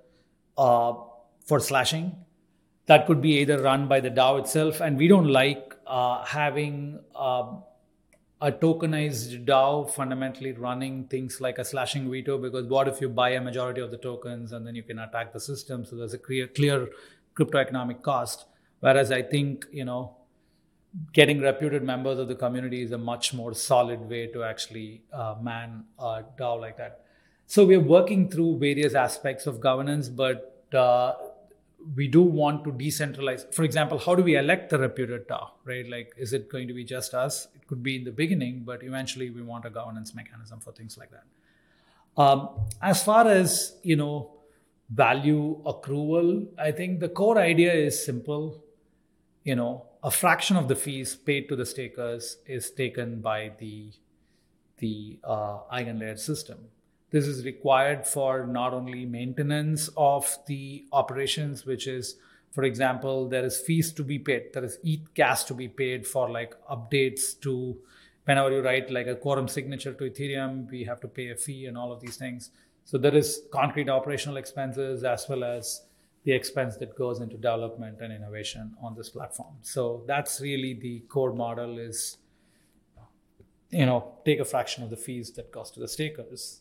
uh, 0.57 0.93
for 1.45 1.59
slashing. 1.59 2.15
That 2.87 3.09
could 3.09 3.21
be 3.21 3.41
either 3.41 3.61
run 3.61 3.89
by 3.89 3.99
the 3.99 4.09
DAO 4.09 4.39
itself, 4.39 4.81
and 4.81 4.97
we 4.97 5.09
don't 5.09 5.27
like 5.27 5.75
uh, 5.85 6.25
having 6.25 7.01
uh, 7.13 7.57
a 8.41 8.53
tokenized 8.53 9.45
DAO 9.47 9.91
fundamentally 9.91 10.53
running 10.53 11.09
things 11.09 11.41
like 11.41 11.59
a 11.59 11.65
slashing 11.65 12.09
veto. 12.09 12.39
Because 12.39 12.69
what 12.69 12.87
if 12.87 13.01
you 13.01 13.09
buy 13.09 13.31
a 13.31 13.41
majority 13.41 13.81
of 13.81 13.91
the 13.91 13.99
tokens 13.99 14.53
and 14.53 14.65
then 14.65 14.77
you 14.77 14.85
can 14.85 15.01
attack 15.01 15.33
the 15.33 15.41
system? 15.41 15.85
So 15.85 15.97
there's 15.97 16.15
a 16.15 16.19
clear, 16.19 16.47
clear 16.47 16.89
crypto 17.35 17.59
economic 17.59 18.01
cost. 18.01 18.45
Whereas 18.79 19.11
I 19.11 19.23
think 19.23 19.67
you 19.73 19.85
know 19.85 20.19
getting 21.13 21.41
reputed 21.41 21.83
members 21.83 22.19
of 22.19 22.29
the 22.29 22.35
community 22.35 22.83
is 22.83 22.93
a 22.93 22.99
much 22.99 23.35
more 23.35 23.55
solid 23.55 24.09
way 24.09 24.27
to 24.29 24.45
actually 24.45 25.03
uh, 25.13 25.35
man 25.41 25.85
a 25.99 26.23
DAO 26.39 26.61
like 26.61 26.77
that. 26.77 27.05
So 27.47 27.65
we're 27.65 27.81
working 27.81 28.31
through 28.31 28.59
various 28.59 28.95
aspects 28.95 29.47
of 29.47 29.61
governance, 29.61 30.09
but 30.09 30.63
uh, 30.73 31.15
we 31.95 32.09
do 32.09 32.23
want 32.23 32.65
to 32.65 32.71
decentralize. 32.71 33.53
For 33.53 33.65
example, 33.65 33.99
how 33.99 34.15
do 34.15 34.23
we 34.23 34.37
elect 34.37 34.71
the 34.71 34.79
reputed 34.79 35.29
DAO, 35.29 35.51
right? 35.65 35.89
Like, 35.89 36.15
is 36.17 36.33
it 36.33 36.51
going 36.51 36.69
to 36.69 36.75
be 36.75 36.85
just 36.85 37.13
us? 37.13 37.49
It 37.55 37.67
could 37.67 37.83
be 37.83 37.97
in 37.97 38.05
the 38.05 38.13
beginning, 38.13 38.63
but 38.65 38.83
eventually 38.83 39.31
we 39.31 39.43
want 39.43 39.65
a 39.67 39.71
governance 39.71 40.15
mechanism 40.15 40.61
for 40.61 40.73
things 40.73 40.97
like 40.97 41.11
that. 41.11 41.25
Um, 42.17 42.51
as 42.81 43.03
far 43.03 43.27
as, 43.29 43.77
you 43.83 43.97
know, 43.97 44.31
value 44.89 45.61
accrual, 45.65 46.47
I 46.59 46.71
think 46.71 47.01
the 47.01 47.09
core 47.09 47.39
idea 47.39 47.73
is 47.73 48.05
simple. 48.05 48.63
You 49.43 49.57
know, 49.57 49.87
a 50.05 50.11
fraction 50.11 50.57
of 50.59 50.69
the 50.69 50.77
fees 50.77 51.17
paid 51.17 51.49
to 51.49 51.57
the 51.57 51.65
stakers 51.65 52.37
is 52.47 52.71
taken 52.71 53.21
by 53.21 53.53
the 53.59 53.91
the 54.79 55.19
uh, 55.25 55.59
eigenlayer 55.73 56.19
system. 56.19 56.59
This 57.11 57.27
is 57.27 57.45
required 57.45 58.07
for 58.07 58.47
not 58.47 58.75
only 58.75 59.07
maintenance 59.07 59.89
of 59.97 60.37
the 60.47 60.85
operations, 60.93 61.65
which 61.65 61.87
is, 61.87 62.17
for 62.51 62.65
example, 62.65 63.29
there 63.29 63.45
is 63.45 63.57
fees 63.57 63.93
to 63.93 64.03
be 64.03 64.19
paid. 64.19 64.53
There 64.53 64.65
is 64.65 64.79
ETH 64.83 65.15
gas 65.15 65.45
to 65.45 65.55
be 65.55 65.69
paid 65.69 66.07
for 66.07 66.29
like 66.29 66.55
updates 66.69 67.41
to 67.41 67.77
whenever 68.25 68.51
you 68.51 68.63
write 68.63 68.91
like 68.91 69.07
a 69.07 69.15
quorum 69.15 69.49
signature 69.49 69.95
to 69.95 70.11
Ethereum, 70.11 70.71
we 70.71 70.85
have 70.85 71.01
to 71.01 71.09
pay 71.09 71.31
a 71.31 71.37
fee 71.37 71.67
and 71.67 71.79
all 71.79 71.93
of 71.93 72.01
these 72.01 72.17
things. 72.17 72.51
So 72.85 72.99
there 72.99 73.15
is 73.15 73.43
concrete 73.53 73.89
operational 73.89 74.37
expenses 74.37 75.05
as 75.05 75.27
well 75.29 75.45
as 75.45 75.83
the 76.25 76.33
expense 76.33 76.77
that 76.79 76.97
goes 76.97 77.21
into 77.21 77.37
development 77.37 77.99
and 78.01 78.13
innovation 78.13 78.75
on 78.83 78.95
this 78.97 79.11
platform. 79.11 79.55
So 79.63 80.03
that's 80.07 80.41
really 80.41 80.75
the 80.75 81.01
core 81.01 81.33
model 81.33 81.79
is 81.79 82.19
you 83.71 83.87
know 83.87 84.15
take 84.25 84.41
a 84.41 84.45
fraction 84.45 84.85
of 84.85 84.91
the 84.91 84.97
fees 84.97 85.33
that 85.33 85.53
cost 85.53 85.75
to 85.75 85.81
the 85.81 85.89
stakers. 85.89 86.61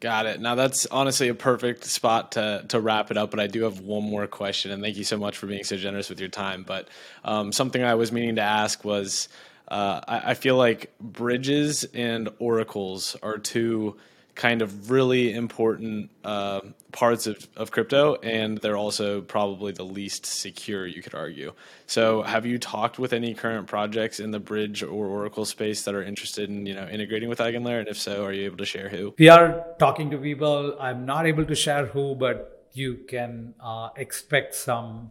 Got 0.00 0.26
it. 0.26 0.40
Now 0.40 0.54
that's 0.54 0.86
honestly 0.86 1.28
a 1.28 1.34
perfect 1.34 1.84
spot 1.84 2.32
to 2.32 2.64
to 2.68 2.80
wrap 2.80 3.10
it 3.10 3.16
up. 3.16 3.30
But 3.30 3.40
I 3.40 3.46
do 3.46 3.62
have 3.62 3.80
one 3.80 4.04
more 4.04 4.26
question, 4.26 4.70
and 4.70 4.82
thank 4.82 4.96
you 4.96 5.04
so 5.04 5.16
much 5.16 5.36
for 5.36 5.46
being 5.46 5.64
so 5.64 5.76
generous 5.76 6.08
with 6.08 6.20
your 6.20 6.28
time. 6.28 6.64
But 6.64 6.88
um, 7.24 7.52
something 7.52 7.82
I 7.82 7.94
was 7.94 8.12
meaning 8.12 8.36
to 8.36 8.42
ask 8.42 8.84
was, 8.84 9.28
uh, 9.68 10.00
I, 10.06 10.30
I 10.30 10.34
feel 10.34 10.56
like 10.56 10.92
bridges 11.00 11.84
and 11.94 12.28
oracles 12.38 13.16
are 13.22 13.38
two 13.38 13.96
kind 14.38 14.62
of 14.62 14.88
really 14.88 15.34
important 15.34 16.10
uh, 16.24 16.60
parts 16.92 17.26
of, 17.26 17.46
of 17.56 17.72
crypto, 17.72 18.14
and 18.22 18.56
they're 18.58 18.76
also 18.76 19.20
probably 19.20 19.72
the 19.72 19.84
least 19.84 20.24
secure, 20.24 20.86
you 20.86 21.02
could 21.02 21.14
argue. 21.14 21.52
So, 21.86 22.22
have 22.22 22.46
you 22.46 22.56
talked 22.56 23.00
with 23.00 23.12
any 23.12 23.34
current 23.34 23.66
projects 23.66 24.20
in 24.20 24.30
the 24.30 24.38
bridge 24.38 24.82
or 24.84 25.06
Oracle 25.06 25.44
space 25.44 25.82
that 25.82 25.94
are 25.94 26.02
interested 26.02 26.48
in 26.48 26.64
you 26.64 26.74
know 26.74 26.88
integrating 26.88 27.28
with 27.28 27.40
EigenLayer? 27.40 27.80
And 27.80 27.88
if 27.88 27.98
so, 27.98 28.24
are 28.24 28.32
you 28.32 28.44
able 28.44 28.56
to 28.58 28.64
share 28.64 28.88
who? 28.88 29.14
We 29.18 29.28
are 29.28 29.66
talking 29.78 30.10
to 30.12 30.18
people. 30.18 30.76
I'm 30.80 31.04
not 31.04 31.26
able 31.26 31.44
to 31.44 31.56
share 31.56 31.86
who, 31.86 32.14
but 32.14 32.68
you 32.72 32.98
can 33.08 33.54
uh, 33.60 33.90
expect 33.96 34.54
some 34.54 35.10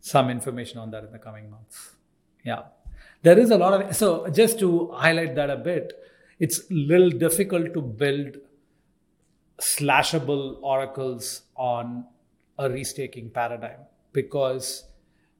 some 0.00 0.30
information 0.30 0.78
on 0.78 0.90
that 0.92 1.04
in 1.04 1.12
the 1.12 1.18
coming 1.18 1.50
months. 1.50 1.90
Yeah, 2.42 2.62
there 3.22 3.38
is 3.38 3.50
a 3.50 3.58
lot 3.58 3.74
of 3.74 3.94
so 3.94 4.28
just 4.28 4.58
to 4.60 4.92
highlight 4.92 5.34
that 5.34 5.50
a 5.50 5.56
bit 5.56 5.99
it's 6.40 6.60
a 6.70 6.74
little 6.74 7.10
difficult 7.10 7.72
to 7.74 7.82
build 7.82 8.38
slashable 9.60 10.58
oracles 10.62 11.42
on 11.54 12.04
a 12.58 12.68
restaking 12.68 13.32
paradigm 13.32 13.80
because 14.12 14.84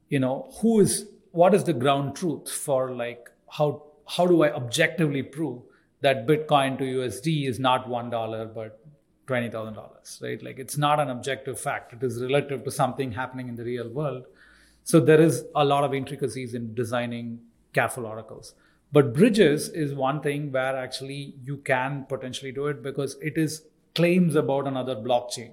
you 0.09 0.19
know 0.19 0.51
who 0.61 0.79
is 0.79 1.07
what 1.31 1.53
is 1.53 1.63
the 1.63 1.73
ground 1.73 2.15
truth 2.15 2.51
for 2.51 2.91
like 2.91 3.29
how 3.57 3.83
how 4.15 4.27
do 4.27 4.43
i 4.43 4.51
objectively 4.53 5.23
prove 5.23 5.61
that 6.01 6.27
bitcoin 6.27 6.77
to 6.77 6.83
usd 6.83 7.49
is 7.49 7.59
not 7.59 7.89
one 7.89 8.09
dollar 8.09 8.45
but 8.45 8.81
$20000 9.27 10.21
right? 10.21 10.43
Like 10.43 10.59
it's 10.59 10.77
not 10.77 10.99
an 10.99 11.09
objective 11.09 11.59
fact. 11.59 11.93
It 11.93 12.03
is 12.03 12.21
relative 12.21 12.63
to 12.65 12.71
something 12.71 13.11
happening 13.11 13.47
in 13.47 13.55
the 13.55 13.63
real 13.63 13.89
world. 13.89 14.25
So 14.83 14.99
there 14.99 15.21
is 15.21 15.45
a 15.55 15.63
lot 15.63 15.83
of 15.83 15.93
intricacies 15.93 16.53
in 16.53 16.73
designing 16.73 17.39
careful 17.73 18.05
oracles 18.05 18.55
but 18.91 19.13
bridges 19.13 19.69
is 19.69 19.93
one 19.93 20.21
thing 20.21 20.51
where 20.51 20.75
actually 20.75 21.35
you 21.43 21.57
can 21.57 22.05
potentially 22.09 22.51
do 22.51 22.67
it 22.67 22.83
because 22.83 23.17
it 23.21 23.37
is 23.37 23.63
claims 23.95 24.35
about 24.35 24.67
another 24.67 24.95
blockchain. 24.95 25.51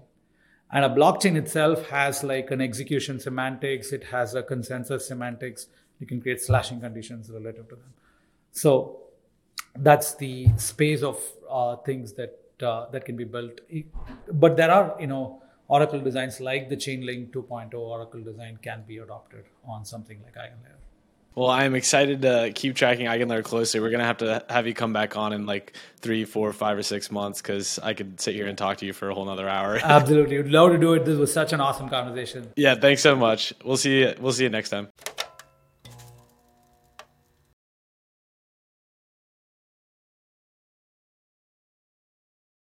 And 0.70 0.84
a 0.84 0.88
blockchain 0.88 1.36
itself 1.36 1.88
has 1.88 2.22
like 2.22 2.50
an 2.50 2.60
execution 2.60 3.20
semantics, 3.20 3.92
it 3.92 4.04
has 4.04 4.34
a 4.34 4.42
consensus 4.42 5.06
semantics. 5.06 5.66
You 5.98 6.06
can 6.06 6.20
create 6.20 6.40
slashing 6.40 6.80
conditions 6.80 7.30
relative 7.30 7.68
to 7.70 7.76
them. 7.76 7.92
So 8.52 9.00
that's 9.76 10.14
the 10.14 10.48
space 10.56 11.02
of 11.02 11.18
uh, 11.50 11.76
things 11.76 12.12
that 12.14 12.38
uh, 12.62 12.90
that 12.90 13.04
can 13.04 13.16
be 13.16 13.24
built. 13.24 13.60
But 14.32 14.56
there 14.56 14.70
are, 14.70 14.96
you 15.00 15.06
know, 15.06 15.42
Oracle 15.68 16.00
designs 16.00 16.40
like 16.40 16.68
the 16.68 16.76
Chainlink 16.76 17.30
2.0 17.30 17.74
Oracle 17.74 18.22
design 18.22 18.58
can 18.62 18.84
be 18.86 18.98
adopted 18.98 19.44
on 19.64 19.84
something 19.84 20.20
like 20.24 20.34
EigenLayer. 20.34 20.77
Well, 21.38 21.50
I'm 21.50 21.76
excited 21.76 22.22
to 22.22 22.50
keep 22.52 22.74
tracking 22.74 23.06
EigenLayer 23.06 23.44
closely. 23.44 23.78
We're 23.78 23.90
gonna 23.90 24.02
have 24.02 24.16
to 24.16 24.44
have 24.50 24.66
you 24.66 24.74
come 24.74 24.92
back 24.92 25.16
on 25.16 25.32
in 25.32 25.46
like 25.46 25.72
three, 26.00 26.24
four, 26.24 26.52
five, 26.52 26.76
or 26.76 26.82
six 26.82 27.12
months 27.12 27.40
because 27.40 27.78
I 27.78 27.94
could 27.94 28.20
sit 28.20 28.34
here 28.34 28.48
and 28.48 28.58
talk 28.58 28.78
to 28.78 28.86
you 28.86 28.92
for 28.92 29.08
a 29.08 29.14
whole 29.14 29.22
another 29.22 29.48
hour. 29.48 29.76
Absolutely, 29.84 30.38
would 30.38 30.50
love 30.50 30.72
to 30.72 30.78
do 30.78 30.94
it. 30.94 31.04
This 31.04 31.16
was 31.16 31.32
such 31.32 31.52
an 31.52 31.60
awesome 31.60 31.88
conversation. 31.88 32.50
Yeah, 32.56 32.74
thanks 32.74 33.02
so 33.02 33.14
much. 33.14 33.54
We'll 33.64 33.76
see 33.76 34.00
you. 34.00 34.14
We'll 34.18 34.32
see 34.32 34.42
you 34.42 34.50
next 34.50 34.70
time. 34.70 34.88